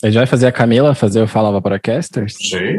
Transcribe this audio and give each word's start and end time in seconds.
A 0.00 0.06
gente 0.06 0.16
vai 0.16 0.26
fazer 0.26 0.46
a 0.46 0.52
Camila 0.52 0.94
fazer 0.94 1.20
o 1.20 1.26
Fala 1.26 1.50
Vaporacasters? 1.50 2.36
Sim. 2.36 2.78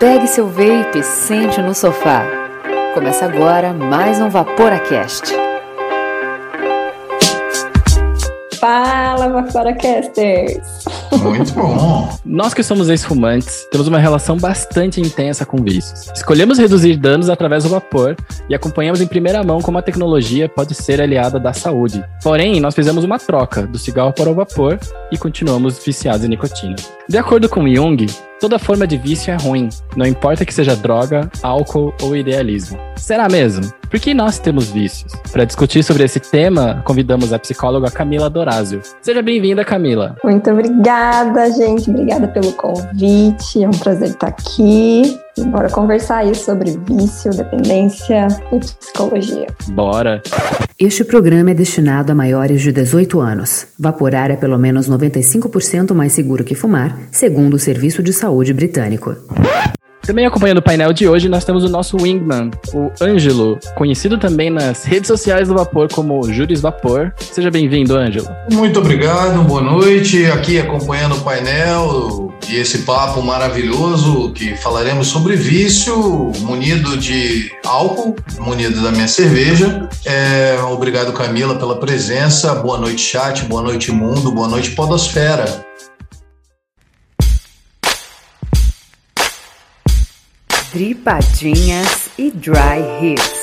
Pegue 0.00 0.26
seu 0.26 0.48
vape 0.48 0.98
e 0.98 1.02
sente 1.02 1.60
no 1.60 1.74
sofá. 1.74 2.24
Começa 2.94 3.26
agora 3.26 3.74
mais 3.74 4.18
um 4.18 4.30
Vaporacast. 4.30 5.34
Fala, 9.22 9.40
Vaporacasters! 9.40 10.84
Muito 11.22 11.52
bom. 11.52 12.08
Nós 12.24 12.52
que 12.52 12.62
somos 12.64 12.88
ex-fumantes, 12.88 13.68
temos 13.70 13.86
uma 13.86 14.00
relação 14.00 14.36
bastante 14.36 15.00
intensa 15.00 15.46
com 15.46 15.58
vícios. 15.58 16.10
Escolhemos 16.12 16.58
reduzir 16.58 16.96
danos 16.96 17.30
através 17.30 17.62
do 17.62 17.70
vapor 17.70 18.16
e 18.48 18.54
acompanhamos 18.54 19.00
em 19.00 19.06
primeira 19.06 19.44
mão 19.44 19.60
como 19.60 19.78
a 19.78 19.82
tecnologia 19.82 20.48
pode 20.48 20.74
ser 20.74 21.00
aliada 21.00 21.38
da 21.38 21.52
saúde. 21.52 22.02
Porém, 22.20 22.60
nós 22.60 22.74
fizemos 22.74 23.04
uma 23.04 23.16
troca 23.16 23.64
do 23.64 23.78
cigarro 23.78 24.12
para 24.12 24.28
o 24.28 24.34
vapor 24.34 24.76
e 25.12 25.16
continuamos 25.16 25.78
viciados 25.84 26.24
em 26.24 26.28
nicotina. 26.28 26.74
De 27.08 27.16
acordo 27.16 27.48
com 27.48 27.72
Jung, 27.72 28.04
toda 28.42 28.58
forma 28.58 28.88
de 28.88 28.98
vício 28.98 29.32
é 29.32 29.36
ruim, 29.36 29.68
não 29.96 30.04
importa 30.04 30.44
que 30.44 30.52
seja 30.52 30.74
droga, 30.74 31.30
álcool 31.44 31.94
ou 32.02 32.16
idealismo. 32.16 32.76
Será 32.96 33.28
mesmo? 33.28 33.72
Por 33.88 34.00
que 34.00 34.12
nós 34.12 34.40
temos 34.40 34.68
vícios? 34.68 35.12
Para 35.30 35.44
discutir 35.44 35.84
sobre 35.84 36.02
esse 36.02 36.18
tema, 36.18 36.82
convidamos 36.84 37.32
a 37.32 37.38
psicóloga 37.38 37.88
Camila 37.88 38.28
Dorazio. 38.28 38.80
Seja 39.00 39.22
bem-vinda, 39.22 39.64
Camila. 39.64 40.16
Muito 40.24 40.50
obrigada, 40.50 41.52
gente. 41.52 41.88
Obrigada 41.88 42.26
pelo 42.26 42.52
convite. 42.54 43.62
É 43.62 43.68
um 43.68 43.72
prazer 43.72 44.08
estar 44.08 44.28
aqui. 44.28 45.16
Bora 45.38 45.68
conversar 45.70 46.18
aí 46.18 46.34
sobre 46.34 46.78
vício, 46.86 47.30
dependência 47.30 48.28
e 48.52 48.58
psicologia. 48.58 49.46
Bora. 49.68 50.22
Este 50.78 51.04
programa 51.04 51.52
é 51.52 51.54
destinado 51.54 52.12
a 52.12 52.14
maiores 52.14 52.60
de 52.60 52.70
18 52.70 53.18
anos. 53.20 53.66
Vaporar 53.78 54.30
é 54.30 54.36
pelo 54.36 54.58
menos 54.58 54.90
95% 54.90 55.94
mais 55.94 56.12
seguro 56.12 56.44
que 56.44 56.54
fumar, 56.54 56.98
segundo 57.10 57.54
o 57.54 57.58
Serviço 57.58 58.02
de 58.02 58.12
Saúde 58.12 58.52
Britânico. 58.52 59.16
Também 60.02 60.26
acompanhando 60.26 60.58
o 60.58 60.62
painel 60.62 60.92
de 60.92 61.06
hoje, 61.08 61.28
nós 61.28 61.44
temos 61.44 61.62
o 61.62 61.68
nosso 61.68 61.96
wingman, 61.96 62.50
o 62.74 62.90
Ângelo, 63.00 63.56
conhecido 63.76 64.18
também 64.18 64.50
nas 64.50 64.84
redes 64.84 65.06
sociais 65.06 65.46
do 65.46 65.54
Vapor 65.54 65.88
como 65.92 66.20
Júris 66.24 66.60
Vapor. 66.60 67.12
Seja 67.18 67.52
bem-vindo, 67.52 67.96
Ângelo. 67.96 68.26
Muito 68.50 68.80
obrigado, 68.80 69.44
boa 69.44 69.62
noite. 69.62 70.26
Aqui 70.26 70.58
acompanhando 70.58 71.14
o 71.14 71.20
painel 71.20 72.31
e 72.48 72.56
esse 72.56 72.78
papo 72.78 73.22
maravilhoso 73.22 74.32
que 74.32 74.56
falaremos 74.56 75.08
sobre 75.08 75.36
vício, 75.36 75.96
munido 76.40 76.96
de 76.96 77.50
álcool, 77.64 78.16
munido 78.38 78.82
da 78.82 78.90
minha 78.90 79.08
cerveja. 79.08 79.88
É, 80.04 80.58
obrigado, 80.70 81.12
Camila, 81.12 81.54
pela 81.54 81.78
presença. 81.78 82.54
Boa 82.54 82.78
noite, 82.78 83.02
chat. 83.02 83.44
Boa 83.44 83.62
noite, 83.62 83.90
mundo. 83.90 84.32
Boa 84.32 84.48
noite, 84.48 84.70
Podosfera. 84.70 85.64
Dripadinhas 90.72 92.08
e 92.16 92.30
Dry 92.30 92.80
Hits. 93.02 93.41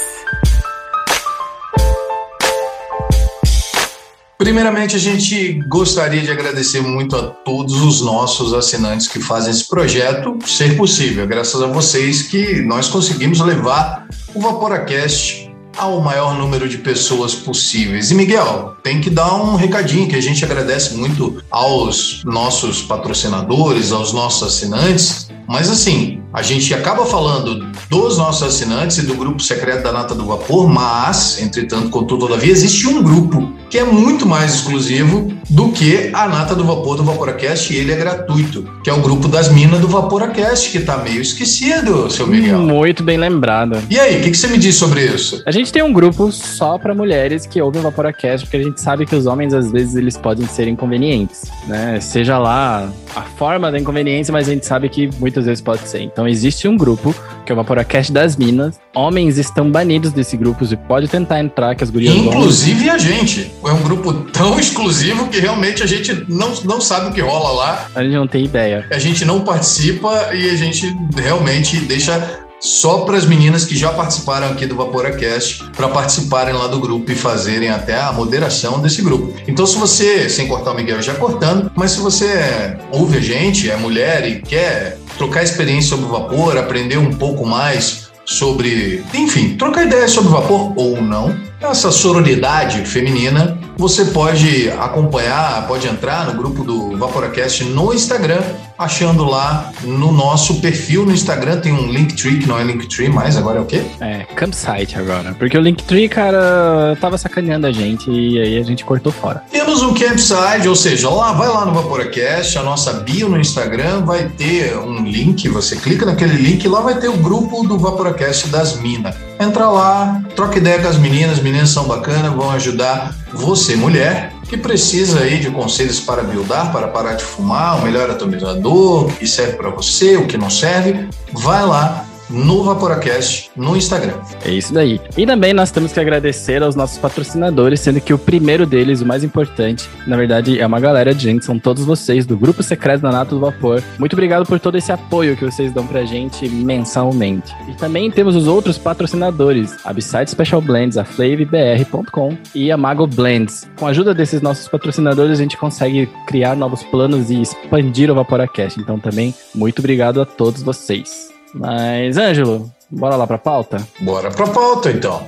Primeiramente, 4.40 4.96
a 4.96 5.00
gente 5.00 5.62
gostaria 5.68 6.22
de 6.22 6.32
agradecer 6.32 6.80
muito 6.80 7.14
a 7.14 7.24
todos 7.24 7.82
os 7.82 8.00
nossos 8.00 8.54
assinantes 8.54 9.06
que 9.06 9.20
fazem 9.20 9.52
esse 9.52 9.68
projeto 9.68 10.40
ser 10.46 10.78
possível. 10.78 11.28
Graças 11.28 11.62
a 11.62 11.68
vocês 11.68 12.22
que 12.22 12.62
nós 12.62 12.88
conseguimos 12.88 13.42
levar 13.42 14.08
o 14.34 14.40
Vaporacast 14.40 15.52
ao 15.76 16.00
maior 16.00 16.38
número 16.38 16.70
de 16.70 16.78
pessoas 16.78 17.36
possíveis. 17.36 18.12
E 18.12 18.16
Miguel, 18.16 18.78
tem 18.82 19.02
que 19.02 19.10
dar 19.10 19.36
um 19.36 19.58
recadinho 19.58 20.08
que 20.08 20.16
a 20.16 20.22
gente 20.22 20.44
agradece 20.46 20.96
muito 20.96 21.44
aos 21.52 22.24
nossos 22.24 22.82
patrocinadores, 22.82 23.92
aos 23.92 24.14
nossos 24.14 24.48
assinantes. 24.48 25.30
Mas 25.50 25.70
assim, 25.70 26.24
a 26.32 26.42
gente 26.42 26.74
acaba 26.74 27.06
falando 27.06 27.68
dos 27.90 28.18
nossos 28.18 28.44
assinantes 28.44 29.00
e 29.00 29.06
do 29.06 29.16
grupo 29.16 29.42
secreto 29.42 29.84
da 29.84 29.92
Nata 29.92 30.14
do 30.14 30.26
Vapor, 30.26 30.70
mas, 30.70 31.42
entretanto, 31.42 31.90
contudo, 31.90 32.28
todavia, 32.28 32.52
existe 32.52 32.88
um 32.88 33.02
grupo 33.02 33.52
que 33.70 33.78
é 33.78 33.84
muito 33.84 34.26
mais 34.26 34.56
exclusivo 34.56 35.32
do 35.50 35.72
que 35.72 36.10
a 36.14 36.28
Nata 36.28 36.56
do 36.56 36.64
Vapor 36.64 36.98
do 36.98 37.04
Vaporacast 37.04 37.74
e 37.74 37.78
ele 37.78 37.92
é 37.92 37.96
gratuito, 37.96 38.64
que 38.84 38.90
é 38.90 38.94
o 38.94 39.02
grupo 39.02 39.28
das 39.28 39.50
minas 39.50 39.80
do 39.80 39.88
Vaporacast, 39.88 40.72
que 40.72 40.80
tá 40.80 40.98
meio 40.98 41.22
esquecido, 41.22 42.10
seu 42.10 42.28
Miguel. 42.28 42.60
Muito 42.60 43.04
bem 43.04 43.18
lembrado. 43.18 43.78
E 43.90 44.00
aí, 44.00 44.20
o 44.20 44.22
que, 44.22 44.32
que 44.32 44.38
você 44.38 44.48
me 44.48 44.58
diz 44.58 44.76
sobre 44.76 45.06
isso? 45.06 45.42
A 45.46 45.52
gente 45.52 45.72
tem 45.72 45.84
um 45.84 45.94
grupo 45.94 46.32
só 46.32 46.78
para 46.78 46.94
mulheres 46.94 47.46
que 47.46 47.62
ouvem 47.62 47.80
o 47.80 47.84
Vaporacast, 47.84 48.46
porque 48.46 48.58
a 48.58 48.64
gente 48.64 48.82
sabe 48.82 49.06
que 49.06 49.16
os 49.16 49.26
homens, 49.26 49.54
às 49.54 49.72
vezes, 49.72 49.96
eles 49.96 50.18
podem 50.18 50.48
ser 50.48 50.68
inconvenientes, 50.68 51.44
né? 51.68 52.00
Seja 52.00 52.38
lá 52.38 52.92
a 53.16 53.22
forma 53.22 53.72
da 53.72 53.80
inconveniência, 53.80 54.32
mas 54.32 54.48
a 54.48 54.52
gente 54.52 54.66
sabe 54.66 54.90
que 54.90 55.10
muitas 55.20 55.46
vezes 55.46 55.62
pode 55.62 55.88
ser. 55.88 56.02
Então, 56.02 56.19
existe 56.28 56.68
um 56.68 56.76
grupo, 56.78 57.14
que 57.46 57.52
é 57.52 57.54
o 57.54 57.56
Vaporacast 57.56 58.12
das 58.12 58.36
Minas. 58.36 58.80
Homens 58.96 59.38
estão 59.38 59.70
banidos 59.72 60.12
desse 60.12 60.36
grupo, 60.38 60.66
você 60.66 60.76
pode 60.76 61.08
tentar 61.08 61.40
entrar, 61.40 61.76
que 61.76 61.84
as 61.84 61.90
gurias 61.90 62.14
vão- 62.16 62.26
Inclusive 62.26 62.90
a 62.90 62.98
gente. 62.98 63.52
É 63.66 63.72
um 63.72 63.82
grupo 63.84 64.14
tão 64.32 64.60
exclusivo 64.60 65.28
que 65.28 65.40
realmente 65.40 65.84
a 65.84 65.86
gente 65.86 66.26
não, 66.28 66.54
não 66.64 66.82
sabe 66.82 67.08
o 67.10 67.12
que 67.12 67.22
rola 67.22 67.52
lá, 67.52 67.88
A 67.96 68.04
gente 68.04 68.14
não 68.16 68.28
tem 68.28 68.46
ideia. 68.46 68.86
a 68.92 69.00
gente 69.00 69.24
não 69.26 69.42
participa 69.42 70.34
e 70.34 70.50
a 70.50 70.56
gente 70.56 70.96
realmente 71.16 71.78
deixa 71.82 72.40
só 72.60 73.00
para 73.00 73.18
as 73.18 73.26
meninas 73.26 73.66
que 73.66 73.76
já 73.76 73.90
participaram 73.92 74.48
aqui 74.48 74.66
do 74.66 74.76
Vaporacast 74.76 75.64
para 75.76 75.88
participarem 75.88 76.54
lá 76.54 76.68
do 76.68 76.80
grupo 76.80 77.12
e 77.12 77.16
fazerem 77.16 77.70
até 77.70 78.00
a 78.00 78.12
moderação 78.12 78.80
desse 78.80 79.02
grupo. 79.02 79.34
Então, 79.48 79.66
se 79.66 79.78
você, 79.78 80.30
sem 80.30 80.48
cortar 80.48 80.72
o 80.72 80.76
Miguel 80.76 81.02
já 81.02 81.16
cortando, 81.16 81.72
mas 81.76 81.92
se 81.92 82.00
você 82.00 82.78
ouve 82.92 83.18
a 83.18 83.22
gente, 83.22 83.70
é 83.70 83.76
mulher 83.78 84.28
e 84.28 84.42
quer 84.42 84.98
trocar 85.18 85.44
experiência 85.44 85.90
sobre 85.90 86.06
o 86.06 86.10
vapor, 86.10 86.58
aprender 86.58 86.98
um 86.98 87.14
pouco 87.14 87.46
mais 87.46 88.10
sobre, 88.26 89.04
enfim, 89.14 89.56
trocar 89.56 89.86
ideias 89.86 90.12
sobre 90.12 90.30
o 90.30 90.34
vapor 90.34 90.74
ou 90.76 91.02
não, 91.02 91.36
essa 91.60 91.92
sororidade 91.92 92.86
feminina, 92.86 93.58
você 93.76 94.06
pode 94.06 94.70
acompanhar, 94.72 95.68
pode 95.68 95.88
entrar 95.88 96.26
no 96.28 96.34
grupo 96.34 96.64
do 96.64 96.96
Vaporacast 96.98 97.64
no 97.66 97.94
Instagram, 97.94 98.42
achando 98.80 99.26
lá 99.26 99.74
no 99.84 100.14
nosso 100.14 100.62
perfil 100.62 101.06
no 101.06 101.12
Instagram 101.12 101.60
tem 101.60 101.74
um 101.74 101.92
Linktree, 101.92 102.40
que 102.40 102.48
não 102.48 102.58
é 102.58 102.64
Linktree 102.64 103.10
mais, 103.10 103.36
agora 103.36 103.60
é 103.60 103.62
o 103.62 103.66
quê? 103.66 103.84
É, 104.00 104.20
campsite 104.36 104.98
agora. 104.98 105.36
Porque 105.38 105.58
o 105.58 105.62
Linktree, 105.62 106.08
cara, 106.08 106.98
tava 107.02 107.18
sacaneando 107.18 107.68
a 107.68 107.72
gente 107.74 108.10
e 108.10 108.40
aí 108.40 108.58
a 108.58 108.64
gente 108.64 108.86
cortou 108.86 109.12
fora. 109.12 109.44
Temos 109.52 109.84
um 109.84 109.94
campsite, 109.94 110.66
ou 110.68 110.76
seja, 110.76 111.10
lá 111.10 111.34
vai 111.34 111.50
lá 111.50 111.66
no 111.66 111.74
Vaporacast, 111.74 112.58
a 112.58 112.64
nossa 112.64 112.94
bio 112.94 113.28
no 113.28 113.38
Instagram 113.38 114.06
vai 114.06 114.30
ter 114.30 114.78
um 114.78 115.04
link, 115.04 115.50
você 115.50 115.76
clica 115.76 116.06
naquele 116.06 116.36
link 116.36 116.64
e 116.64 116.68
lá 116.70 116.80
vai 116.80 116.98
ter 116.98 117.10
o 117.10 117.18
grupo 117.18 117.68
do 117.68 117.78
Vaporacast 117.78 118.48
das 118.48 118.80
Minas. 118.80 119.16
Entra 119.40 119.68
lá, 119.68 120.22
troca 120.36 120.58
ideia 120.58 120.80
com 120.80 120.88
as 120.88 120.98
meninas, 120.98 121.38
as 121.38 121.44
meninas 121.44 121.70
são 121.70 121.86
bacanas, 121.86 122.34
vão 122.34 122.50
ajudar 122.52 123.14
você, 123.34 123.76
mulher, 123.76 124.34
que 124.50 124.58
precisa 124.58 125.20
aí 125.20 125.38
de 125.40 125.52
conselhos 125.52 126.00
para 126.00 126.24
buildar, 126.24 126.72
para 126.72 126.88
parar 126.88 127.14
de 127.14 127.24
fumar, 127.24 127.80
o 127.80 127.84
melhor 127.84 128.10
atomizador, 128.10 129.06
o 129.06 129.14
que 129.14 129.28
serve 129.28 129.54
para 129.54 129.70
você, 129.70 130.18
o 130.18 130.26
que 130.26 130.38
não 130.38 130.50
serve, 130.50 131.08
vai 131.32 131.64
lá 131.64 132.09
no 132.30 132.64
Vaporacast 132.64 133.52
no 133.56 133.76
Instagram. 133.76 134.14
É 134.46 134.52
isso 134.52 134.74
daí. 134.74 135.00
E 135.18 135.26
também 135.26 135.54
nós 135.54 135.72
temos 135.72 135.92
que 135.92 136.00
agradecer 136.00 136.62
aos 136.62 136.76
nossos 136.76 136.98
patrocinadores, 136.98 137.80
sendo 137.80 138.00
que 138.00 138.14
o 138.14 138.18
primeiro 138.18 138.66
deles, 138.66 139.02
o 139.02 139.06
mais 139.06 139.24
importante, 139.24 139.90
na 140.06 140.16
verdade, 140.16 140.60
é 140.60 140.66
uma 140.66 140.80
galera 140.80 141.14
de 141.14 141.24
gente, 141.24 141.46
são 141.46 141.58
todos 141.58 141.84
vocês 141.86 142.26
do 142.26 142.38
Grupo 142.38 142.62
Secreto 142.64 143.02
da 143.02 143.12
Nato 143.12 143.36
do 143.36 143.42
Vapor. 143.42 143.82
Muito 143.98 144.14
obrigado 144.14 144.46
por 144.46 144.60
todo 144.60 144.78
esse 144.78 144.92
apoio 144.92 145.36
que 145.36 145.46
vocês 145.46 145.72
dão 145.74 145.86
pra 145.86 146.06
gente 146.06 146.48
mensalmente. 146.48 147.54
E 147.68 147.74
também 147.74 148.12
temos 148.12 148.36
os 148.36 148.48
outros 148.48 148.78
patrocinadores, 148.78 149.76
a 149.84 149.94
Beside 149.94 150.30
Special 150.30 150.62
Blends, 150.62 150.98
a 150.98 151.04
FlaveBR.com 151.04 152.38
e 152.54 152.72
a 152.72 152.78
Mago 152.78 153.08
Blends. 153.08 153.68
Com 153.78 153.88
a 153.88 153.90
ajuda 153.90 154.14
desses 154.14 154.42
nossos 154.42 154.68
patrocinadores, 154.68 155.32
a 155.40 155.42
gente 155.42 155.58
consegue 155.58 156.08
criar 156.28 156.56
novos 156.56 156.84
planos 156.84 157.30
e 157.30 157.42
expandir 157.42 158.12
o 158.12 158.16
Vaporacast. 158.16 158.80
Então 158.80 159.00
também, 159.00 159.34
muito 159.54 159.80
obrigado 159.80 160.22
a 160.22 160.26
todos 160.26 160.62
vocês. 160.62 161.29
Mas, 161.54 162.18
Ângelo, 162.18 162.72
bora 162.90 163.16
lá 163.16 163.26
pra 163.28 163.38
pauta? 163.38 163.86
Bora 164.02 164.30
pra 164.32 164.48
pauta 164.48 164.92
então. 164.92 165.26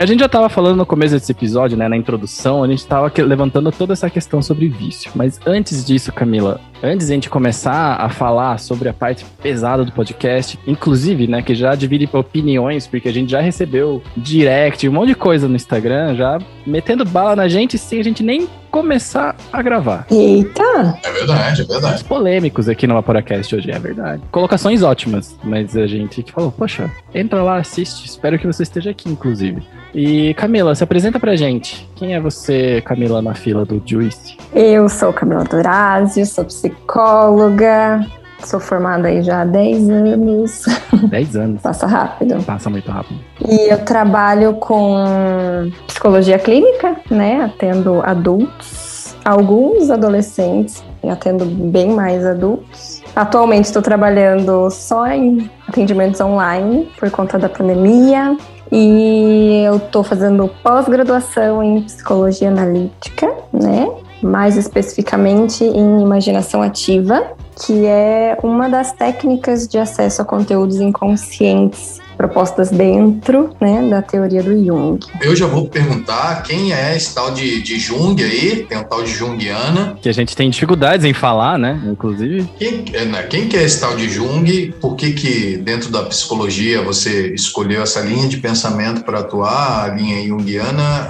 A 0.00 0.06
gente 0.06 0.20
já 0.20 0.28
tava 0.28 0.48
falando 0.48 0.76
no 0.76 0.86
começo 0.86 1.12
desse 1.12 1.32
episódio, 1.32 1.76
né, 1.76 1.88
na 1.88 1.96
introdução, 1.96 2.62
a 2.62 2.68
gente 2.68 2.86
tava 2.86 3.12
levantando 3.16 3.72
toda 3.72 3.94
essa 3.94 4.08
questão 4.08 4.40
sobre 4.40 4.68
vício. 4.68 5.10
Mas 5.12 5.40
antes 5.44 5.84
disso, 5.84 6.12
Camila, 6.12 6.60
antes 6.80 7.08
de 7.08 7.12
a 7.12 7.16
gente 7.16 7.28
começar 7.28 7.96
a 7.96 8.08
falar 8.08 8.60
sobre 8.60 8.88
a 8.88 8.92
parte 8.92 9.26
pesada 9.42 9.84
do 9.84 9.90
podcast, 9.90 10.56
inclusive, 10.68 11.26
né, 11.26 11.42
que 11.42 11.52
já 11.52 11.74
divide 11.74 12.08
opiniões, 12.12 12.86
porque 12.86 13.08
a 13.08 13.12
gente 13.12 13.28
já 13.32 13.40
recebeu 13.40 14.00
direct, 14.16 14.88
um 14.88 14.92
monte 14.92 15.08
de 15.08 15.14
coisa 15.16 15.48
no 15.48 15.56
Instagram, 15.56 16.14
já 16.14 16.38
metendo 16.64 17.04
bala 17.04 17.34
na 17.34 17.48
gente 17.48 17.76
sem 17.76 17.98
a 17.98 18.04
gente 18.04 18.22
nem 18.22 18.48
começar 18.70 19.36
a 19.52 19.62
gravar. 19.62 20.06
Eita! 20.10 20.98
É 21.02 21.12
verdade, 21.12 21.62
é 21.62 21.64
verdade. 21.64 22.04
Polêmicos 22.04 22.68
aqui 22.68 22.86
no 22.86 22.94
Vaporacast 22.94 23.54
hoje, 23.54 23.70
é 23.70 23.78
verdade. 23.78 24.22
Colocações 24.30 24.82
ótimas, 24.82 25.36
mas 25.42 25.76
a 25.76 25.86
gente 25.86 26.22
que 26.22 26.32
falou, 26.32 26.52
poxa, 26.52 26.90
entra 27.14 27.42
lá, 27.42 27.56
assiste, 27.58 28.06
espero 28.06 28.38
que 28.38 28.46
você 28.46 28.62
esteja 28.62 28.90
aqui, 28.90 29.08
inclusive. 29.08 29.62
E 29.94 30.34
Camila, 30.34 30.74
se 30.74 30.84
apresenta 30.84 31.18
pra 31.18 31.34
gente. 31.34 31.88
Quem 31.96 32.14
é 32.14 32.20
você, 32.20 32.82
Camila, 32.82 33.22
na 33.22 33.34
fila 33.34 33.64
do 33.64 33.82
Juice? 33.84 34.36
Eu 34.54 34.88
sou 34.88 35.12
Camila 35.12 35.44
Durazio, 35.44 36.26
sou 36.26 36.44
psicóloga, 36.44 38.06
sou 38.44 38.60
formada 38.60 39.08
aí 39.08 39.22
já 39.22 39.42
há 39.42 39.44
10 39.44 39.90
anos. 39.90 40.64
10 41.10 41.36
anos. 41.36 41.62
Passa 41.62 41.86
rápido. 41.86 42.42
Passa 42.44 42.70
muito 42.70 42.90
rápido. 42.90 43.20
E 43.46 43.72
eu 43.72 43.84
trabalho 43.84 44.54
com 44.54 45.70
psicologia 45.86 46.38
clínica, 46.38 46.96
né? 47.10 47.42
Atendo 47.44 48.00
adultos, 48.02 49.14
alguns 49.24 49.90
adolescentes, 49.90 50.82
e 51.02 51.08
atendo 51.08 51.44
bem 51.44 51.90
mais 51.92 52.24
adultos. 52.24 53.02
Atualmente 53.14 53.66
estou 53.66 53.82
trabalhando 53.82 54.70
só 54.70 55.06
em 55.08 55.50
atendimentos 55.66 56.20
online 56.20 56.90
por 56.98 57.10
conta 57.10 57.38
da 57.38 57.48
pandemia. 57.48 58.36
E 58.70 59.62
eu 59.64 59.76
estou 59.76 60.04
fazendo 60.04 60.48
pós-graduação 60.62 61.62
em 61.62 61.82
psicologia 61.82 62.48
analítica, 62.48 63.32
né? 63.52 63.88
Mais 64.22 64.56
especificamente 64.56 65.64
em 65.64 66.02
imaginação 66.02 66.62
ativa, 66.62 67.32
que 67.64 67.86
é 67.86 68.36
uma 68.42 68.68
das 68.68 68.92
técnicas 68.92 69.66
de 69.66 69.78
acesso 69.78 70.22
a 70.22 70.24
conteúdos 70.24 70.80
inconscientes 70.80 72.00
propostas 72.18 72.70
dentro 72.70 73.54
né, 73.60 73.88
da 73.88 74.02
teoria 74.02 74.42
do 74.42 74.52
Jung. 74.64 74.98
Eu 75.22 75.36
já 75.36 75.46
vou 75.46 75.68
perguntar 75.68 76.42
quem 76.42 76.72
é 76.72 76.96
esse 76.96 77.14
tal 77.14 77.30
de, 77.30 77.62
de 77.62 77.78
Jung 77.78 78.20
aí, 78.20 78.66
tem 78.68 78.76
o 78.76 78.82
tal 78.82 79.04
de 79.04 79.12
Jungiana. 79.12 79.96
Que 80.02 80.08
a 80.08 80.12
gente 80.12 80.34
tem 80.34 80.50
dificuldades 80.50 81.06
em 81.06 81.14
falar, 81.14 81.56
né? 81.56 81.80
Inclusive. 81.86 82.50
Quem, 82.58 82.84
é, 82.92 83.04
né, 83.04 83.22
quem 83.22 83.46
que 83.46 83.56
é 83.56 83.62
esse 83.62 83.80
tal 83.80 83.94
de 83.94 84.08
Jung? 84.10 84.74
Por 84.80 84.96
que 84.96 85.12
que 85.12 85.56
dentro 85.58 85.90
da 85.90 86.02
psicologia 86.02 86.82
você 86.82 87.32
escolheu 87.32 87.82
essa 87.82 88.00
linha 88.00 88.26
de 88.26 88.38
pensamento 88.38 89.04
para 89.04 89.20
atuar, 89.20 89.84
a 89.84 89.94
linha 89.94 90.26
Jungiana? 90.26 91.08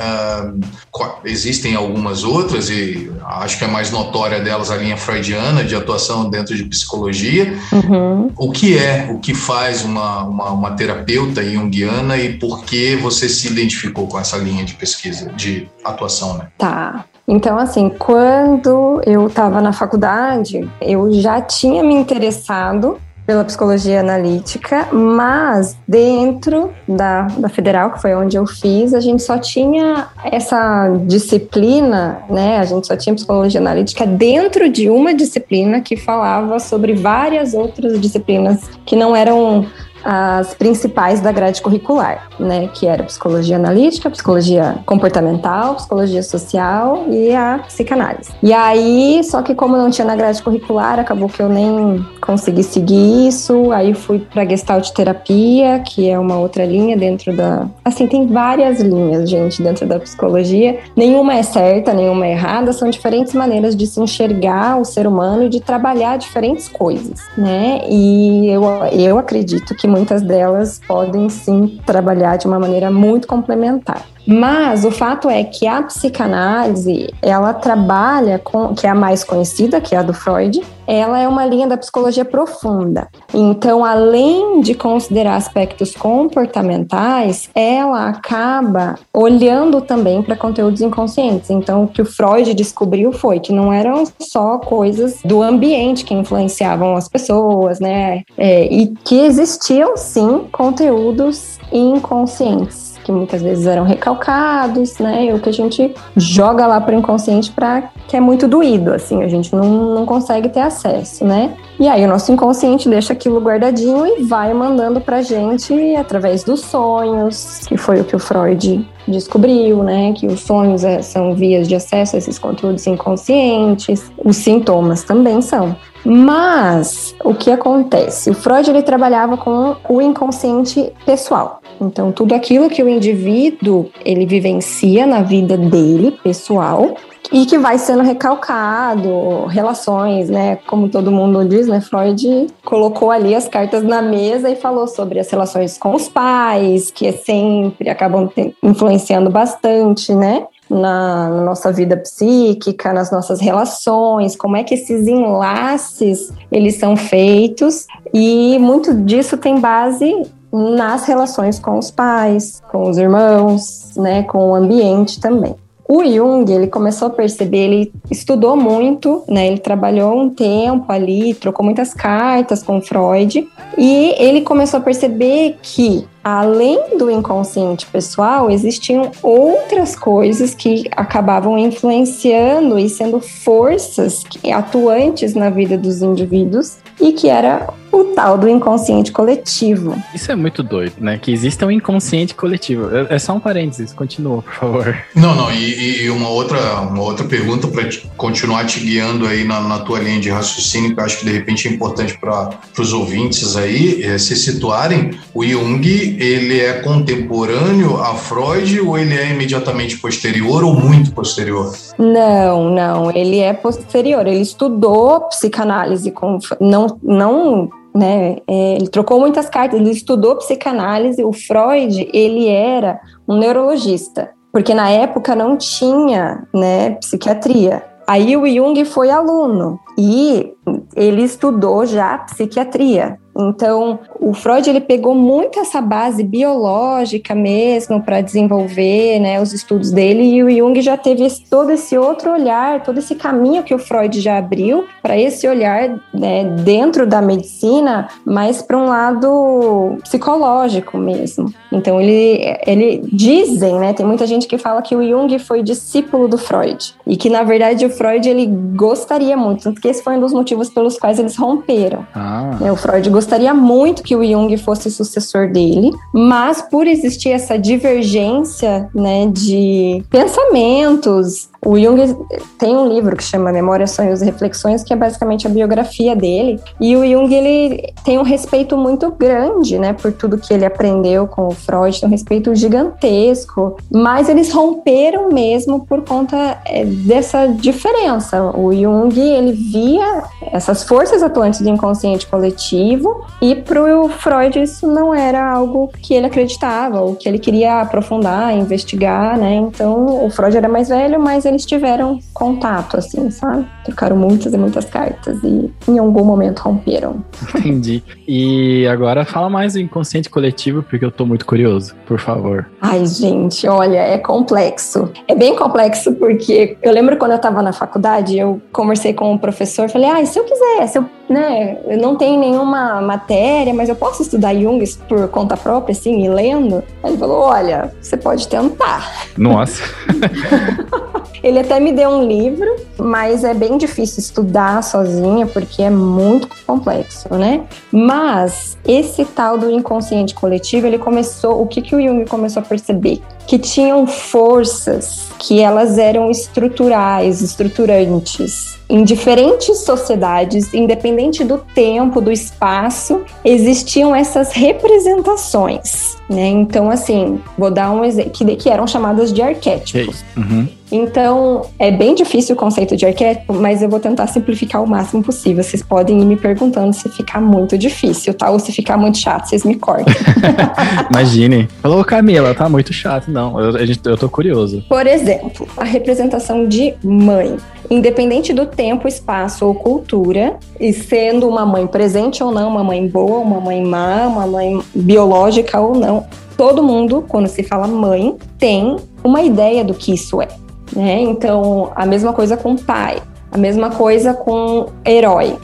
Uh, 0.53 1.09
existem 1.25 1.75
algumas 1.75 2.23
outras 2.23 2.69
e 2.69 3.11
acho 3.25 3.57
que 3.57 3.65
a 3.65 3.69
mais 3.69 3.91
notória 3.91 4.41
delas 4.41 4.71
a 4.71 4.77
linha 4.77 4.97
freudiana 4.97 5.65
de 5.65 5.75
atuação 5.75 6.29
dentro 6.29 6.55
de 6.55 6.65
psicologia. 6.65 7.57
Uhum. 7.73 8.31
O 8.37 8.51
que 8.51 8.77
é, 8.77 9.09
o 9.11 9.19
que 9.19 9.33
faz 9.33 9.85
uma, 9.85 10.25
uma, 10.25 10.51
uma 10.51 10.71
terapia 10.73 10.98
terapeuta 10.99 11.43
junguiana 11.45 12.17
e 12.17 12.39
por 12.39 12.65
que 12.65 12.97
você 12.97 13.29
se 13.29 13.49
identificou 13.49 14.07
com 14.07 14.19
essa 14.19 14.37
linha 14.37 14.65
de 14.65 14.75
pesquisa, 14.75 15.31
de 15.33 15.69
atuação, 15.85 16.39
né? 16.39 16.49
Tá. 16.59 17.05
Então, 17.27 17.59
assim, 17.59 17.91
quando 17.91 19.03
eu 19.05 19.27
estava 19.27 19.61
na 19.61 19.73
faculdade, 19.73 20.69
eu 20.81 21.13
já 21.13 21.41
tinha 21.41 21.83
me 21.83 21.95
interessado 21.95 22.99
pela 23.29 23.45
psicologia 23.45 24.01
analítica, 24.01 24.89
mas 24.91 25.77
dentro 25.87 26.73
da, 26.89 27.27
da 27.27 27.51
federal, 27.51 27.93
que 27.93 28.01
foi 28.01 28.15
onde 28.15 28.39
eu 28.39 28.47
fiz, 28.47 28.95
a 28.95 29.01
gente 29.01 29.23
só 29.23 29.37
tinha 29.37 30.09
essa 30.25 30.89
disciplina, 31.05 32.23
né? 32.31 32.57
A 32.57 32.65
gente 32.65 32.87
só 32.87 32.97
tinha 32.97 33.15
psicologia 33.15 33.61
analítica 33.61 34.07
dentro 34.07 34.71
de 34.71 34.89
uma 34.89 35.13
disciplina 35.13 35.83
que 35.83 35.95
falava 35.95 36.59
sobre 36.59 36.95
várias 36.95 37.53
outras 37.53 38.01
disciplinas 38.01 38.63
que 38.87 38.97
não 38.97 39.15
eram 39.15 39.67
as 40.11 40.55
principais 40.55 41.21
da 41.21 41.31
grade 41.31 41.61
curricular, 41.61 42.31
né, 42.41 42.71
que 42.73 42.87
era 42.87 43.03
psicologia 43.03 43.57
analítica, 43.57 44.09
psicologia 44.09 44.79
comportamental, 44.87 45.75
psicologia 45.75 46.23
social 46.23 47.05
e 47.11 47.35
a 47.35 47.59
psicanálise. 47.67 48.31
E 48.43 48.55
aí, 48.55 49.21
só 49.23 49.43
que 49.43 49.55
como 49.55 49.77
não 49.77 49.91
tinha 49.91 50.07
na 50.07 50.17
grade 50.17 50.43
curricular, 50.43 50.99
acabou 50.99 51.29
que 51.29 51.43
eu 51.43 51.49
nem 51.51 52.03
consegui 52.23 52.63
seguir 52.63 53.29
isso, 53.29 53.71
aí 53.71 53.93
fui 53.93 54.19
para 54.19 54.49
Gestalt 54.49 54.89
terapia, 54.93 55.81
que 55.81 56.09
é 56.09 56.19
uma 56.19 56.39
outra 56.39 56.65
linha 56.65 56.97
dentro 56.97 57.37
da, 57.37 57.67
assim, 57.85 58.07
tem 58.07 58.27
várias 58.27 58.81
linhas, 58.81 59.29
gente, 59.29 59.63
dentro 59.63 59.87
da 59.87 60.01
psicologia. 60.01 60.79
Nenhuma 60.97 61.35
é 61.35 61.43
certa, 61.43 61.93
nenhuma 61.93 62.27
é 62.27 62.33
errada, 62.33 62.73
são 62.73 62.89
diferentes 62.89 63.35
maneiras 63.35 63.77
de 63.77 63.87
se 63.87 64.01
enxergar 64.01 64.81
o 64.81 64.87
ser 64.87 65.07
humano 65.07 65.43
e 65.43 65.49
de 65.51 65.61
trabalhar 65.61 66.17
diferentes 66.17 66.67
coisas, 66.67 67.21
né? 67.37 67.83
E 67.91 68.49
eu 68.49 68.65
eu 68.93 69.19
acredito 69.19 69.75
que 69.75 69.87
muitas 69.99 70.23
delas 70.23 70.81
podem 70.87 71.29
sim 71.29 71.81
trabalhar 71.85 72.37
de 72.37 72.47
uma 72.47 72.59
maneira 72.59 72.89
muito 72.89 73.27
complementar. 73.27 74.07
Mas 74.31 74.85
o 74.85 74.91
fato 74.91 75.31
é 75.31 75.43
que 75.43 75.67
a 75.67 75.83
psicanálise, 75.83 77.09
ela 77.23 77.55
trabalha 77.55 78.39
com, 78.39 78.75
que 78.75 78.87
é 78.87 78.91
a 78.91 78.95
mais 78.95 79.25
conhecida, 79.25 79.81
que 79.81 79.95
é 79.95 79.99
a 79.99 80.03
do 80.03 80.13
Freud, 80.13 80.63
ela 80.87 81.19
é 81.19 81.27
uma 81.27 81.47
linha 81.47 81.67
da 81.67 81.79
psicologia 81.79 82.27
profunda. 82.27 83.09
Então, 83.33 83.83
além 83.83 84.61
de 84.61 84.75
considerar 84.75 85.37
aspectos 85.37 85.95
comportamentais, 85.95 87.49
ela 87.55 88.09
acaba 88.09 88.97
olhando 89.15 89.81
também 89.81 90.23
para 90.23 90.37
conteúdos 90.37 90.83
inconscientes. 90.83 91.49
Então, 91.49 91.85
o 91.85 91.89
que 91.89 92.03
o 92.03 92.07
Freud 92.07 92.53
descobriu 92.53 93.13
foi 93.13 93.41
que 93.41 93.53
não 93.53 93.73
eram 93.73 94.05
só 94.21 94.59
coisas 94.59 95.21
do 95.25 95.43
ambiente 95.43 96.05
que 96.05 96.13
influenciavam 96.13 96.95
as 96.95 97.09
pessoas, 97.09 97.81
né? 97.81 98.25
É, 98.37 98.67
e 98.71 98.89
que 99.05 99.21
existiam 99.21 99.97
sim 99.97 100.47
conteúdos 100.53 101.59
inconscientes 101.73 102.88
que 103.09 103.13
muitas 103.13 103.41
vezes 103.41 103.67
eram 103.67 103.85
recalcados, 103.85 104.99
né? 104.99 105.33
O 105.35 105.41
que 105.41 105.49
a 105.49 105.53
gente 105.53 105.95
joga 106.15 106.67
lá 106.67 106.79
para 106.79 106.95
o 106.95 106.99
inconsciente 106.99 107.51
para 107.51 107.85
que 108.07 108.15
é 108.15 108.21
muito 108.21 108.47
doído, 108.47 108.93
assim, 108.93 109.23
a 109.23 109.29
gente 109.29 109.55
não, 109.55 109.95
não 109.95 110.05
consegue 110.05 110.51
ter 110.51 110.61
acesso, 110.61 111.25
né? 111.25 111.55
E 111.81 111.89
aí 111.89 112.05
o 112.05 112.09
nosso 112.09 112.31
inconsciente 112.31 112.87
deixa 112.87 113.15
aquilo 113.15 113.41
guardadinho 113.41 114.07
e 114.07 114.25
vai 114.25 114.53
mandando 114.53 115.01
pra 115.01 115.23
gente 115.23 115.73
através 115.97 116.45
dos 116.45 116.61
sonhos, 116.61 117.67
que 117.67 117.79
foi 117.79 118.01
o 118.01 118.05
que 118.05 118.15
o 118.15 118.19
Freud 118.19 118.87
descobriu, 119.07 119.83
né, 119.83 120.13
que 120.13 120.27
os 120.27 120.41
sonhos 120.41 120.85
é, 120.85 121.01
são 121.01 121.35
vias 121.35 121.67
de 121.67 121.75
acesso 121.75 122.17
a 122.17 122.19
esses 122.19 122.39
conteúdos 122.39 122.87
inconscientes, 122.87 124.11
os 124.23 124.37
sintomas 124.37 125.03
também 125.03 125.41
são. 125.41 125.75
Mas 126.05 127.15
o 127.25 127.35
que 127.35 127.51
acontece? 127.51 128.31
O 128.31 128.35
Freud 128.35 128.69
ele 128.71 128.83
trabalhava 128.83 129.37
com 129.37 129.77
o 129.89 130.01
inconsciente 130.01 130.93
pessoal. 131.05 131.61
Então 131.81 132.11
tudo 132.11 132.35
aquilo 132.35 132.69
que 132.69 132.83
o 132.83 132.89
indivíduo 132.89 133.91
ele 134.05 134.27
vivencia 134.27 135.07
na 135.07 135.23
vida 135.23 135.57
dele 135.57 136.13
pessoal 136.23 136.95
e 137.31 137.45
que 137.45 137.59
vai 137.59 137.79
sendo 137.79 138.03
recalcado, 138.03 139.45
relações, 139.47 140.31
né? 140.31 140.57
Como 140.67 140.89
todo 140.89 141.11
mundo 141.11 141.45
diz, 141.45 141.67
né? 141.67 141.81
Freud 141.81 142.47
colocou 142.65 143.11
ali 143.11 143.35
as 143.35 143.47
cartas 143.47 143.83
na 143.83 144.01
mesa 144.01 144.49
e 144.49 144.57
falou 144.57 144.87
sobre 144.87 145.19
as 145.19 145.31
relações 145.31 145.77
com 145.77 145.95
os 145.95 146.09
pais, 146.09 146.91
que 146.91 147.13
sempre 147.13 147.89
acabam 147.89 148.31
influenciando 148.63 149.31
bastante, 149.31 150.15
né? 150.15 150.47
Na, 150.71 151.29
nossa 151.29 151.73
vida 151.73 151.97
psíquica, 151.97 152.93
nas 152.93 153.11
nossas 153.11 153.41
relações, 153.41 154.37
como 154.37 154.57
é 154.57 154.63
que 154.63 154.75
esses 154.75 155.07
enlaces 155.07 156.31
eles 156.53 156.77
são 156.77 156.95
feitos 156.95 157.87
e 158.13 158.59
muito 158.59 158.93
disso 158.95 159.39
tem 159.39 159.59
base 159.59 160.13
nas 160.53 161.07
relações 161.07 161.59
com 161.59 161.79
os 161.79 161.91
pais, 161.91 162.63
com 162.71 162.89
os 162.89 162.99
irmãos, 162.99 163.95
né, 163.97 164.23
com 164.25 164.51
o 164.51 164.55
ambiente 164.55 165.21
também. 165.21 165.55
O 165.91 166.05
Jung, 166.05 166.53
ele 166.53 166.67
começou 166.67 167.09
a 167.09 167.11
perceber, 167.11 167.61
ele 167.61 167.93
estudou 168.11 168.55
muito, 168.55 169.25
né? 169.27 169.47
Ele 169.47 169.57
trabalhou 169.57 170.21
um 170.21 170.29
tempo 170.29 170.85
ali, 170.93 171.33
trocou 171.33 171.65
muitas 171.65 171.95
cartas 171.95 172.63
com 172.63 172.83
Freud, 172.83 173.49
e 173.79 174.15
ele 174.19 174.43
começou 174.43 174.81
a 174.81 174.83
perceber 174.83 175.57
que 175.63 176.07
além 176.23 176.99
do 176.99 177.11
inconsciente 177.11 177.87
pessoal, 177.87 178.51
existiam 178.51 179.11
outras 179.23 179.97
coisas 179.97 180.55
que 180.55 180.85
acabavam 180.95 181.57
influenciando 181.57 182.79
e 182.79 182.87
sendo 182.91 183.19
forças 183.19 184.25
atuantes 184.53 185.35
na 185.35 185.49
vida 185.49 185.79
dos 185.79 186.03
indivíduos 186.03 186.77
e 187.01 187.13
que 187.13 187.31
era 187.31 187.67
o 187.93 188.05
tal 188.15 188.39
do 188.39 188.49
inconsciente 188.49 189.13
coletivo. 189.13 189.97
Isso 190.15 190.31
é 190.31 190.35
muito 190.35 190.63
doido, 190.63 190.95
né? 190.99 191.19
Que 191.19 191.33
existe 191.33 191.65
um 191.65 191.71
inconsciente 191.71 192.35
coletivo. 192.35 192.89
É, 192.95 193.15
é 193.15 193.19
só 193.19 193.35
um 193.35 193.41
parênteses, 193.41 193.93
continua, 193.93 194.43
por 194.43 194.55
favor. 194.55 194.99
Não, 195.15 195.35
não, 195.35 195.51
e, 195.53 196.03
e 196.03 196.11
uma, 196.11 196.29
outra, 196.29 196.81
uma 196.81 197.03
outra 197.03 197.25
pergunta 197.25 197.69
para 197.69 197.89
continuar 198.17 198.67
te 198.67 198.81
guiando 198.81 199.27
aí 199.27 199.45
na, 199.45 199.61
na, 199.61 199.79
tua 199.81 200.01
linha 200.01 200.21
de 200.21 200.31
raciocínio, 200.31 200.95
que 200.95 201.01
eu 201.01 201.05
acho 201.05 201.19
que 201.19 201.25
de 201.25 201.33
repente 201.33 201.69
é 201.69 201.71
importante 201.71 202.19
para 202.19 202.51
os 202.79 202.93
ouvintes 202.93 203.57
aí 203.57 204.03
é, 204.03 204.19
se 204.19 204.37
situarem. 204.37 205.13
O 205.35 205.45
Jung, 205.45 205.87
ele 205.87 206.61
é 206.61 206.75
contemporâneo 206.81 207.97
a 208.01 208.15
Freud 208.15 208.81
ou 208.81 208.99
ele 208.99 209.15
é 209.15 209.31
imediatamente 209.31 209.99
posterior 209.99 210.65
ou 210.65 210.75
muito 210.75 211.13
posterior? 211.13 211.75
Não, 211.99 212.71
não, 212.71 213.11
ele 213.11 213.39
é 213.39 213.53
posterior. 213.53 214.27
Ele 214.27 214.41
estudou 214.41 215.21
psicanálise 215.23 216.11
com 216.11 216.39
não 216.61 216.99
não 217.03 217.71
né? 217.95 218.37
É, 218.47 218.75
ele 218.77 218.89
trocou 218.89 219.21
muitas 219.21 219.49
cartas, 219.49 219.79
ele 219.79 219.91
estudou 219.91 220.37
psicanálise. 220.37 221.23
O 221.25 221.33
Freud, 221.33 222.09
ele 222.13 222.49
era 222.49 223.01
um 223.27 223.37
neurologista. 223.37 224.31
porque 224.53 224.75
na 224.75 224.91
época 224.91 225.37
não 225.37 225.57
tinha, 225.57 226.47
né, 226.55 226.93
psiquiatria. 226.93 227.83
Aí 228.09 228.35
o 228.37 228.47
Jung 228.47 228.83
foi 228.87 229.11
aluno 229.11 229.79
e 229.99 230.55
ele 230.97 231.23
estudou 231.23 231.85
já 231.85 232.17
psiquiatria. 232.19 233.19
Então, 233.39 234.01
o 234.19 234.35
Freud 234.35 234.69
ele 234.69 234.81
pegou 234.81 235.15
muito 235.15 235.61
essa 235.61 235.81
base 235.81 236.25
biológica 236.25 237.35
mesmo 237.35 238.03
para 238.03 238.21
desenvolver, 238.21 239.21
né, 239.21 239.41
os 239.41 239.53
estudos 239.53 239.93
dele 239.93 240.25
e 240.25 240.43
o 240.43 240.51
Jung 240.51 240.81
já 240.83 240.97
teve 240.97 241.29
todo 241.49 241.71
esse 241.71 241.97
outro 241.97 242.33
olhar, 242.33 242.83
todo 242.83 242.99
esse 242.99 243.15
caminho 243.15 243.63
que 243.63 243.75
o 243.75 243.79
Freud 243.79 244.21
já 244.21 244.39
abriu 244.39 244.85
para 245.01 245.17
esse 245.17 245.47
olhar 245.47 246.01
né, 246.13 246.45
dentro 246.65 247.07
da 247.07 247.23
medicina, 247.23 248.09
mas 248.25 248.61
para 248.61 248.77
um 248.77 248.87
lado 248.87 249.99
psicológico 250.03 250.99
mesmo. 250.99 251.53
Então, 251.73 252.01
ele, 252.01 252.57
ele 252.67 253.03
dizem, 253.13 253.75
né, 253.79 253.93
tem 253.93 254.05
muita 254.05 254.27
gente 254.27 254.47
que 254.47 254.59
fala 254.59 254.83
que 254.83 254.95
o 254.97 255.03
Jung 255.03 255.39
foi 255.39 255.63
discípulo 255.63 256.29
do 256.29 256.39
Freud 256.39 256.95
e 257.07 257.17
que 257.17 257.29
na 257.31 257.43
verdade 257.43 257.85
o 257.87 257.91
Freud 257.91 258.29
ele 258.29 258.47
gostaria 258.47 259.37
muito, 259.37 259.65
tanto 259.65 259.81
que 259.81 259.89
esse 259.89 260.03
foi 260.03 260.17
um 260.17 260.21
dos 260.21 260.33
motivos 260.33 260.69
pelos 260.71 260.99
quais 260.99 261.19
eles 261.19 261.37
romperam. 261.37 262.07
Ah. 262.15 262.57
Né, 262.61 262.73
o 262.73 262.77
Freud 262.77 263.09
gostaria 263.11 263.29
gostaria 263.29 263.55
muito 263.55 264.03
que 264.03 264.17
o 264.17 264.25
Jung 264.25 264.57
fosse 264.57 264.91
sucessor 264.91 265.53
dele, 265.53 265.93
mas 266.13 266.63
por 266.63 266.87
existir 266.87 267.31
essa 267.31 267.59
divergência, 267.59 268.89
né, 268.95 269.27
de 269.27 270.03
pensamentos, 270.11 271.49
o 271.69 271.79
Jung 271.79 272.17
tem 272.59 272.75
um 272.75 272.89
livro 272.89 273.15
que 273.15 273.23
chama 273.23 273.53
Memória, 273.53 273.87
Sonhos 273.87 274.23
e 274.23 274.25
Reflexões, 274.25 274.83
que 274.83 274.91
é 274.91 274.97
basicamente 274.97 275.47
a 275.47 275.51
biografia 275.51 276.17
dele. 276.17 276.59
E 276.81 276.97
o 276.97 277.05
Jung 277.05 277.35
ele 277.35 277.93
tem 278.03 278.19
um 278.19 278.23
respeito 278.23 278.75
muito 278.75 279.11
grande, 279.11 279.79
né, 279.79 279.93
por 279.93 280.11
tudo 280.11 280.39
que 280.39 280.55
ele 280.55 280.65
aprendeu 280.65 281.27
com 281.27 281.49
o 281.49 281.51
Freud, 281.51 282.01
tem 282.01 282.09
um 282.09 282.11
respeito 282.11 282.55
gigantesco. 282.55 283.77
Mas 283.93 284.31
eles 284.31 284.51
romperam 284.51 285.29
mesmo 285.29 285.85
por 285.85 286.03
conta 286.05 286.59
é, 286.65 286.87
dessa 286.87 287.47
diferença. 287.47 288.43
O 288.57 288.73
Jung 288.73 289.21
ele 289.21 289.53
via 289.53 290.25
essas 290.51 290.85
forças 290.85 291.23
atuantes 291.23 291.61
do 291.61 291.69
inconsciente 291.69 292.27
coletivo 292.27 293.27
e 293.43 293.55
para 293.55 294.01
o 294.01 294.09
Freud 294.09 294.59
isso 294.59 294.87
não 294.87 295.15
era 295.15 295.53
algo 295.53 295.91
que 296.01 296.15
ele 296.15 296.27
acreditava, 296.27 297.01
ou 297.01 297.15
que 297.15 297.29
ele 297.29 297.39
queria 297.39 297.83
aprofundar, 297.83 298.57
investigar, 298.57 299.37
né? 299.37 299.57
Então 299.57 300.25
o 300.25 300.31
Freud 300.31 300.57
era 300.57 300.69
mais 300.69 300.89
velho, 300.89 301.21
mas 301.21 301.45
eles 301.59 301.67
tiveram 301.67 302.21
contato, 302.33 302.97
assim, 302.97 303.31
sabe? 303.31 303.67
Trocaram 303.85 304.17
muitas 304.17 304.53
e 304.55 304.57
muitas 304.57 304.85
cartas 304.85 305.39
e 305.43 305.71
em 305.89 305.99
algum 305.99 306.25
momento 306.25 306.61
romperam. 306.61 307.25
Entendi. 307.57 308.03
E 308.27 308.87
agora 308.87 309.25
fala 309.25 309.51
mais 309.51 309.73
do 309.73 309.81
inconsciente 309.81 310.31
coletivo, 310.31 310.83
porque 310.83 311.05
eu 311.05 311.11
tô 311.11 311.27
muito 311.27 311.45
curioso, 311.45 311.95
por 312.07 312.21
favor. 312.21 312.69
Ai, 312.81 313.05
gente, 313.07 313.67
olha, 313.67 313.99
é 313.99 314.19
complexo. 314.19 315.11
É 315.27 315.35
bem 315.35 315.57
complexo 315.57 316.13
porque 316.13 316.77
eu 316.83 316.93
lembro 316.93 317.17
quando 317.17 317.33
eu 317.33 317.39
tava 317.39 317.61
na 317.61 317.73
faculdade, 317.73 318.39
eu 318.39 318.61
conversei 318.73 319.13
com 319.13 319.33
o 319.33 319.33
um 319.33 319.39
professor, 319.39 319.89
falei, 319.89 320.09
ah, 320.09 320.25
se 320.25 320.39
eu 320.39 320.45
quiser, 320.45 320.87
se 320.87 320.99
eu, 320.99 321.05
né, 321.29 321.79
eu 321.87 321.99
não 321.99 322.17
tenho 322.17 322.41
nenhuma 322.41 323.01
matéria, 323.01 323.75
mas 323.75 323.89
eu 323.89 323.95
posso 323.95 324.23
estudar 324.23 324.55
Jung 324.55 324.83
por 325.09 325.29
conta 325.29 325.57
própria, 325.57 325.93
assim, 325.93 326.25
e 326.25 326.29
lendo? 326.29 326.83
Ele 327.05 327.17
falou, 327.17 327.41
olha, 327.41 327.93
você 328.01 328.17
pode 328.17 328.49
tentar. 328.49 329.29
Nossa. 329.37 329.83
Ele 331.43 331.61
até 331.61 331.79
me 331.79 331.93
deu 331.93 332.11
um 332.11 332.27
livro, 332.27 332.67
mas 332.97 333.45
é 333.45 333.55
bem 333.55 333.79
difícil 333.79 334.21
estudar 334.21 334.83
sozinha 334.83 335.47
porque 335.47 335.83
é 335.83 335.91
muito 335.91 336.49
complexo, 336.67 337.33
né? 337.35 337.65
Mas 337.93 338.77
esse 338.85 339.25
tal 339.25 339.57
do 339.57 339.71
inconsciente 339.71 340.35
coletivo, 340.35 340.87
ele 340.87 340.99
começou, 340.99 341.63
o 341.63 341.67
que 341.67 341.81
que 341.81 341.95
o 341.95 342.01
Jung 342.01 342.25
começou 342.27 342.61
a 342.61 342.65
perceber? 342.65 343.23
Que 343.49 343.59
tinham 343.59 344.07
forças 344.07 345.29
que 345.39 345.61
elas 345.61 345.99
eram 345.99 346.31
estruturais, 346.31 347.41
estruturantes. 347.41 348.77
Em 348.89 349.05
diferentes 349.05 349.79
sociedades, 349.79 350.73
independente 350.75 351.45
do 351.45 351.59
tempo, 351.59 352.21
do 352.21 352.33
espaço, 352.33 353.23
existiam 353.45 354.15
essas 354.15 354.53
representações, 354.53 356.17
né? 356.29 356.47
Então, 356.49 356.91
assim, 356.91 357.41
vou 357.57 357.71
dar 357.71 357.91
um 357.91 358.05
exemplo, 358.05 358.31
que, 358.33 358.57
que 358.57 358.69
eram 358.69 358.87
chamadas 358.87 359.33
de 359.33 359.43
arquétipos. 359.43 360.25
Uhum. 360.37 360.69
Então, 360.91 361.67
é 361.79 361.91
bem 361.91 362.15
difícil 362.15 362.55
o 362.55 362.59
conceito 362.59 362.97
de 362.97 363.05
arquétipo, 363.05 363.53
mas 363.53 363.83
eu 363.83 363.89
vou 363.89 364.01
tentar 364.01 364.27
simplificar 364.27 364.83
o 364.83 364.87
máximo 364.87 365.23
possível. 365.23 365.63
Vocês 365.63 365.83
podem 365.83 366.21
ir 366.21 366.25
me 366.25 366.37
perguntando 366.37 366.93
se 366.95 367.09
ficar 367.09 367.41
muito 367.41 367.77
difícil, 367.77 368.33
tá? 368.35 368.51
Ou 368.51 368.59
se 368.59 368.73
ficar 368.73 368.97
muito 368.97 369.19
chato, 369.19 369.47
vocês 369.47 369.65
me 369.65 369.75
cortam. 369.75 370.15
Imagine. 371.11 371.69
Falou, 371.83 372.05
Camila, 372.05 372.55
tá 372.55 372.69
muito 372.69 372.93
chato. 372.93 373.31
Não, 373.31 373.61
eu, 373.61 373.75
eu 374.05 374.17
tô 374.17 374.29
curioso. 374.29 374.83
Por 374.89 375.07
exemplo, 375.07 375.69
a 375.77 375.85
representação 375.85 376.67
de 376.67 376.95
mãe. 377.03 377.57
Independente 377.91 378.53
do 378.53 378.67
tempo, 378.67 379.09
espaço 379.09 379.65
ou 379.67 379.75
cultura, 379.75 380.57
e 380.79 380.93
sendo 380.93 381.49
uma 381.49 381.65
mãe 381.65 381.87
presente 381.87 382.43
ou 382.43 382.53
não, 382.53 382.69
uma 382.69 382.85
mãe 382.85 383.07
boa, 383.07 383.39
uma 383.39 383.61
mãe 383.61 383.83
má, 383.83 384.27
uma 384.27 384.47
mãe 384.47 384.79
biológica 384.95 385.81
ou 385.81 385.95
não, 385.95 386.27
todo 386.57 386.83
mundo, 386.83 387.25
quando 387.27 387.47
se 387.47 387.63
fala 387.63 387.87
mãe, 387.87 388.37
tem 388.59 388.97
uma 389.25 389.43
ideia 389.43 389.83
do 389.85 389.95
que 389.95 390.13
isso 390.13 390.43
é. 390.43 390.49
Né? 390.95 391.21
Então, 391.21 391.93
a 391.95 392.07
mesma 392.07 392.33
coisa 392.33 392.57
com 392.57 392.77
pai, 392.77 393.21
a 393.51 393.59
mesma 393.59 393.91
coisa 393.91 394.35
com 394.35 394.87
herói 395.05 395.57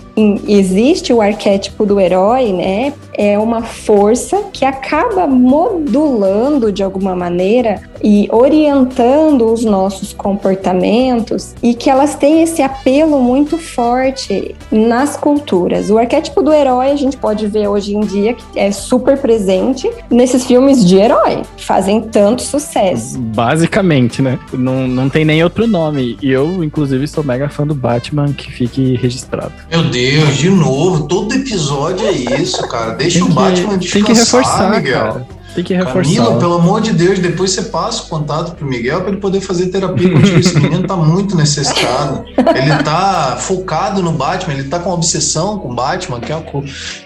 existe 0.47 1.13
o 1.13 1.21
arquétipo 1.21 1.85
do 1.85 2.01
herói, 2.01 2.53
né? 2.53 2.93
É 3.13 3.39
uma 3.39 3.63
força 3.63 4.43
que 4.53 4.65
acaba 4.65 5.27
modulando 5.27 6.73
de 6.73 6.83
alguma 6.83 7.15
maneira 7.15 7.81
e 8.03 8.29
orientando 8.31 9.53
os 9.53 9.65
nossos 9.65 10.13
comportamentos 10.13 11.55
e 11.63 11.75
que 11.75 11.89
elas 11.89 12.15
têm 12.17 12.43
esse 12.43 12.61
apelo 12.61 13.21
muito 13.21 13.57
forte 13.57 14.55
nas 14.71 15.17
culturas. 15.17 15.91
O 15.91 15.99
arquétipo 15.99 16.43
do 16.43 16.53
herói 16.53 16.91
a 16.91 16.97
gente 16.97 17.17
pode 17.17 17.47
ver 17.47 17.69
hoje 17.69 17.95
em 17.95 18.01
dia 18.01 18.35
que 18.35 18.59
é 18.59 18.71
super 18.71 19.19
presente 19.19 19.91
nesses 20.11 20.45
filmes 20.45 20.85
de 20.85 20.97
herói, 20.97 21.43
fazem 21.57 22.01
tanto 22.01 22.43
sucesso. 22.43 23.19
Basicamente, 23.19 24.21
né? 24.21 24.39
Não, 24.53 24.87
não 24.87 25.09
tem 25.09 25.25
nem 25.25 25.43
outro 25.43 25.67
nome. 25.67 26.19
E 26.21 26.31
eu, 26.31 26.63
inclusive, 26.63 27.07
sou 27.07 27.25
mega 27.25 27.49
fã 27.49 27.67
do 27.67 27.74
Batman, 27.75 28.33
que 28.33 28.51
fique 28.51 28.97
registrado. 28.97 29.53
Meu 29.71 29.83
Deus! 29.85 30.15
Deus, 30.15 30.37
de 30.37 30.51
novo, 30.51 31.09
todo 31.09 31.35
episódio 31.35 32.07
é 32.07 32.13
isso, 32.13 32.67
cara. 32.69 32.93
Deixa 32.93 33.19
tem 33.19 33.29
o 33.29 33.33
Batman 33.33 33.79
descansar, 33.79 33.93
tem 33.93 34.15
que 34.15 34.21
reforçar, 34.21 34.71
Miguel. 34.71 34.99
Cara. 34.99 35.27
Tem 35.55 35.63
que 35.63 35.75
reforçar. 35.75 36.03
Camila, 36.03 36.39
pelo 36.39 36.55
amor 36.55 36.81
de 36.81 36.93
Deus, 36.93 37.19
depois 37.19 37.53
você 37.53 37.63
passa 37.63 38.03
o 38.03 38.09
contato 38.09 38.57
pro 38.57 38.67
Miguel 38.67 39.01
para 39.01 39.11
ele 39.11 39.21
poder 39.21 39.41
fazer 39.41 39.67
terapia 39.69 40.11
contigo. 40.13 40.39
Esse 40.39 40.59
menino 40.59 40.87
tá 40.87 40.97
muito 40.97 41.37
necessitado. 41.37 42.25
Ele 42.37 42.83
tá 42.83 43.37
focado 43.39 44.03
no 44.03 44.13
Batman, 44.13 44.55
ele 44.55 44.69
tá 44.69 44.79
com 44.79 44.91
obsessão 44.91 45.59
com 45.59 45.71
o 45.71 45.75
Batman, 45.75 46.21
que 46.21 46.33
é 46.33 46.37
uma, 46.37 46.45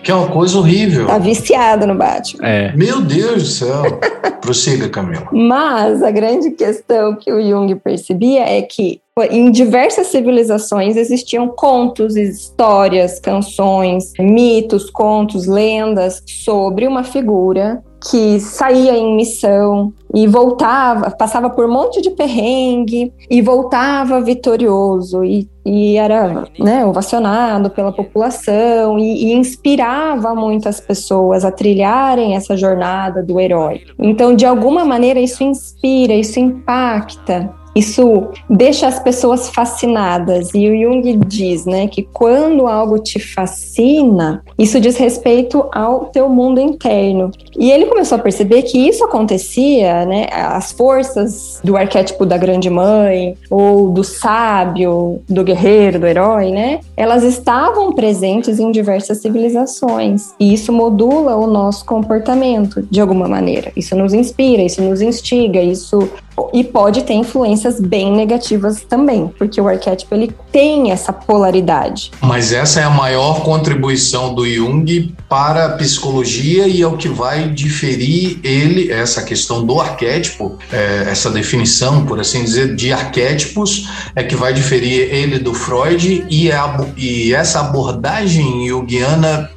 que 0.02 0.10
é 0.10 0.14
uma 0.14 0.28
coisa 0.28 0.58
horrível. 0.58 1.06
Tá 1.06 1.18
viciado 1.18 1.86
no 1.86 1.94
Batman. 1.94 2.46
É. 2.46 2.72
Meu 2.74 3.00
Deus 3.00 3.42
do 3.42 3.48
céu. 3.48 3.82
Prossiga, 4.40 4.88
Camila. 4.88 5.28
Mas 5.32 6.02
a 6.02 6.10
grande 6.10 6.50
questão 6.52 7.16
que 7.16 7.30
o 7.30 7.42
Jung 7.42 7.74
percebia 7.76 8.44
é 8.48 8.62
que 8.62 9.00
em 9.30 9.50
diversas 9.50 10.06
civilizações 10.08 10.96
existiam 10.96 11.48
contos, 11.48 12.14
histórias, 12.16 13.18
canções, 13.18 14.12
mitos, 14.18 14.90
contos, 14.90 15.46
lendas 15.46 16.22
sobre 16.26 16.86
uma 16.86 17.02
figura 17.02 17.82
que 18.00 18.38
saía 18.40 18.96
em 18.96 19.16
missão 19.16 19.92
e 20.14 20.26
voltava, 20.26 21.10
passava 21.10 21.50
por 21.50 21.66
um 21.66 21.72
monte 21.72 22.00
de 22.00 22.10
perrengue 22.10 23.12
e 23.28 23.42
voltava 23.42 24.20
vitorioso 24.20 25.24
e, 25.24 25.48
e 25.64 25.96
era 25.96 26.44
né, 26.58 26.84
ovacionado 26.86 27.70
pela 27.70 27.92
população 27.92 28.98
e, 28.98 29.26
e, 29.26 29.32
inspirava 29.34 30.34
muitas 30.34 30.80
pessoas 30.80 31.44
a 31.44 31.50
trilharem 31.50 32.36
essa 32.36 32.56
jornada 32.56 33.22
do 33.22 33.38
herói. 33.38 33.82
Então, 33.98 34.34
de 34.34 34.46
alguma 34.46 34.84
maneira, 34.84 35.20
isso 35.20 35.42
inspira, 35.42 36.14
isso 36.14 36.38
impacta 36.38 37.52
isso 37.78 38.28
deixa 38.48 38.86
as 38.86 38.98
pessoas 38.98 39.48
fascinadas. 39.48 40.50
E 40.54 40.68
o 40.68 40.76
Jung 40.76 41.16
diz, 41.26 41.64
né, 41.64 41.86
que 41.86 42.02
quando 42.02 42.66
algo 42.66 42.98
te 42.98 43.18
fascina, 43.18 44.42
isso 44.58 44.80
diz 44.80 44.96
respeito 44.96 45.64
ao 45.72 46.06
teu 46.06 46.28
mundo 46.28 46.60
interno. 46.60 47.30
E 47.58 47.70
ele 47.70 47.86
começou 47.86 48.16
a 48.16 48.20
perceber 48.20 48.62
que 48.62 48.78
isso 48.78 49.04
acontecia, 49.04 50.04
né, 50.04 50.26
as 50.32 50.72
forças 50.72 51.60
do 51.62 51.76
arquétipo 51.76 52.24
da 52.26 52.36
grande 52.36 52.70
mãe 52.70 53.36
ou 53.50 53.90
do 53.90 54.04
sábio, 54.04 55.20
do 55.28 55.44
guerreiro, 55.44 56.00
do 56.00 56.06
herói, 56.06 56.50
né, 56.50 56.80
elas 56.96 57.22
estavam 57.22 57.92
presentes 57.92 58.58
em 58.58 58.70
diversas 58.70 59.18
civilizações. 59.18 60.34
E 60.38 60.52
isso 60.52 60.72
modula 60.72 61.36
o 61.36 61.46
nosso 61.46 61.84
comportamento 61.84 62.82
de 62.90 63.00
alguma 63.00 63.28
maneira. 63.28 63.72
Isso 63.76 63.94
nos 63.96 64.12
inspira, 64.12 64.62
isso 64.62 64.82
nos 64.82 65.00
instiga, 65.00 65.60
isso. 65.60 66.08
E 66.52 66.62
pode 66.62 67.02
ter 67.02 67.14
influências 67.14 67.80
bem 67.80 68.12
negativas 68.12 68.82
também, 68.82 69.32
porque 69.38 69.60
o 69.60 69.68
arquétipo 69.68 70.14
ele 70.14 70.34
tem 70.52 70.90
essa 70.90 71.12
polaridade. 71.12 72.10
Mas 72.20 72.52
essa 72.52 72.80
é 72.80 72.84
a 72.84 72.90
maior 72.90 73.42
contribuição 73.42 74.34
do 74.34 74.46
Jung 74.46 75.14
para 75.28 75.66
a 75.66 75.68
psicologia 75.70 76.66
e 76.66 76.82
é 76.82 76.86
o 76.86 76.96
que 76.96 77.08
vai 77.08 77.48
diferir 77.48 78.40
ele, 78.42 78.90
essa 78.90 79.22
questão 79.22 79.64
do 79.64 79.80
arquétipo, 79.80 80.58
é, 80.72 81.06
essa 81.10 81.30
definição, 81.30 82.04
por 82.06 82.20
assim 82.20 82.44
dizer, 82.44 82.74
de 82.74 82.92
arquétipos, 82.92 83.88
é 84.14 84.22
que 84.22 84.34
vai 84.34 84.52
diferir 84.52 85.12
ele 85.12 85.38
do 85.38 85.54
Freud 85.54 86.26
e, 86.28 86.50
a, 86.50 86.86
e 86.96 87.34
essa 87.34 87.60
abordagem 87.60 88.66
junguiana 88.68 89.50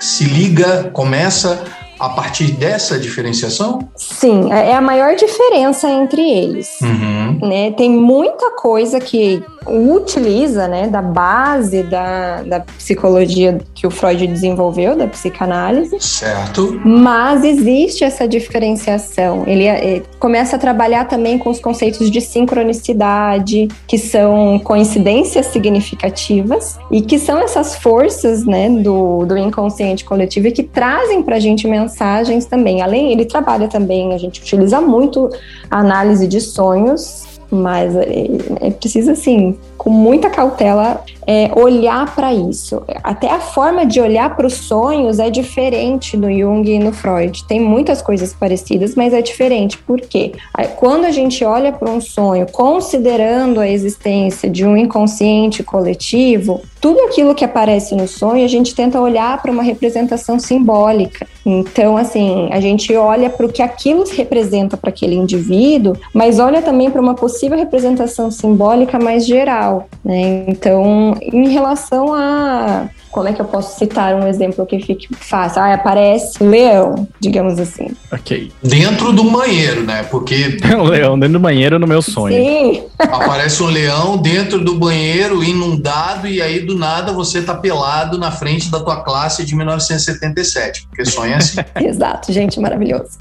se 0.00 0.24
liga, 0.24 0.90
começa 0.92 1.64
a 2.02 2.08
partir 2.08 2.50
dessa 2.50 2.98
diferenciação? 2.98 3.88
Sim, 3.94 4.52
é, 4.52 4.70
é 4.70 4.74
a 4.74 4.80
maior 4.80 5.14
diferença 5.14 5.88
entre 5.88 6.20
eles. 6.20 6.80
Uhum. 6.80 7.38
Né? 7.48 7.70
Tem 7.70 7.88
muita 7.88 8.50
coisa 8.56 8.98
que 8.98 9.40
utiliza 9.66 10.68
né, 10.68 10.88
da 10.88 11.00
base 11.00 11.82
da, 11.84 12.42
da 12.42 12.60
psicologia 12.60 13.60
que 13.74 13.86
o 13.86 13.90
Freud 13.90 14.26
desenvolveu, 14.26 14.96
da 14.96 15.06
psicanálise. 15.06 15.96
Certo. 16.00 16.80
Mas 16.84 17.44
existe 17.44 18.04
essa 18.04 18.26
diferenciação. 18.26 19.44
Ele, 19.46 19.62
ele 19.62 19.68
é, 19.68 20.02
começa 20.18 20.56
a 20.56 20.58
trabalhar 20.58 21.06
também 21.06 21.38
com 21.38 21.50
os 21.50 21.60
conceitos 21.60 22.10
de 22.10 22.20
sincronicidade, 22.20 23.68
que 23.86 23.98
são 23.98 24.58
coincidências 24.58 25.46
significativas 25.46 26.78
e 26.90 27.00
que 27.00 27.18
são 27.18 27.38
essas 27.38 27.76
forças 27.76 28.44
né, 28.44 28.68
do, 28.68 29.24
do 29.24 29.36
inconsciente 29.36 30.04
coletivo 30.04 30.48
e 30.48 30.52
que 30.52 30.62
trazem 30.62 31.22
para 31.22 31.36
a 31.36 31.40
gente 31.40 31.66
mensagens 31.68 32.46
também. 32.46 32.82
Além, 32.82 33.12
ele 33.12 33.24
trabalha 33.24 33.68
também, 33.68 34.14
a 34.14 34.18
gente 34.18 34.40
utiliza 34.40 34.80
muito 34.80 35.30
a 35.70 35.78
análise 35.78 36.26
de 36.26 36.40
sonhos 36.40 37.31
mas 37.52 37.94
é, 37.94 38.28
é 38.60 38.70
preciso, 38.70 39.10
assim, 39.10 39.58
com 39.76 39.90
muita 39.90 40.30
cautela, 40.30 41.04
é, 41.26 41.50
olhar 41.54 42.14
para 42.14 42.32
isso. 42.32 42.82
Até 43.02 43.30
a 43.30 43.40
forma 43.40 43.86
de 43.86 44.00
olhar 44.00 44.34
para 44.36 44.46
os 44.46 44.54
sonhos 44.54 45.18
é 45.18 45.30
diferente 45.30 46.16
no 46.16 46.32
Jung 46.32 46.68
e 46.68 46.78
no 46.78 46.92
Freud. 46.92 47.44
Tem 47.44 47.60
muitas 47.60 48.02
coisas 48.02 48.32
parecidas, 48.32 48.94
mas 48.94 49.12
é 49.12 49.22
diferente. 49.22 49.78
Por 49.78 50.00
quê? 50.00 50.32
Quando 50.76 51.04
a 51.04 51.10
gente 51.10 51.44
olha 51.44 51.72
para 51.72 51.90
um 51.90 52.00
sonho, 52.00 52.46
considerando 52.50 53.60
a 53.60 53.68
existência 53.68 54.48
de 54.48 54.64
um 54.64 54.76
inconsciente 54.76 55.62
coletivo, 55.62 56.60
tudo 56.80 56.98
aquilo 57.02 57.32
que 57.32 57.44
aparece 57.44 57.94
no 57.94 58.08
sonho, 58.08 58.44
a 58.44 58.48
gente 58.48 58.74
tenta 58.74 59.00
olhar 59.00 59.40
para 59.40 59.52
uma 59.52 59.62
representação 59.62 60.38
simbólica. 60.40 61.26
Então, 61.46 61.96
assim, 61.96 62.48
a 62.50 62.60
gente 62.60 62.94
olha 62.96 63.30
para 63.30 63.46
o 63.46 63.48
que 63.48 63.62
aquilo 63.62 64.04
representa 64.04 64.76
para 64.76 64.90
aquele 64.90 65.14
indivíduo, 65.14 65.96
mas 66.12 66.40
olha 66.40 66.60
também 66.60 66.90
para 66.90 67.00
uma 67.00 67.14
possível 67.14 67.56
representação 67.56 68.32
simbólica 68.32 68.98
mais 68.98 69.24
geral. 69.24 69.88
Né? 70.04 70.44
Então, 70.48 71.11
em 71.20 71.48
relação 71.48 72.14
a 72.14 72.88
como 73.12 73.28
é 73.28 73.32
que 73.34 73.40
eu 73.42 73.44
posso 73.44 73.78
citar 73.78 74.14
um 74.14 74.26
exemplo 74.26 74.64
que 74.64 74.80
fique 74.80 75.06
fácil? 75.14 75.60
Ah, 75.60 75.74
aparece 75.74 76.42
leão, 76.42 77.06
digamos 77.20 77.60
assim. 77.60 77.88
Ok. 78.10 78.50
Dentro 78.62 79.12
do 79.12 79.24
banheiro, 79.24 79.82
né? 79.82 80.02
Porque. 80.04 80.56
um 80.74 80.84
leão 80.84 81.18
dentro 81.18 81.34
do 81.34 81.38
banheiro 81.38 81.78
no 81.78 81.86
meu 81.86 82.00
sonho. 82.00 82.34
Sim. 82.34 82.84
Aparece 82.98 83.62
um 83.62 83.66
leão 83.66 84.16
dentro 84.16 84.58
do 84.64 84.76
banheiro, 84.76 85.44
inundado, 85.44 86.26
e 86.26 86.40
aí 86.40 86.60
do 86.60 86.74
nada 86.74 87.12
você 87.12 87.42
tá 87.42 87.54
pelado 87.54 88.16
na 88.16 88.30
frente 88.30 88.70
da 88.70 88.80
tua 88.80 89.02
classe 89.02 89.44
de 89.44 89.54
1977, 89.54 90.86
porque 90.88 91.04
sonha 91.04 91.36
assim. 91.36 91.60
Exato, 91.84 92.32
gente, 92.32 92.58
maravilhoso. 92.58 93.18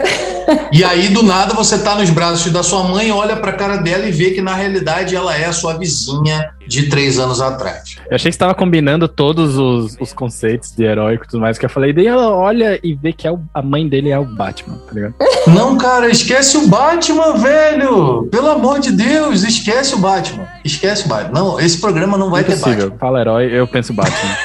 e 0.71 0.86
aí 0.86 1.10
do 1.10 1.21
nada 1.21 1.53
você 1.53 1.77
tá 1.77 1.95
nos 1.95 2.10
braços 2.10 2.50
da 2.51 2.63
sua 2.63 2.83
mãe, 2.83 3.12
olha 3.12 3.36
pra 3.36 3.51
cara 3.51 3.75
dela 3.75 4.05
e 4.05 4.12
vê 4.12 4.31
que 4.31 4.41
na 4.41 4.55
realidade 4.55 5.15
ela 5.15 5.36
é 5.36 5.45
a 5.45 5.53
sua 5.53 5.74
vizinha 5.74 6.51
de 6.67 6.88
três 6.89 7.19
anos 7.19 7.41
atrás. 7.41 7.98
Eu 8.10 8.15
achei 8.15 8.29
que 8.31 8.36
estava 8.36 8.53
combinando 8.53 9.07
todos 9.07 9.57
os, 9.57 9.80
os 10.00 10.13
conceitos 10.13 10.75
de 10.75 10.83
heróico 10.83 11.25
e 11.25 11.27
tudo 11.27 11.41
mais 11.41 11.57
que 11.57 11.65
eu 11.65 11.69
falei. 11.69 11.93
Daí 11.93 12.07
ela 12.07 12.29
olha 12.29 12.79
e 12.83 12.93
vê 12.93 13.11
que 13.13 13.27
é 13.27 13.31
o, 13.31 13.39
a 13.53 13.61
mãe 13.61 13.88
dele 13.88 14.09
é 14.09 14.19
o 14.19 14.25
Batman, 14.25 14.77
tá 14.88 14.93
ligado? 14.93 15.15
Não, 15.47 15.77
cara, 15.77 16.07
esquece 16.09 16.57
o 16.57 16.67
Batman, 16.67 17.33
velho! 17.38 18.27
Pelo 18.31 18.50
amor 18.51 18.79
de 18.79 18.91
Deus, 18.91 19.43
esquece 19.43 19.95
o 19.95 19.97
Batman. 19.97 20.47
Esquece 20.63 21.05
o 21.05 21.09
Batman. 21.09 21.39
Não, 21.39 21.59
esse 21.59 21.79
programa 21.79 22.17
não 22.17 22.29
vai 22.29 22.41
Impossível. 22.41 22.73
ter 22.73 22.79
Batman. 22.81 22.97
Fala 23.00 23.21
herói, 23.21 23.50
eu 23.51 23.67
penso 23.67 23.93
Batman. 23.93 24.38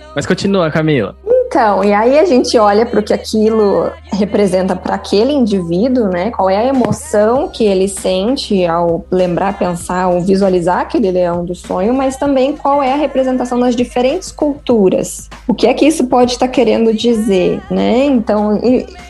Mas 0.16 0.26
continua, 0.26 0.70
Camila. 0.70 1.14
Então, 1.50 1.82
e 1.82 1.92
aí 1.92 2.16
a 2.16 2.24
gente 2.24 2.56
olha 2.56 2.86
para 2.86 3.00
o 3.00 3.02
que 3.02 3.12
aquilo 3.12 3.90
representa 4.12 4.76
para 4.76 4.94
aquele 4.94 5.32
indivíduo, 5.32 6.06
né? 6.06 6.30
Qual 6.30 6.48
é 6.48 6.56
a 6.56 6.64
emoção 6.64 7.48
que 7.48 7.64
ele 7.64 7.88
sente 7.88 8.64
ao 8.64 9.04
lembrar, 9.10 9.58
pensar 9.58 10.06
ou 10.10 10.20
visualizar 10.20 10.82
aquele 10.82 11.10
leão 11.10 11.44
do 11.44 11.52
sonho, 11.52 11.92
mas 11.92 12.16
também 12.16 12.56
qual 12.56 12.80
é 12.80 12.92
a 12.92 12.96
representação 12.96 13.58
nas 13.58 13.74
diferentes 13.74 14.30
culturas. 14.30 15.28
O 15.48 15.52
que 15.52 15.66
é 15.66 15.74
que 15.74 15.84
isso 15.84 16.06
pode 16.06 16.30
estar 16.32 16.46
querendo 16.46 16.94
dizer, 16.94 17.60
né? 17.68 18.04
Então, 18.04 18.60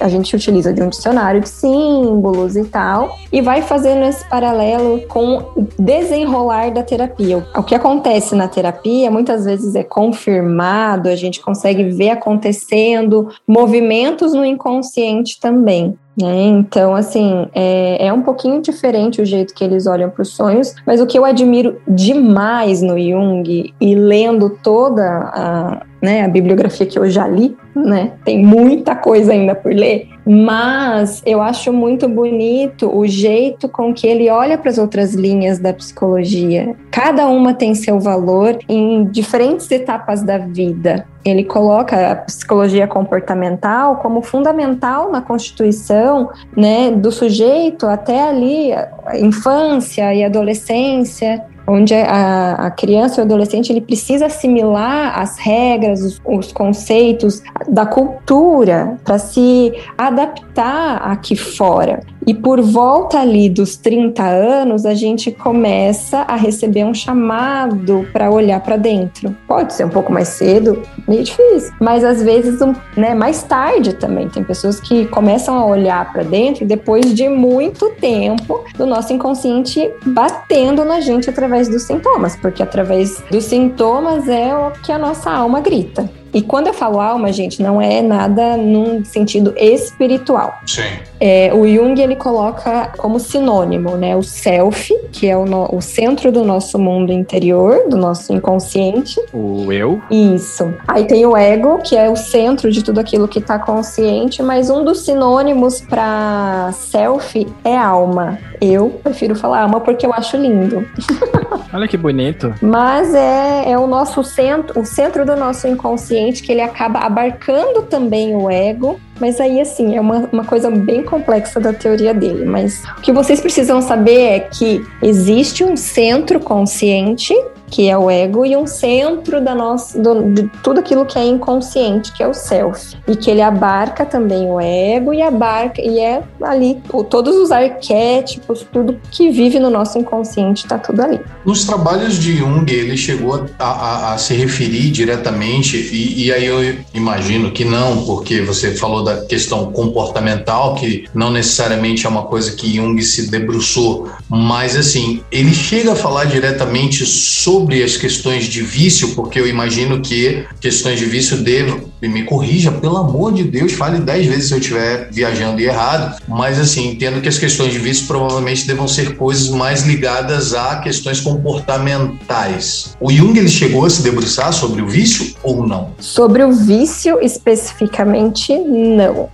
a 0.00 0.08
gente 0.08 0.34
utiliza 0.34 0.72
de 0.72 0.82
um 0.82 0.88
dicionário 0.88 1.42
de 1.42 1.48
símbolos 1.50 2.56
e 2.56 2.64
tal, 2.64 3.18
e 3.30 3.42
vai 3.42 3.60
fazendo 3.60 4.06
esse 4.06 4.26
paralelo 4.30 5.02
com 5.08 5.44
o 5.54 5.62
desenrolar 5.80 6.70
da 6.70 6.82
terapia. 6.82 7.44
O 7.56 7.62
que 7.62 7.74
acontece 7.74 8.34
na 8.34 8.46
terapia 8.46 9.10
muitas 9.10 9.46
vezes 9.46 9.74
é 9.74 9.82
confirmado, 9.82 11.08
a 11.08 11.16
gente 11.16 11.40
consegue 11.40 11.84
ver 11.84 12.10
acontecendo, 12.10 13.28
movimentos 13.48 14.34
no 14.34 14.44
inconsciente 14.44 15.40
também. 15.40 15.98
Né? 16.20 16.42
Então, 16.48 16.94
assim, 16.94 17.48
é, 17.54 18.06
é, 18.06 18.12
um 18.12 18.20
pouquinho 18.20 18.60
diferente 18.60 19.22
o 19.22 19.24
jeito 19.24 19.54
que 19.54 19.64
eles 19.64 19.86
olham 19.86 20.10
para 20.10 20.22
os 20.22 20.28
sonhos, 20.28 20.74
mas 20.86 21.00
o 21.00 21.06
que 21.06 21.18
eu 21.18 21.24
admiro 21.24 21.80
demais 21.88 22.82
no 22.82 22.98
Jung 22.98 23.72
e 23.80 23.94
lendo 23.94 24.50
toda 24.62 25.02
a, 25.02 25.86
né, 26.02 26.22
a 26.22 26.28
bibliografia 26.28 26.86
que 26.86 26.98
eu 26.98 27.08
já 27.10 27.26
li, 27.28 27.56
né, 27.74 28.12
tem 28.24 28.44
muita 28.44 28.94
coisa 28.94 29.32
ainda 29.32 29.54
por 29.54 29.72
ler, 29.72 30.08
mas 30.26 31.22
eu 31.24 31.40
acho 31.40 31.72
muito 31.72 32.08
bonito 32.08 32.90
o 32.94 33.06
jeito 33.06 33.68
com 33.68 33.92
que 33.92 34.06
ele 34.06 34.30
olha 34.30 34.56
para 34.58 34.70
as 34.70 34.78
outras 34.78 35.14
linhas 35.14 35.58
da 35.58 35.72
psicologia. 35.72 36.76
Cada 36.90 37.26
uma 37.28 37.54
tem 37.54 37.74
seu 37.74 37.98
valor 37.98 38.58
em 38.68 39.04
diferentes 39.04 39.70
etapas 39.70 40.22
da 40.22 40.38
vida. 40.38 41.06
Ele 41.24 41.44
coloca 41.44 42.12
a 42.12 42.16
psicologia 42.16 42.86
comportamental 42.86 43.96
como 43.96 44.22
fundamental 44.22 45.10
na 45.10 45.20
constituição 45.20 46.30
né, 46.56 46.90
do 46.90 47.12
sujeito 47.12 47.86
até 47.86 48.28
ali, 48.28 48.70
infância 49.14 50.14
e 50.14 50.24
adolescência, 50.24 51.44
onde 51.70 51.94
a, 51.94 52.54
a, 52.54 52.70
criança 52.70 53.20
e 53.20 53.22
o 53.22 53.24
adolescente 53.24 53.70
ele 53.70 53.80
precisa 53.80 54.26
assimilar 54.26 55.18
as 55.18 55.38
regras, 55.38 56.02
os, 56.02 56.20
os 56.24 56.52
conceitos 56.52 57.42
da 57.68 57.86
cultura 57.86 58.98
para 59.04 59.18
se 59.18 59.72
adaptar 59.96 60.96
aqui 60.96 61.36
fora. 61.36 62.00
E 62.26 62.34
por 62.34 62.60
volta 62.60 63.18
ali 63.18 63.48
dos 63.48 63.76
30 63.76 64.22
anos, 64.22 64.84
a 64.84 64.94
gente 64.94 65.30
começa 65.30 66.18
a 66.18 66.36
receber 66.36 66.84
um 66.84 66.92
chamado 66.92 68.06
para 68.12 68.30
olhar 68.30 68.60
para 68.60 68.76
dentro. 68.76 69.34
Pode 69.48 69.72
ser 69.72 69.86
um 69.86 69.88
pouco 69.88 70.12
mais 70.12 70.28
cedo, 70.28 70.82
meio 71.08 71.24
difícil, 71.24 71.72
mas 71.80 72.04
às 72.04 72.22
vezes 72.22 72.60
um, 72.60 72.74
né, 72.96 73.14
mais 73.14 73.42
tarde 73.42 73.94
também. 73.94 74.28
Tem 74.28 74.44
pessoas 74.44 74.78
que 74.78 75.06
começam 75.06 75.56
a 75.56 75.64
olhar 75.64 76.12
para 76.12 76.22
dentro 76.22 76.66
depois 76.66 77.14
de 77.14 77.28
muito 77.28 77.90
tempo 78.00 78.64
do 78.76 78.86
nosso 78.86 79.12
inconsciente 79.12 79.90
batendo 80.04 80.84
na 80.84 81.00
gente 81.00 81.30
através 81.30 81.59
dos 81.68 81.82
sintomas, 81.82 82.36
porque 82.36 82.62
através 82.62 83.22
dos 83.30 83.44
sintomas 83.44 84.28
é 84.28 84.54
o 84.54 84.70
que 84.82 84.92
a 84.92 84.98
nossa 84.98 85.30
alma 85.30 85.60
grita. 85.60 86.10
E 86.32 86.42
quando 86.42 86.68
eu 86.68 86.74
falo 86.74 87.00
alma, 87.00 87.32
gente, 87.32 87.62
não 87.62 87.80
é 87.80 88.00
nada 88.00 88.56
num 88.56 89.04
sentido 89.04 89.52
espiritual. 89.56 90.58
Sim. 90.66 90.82
É, 91.20 91.52
o 91.52 91.66
Jung 91.66 92.00
ele 92.00 92.16
coloca 92.16 92.92
como 92.96 93.18
sinônimo, 93.18 93.96
né, 93.96 94.16
o 94.16 94.22
self, 94.22 94.94
que 95.12 95.28
é 95.28 95.36
o, 95.36 95.44
no, 95.44 95.68
o 95.74 95.82
centro 95.82 96.32
do 96.32 96.44
nosso 96.44 96.78
mundo 96.78 97.12
interior, 97.12 97.88
do 97.88 97.96
nosso 97.96 98.32
inconsciente. 98.32 99.20
O 99.32 99.70
eu. 99.72 100.00
Isso. 100.10 100.72
Aí 100.86 101.04
tem 101.04 101.26
o 101.26 101.36
ego, 101.36 101.78
que 101.78 101.96
é 101.96 102.08
o 102.08 102.16
centro 102.16 102.70
de 102.70 102.82
tudo 102.82 103.00
aquilo 103.00 103.28
que 103.28 103.38
está 103.38 103.58
consciente, 103.58 104.42
mas 104.42 104.70
um 104.70 104.84
dos 104.84 105.00
sinônimos 105.00 105.80
para 105.80 106.70
self 106.72 107.46
é 107.64 107.76
alma. 107.76 108.38
Eu 108.60 109.00
prefiro 109.02 109.34
falar 109.34 109.62
alma 109.62 109.80
porque 109.80 110.06
eu 110.06 110.12
acho 110.12 110.36
lindo. 110.36 110.86
Olha 111.72 111.86
que 111.86 111.96
bonito. 111.96 112.52
Mas 112.60 113.14
é, 113.14 113.70
é 113.70 113.78
o 113.78 113.86
nosso 113.86 114.22
centro, 114.24 114.80
o 114.80 114.84
centro 114.84 115.24
do 115.24 115.36
nosso 115.36 115.66
inconsciente 115.68 116.19
que 116.42 116.52
ele 116.52 116.60
acaba 116.60 117.00
abarcando 117.00 117.82
também 117.82 118.34
o 118.34 118.50
ego 118.50 119.00
mas 119.20 119.38
aí, 119.38 119.60
assim, 119.60 119.94
é 119.94 120.00
uma, 120.00 120.28
uma 120.32 120.44
coisa 120.44 120.70
bem 120.70 121.02
complexa 121.02 121.60
da 121.60 121.74
teoria 121.74 122.14
dele. 122.14 122.46
Mas 122.46 122.82
o 122.96 123.02
que 123.02 123.12
vocês 123.12 123.38
precisam 123.38 123.82
saber 123.82 124.20
é 124.20 124.40
que 124.40 124.82
existe 125.02 125.62
um 125.62 125.76
centro 125.76 126.40
consciente 126.40 127.34
que 127.70 127.88
é 127.88 127.96
o 127.96 128.10
ego, 128.10 128.44
e 128.44 128.56
um 128.56 128.66
centro 128.66 129.40
da 129.40 129.54
nossa, 129.54 129.98
do, 129.98 130.32
de 130.32 130.50
tudo 130.62 130.80
aquilo 130.80 131.06
que 131.06 131.18
é 131.18 131.24
inconsciente, 131.24 132.12
que 132.12 132.22
é 132.22 132.26
o 132.26 132.34
self. 132.34 132.96
E 133.06 133.16
que 133.16 133.30
ele 133.30 133.40
abarca 133.40 134.04
também 134.04 134.50
o 134.50 134.60
ego 134.60 135.14
e 135.14 135.22
abarca, 135.22 135.80
e 135.80 135.98
é 135.98 136.22
ali 136.42 136.82
todos 137.08 137.36
os 137.36 137.50
arquétipos, 137.52 138.66
tudo 138.72 138.98
que 139.10 139.30
vive 139.30 139.58
no 139.58 139.70
nosso 139.70 139.98
inconsciente 139.98 140.64
está 140.64 140.78
tudo 140.78 141.00
ali. 141.02 141.20
Nos 141.44 141.64
trabalhos 141.64 142.18
de 142.18 142.36
Jung, 142.36 142.70
ele 142.70 142.96
chegou 142.96 143.46
a, 143.58 143.64
a, 143.64 144.14
a 144.14 144.18
se 144.18 144.34
referir 144.34 144.90
diretamente, 144.90 145.76
e, 145.76 146.26
e 146.26 146.32
aí 146.32 146.46
eu 146.46 146.76
imagino 146.92 147.52
que 147.52 147.64
não, 147.64 148.04
porque 148.04 148.40
você 148.40 148.74
falou 148.74 149.04
da 149.04 149.24
questão 149.24 149.70
comportamental, 149.72 150.74
que 150.74 151.04
não 151.14 151.30
necessariamente 151.30 152.06
é 152.06 152.08
uma 152.08 152.24
coisa 152.24 152.52
que 152.52 152.74
Jung 152.74 153.00
se 153.02 153.30
debruçou, 153.30 154.08
mas 154.30 154.76
assim, 154.76 155.22
ele 155.32 155.52
chega 155.52 155.92
a 155.92 155.96
falar 155.96 156.24
diretamente 156.24 157.04
sobre 157.04 157.82
as 157.82 157.96
questões 157.96 158.44
de 158.44 158.62
vício, 158.62 159.14
porque 159.16 159.40
eu 159.40 159.46
imagino 159.46 160.00
que 160.00 160.44
questões 160.60 161.00
de 161.00 161.04
vício 161.04 161.38
devam, 161.38 161.90
me 162.00 162.22
corrija, 162.22 162.70
pelo 162.70 162.96
amor 162.96 163.32
de 163.32 163.42
Deus, 163.42 163.72
fale 163.72 163.98
dez 163.98 164.26
vezes 164.26 164.48
se 164.48 164.54
eu 164.54 164.58
estiver 164.58 165.08
viajando 165.10 165.60
errado, 165.60 166.22
mas 166.28 166.60
assim, 166.60 166.90
entendo 166.90 167.20
que 167.20 167.28
as 167.28 167.38
questões 167.38 167.72
de 167.72 167.78
vício 167.78 168.06
provavelmente 168.06 168.66
devam 168.66 168.86
ser 168.86 169.16
coisas 169.16 169.48
mais 169.48 169.82
ligadas 169.84 170.54
a 170.54 170.76
questões 170.76 171.20
comportamentais. 171.20 172.96
O 173.00 173.10
Jung 173.10 173.36
ele 173.36 173.48
chegou 173.48 173.84
a 173.84 173.90
se 173.90 174.02
debruçar 174.02 174.52
sobre 174.52 174.80
o 174.80 174.88
vício 174.88 175.34
ou 175.42 175.66
não? 175.66 175.90
Sobre 175.98 176.44
o 176.44 176.52
vício 176.52 177.18
especificamente, 177.20 178.56
não. 178.56 179.28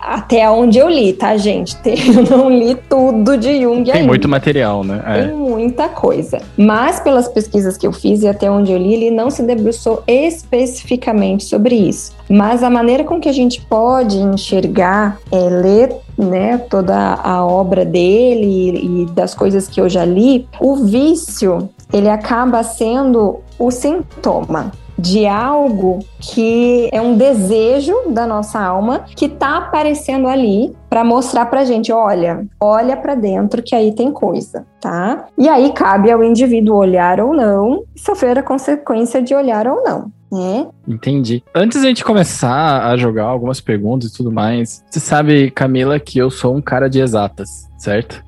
Até 0.00 0.48
onde 0.50 0.78
eu 0.78 0.88
li, 0.88 1.12
tá, 1.12 1.36
gente? 1.36 1.76
Eu 1.84 2.38
não 2.38 2.50
li 2.50 2.74
tudo 2.88 3.36
de 3.36 3.62
Jung 3.62 3.84
Tem 3.84 3.94
ainda. 3.94 4.06
muito 4.06 4.28
material, 4.28 4.84
né? 4.84 5.02
É. 5.06 5.26
Tem 5.26 5.34
muita 5.34 5.88
coisa. 5.88 6.40
Mas 6.56 7.00
pelas 7.00 7.28
pesquisas 7.28 7.76
que 7.76 7.86
eu 7.86 7.92
fiz 7.92 8.22
e 8.22 8.28
até 8.28 8.50
onde 8.50 8.72
eu 8.72 8.78
li, 8.78 8.94
ele 8.94 9.10
não 9.10 9.30
se 9.30 9.42
debruçou 9.42 10.02
especificamente 10.06 11.44
sobre 11.44 11.74
isso. 11.74 12.12
Mas 12.28 12.62
a 12.62 12.70
maneira 12.70 13.04
com 13.04 13.20
que 13.20 13.28
a 13.28 13.32
gente 13.32 13.60
pode 13.62 14.18
enxergar, 14.18 15.18
é, 15.30 15.36
ler 15.36 15.96
né, 16.16 16.58
toda 16.70 17.14
a 17.14 17.44
obra 17.44 17.84
dele 17.84 19.02
e 19.02 19.06
das 19.12 19.34
coisas 19.34 19.68
que 19.68 19.80
eu 19.80 19.88
já 19.88 20.04
li, 20.04 20.46
o 20.60 20.76
vício 20.76 21.68
ele 21.92 22.08
acaba 22.08 22.62
sendo 22.62 23.40
o 23.58 23.70
sintoma 23.70 24.72
de 25.02 25.26
algo 25.26 25.98
que 26.20 26.88
é 26.92 27.00
um 27.00 27.16
desejo 27.16 27.92
da 28.10 28.24
nossa 28.24 28.60
alma 28.60 29.00
que 29.16 29.28
tá 29.28 29.58
aparecendo 29.58 30.28
ali 30.28 30.72
para 30.88 31.02
mostrar 31.02 31.46
pra 31.46 31.64
gente, 31.64 31.92
olha, 31.92 32.46
olha 32.60 32.96
para 32.96 33.16
dentro 33.16 33.62
que 33.62 33.74
aí 33.74 33.92
tem 33.92 34.12
coisa, 34.12 34.64
tá? 34.80 35.26
E 35.36 35.48
aí 35.48 35.72
cabe 35.72 36.10
ao 36.10 36.22
indivíduo 36.22 36.76
olhar 36.76 37.20
ou 37.20 37.34
não 37.34 37.82
sofrer 37.96 38.38
a 38.38 38.42
consequência 38.44 39.20
de 39.20 39.34
olhar 39.34 39.66
ou 39.66 39.82
não. 39.82 40.12
Né? 40.30 40.66
Entendi. 40.88 41.42
Antes 41.54 41.82
da 41.82 41.88
gente 41.88 42.04
começar 42.04 42.86
a 42.86 42.96
jogar 42.96 43.24
algumas 43.24 43.60
perguntas 43.60 44.10
e 44.10 44.16
tudo 44.16 44.32
mais, 44.32 44.82
você 44.88 45.00
sabe, 45.00 45.50
Camila, 45.50 46.00
que 46.00 46.16
eu 46.18 46.30
sou 46.30 46.56
um 46.56 46.62
cara 46.62 46.88
de 46.88 47.00
exatas, 47.00 47.68
certo? 47.76 48.24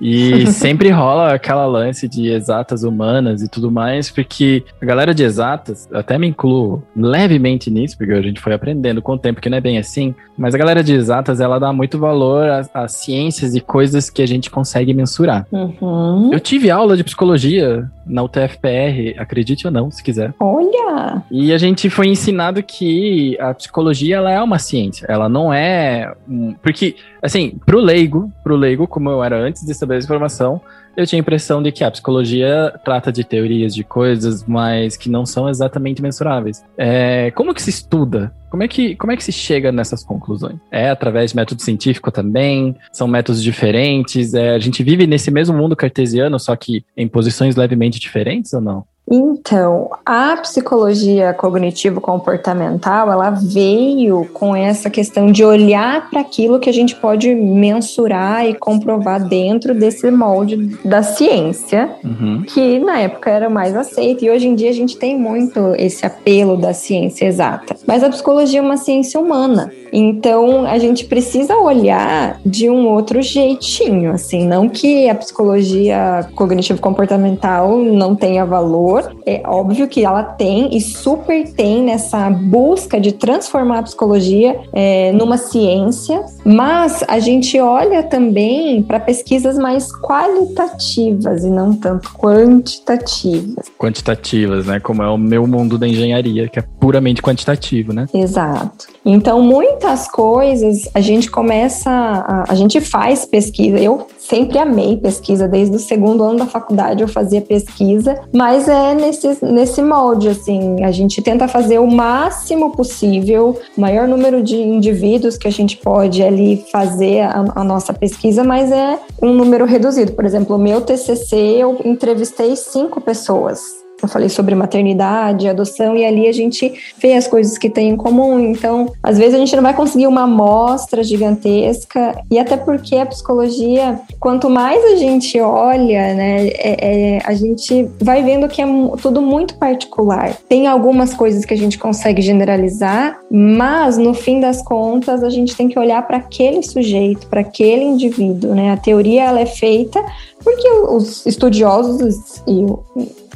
E 0.00 0.46
sempre 0.52 0.90
rola 0.90 1.34
aquela 1.34 1.66
lance 1.66 2.08
de 2.08 2.28
exatas 2.28 2.82
humanas 2.82 3.42
e 3.42 3.48
tudo 3.48 3.70
mais, 3.70 4.10
porque 4.10 4.64
a 4.80 4.84
galera 4.84 5.14
de 5.14 5.22
exatas, 5.22 5.88
até 5.92 6.18
me 6.18 6.26
incluo 6.26 6.82
levemente 6.96 7.70
nisso, 7.70 7.96
porque 7.96 8.12
a 8.12 8.22
gente 8.22 8.40
foi 8.40 8.54
aprendendo 8.54 9.02
com 9.02 9.12
o 9.12 9.18
tempo 9.18 9.40
que 9.40 9.48
não 9.48 9.58
é 9.58 9.60
bem 9.60 9.78
assim, 9.78 10.14
mas 10.36 10.54
a 10.54 10.58
galera 10.58 10.82
de 10.82 10.94
exatas, 10.94 11.40
ela 11.40 11.58
dá 11.58 11.72
muito 11.72 11.98
valor 11.98 12.48
às, 12.48 12.70
às 12.72 12.92
ciências 12.92 13.54
e 13.54 13.60
coisas 13.60 14.08
que 14.08 14.22
a 14.22 14.26
gente 14.26 14.50
consegue 14.50 14.94
mensurar. 14.94 15.46
Uhum. 15.50 16.30
Eu 16.32 16.40
tive 16.40 16.70
aula 16.70 16.96
de 16.96 17.04
psicologia 17.04 17.90
na 18.06 18.22
UTFPR, 18.22 19.18
acredite 19.18 19.66
ou 19.66 19.72
não, 19.72 19.90
se 19.90 20.02
quiser. 20.02 20.32
Olha! 20.40 21.22
E 21.30 21.52
a 21.52 21.58
gente 21.58 21.90
foi 21.90 22.08
ensinado 22.08 22.62
que 22.62 23.36
a 23.40 23.52
psicologia 23.52 24.16
ela 24.16 24.30
é 24.30 24.40
uma 24.40 24.58
ciência, 24.58 25.06
ela 25.08 25.28
não 25.28 25.52
é 25.52 26.12
um... 26.28 26.54
porque 26.54 26.96
assim, 27.22 27.58
pro 27.64 27.80
leigo, 27.80 28.32
pro 28.42 28.56
leigo 28.56 28.86
como 28.86 29.10
eu 29.10 29.22
era 29.22 29.38
antes 29.38 29.64
de 29.64 29.74
saber 29.74 29.96
essa 29.96 30.06
informação, 30.06 30.60
eu 30.98 31.06
tinha 31.06 31.20
a 31.20 31.22
impressão 31.22 31.62
de 31.62 31.70
que 31.70 31.84
a 31.84 31.90
psicologia 31.92 32.74
trata 32.84 33.12
de 33.12 33.22
teorias 33.22 33.72
de 33.72 33.84
coisas, 33.84 34.44
mas 34.44 34.96
que 34.96 35.08
não 35.08 35.24
são 35.24 35.48
exatamente 35.48 36.02
mensuráveis. 36.02 36.64
É, 36.76 37.30
como 37.30 37.54
que 37.54 37.62
se 37.62 37.70
estuda? 37.70 38.34
Como 38.50 38.64
é 38.64 38.68
que, 38.68 38.96
como 38.96 39.12
é 39.12 39.16
que 39.16 39.22
se 39.22 39.30
chega 39.30 39.70
nessas 39.70 40.02
conclusões? 40.02 40.56
É 40.72 40.90
através 40.90 41.30
de 41.30 41.36
método 41.36 41.62
científico 41.62 42.10
também? 42.10 42.74
São 42.90 43.06
métodos 43.06 43.40
diferentes? 43.40 44.34
É, 44.34 44.50
a 44.54 44.58
gente 44.58 44.82
vive 44.82 45.06
nesse 45.06 45.30
mesmo 45.30 45.56
mundo 45.56 45.76
cartesiano, 45.76 46.36
só 46.36 46.56
que 46.56 46.84
em 46.96 47.06
posições 47.06 47.54
levemente 47.54 48.00
diferentes 48.00 48.52
ou 48.52 48.60
não? 48.60 48.84
Então, 49.10 49.90
a 50.04 50.36
psicologia 50.36 51.32
cognitivo-comportamental, 51.32 53.10
ela 53.10 53.30
veio 53.30 54.26
com 54.32 54.54
essa 54.54 54.90
questão 54.90 55.32
de 55.32 55.44
olhar 55.44 56.10
para 56.10 56.20
aquilo 56.20 56.58
que 56.58 56.68
a 56.68 56.72
gente 56.72 56.94
pode 56.94 57.34
mensurar 57.34 58.46
e 58.46 58.54
comprovar 58.54 59.26
dentro 59.26 59.74
desse 59.74 60.10
molde 60.10 60.78
da 60.84 61.02
ciência, 61.02 61.90
Uhum. 62.04 62.42
que 62.46 62.78
na 62.78 63.00
época 63.00 63.30
era 63.30 63.48
mais 63.48 63.74
aceito, 63.76 64.24
e 64.24 64.30
hoje 64.30 64.46
em 64.48 64.54
dia 64.54 64.70
a 64.70 64.74
gente 64.74 64.96
tem 64.96 65.18
muito 65.18 65.74
esse 65.76 66.04
apelo 66.04 66.56
da 66.56 66.72
ciência 66.72 67.24
exata. 67.26 67.76
Mas 67.86 68.02
a 68.02 68.08
psicologia 68.10 68.60
é 68.60 68.62
uma 68.62 68.76
ciência 68.76 69.18
humana, 69.20 69.70
então 69.92 70.66
a 70.66 70.78
gente 70.78 71.04
precisa 71.04 71.56
olhar 71.56 72.40
de 72.44 72.68
um 72.68 72.88
outro 72.88 73.22
jeitinho, 73.22 74.12
assim, 74.12 74.46
não 74.46 74.68
que 74.68 75.08
a 75.08 75.14
psicologia 75.14 76.28
cognitivo-comportamental 76.34 77.78
não 77.78 78.14
tenha 78.14 78.44
valor, 78.44 79.14
é 79.26 79.42
óbvio 79.46 79.88
que 79.88 80.04
ela 80.04 80.22
tem 80.22 80.76
e 80.76 80.80
super 80.80 81.48
tem 81.52 81.82
nessa 81.82 82.30
busca 82.30 83.00
de 83.00 83.12
transformar 83.12 83.80
a 83.80 83.82
psicologia 83.82 84.58
é, 84.72 85.12
numa 85.12 85.36
ciência, 85.36 86.24
mas 86.44 87.04
a 87.08 87.18
gente 87.18 87.58
olha 87.58 88.02
também 88.02 88.82
para 88.82 89.00
pesquisas 89.00 89.58
mais 89.58 89.88
qualitativas 89.92 91.44
e 91.44 91.50
não 91.50 91.74
tanto 91.74 92.12
quantitativas. 92.14 93.66
Quantitativas, 93.78 94.66
né? 94.66 94.80
Como 94.80 95.02
é 95.02 95.08
o 95.08 95.18
meu 95.18 95.46
mundo 95.46 95.78
da 95.78 95.86
engenharia, 95.86 96.48
que 96.48 96.58
é 96.58 96.64
puramente 96.80 97.22
quantitativo, 97.22 97.92
né? 97.92 98.06
Exato. 98.12 98.86
Então, 99.04 99.40
muitas 99.40 100.08
coisas 100.08 100.88
a 100.94 101.00
gente 101.00 101.30
começa, 101.30 101.90
a, 101.90 102.44
a 102.48 102.54
gente 102.54 102.80
faz 102.80 103.24
pesquisa. 103.24 103.78
Eu 103.78 104.06
sempre 104.18 104.58
amei 104.58 104.96
pesquisa, 104.96 105.48
desde 105.48 105.76
o 105.76 105.78
segundo 105.78 106.22
ano 106.22 106.40
da 106.40 106.46
faculdade 106.46 107.02
eu 107.02 107.08
fazia 107.08 107.40
pesquisa, 107.40 108.20
mas 108.32 108.68
é 108.68 108.94
nesse, 108.94 109.44
nesse 109.44 109.80
molde, 109.80 110.28
assim, 110.28 110.84
a 110.84 110.90
gente 110.90 111.22
tenta 111.22 111.48
fazer 111.48 111.78
o 111.78 111.86
máximo 111.86 112.72
possível, 112.72 113.58
o 113.76 113.80
maior 113.80 114.06
número 114.06 114.42
de 114.42 114.56
indivíduos 114.56 115.38
que 115.38 115.48
a 115.48 115.52
gente 115.52 115.78
pode 115.78 116.22
ali 116.22 116.64
fazer 116.70 117.20
a, 117.20 117.44
a 117.54 117.64
nossa 117.64 117.94
pesquisa, 117.94 118.44
mas 118.44 118.70
é 118.70 118.98
um 119.22 119.32
número 119.32 119.64
reduzido. 119.64 120.12
Por 120.12 120.24
exemplo, 120.24 120.56
o 120.56 120.58
meu 120.58 120.80
TCC 120.80 121.36
eu 121.36 121.80
entrevistei 121.84 122.54
cinco 122.56 123.00
pessoas. 123.00 123.77
Eu 124.00 124.08
falei 124.08 124.28
sobre 124.28 124.54
maternidade, 124.54 125.48
adoção, 125.48 125.96
e 125.96 126.04
ali 126.04 126.28
a 126.28 126.32
gente 126.32 126.72
vê 126.98 127.14
as 127.14 127.26
coisas 127.26 127.58
que 127.58 127.68
tem 127.68 127.90
em 127.90 127.96
comum. 127.96 128.38
Então, 128.38 128.92
às 129.02 129.18
vezes 129.18 129.34
a 129.34 129.38
gente 129.38 129.54
não 129.56 129.62
vai 129.62 129.74
conseguir 129.74 130.06
uma 130.06 130.22
amostra 130.22 131.02
gigantesca, 131.02 132.16
e 132.30 132.38
até 132.38 132.56
porque 132.56 132.96
a 132.96 133.06
psicologia, 133.06 134.00
quanto 134.20 134.48
mais 134.48 134.82
a 134.92 134.96
gente 134.96 135.40
olha, 135.40 136.14
né, 136.14 136.46
é, 136.48 137.16
é, 137.16 137.18
a 137.24 137.34
gente 137.34 137.88
vai 138.00 138.22
vendo 138.22 138.48
que 138.48 138.62
é 138.62 138.66
tudo 139.02 139.20
muito 139.20 139.56
particular. 139.56 140.36
Tem 140.48 140.66
algumas 140.66 141.12
coisas 141.14 141.44
que 141.44 141.54
a 141.54 141.56
gente 141.56 141.78
consegue 141.78 142.22
generalizar, 142.22 143.18
mas 143.30 143.98
no 143.98 144.14
fim 144.14 144.40
das 144.40 144.62
contas 144.62 145.22
a 145.22 145.30
gente 145.30 145.56
tem 145.56 145.68
que 145.68 145.78
olhar 145.78 146.06
para 146.06 146.18
aquele 146.18 146.62
sujeito, 146.62 147.26
para 147.26 147.40
aquele 147.40 147.84
indivíduo, 147.84 148.54
né? 148.54 148.70
A 148.70 148.76
teoria 148.76 149.24
ela 149.24 149.40
é 149.40 149.46
feita 149.46 150.04
porque 150.42 150.68
os 150.88 151.26
estudiosos 151.26 152.42
e 152.46 152.64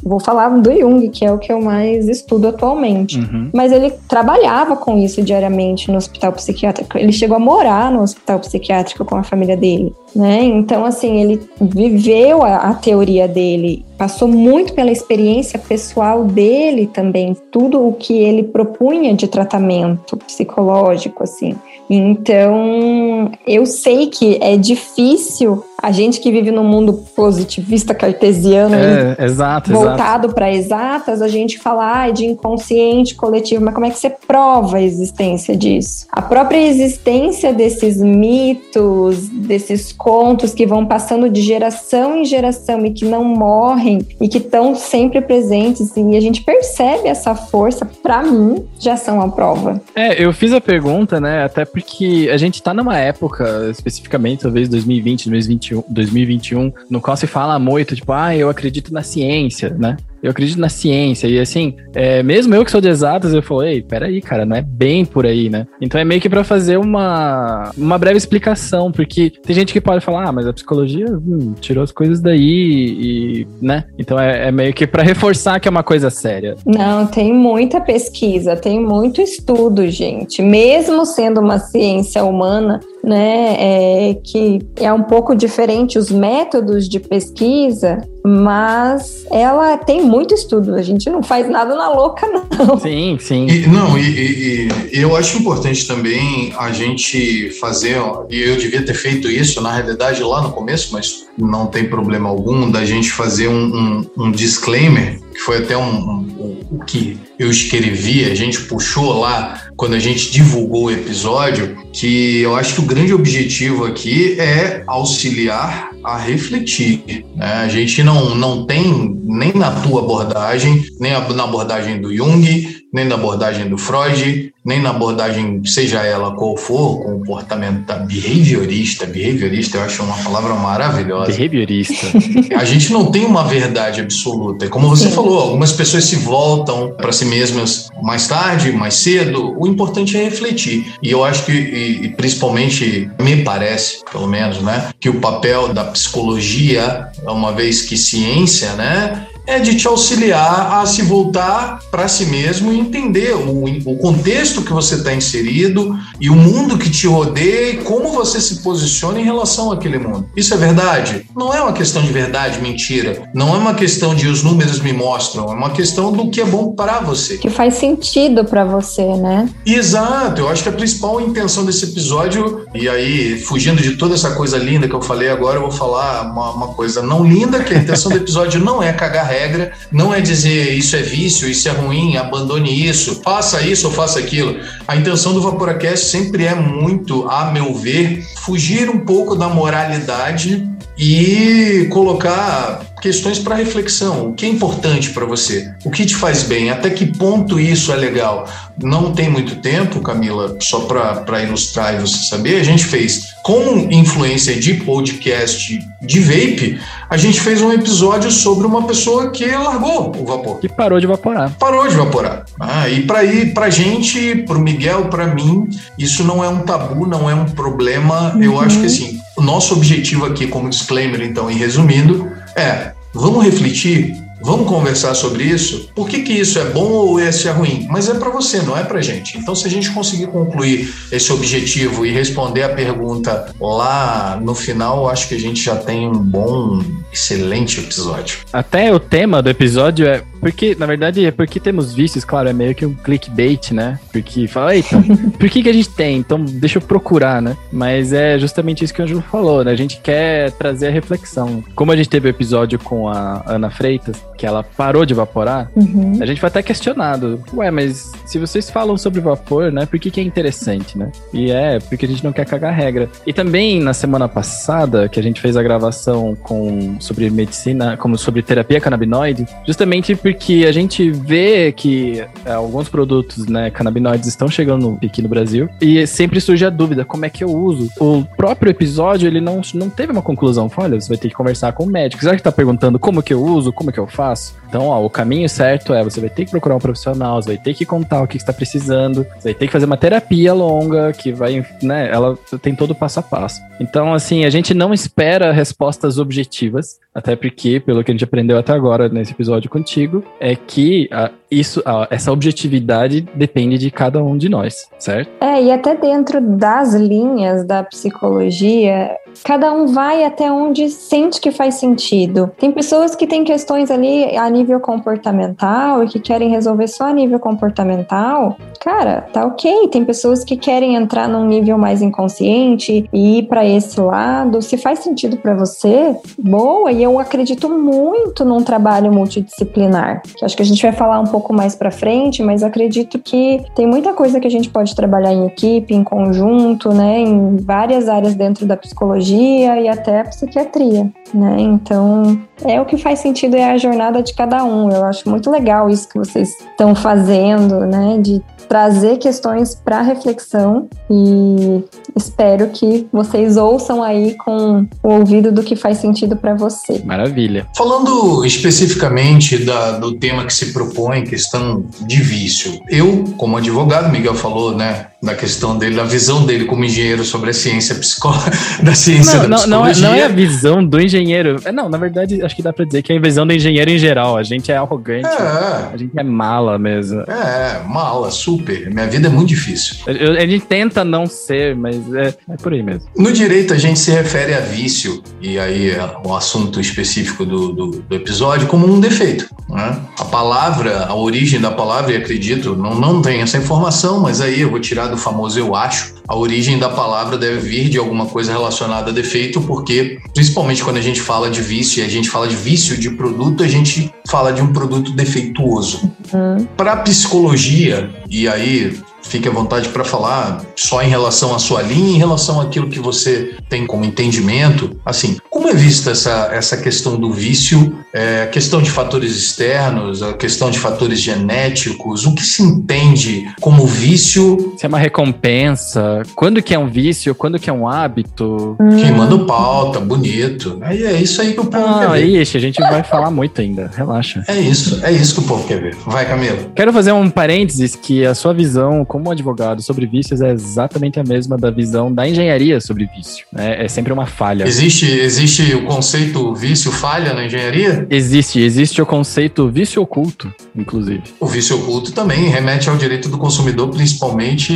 vou 0.03 0.19
falar 0.19 0.49
do 0.49 0.71
Jung, 0.71 1.09
que 1.09 1.25
é 1.25 1.31
o 1.31 1.37
que 1.37 1.51
eu 1.51 1.61
mais 1.61 2.07
estudo 2.07 2.47
atualmente. 2.47 3.19
Uhum. 3.19 3.49
Mas 3.53 3.71
ele 3.71 3.91
trabalhava 4.07 4.75
com 4.75 4.97
isso 4.97 5.21
diariamente 5.21 5.91
no 5.91 5.97
hospital 5.97 6.33
psiquiátrico. 6.33 6.97
Ele 6.97 7.11
chegou 7.11 7.37
a 7.37 7.39
morar 7.39 7.91
no 7.91 8.01
hospital 8.01 8.39
psiquiátrico 8.39 9.05
com 9.05 9.15
a 9.15 9.23
família 9.23 9.55
dele, 9.55 9.93
né? 10.15 10.43
Então, 10.43 10.85
assim, 10.85 11.21
ele 11.21 11.41
viveu 11.59 12.43
a, 12.43 12.57
a 12.57 12.73
teoria 12.73 13.27
dele, 13.27 13.85
passou 13.97 14.27
muito 14.27 14.73
pela 14.73 14.91
experiência 14.91 15.57
pessoal 15.57 16.25
dele 16.25 16.87
também, 16.87 17.35
tudo 17.51 17.87
o 17.87 17.93
que 17.93 18.13
ele 18.13 18.43
propunha 18.43 19.13
de 19.13 19.27
tratamento 19.27 20.17
psicológico, 20.17 21.23
assim. 21.23 21.55
Então, 21.89 23.31
eu 23.45 23.65
sei 23.65 24.07
que 24.07 24.37
é 24.41 24.57
difícil 24.57 25.63
a 25.83 25.91
gente 25.91 26.21
que 26.21 26.31
vive 26.31 26.49
num 26.49 26.63
mundo 26.63 26.93
positivista 27.13 27.93
cartesiano 27.93 28.73
É, 28.73 29.25
exato, 29.25 29.69
exato. 29.69 29.71
voltado 29.71 30.33
para 30.33 30.49
exatas, 30.49 31.21
a 31.21 31.27
gente 31.27 31.59
falar 31.59 32.13
de 32.13 32.25
inconsciente 32.25 33.15
coletivo, 33.15 33.65
mas 33.65 33.73
como 33.73 33.85
é 33.85 33.89
que 33.89 33.99
você 33.99 34.09
prova 34.09 34.77
a 34.77 34.81
existência 34.81 35.57
disso? 35.57 36.07
A 36.09 36.21
própria 36.21 36.65
existência 36.65 37.51
desses 37.51 37.97
mitos, 37.97 39.27
desses 39.27 39.91
contos 39.91 40.53
que 40.53 40.65
vão 40.65 40.85
passando 40.85 41.29
de 41.29 41.41
geração 41.41 42.15
em 42.15 42.23
geração 42.23 42.85
e 42.85 42.91
que 42.91 43.03
não 43.03 43.25
morrem 43.25 44.07
e 44.21 44.29
que 44.29 44.37
estão 44.37 44.75
sempre 44.75 45.19
presentes 45.19 45.91
e 45.97 46.15
a 46.15 46.21
gente 46.21 46.43
percebe 46.43 47.09
essa 47.09 47.35
força, 47.35 47.85
para 48.01 48.23
mim, 48.23 48.63
já 48.79 48.95
são 48.95 49.21
a 49.21 49.27
prova. 49.27 49.81
É, 49.93 50.23
eu 50.23 50.31
fiz 50.31 50.53
a 50.53 50.61
pergunta, 50.61 51.19
né, 51.19 51.43
até 51.43 51.65
porque 51.73 52.29
a 52.31 52.37
gente 52.37 52.61
tá 52.61 52.71
numa 52.71 52.97
época, 52.97 53.67
especificamente, 53.71 54.41
talvez 54.41 54.69
2020, 54.69 55.27
2021, 55.27 55.83
2021 55.89 56.71
no 56.87 57.01
qual 57.01 57.17
se 57.17 57.25
fala 57.25 57.57
muito, 57.57 57.95
tipo, 57.95 58.11
ah, 58.11 58.35
eu 58.35 58.47
acredito 58.47 58.93
na 58.93 59.01
ciência, 59.01 59.71
né? 59.71 59.97
Eu 60.23 60.31
acredito 60.31 60.59
na 60.59 60.69
ciência. 60.69 61.27
E 61.27 61.37
assim, 61.37 61.75
é, 61.93 62.23
mesmo 62.23 62.55
eu 62.55 62.63
que 62.63 62.71
sou 62.71 62.79
de 62.79 62.87
exatas, 62.87 63.33
eu 63.33 63.43
falei, 63.43 63.73
ei, 63.73 63.81
peraí, 63.81 64.21
cara, 64.21 64.45
não 64.45 64.55
é 64.55 64.61
bem 64.61 65.03
por 65.03 65.25
aí, 65.25 65.49
né? 65.49 65.67
Então 65.81 65.99
é 65.99 66.05
meio 66.05 66.21
que 66.21 66.29
para 66.29 66.45
fazer 66.45 66.77
uma, 66.77 67.71
uma 67.77 67.97
breve 67.97 68.17
explicação, 68.17 68.89
porque 68.89 69.29
tem 69.29 69.53
gente 69.53 69.73
que 69.73 69.81
pode 69.81 70.03
falar, 70.03 70.29
ah, 70.29 70.31
mas 70.31 70.47
a 70.47 70.53
psicologia 70.53 71.05
hum, 71.07 71.53
tirou 71.59 71.83
as 71.83 71.91
coisas 71.91 72.21
daí 72.21 72.39
e, 72.39 73.47
né? 73.61 73.83
Então 73.99 74.17
é, 74.17 74.47
é 74.47 74.51
meio 74.51 74.73
que 74.73 74.87
para 74.87 75.03
reforçar 75.03 75.59
que 75.59 75.67
é 75.67 75.71
uma 75.71 75.83
coisa 75.83 76.09
séria. 76.09 76.55
Não, 76.65 77.05
tem 77.05 77.33
muita 77.33 77.81
pesquisa, 77.81 78.55
tem 78.55 78.79
muito 78.79 79.21
estudo, 79.21 79.89
gente. 79.89 80.41
Mesmo 80.41 81.05
sendo 81.05 81.41
uma 81.41 81.59
ciência 81.59 82.23
humana, 82.23 82.79
né, 83.03 83.55
é, 83.59 84.13
que 84.23 84.59
é 84.77 84.91
um 84.93 85.03
pouco 85.03 85.35
diferente 85.35 85.99
os 85.99 86.09
métodos 86.09 86.87
de 86.87 87.01
pesquisa, 87.01 88.01
mas 88.25 89.25
ela 89.29 89.75
tem 89.77 90.01
muito 90.01 90.33
estudo. 90.33 90.73
A 90.73 90.81
gente 90.81 91.09
não 91.09 91.21
faz 91.21 91.49
nada 91.49 91.75
na 91.75 91.89
louca, 91.89 92.25
não. 92.25 92.79
Sim, 92.79 93.17
sim. 93.19 93.45
E, 93.47 93.67
não, 93.67 93.97
e, 93.97 94.01
e, 94.01 94.67
e, 94.93 95.01
eu 95.01 95.17
acho 95.17 95.37
importante 95.37 95.85
também 95.85 96.53
a 96.57 96.71
gente 96.71 97.49
fazer, 97.59 97.97
e 98.29 98.41
eu 98.41 98.55
devia 98.55 98.85
ter 98.85 98.93
feito 98.93 99.29
isso, 99.29 99.59
na 99.59 99.73
realidade, 99.73 100.23
lá 100.23 100.41
no 100.41 100.51
começo, 100.51 100.93
mas 100.93 101.25
não 101.37 101.65
tem 101.67 101.89
problema 101.89 102.29
algum, 102.29 102.71
da 102.71 102.85
gente 102.85 103.11
fazer 103.11 103.49
um, 103.49 103.75
um, 103.75 104.05
um 104.17 104.31
disclaimer, 104.31 105.19
que 105.33 105.39
foi 105.39 105.57
até 105.57 105.75
um, 105.75 105.83
um, 105.83 106.59
o 106.71 106.85
que 106.85 107.19
eu 107.37 107.49
escrevi, 107.49 108.23
a 108.23 108.35
gente 108.35 108.61
puxou 108.61 109.19
lá 109.19 109.61
quando 109.75 109.95
a 109.95 109.99
gente 109.99 110.31
divulgou 110.31 110.85
o 110.85 110.91
episódio, 110.91 111.77
que 111.91 112.41
eu 112.41 112.55
acho 112.55 112.75
que 112.75 112.81
o 112.81 112.85
grande 112.85 113.13
objetivo 113.13 113.85
aqui 113.85 114.39
é 114.39 114.83
auxiliar 114.87 115.89
a 116.03 116.17
refletir. 116.17 117.25
Né? 117.35 117.45
A 117.45 117.67
gente 117.67 118.03
não, 118.03 118.35
não 118.35 118.65
tem, 118.65 119.17
nem 119.23 119.53
na 119.53 119.71
tua 119.81 120.01
abordagem, 120.01 120.85
nem 120.99 121.11
na 121.11 121.43
abordagem 121.43 121.99
do 121.99 122.15
Jung, 122.15 122.83
nem 122.93 123.05
na 123.05 123.15
abordagem 123.15 123.69
do 123.69 123.77
Freud, 123.77 124.52
nem 124.65 124.81
na 124.81 124.91
abordagem, 124.91 125.61
seja 125.65 126.01
ela 126.03 126.35
qual 126.35 126.55
for, 126.55 127.03
comportamento 127.03 127.93
behaviorista, 128.05 129.05
behaviorista 129.05 129.77
eu 129.77 129.83
acho 129.83 130.03
uma 130.03 130.17
palavra 130.17 130.53
maravilhosa. 130.55 131.33
Behaviorista. 131.33 132.07
A 132.55 132.63
gente 132.63 132.91
não 132.93 133.11
tem 133.11 133.25
uma 133.25 133.43
verdade 133.43 133.99
absoluta. 133.99 134.67
Como 134.69 134.87
você 134.87 135.09
Sim. 135.09 135.15
falou, 135.15 135.39
algumas 135.39 135.71
pessoas 135.71 136.05
se 136.05 136.15
voltam 136.15 136.93
para 136.95 137.11
si 137.11 137.25
mesmas 137.25 137.89
mais 138.01 138.27
tarde, 138.27 138.71
mais 138.71 138.95
cedo. 138.95 139.53
O 139.57 139.67
importante 139.67 140.17
é 140.17 140.23
refletir. 140.23 140.93
E 141.01 141.11
eu 141.11 141.23
acho 141.23 141.45
que, 141.45 141.51
e, 141.51 142.09
principalmente, 142.09 143.09
me 143.19 143.43
parece, 143.43 144.03
pelo 144.11 144.27
menos, 144.27 144.61
né, 144.61 144.89
que 144.99 145.09
o 145.09 145.19
papel 145.19 145.73
da 145.73 145.83
psicologia, 145.85 147.07
uma 147.23 147.51
vez 147.51 147.81
que 147.81 147.97
ciência, 147.97 148.73
né, 148.73 149.27
é 149.45 149.59
de 149.59 149.75
te 149.75 149.87
auxiliar 149.87 150.81
a 150.81 150.85
se 150.85 151.01
voltar 151.01 151.79
para 151.91 152.07
si 152.07 152.25
mesmo 152.25 152.71
e 152.71 152.79
entender 152.79 153.35
o, 153.35 153.65
o 153.85 153.97
contexto 153.97 154.61
que 154.61 154.71
você 154.71 154.95
está 154.95 155.13
inserido 155.13 155.97
e 156.19 156.29
o 156.29 156.35
mundo 156.35 156.77
que 156.77 156.89
te 156.89 157.07
rodeia 157.07 157.71
e 157.71 157.77
como 157.77 158.09
você 158.09 158.39
se 158.39 158.61
posiciona 158.61 159.19
em 159.19 159.23
relação 159.23 159.71
àquele 159.71 159.99
mundo. 159.99 160.27
Isso 160.35 160.53
é 160.53 160.57
verdade? 160.57 161.27
Não 161.35 161.53
é 161.53 161.61
uma 161.61 161.73
questão 161.73 162.01
de 162.01 162.11
verdade, 162.11 162.61
mentira. 162.61 163.29
Não 163.33 163.53
é 163.53 163.57
uma 163.57 163.73
questão 163.73 164.15
de 164.15 164.27
os 164.27 164.43
números 164.43 164.79
me 164.79 164.93
mostram. 164.93 165.51
É 165.51 165.55
uma 165.55 165.71
questão 165.71 166.11
do 166.11 166.29
que 166.29 166.41
é 166.41 166.45
bom 166.45 166.73
para 166.73 166.99
você. 166.99 167.37
Que 167.37 167.49
faz 167.49 167.75
sentido 167.75 168.45
para 168.45 168.63
você, 168.63 169.15
né? 169.15 169.49
Exato. 169.65 170.41
Eu 170.41 170.49
acho 170.49 170.63
que 170.63 170.69
a 170.69 170.73
principal 170.73 171.19
intenção 171.19 171.65
desse 171.65 171.85
episódio, 171.85 172.65
e 172.73 172.87
aí, 172.87 173.39
fugindo 173.39 173.81
de 173.81 173.97
toda 173.97 174.13
essa 174.13 174.31
coisa 174.31 174.57
linda 174.57 174.87
que 174.87 174.93
eu 174.93 175.01
falei 175.01 175.29
agora, 175.29 175.57
eu 175.57 175.61
vou 175.61 175.71
falar 175.71 176.31
uma, 176.31 176.51
uma 176.51 176.67
coisa 176.69 177.01
não 177.01 177.25
linda, 177.25 177.63
que 177.63 177.73
a 177.73 177.77
intenção 177.77 178.11
do 178.11 178.17
episódio 178.17 178.59
não 178.59 178.81
é 178.81 178.93
cagar 178.93 179.32
regra, 179.33 179.71
não 179.91 180.13
é 180.13 180.21
dizer 180.21 180.73
isso 180.73 180.95
é 180.95 181.01
vício, 181.01 181.49
isso 181.49 181.67
é 181.67 181.71
ruim, 181.71 182.17
abandone 182.17 182.87
isso, 182.87 183.21
faça 183.23 183.61
isso 183.61 183.87
ou 183.87 183.93
faça 183.93 184.19
aquilo. 184.19 184.59
A 184.87 184.95
intenção 184.95 185.33
do 185.33 185.41
Vaporacast 185.41 186.05
sempre 186.05 186.45
é 186.45 186.55
muito, 186.55 187.27
a 187.27 187.51
meu 187.51 187.73
ver, 187.73 188.23
fugir 188.37 188.89
um 188.89 188.99
pouco 188.99 189.35
da 189.35 189.49
moralidade 189.49 190.69
e 190.97 191.87
colocar 191.91 192.92
questões 193.03 193.37
para 193.37 193.55
reflexão. 193.55 194.29
O 194.29 194.33
que 194.33 194.45
é 194.45 194.49
importante 194.49 195.09
para 195.09 195.25
você? 195.25 195.69
O 195.83 195.91
que 195.91 196.05
te 196.05 196.15
faz 196.15 196.43
bem? 196.43 196.69
Até 196.69 196.89
que 196.89 197.05
ponto 197.05 197.59
isso 197.59 197.91
é 197.91 197.97
legal? 197.97 198.47
Não 198.81 199.11
tem 199.11 199.29
muito 199.29 199.57
tempo, 199.57 199.99
Camila, 199.99 200.55
só 200.61 200.79
para 200.79 201.43
ilustrar 201.43 201.93
e 201.93 201.99
você 201.99 202.29
saber, 202.29 202.61
a 202.61 202.63
gente 202.63 202.85
fez 202.85 203.33
com 203.43 203.89
influência 203.91 204.55
de 204.55 204.75
podcast 204.75 205.85
de 206.01 206.19
vape, 206.21 206.79
a 207.09 207.17
gente 207.17 207.41
fez 207.41 207.61
um 207.61 207.73
episódio 207.73 208.31
sobre 208.31 208.65
uma 208.65 208.87
pessoa 208.87 209.31
que 209.31 209.45
largou 209.47 210.15
o 210.17 210.25
vapor. 210.25 210.59
Que 210.61 210.69
parou 210.69 210.97
de 210.97 211.05
vaporar. 211.05 211.51
Parou 211.59 211.85
de 211.85 211.95
vaporar. 211.95 212.45
Ah, 212.57 212.87
e 212.87 213.01
para 213.01 213.25
ir 213.25 213.53
para 213.53 213.69
gente, 213.69 214.37
para 214.47 214.57
o 214.57 214.61
Miguel, 214.61 215.09
para 215.09 215.27
mim, 215.27 215.69
isso 215.99 216.23
não 216.23 216.41
é 216.41 216.47
um 216.47 216.59
tabu, 216.59 217.05
não 217.05 217.29
é 217.29 217.35
um 217.35 217.45
problema. 217.45 218.33
Uhum. 218.33 218.43
Eu 218.43 218.59
acho 218.61 218.79
que 218.79 218.85
assim, 218.85 219.19
o 219.35 219.41
nosso 219.41 219.73
objetivo 219.73 220.25
aqui, 220.25 220.47
como 220.47 220.69
disclaimer, 220.69 221.21
então, 221.21 221.51
e 221.51 221.55
resumindo, 221.55 222.31
é 222.55 222.93
vamos 223.13 223.43
refletir 223.43 224.23
Vamos 224.45 224.67
conversar 224.67 225.13
sobre 225.13 225.45
isso? 225.45 225.89
Por 225.95 226.09
que, 226.09 226.21
que 226.21 226.33
isso 226.33 226.59
é 226.59 226.65
bom 226.65 226.91
ou 226.91 227.17
esse 227.17 227.47
é 227.47 227.51
ruim? 227.51 227.87
Mas 227.89 228.09
é 228.09 228.13
para 228.13 228.29
você, 228.29 228.61
não 228.61 228.77
é 228.77 228.83
para 228.83 229.01
gente. 229.01 229.37
Então, 229.37 229.55
se 229.55 229.65
a 229.65 229.69
gente 229.69 229.89
conseguir 229.91 230.27
concluir 230.27 230.93
esse 231.09 231.31
objetivo 231.31 232.05
e 232.05 232.11
responder 232.11 232.63
a 232.63 232.69
pergunta 232.69 233.53
lá 233.57 234.37
no 234.43 234.53
final, 234.53 235.07
acho 235.07 235.29
que 235.29 235.35
a 235.35 235.39
gente 235.39 235.63
já 235.63 235.77
tem 235.77 236.09
um 236.09 236.19
bom, 236.19 236.83
excelente 237.13 237.79
episódio. 237.79 238.39
Até 238.51 238.91
o 238.91 238.99
tema 238.99 239.41
do 239.41 239.49
episódio 239.49 240.07
é 240.07 240.23
porque, 240.43 240.75
na 240.77 240.85
verdade, 240.85 241.25
é 241.25 241.31
porque 241.31 241.57
temos 241.57 241.93
vícios, 241.93 242.25
claro, 242.25 242.49
é 242.49 242.53
meio 242.53 242.75
que 242.75 242.85
um 242.85 242.93
clickbait, 242.93 243.71
né? 243.71 243.97
Porque 244.11 244.45
fala, 244.45 244.75
eita, 244.75 245.01
por 245.39 245.49
que, 245.49 245.63
que 245.63 245.69
a 245.69 245.73
gente 245.73 245.89
tem? 245.89 246.17
Então, 246.17 246.43
deixa 246.43 246.79
eu 246.79 246.81
procurar, 246.81 247.41
né? 247.41 247.55
Mas 247.71 248.11
é 248.11 248.37
justamente 248.37 248.83
isso 248.83 248.93
que 248.93 249.01
o 249.01 249.05
Ângelo 249.05 249.21
falou, 249.21 249.63
né? 249.63 249.71
A 249.71 249.75
gente 249.75 250.01
quer 250.01 250.51
trazer 250.51 250.87
a 250.87 250.91
reflexão. 250.91 251.63
Como 251.73 251.93
a 251.93 251.95
gente 251.95 252.09
teve 252.09 252.27
o 252.27 252.29
episódio 252.29 252.77
com 252.77 253.07
a 253.07 253.41
Ana 253.45 253.69
Freitas, 253.69 254.21
que 254.37 254.45
ela 254.45 254.63
parou 254.63 255.05
de 255.05 255.13
evaporar, 255.13 255.71
uhum. 255.73 256.17
a 256.19 256.25
gente 256.25 256.41
foi 256.41 256.47
até 256.47 256.61
questionado. 256.61 257.41
Ué, 257.53 257.71
mas 257.71 258.11
se 258.25 258.37
vocês 258.37 258.69
falam 258.69 258.97
sobre 258.97 259.21
vapor, 259.21 259.71
né? 259.71 259.85
Por 259.85 259.97
que, 259.97 260.11
que 260.11 260.19
é 260.19 260.23
interessante, 260.23 260.97
né? 260.97 261.09
E 261.31 261.51
é, 261.51 261.79
porque 261.79 262.05
a 262.05 262.09
gente 262.09 262.23
não 262.23 262.33
quer 262.33 262.45
cagar 262.45 262.73
regra. 262.73 263.09
E 263.25 263.31
também, 263.31 263.79
na 263.79 263.93
semana 263.93 264.27
passada, 264.27 265.07
que 265.07 265.21
a 265.21 265.23
gente 265.23 265.39
fez 265.39 265.55
a 265.55 265.63
gravação 265.63 266.35
com, 266.35 266.97
sobre 267.03 267.29
medicina, 267.29 267.97
como 267.97 268.17
sobre 268.17 268.41
terapia 268.41 268.79
canabinoide, 268.79 269.45
justamente 269.65 270.15
porque 270.15 270.65
a 270.67 270.71
gente 270.71 271.09
vê 271.09 271.71
que 271.71 272.23
é, 272.45 272.53
alguns 272.53 272.89
produtos, 272.89 273.45
né, 273.47 273.69
canabinoides 273.69 274.27
estão 274.27 274.47
chegando 274.47 274.97
aqui 275.03 275.21
no 275.21 275.29
Brasil 275.29 275.69
e 275.81 276.05
sempre 276.07 276.39
surge 276.39 276.65
a 276.65 276.69
dúvida, 276.69 277.05
como 277.05 277.25
é 277.25 277.29
que 277.29 277.43
eu 277.43 277.49
uso? 277.49 277.89
O 277.99 278.23
próprio 278.35 278.69
episódio, 278.69 279.27
ele 279.27 279.41
não, 279.41 279.61
não 279.73 279.89
teve 279.89 280.11
uma 280.11 280.21
conclusão. 280.21 280.69
Olha, 280.77 280.99
você 280.99 281.09
vai 281.09 281.17
ter 281.17 281.29
que 281.29 281.35
conversar 281.35 281.73
com 281.73 281.83
o 281.83 281.87
médico. 281.87 282.23
Será 282.23 282.35
que 282.35 282.41
tá 282.41 282.51
perguntando 282.51 282.97
como 282.97 283.21
que 283.21 283.33
eu 283.33 283.43
uso, 283.43 283.71
como 283.71 283.91
que 283.91 283.99
eu 283.99 284.07
faço? 284.07 284.55
Então, 284.67 284.87
ó, 284.87 285.05
o 285.05 285.09
caminho 285.09 285.47
certo 285.47 285.93
é 285.93 286.03
você 286.03 286.19
vai 286.19 286.29
ter 286.29 286.45
que 286.45 286.51
procurar 286.51 286.75
um 286.75 286.79
profissional, 286.79 287.41
você 287.41 287.49
vai 287.49 287.57
ter 287.57 287.73
que 287.73 287.85
contar 287.85 288.23
o 288.23 288.27
que 288.27 288.37
está 288.37 288.51
precisando, 288.51 289.23
você 289.37 289.49
vai 289.49 289.53
ter 289.53 289.67
que 289.67 289.71
fazer 289.71 289.85
uma 289.85 289.97
terapia 289.97 290.51
longa, 290.53 291.13
que 291.13 291.31
vai, 291.31 291.65
né, 291.81 292.09
ela 292.11 292.35
tem 292.61 292.75
todo 292.75 292.91
o 292.91 292.95
passo 292.95 293.19
a 293.19 293.23
passo. 293.23 293.61
Então, 293.79 294.13
assim, 294.13 294.45
a 294.45 294.49
gente 294.49 294.73
não 294.73 294.91
espera 294.91 295.51
respostas 295.51 296.17
objetivas, 296.17 296.92
até 297.13 297.35
porque, 297.35 297.79
pelo 297.79 298.03
que 298.03 298.11
a 298.11 298.13
gente 298.13 298.23
aprendeu 298.23 298.57
até 298.57 298.73
agora 298.73 299.07
nesse 299.07 299.31
episódio 299.31 299.69
contigo, 299.69 300.23
é 300.39 300.55
que 300.55 301.07
a, 301.11 301.31
isso, 301.59 301.83
essa 302.09 302.31
objetividade 302.31 303.21
depende 303.35 303.77
de 303.77 303.91
cada 303.91 304.23
um 304.23 304.37
de 304.37 304.49
nós, 304.49 304.89
certo? 304.97 305.29
É, 305.41 305.61
e 305.61 305.71
até 305.71 305.95
dentro 305.95 306.41
das 306.41 306.93
linhas 306.93 307.65
da 307.65 307.83
psicologia, 307.83 309.11
cada 309.43 309.71
um 309.73 309.87
vai 309.87 310.23
até 310.23 310.51
onde 310.51 310.89
sente 310.89 311.41
que 311.41 311.51
faz 311.51 311.75
sentido. 311.75 312.51
Tem 312.57 312.71
pessoas 312.71 313.15
que 313.15 313.27
têm 313.27 313.43
questões 313.43 313.91
ali 313.91 314.37
a 314.37 314.49
nível 314.49 314.79
comportamental 314.79 316.03
e 316.03 316.07
que 316.07 316.19
querem 316.19 316.49
resolver 316.49 316.87
só 316.87 317.05
a 317.05 317.13
nível 317.13 317.39
comportamental. 317.39 318.57
Cara, 318.79 319.21
tá 319.33 319.45
ok. 319.45 319.87
Tem 319.89 320.05
pessoas 320.05 320.43
que 320.43 320.55
querem 320.55 320.95
entrar 320.95 321.27
num 321.27 321.45
nível 321.45 321.77
mais 321.77 322.01
inconsciente 322.01 323.09
e 323.11 323.39
ir 323.39 323.43
para 323.43 323.65
esse 323.65 323.99
lado. 323.99 324.61
Se 324.61 324.77
faz 324.77 324.99
sentido 324.99 325.37
para 325.37 325.55
você, 325.55 326.15
boa. 326.37 326.91
E 326.91 327.01
eu 327.01 327.19
acredito 327.19 327.69
muito 327.69 328.45
num 328.45 328.63
trabalho 328.63 329.11
multidisciplinar. 329.11 330.21
Que 330.37 330.45
acho 330.45 330.55
que 330.55 330.61
a 330.61 330.65
gente 330.65 330.81
vai 330.81 330.91
falar 330.91 331.19
um 331.19 331.27
pouco 331.27 331.42
mais 331.51 331.75
para 331.75 331.91
frente, 331.91 332.43
mas 332.43 332.63
acredito 332.63 333.19
que 333.19 333.61
tem 333.75 333.87
muita 333.87 334.13
coisa 334.13 334.39
que 334.39 334.47
a 334.47 334.51
gente 334.51 334.69
pode 334.69 334.95
trabalhar 334.95 335.33
em 335.33 335.45
equipe, 335.47 335.93
em 335.93 336.03
conjunto, 336.03 336.93
né, 336.93 337.19
em 337.19 337.57
várias 337.57 338.07
áreas 338.07 338.35
dentro 338.35 338.65
da 338.65 338.77
psicologia 338.77 338.93
psicologia 338.93 339.81
e 339.81 339.87
até 339.87 340.21
a 340.21 340.23
psiquiatria, 340.25 341.09
né? 341.33 341.55
Então, 341.59 342.39
é 342.63 342.79
o 342.79 342.85
que 342.85 342.97
faz 342.97 343.19
sentido 343.19 343.55
é 343.55 343.71
a 343.71 343.77
jornada 343.77 344.21
de 344.21 344.33
cada 344.33 344.63
um. 344.63 344.89
Eu 344.89 345.03
acho 345.05 345.29
muito 345.29 345.49
legal 345.49 345.89
isso 345.89 346.07
que 346.07 346.17
vocês 346.17 346.49
estão 346.59 346.93
fazendo, 346.93 347.79
né? 347.81 348.17
De 348.19 348.41
trazer 348.73 349.19
questões 349.19 349.75
para 349.75 350.01
reflexão 350.01 350.89
e 351.07 351.83
espero 352.15 352.69
que 352.69 353.05
vocês 353.13 353.55
ouçam 353.55 354.01
aí 354.01 354.35
com 354.35 354.87
o 355.03 355.09
ouvido 355.09 355.51
do 355.51 355.61
que 355.61 355.75
faz 355.75 355.99
sentido 355.99 356.35
para 356.35 356.55
você. 356.55 356.99
Maravilha. 357.05 357.67
Falando 357.77 358.43
especificamente 358.43 359.59
da, 359.59 359.99
do 359.99 360.15
tema 360.15 360.43
que 360.45 360.53
se 360.55 360.73
propõe, 360.73 361.23
questão 361.23 361.85
de 362.01 362.19
vício, 362.23 362.79
eu, 362.89 363.23
como 363.37 363.57
advogado, 363.57 364.09
Miguel 364.09 364.33
falou, 364.33 364.75
né, 364.75 365.09
da 365.21 365.35
questão 365.35 365.77
dele, 365.77 365.95
da 365.95 366.03
visão 366.03 366.45
dele 366.45 366.65
como 366.65 366.83
engenheiro 366.83 367.23
sobre 367.23 367.51
a 367.51 367.53
ciência 367.53 367.95
psicó 367.95 368.33
da 368.83 368.93
ciência 368.93 369.43
não, 369.43 369.43
da 369.43 369.47
não, 369.47 369.67
não, 369.67 369.85
é, 369.85 369.91
psicologia. 369.91 370.09
não 370.09 370.15
é 370.15 370.23
a 370.23 370.27
visão 370.27 370.83
do 370.83 370.99
engenheiro. 370.99 371.61
É, 371.63 371.71
não, 371.71 371.87
na 371.87 371.97
verdade, 371.97 372.43
acho 372.43 372.55
que 372.55 372.61
dá 372.61 372.73
pra 372.73 372.83
dizer 372.83 373.03
que 373.03 373.13
é 373.13 373.17
a 373.17 373.21
visão 373.21 373.45
do 373.47 373.53
engenheiro 373.53 373.89
em 373.89 373.97
geral. 373.97 374.35
A 374.35 374.43
gente 374.43 374.71
é 374.71 374.75
arrogante, 374.75 375.27
É, 375.27 375.93
a 375.93 375.95
gente 375.95 376.11
é 376.17 376.23
mala 376.23 376.77
mesmo. 376.77 377.21
é, 377.21 377.81
mala, 377.87 378.31
super. 378.31 378.62
Minha 378.71 379.07
vida 379.07 379.27
é 379.27 379.29
muito 379.29 379.49
difícil. 379.49 379.97
Eu- 380.07 380.33
a 380.37 380.45
gente 380.45 380.65
tenta 380.65 381.03
não 381.03 381.25
ser, 381.27 381.75
mas 381.75 381.95
é, 382.13 382.35
é 382.49 382.57
por 382.57 382.73
aí 382.73 382.81
mesmo. 382.83 383.07
No 383.17 383.31
direito, 383.31 383.73
a 383.73 383.77
gente 383.77 383.99
se 383.99 384.11
refere 384.11 384.53
a 384.53 384.59
vício, 384.59 385.21
e 385.41 385.59
aí 385.59 385.91
é 385.91 385.99
o 386.25 386.35
assunto 386.35 386.79
específico 386.79 387.45
do, 387.45 387.71
do, 387.73 387.87
do 388.01 388.15
episódio, 388.15 388.67
como 388.67 388.91
um 388.91 388.99
defeito. 388.99 389.47
Né? 389.69 389.99
A 390.19 390.25
palavra, 390.25 391.05
a 391.05 391.15
origem 391.15 391.59
da 391.59 391.71
palavra, 391.71 392.13
e 392.13 392.17
acredito, 392.17 392.75
não, 392.75 392.95
não 392.95 393.21
tem 393.21 393.41
essa 393.41 393.57
informação, 393.57 394.19
mas 394.19 394.41
aí 394.41 394.61
eu 394.61 394.69
vou 394.69 394.79
tirar 394.79 395.07
do 395.07 395.17
famoso 395.17 395.59
eu 395.59 395.75
acho. 395.75 396.12
A 396.27 396.35
origem 396.35 396.79
da 396.79 396.89
palavra 396.89 397.37
deve 397.37 397.59
vir 397.59 397.89
de 397.89 397.97
alguma 397.97 398.25
coisa 398.25 398.51
relacionada 398.51 399.11
a 399.11 399.13
defeito, 399.13 399.61
porque, 399.61 400.19
principalmente 400.33 400.83
quando 400.83 400.97
a 400.97 401.01
gente 401.01 401.21
fala 401.21 401.49
de 401.49 401.61
vício 401.61 402.01
e 402.01 402.05
a 402.05 402.09
gente 402.09 402.29
fala 402.29 402.47
de 402.47 402.55
vício 402.55 402.97
de 402.97 403.09
produto, 403.11 403.63
a 403.63 403.67
gente 403.67 404.13
fala 404.29 404.51
de 404.53 404.61
um 404.61 404.71
produto 404.71 405.11
defeituoso. 405.11 406.11
Hum. 406.33 406.65
Para 406.77 406.97
psicologia, 406.97 408.09
e 408.29 408.47
aí 408.47 408.97
fique 409.23 409.47
à 409.47 409.51
vontade 409.51 409.89
para 409.89 410.03
falar 410.03 410.61
só 410.75 411.01
em 411.01 411.07
relação 411.09 411.53
à 411.55 411.59
sua 411.59 411.81
linha, 411.81 412.15
em 412.15 412.17
relação 412.17 412.59
àquilo 412.61 412.89
que 412.89 412.99
você 412.99 413.55
tem 413.69 413.85
como 413.87 414.05
entendimento, 414.05 414.95
assim, 415.05 415.37
como 415.49 415.69
é 415.69 415.73
vista 415.73 416.11
essa, 416.11 416.49
essa 416.51 416.77
questão 416.77 417.15
do 417.17 417.31
vício, 417.31 417.97
é, 418.13 418.43
a 418.43 418.47
questão 418.47 418.81
de 418.81 418.91
fatores 418.91 419.35
externos, 419.35 420.21
a 420.21 420.33
questão 420.33 420.69
de 420.69 420.77
fatores 420.77 421.19
genéticos, 421.19 422.25
o 422.25 422.35
que 422.35 422.43
se 422.43 422.61
entende 422.61 423.47
como 423.61 423.85
vício 423.87 424.73
Se 424.77 424.85
é 424.85 424.89
uma 424.89 424.99
recompensa, 424.99 426.23
quando 426.35 426.61
que 426.61 426.73
é 426.73 426.79
um 426.79 426.87
vício, 426.87 427.33
quando 427.35 427.59
que 427.59 427.69
é 427.69 427.73
um 427.73 427.87
hábito. 427.87 428.75
queimando 428.99 429.45
pauta, 429.45 429.99
bonito. 429.99 430.77
Aí 430.81 431.03
é 431.03 431.13
isso 431.21 431.41
aí 431.41 431.53
que 431.53 431.59
o 431.59 431.65
povo 431.65 431.99
quer 431.99 432.05
Ah, 432.07 432.11
ver. 432.13 432.25
ixi, 432.41 432.57
a 432.57 432.59
gente 432.59 432.79
vai 432.79 433.03
falar 433.03 433.31
muito 433.31 433.59
ainda, 433.61 433.89
relaxa. 433.95 434.43
É 434.47 434.59
isso, 434.59 434.99
é 435.03 435.11
isso 435.11 435.35
que 435.35 435.39
o 435.41 435.43
povo 435.43 435.67
quer 435.67 435.81
ver. 435.81 435.95
Vai, 436.05 436.25
Camilo. 436.25 436.71
Quero 436.75 436.91
fazer 436.93 437.11
um 437.11 437.29
parênteses 437.29 437.95
que 437.95 438.25
a 438.25 438.33
sua 438.35 438.53
visão 438.53 439.03
como 439.13 439.29
advogado 439.29 439.79
sobre 439.83 440.07
vícios 440.07 440.41
é 440.41 440.51
exatamente 440.51 441.19
a 441.19 441.23
mesma 441.23 441.55
da 441.55 441.69
visão 441.69 442.11
da 442.11 442.27
engenharia 442.27 442.81
sobre 442.81 443.05
vício. 443.05 443.45
né? 443.53 443.85
É 443.85 443.87
sempre 443.87 444.11
uma 444.11 444.25
falha. 444.25 444.63
Existe, 444.63 445.05
existe 445.05 445.75
o 445.75 445.85
conceito 445.85 446.51
vício 446.55 446.91
falha 446.91 447.31
na 447.31 447.45
engenharia? 447.45 448.07
Existe, 448.09 448.59
existe 448.59 448.99
o 448.99 449.05
conceito 449.05 449.69
vício 449.69 450.01
oculto, 450.01 450.51
inclusive. 450.75 451.21
O 451.39 451.45
vício 451.45 451.77
oculto 451.77 452.11
também 452.11 452.49
remete 452.49 452.89
ao 452.89 452.97
direito 452.97 453.29
do 453.29 453.37
consumidor, 453.37 453.89
principalmente 453.89 454.73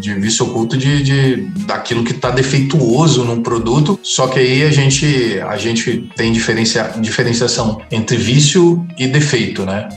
de 0.00 0.12
vício 0.14 0.46
oculto 0.46 0.76
de, 0.76 1.00
de 1.04 1.36
daquilo 1.64 2.02
que 2.02 2.10
está 2.10 2.32
defeituoso 2.32 3.22
num 3.22 3.44
produto. 3.44 3.96
Só 4.02 4.26
que 4.26 4.40
aí 4.40 4.64
a 4.64 4.72
gente, 4.72 5.38
a 5.46 5.56
gente 5.56 6.10
tem 6.16 6.32
diferencia, 6.32 6.94
diferenciação 6.98 7.80
entre 7.92 8.16
vício 8.16 8.84
e 8.98 9.06
defeito, 9.06 9.64
né? 9.64 9.88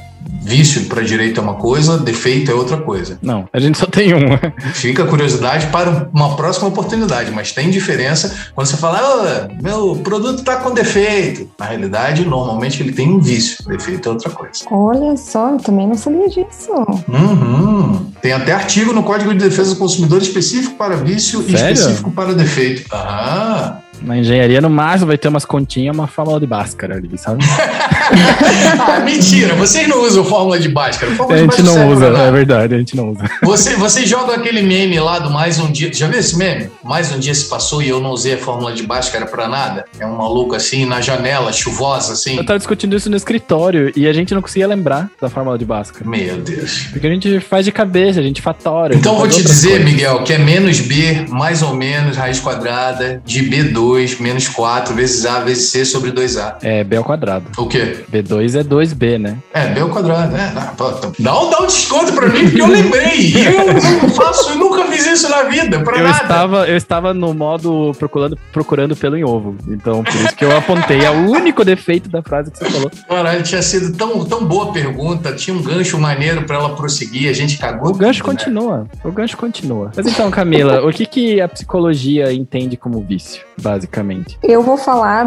Vício 0.44 0.86
para 0.86 1.04
direito 1.04 1.40
é 1.40 1.44
uma 1.44 1.54
coisa, 1.54 2.00
defeito 2.00 2.50
é 2.50 2.54
outra 2.54 2.78
coisa. 2.78 3.20
Não, 3.22 3.48
a 3.54 3.60
gente 3.60 3.78
só 3.78 3.86
tem 3.86 4.14
um. 4.14 4.38
Fica 4.74 5.04
a 5.04 5.08
curiosidade 5.08 5.68
para 5.68 6.10
uma 6.12 6.36
próxima 6.36 6.68
oportunidade, 6.68 7.32
mas 7.32 7.52
tem 7.52 7.70
diferença 7.70 8.36
quando 8.56 8.66
você 8.68 8.76
fala, 8.76 8.98
"Ah, 9.00 9.48
meu 9.62 9.98
produto 9.98 10.40
está 10.40 10.56
com 10.58 10.74
defeito. 10.74 11.48
Na 11.60 11.68
realidade, 11.68 12.26
normalmente 12.26 12.82
ele 12.82 12.92
tem 12.92 13.08
um 13.10 13.20
vício, 13.20 13.64
defeito 13.68 14.10
é 14.10 14.12
outra 14.12 14.32
coisa. 14.32 14.66
Olha 14.72 15.16
só, 15.16 15.52
eu 15.52 15.58
também 15.58 15.88
não 15.88 15.96
sabia 15.96 16.28
disso. 16.28 16.72
Uhum. 17.08 18.12
Tem 18.22 18.34
até 18.34 18.52
artigo 18.52 18.94
no 18.94 19.04
Código 19.04 19.32
de 19.34 19.40
Defesa 19.40 19.76
do 19.76 19.80
Consumidor 19.80 20.22
específico 20.22 20.76
para 20.76 20.96
vício 20.96 21.44
e 21.48 21.52
Sério? 21.56 21.74
específico 21.74 22.12
para 22.12 22.34
defeito. 22.34 22.84
Ah. 22.92 23.78
Na 24.02 24.18
engenharia, 24.18 24.60
no 24.60 24.70
máximo, 24.70 25.08
vai 25.08 25.18
ter 25.18 25.28
umas 25.28 25.46
continhas, 25.46 25.96
uma 25.96 26.08
fórmula 26.08 26.40
de 26.40 26.48
Bhaskara 26.48 26.96
ali, 26.96 27.16
sabe? 27.18 27.44
ah, 28.80 29.00
mentira, 29.00 29.56
vocês 29.56 29.88
não 29.88 30.04
usam 30.04 30.24
fórmula 30.24 30.60
de 30.60 30.70
Bhaskara. 30.70 31.16
Fórmula 31.16 31.34
A 31.34 31.36
de 31.38 31.44
gente 31.44 31.64
Bhaskara 31.64 31.68
não 31.68 31.98
serve 31.98 32.16
usa, 32.16 32.24
é 32.24 32.32
verdade, 32.32 32.76
a 32.76 32.78
gente 32.78 32.96
não 32.96 33.12
usa. 33.12 33.30
Você, 33.44 33.76
você 33.76 34.06
joga 34.06 34.36
aquele 34.36 34.62
meme 34.62 35.00
lá 35.00 35.20
do 35.20 35.30
mais 35.30 35.60
um 35.60 35.72
dia. 35.72 35.92
Já 35.94 36.08
viu 36.08 36.20
esse 36.20 36.38
meme? 36.38 36.70
Mais 36.84 37.12
um 37.12 37.20
dia 37.20 37.34
se 37.34 37.46
passou 37.46 37.82
e 37.82 37.90
eu 37.90 38.00
não 38.00 38.12
usei 38.12 38.34
a 38.34 38.38
fórmula 38.38 38.74
de 38.74 38.84
Bhaskara 38.84 39.26
pra 39.26 39.48
nada. 39.48 39.86
É 40.00 40.06
um 40.06 40.16
maluco 40.18 40.56
assim, 40.56 40.86
na 40.86 41.02
janela, 41.02 41.52
chuvosa 41.54 42.14
assim. 42.14 42.38
Eu 42.38 42.46
tava 42.46 42.60
discutindo 42.60 42.96
isso 42.96 43.10
no 43.10 43.16
escritório 43.16 43.92
e 43.96 44.08
a 44.08 44.14
gente 44.14 44.34
não 44.34 44.42
conseguia 44.42 44.68
lembrar 44.68 45.10
da 45.20 45.30
fórmula 45.30 45.58
de 45.58 45.66
Bhaskara. 45.66 46.10
Meu 46.10 46.38
Deus. 46.38 46.88
Porque 46.92 47.08
a 47.08 47.10
gente 47.10 47.40
faz 47.40 47.66
de 47.66 47.72
cabeça, 47.72 48.20
a 48.20 48.24
gente 48.24 48.42
fatora. 48.42 48.96
Então 48.96 49.14
gente 49.14 49.20
vou 49.20 49.30
te 49.30 49.44
dizer, 49.44 49.70
coisas. 49.70 49.86
Miguel, 49.86 50.24
que 50.24 50.34
é 50.34 50.38
menos 50.38 50.80
B, 50.80 51.26
mais 51.30 51.62
ou 51.62 51.74
menos, 51.74 52.18
raiz 52.18 52.40
quadrada, 52.40 53.22
de 53.26 53.44
B2, 53.44 54.20
menos 54.20 54.48
4, 54.48 54.94
vezes 54.94 55.26
A, 55.26 55.40
vezes 55.40 55.70
C 55.70 55.86
sobre 55.86 56.12
2A. 56.12 56.56
É 56.62 56.84
B 56.84 56.98
ao 56.98 57.04
quadrado. 57.04 57.46
O 57.58 57.68
quê? 57.68 58.01
B2 58.12 58.60
é 58.60 58.64
2B, 58.64 59.18
né? 59.18 59.38
É, 59.54 59.68
B 59.68 59.82
ao 59.82 59.90
quadrado, 59.90 60.34
né? 60.34 60.54
Ah, 60.56 60.74
então 60.74 61.14
Dá 61.20 61.62
um, 61.62 61.66
desconto 61.66 62.14
pra 62.14 62.28
mim, 62.28 62.44
porque 62.44 62.62
eu 62.62 62.68
lembrei. 62.68 63.34
Eu 63.42 63.74
não 64.02 64.10
faço, 64.10 64.52
eu 64.52 64.58
nunca 64.58 64.86
fiz 64.86 65.06
isso 65.06 65.30
na 65.30 65.44
vida, 65.44 65.80
pra 65.80 65.98
Eu 65.98 66.04
nada. 66.04 66.24
estava, 66.24 66.68
eu 66.68 66.78
estava 66.78 67.14
no 67.14 67.34
modo 67.34 67.92
procurando, 67.98 68.38
procurando 68.52 68.96
pelo 68.96 69.18
em 69.18 69.24
ovo. 69.24 69.56
Então, 69.68 70.04
por 70.04 70.16
isso 70.16 70.36
que 70.36 70.44
eu 70.46 70.56
apontei. 70.56 71.02
É 71.02 71.10
o 71.10 71.30
único 71.30 71.64
defeito 71.64 72.10
da 72.10 72.22
frase 72.22 72.52
que 72.52 72.58
você 72.58 72.70
falou. 72.70 72.92
Caralho, 73.08 73.44
tinha 73.44 73.62
sido 73.62 73.96
tão, 73.96 74.24
tão 74.26 74.46
boa 74.46 74.70
a 74.70 74.74
pergunta, 74.74 75.34
tinha 75.34 75.56
um 75.56 75.62
gancho 75.62 75.98
maneiro 75.98 76.44
pra 76.44 76.58
ela 76.58 76.76
prosseguir, 76.76 77.30
a 77.30 77.34
gente 77.34 77.58
cagou. 77.58 77.92
O 77.92 77.94
gancho 77.94 78.22
tudo, 78.22 78.34
né? 78.34 78.38
continua. 78.40 78.88
O 79.04 79.12
gancho 79.12 79.38
continua. 79.38 79.92
Mas 79.96 80.08
então, 80.08 80.30
Camila, 80.32 80.86
o 80.86 80.92
que, 80.92 81.06
que 81.06 81.42
a 81.42 81.48
psicologia 81.48 82.32
entende 82.34 82.78
como 82.78 83.02
vício, 83.02 83.44
basicamente? 83.60 84.38
Eu 84.44 84.62
vou 84.62 84.78
falar 84.78 85.26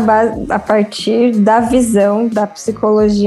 a 0.49 0.59
partir 0.59 1.33
da 1.33 1.61
visão 1.61 2.29
da 2.29 2.47
psicologia 2.47 2.64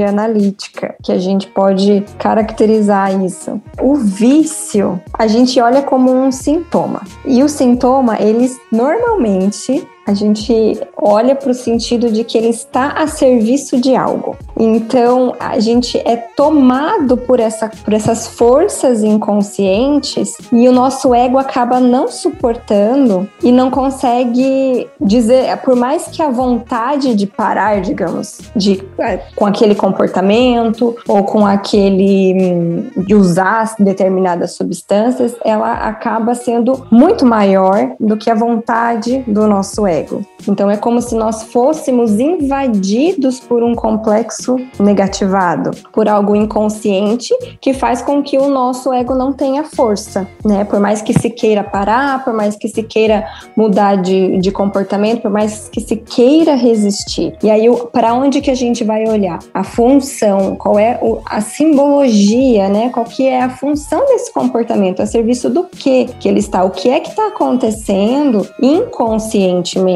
analítica, 0.02 0.94
que 1.02 1.12
a 1.12 1.18
gente 1.18 1.46
pode 1.48 2.04
caracterizar 2.18 3.22
isso. 3.22 3.60
O 3.80 3.94
vício, 3.94 5.00
a 5.12 5.26
gente 5.26 5.60
olha 5.60 5.82
como 5.82 6.12
um 6.12 6.30
sintoma. 6.32 7.02
E 7.24 7.42
o 7.42 7.48
sintoma, 7.48 8.20
eles 8.20 8.58
normalmente 8.70 9.86
a 10.08 10.14
gente 10.14 10.80
olha 10.96 11.36
para 11.36 11.50
o 11.50 11.54
sentido 11.54 12.10
de 12.10 12.24
que 12.24 12.38
ele 12.38 12.48
está 12.48 12.92
a 12.92 13.06
serviço 13.06 13.78
de 13.78 13.94
algo. 13.94 14.38
Então, 14.58 15.34
a 15.38 15.60
gente 15.60 15.98
é 15.98 16.16
tomado 16.16 17.18
por, 17.18 17.38
essa, 17.38 17.70
por 17.84 17.92
essas 17.92 18.26
forças 18.26 19.04
inconscientes 19.04 20.34
e 20.50 20.66
o 20.66 20.72
nosso 20.72 21.14
ego 21.14 21.36
acaba 21.36 21.78
não 21.78 22.08
suportando 22.08 23.28
e 23.42 23.52
não 23.52 23.70
consegue 23.70 24.88
dizer, 24.98 25.54
por 25.58 25.76
mais 25.76 26.06
que 26.06 26.22
a 26.22 26.30
vontade 26.30 27.14
de 27.14 27.26
parar, 27.26 27.82
digamos, 27.82 28.40
de, 28.56 28.82
eh, 28.98 29.20
com 29.36 29.44
aquele 29.44 29.74
comportamento 29.74 30.96
ou 31.06 31.22
com 31.22 31.46
aquele 31.46 32.34
hum, 32.34 33.04
de 33.04 33.14
usar 33.14 33.74
determinadas 33.78 34.52
substâncias, 34.52 35.36
ela 35.44 35.74
acaba 35.74 36.34
sendo 36.34 36.86
muito 36.90 37.26
maior 37.26 37.90
do 38.00 38.16
que 38.16 38.30
a 38.30 38.34
vontade 38.34 39.22
do 39.26 39.46
nosso 39.46 39.86
ego. 39.86 39.97
Então 40.48 40.70
é 40.70 40.76
como 40.76 41.00
se 41.02 41.14
nós 41.14 41.42
fôssemos 41.44 42.18
invadidos 42.18 43.38
por 43.40 43.62
um 43.62 43.74
complexo 43.74 44.56
negativado, 44.78 45.70
por 45.92 46.08
algo 46.08 46.34
inconsciente 46.34 47.34
que 47.60 47.74
faz 47.74 48.00
com 48.00 48.22
que 48.22 48.38
o 48.38 48.48
nosso 48.48 48.92
ego 48.92 49.14
não 49.14 49.32
tenha 49.32 49.64
força, 49.64 50.26
né? 50.44 50.64
Por 50.64 50.80
mais 50.80 51.02
que 51.02 51.12
se 51.18 51.28
queira 51.30 51.62
parar, 51.62 52.24
por 52.24 52.32
mais 52.32 52.56
que 52.56 52.68
se 52.68 52.82
queira 52.82 53.26
mudar 53.56 53.96
de, 53.96 54.38
de 54.38 54.50
comportamento, 54.50 55.22
por 55.22 55.30
mais 55.30 55.68
que 55.68 55.80
se 55.80 55.96
queira 55.96 56.54
resistir. 56.54 57.34
E 57.42 57.50
aí, 57.50 57.66
para 57.92 58.14
onde 58.14 58.40
que 58.40 58.50
a 58.50 58.54
gente 58.54 58.84
vai 58.84 59.06
olhar? 59.08 59.38
A 59.52 59.62
função, 59.64 60.56
qual 60.56 60.78
é 60.78 60.98
o- 61.02 61.18
a 61.26 61.40
simbologia, 61.40 62.68
né? 62.68 62.88
Qual 62.90 63.04
que 63.04 63.26
é 63.26 63.42
a 63.42 63.50
função 63.50 64.06
desse 64.06 64.32
comportamento? 64.32 65.00
A 65.02 65.06
serviço 65.06 65.50
do 65.50 65.64
que 65.64 66.06
que 66.18 66.28
ele 66.28 66.38
está? 66.40 66.64
O 66.64 66.70
que 66.70 66.88
é 66.88 67.00
que 67.00 67.10
está 67.10 67.28
acontecendo 67.28 68.46
inconscientemente? 68.62 69.87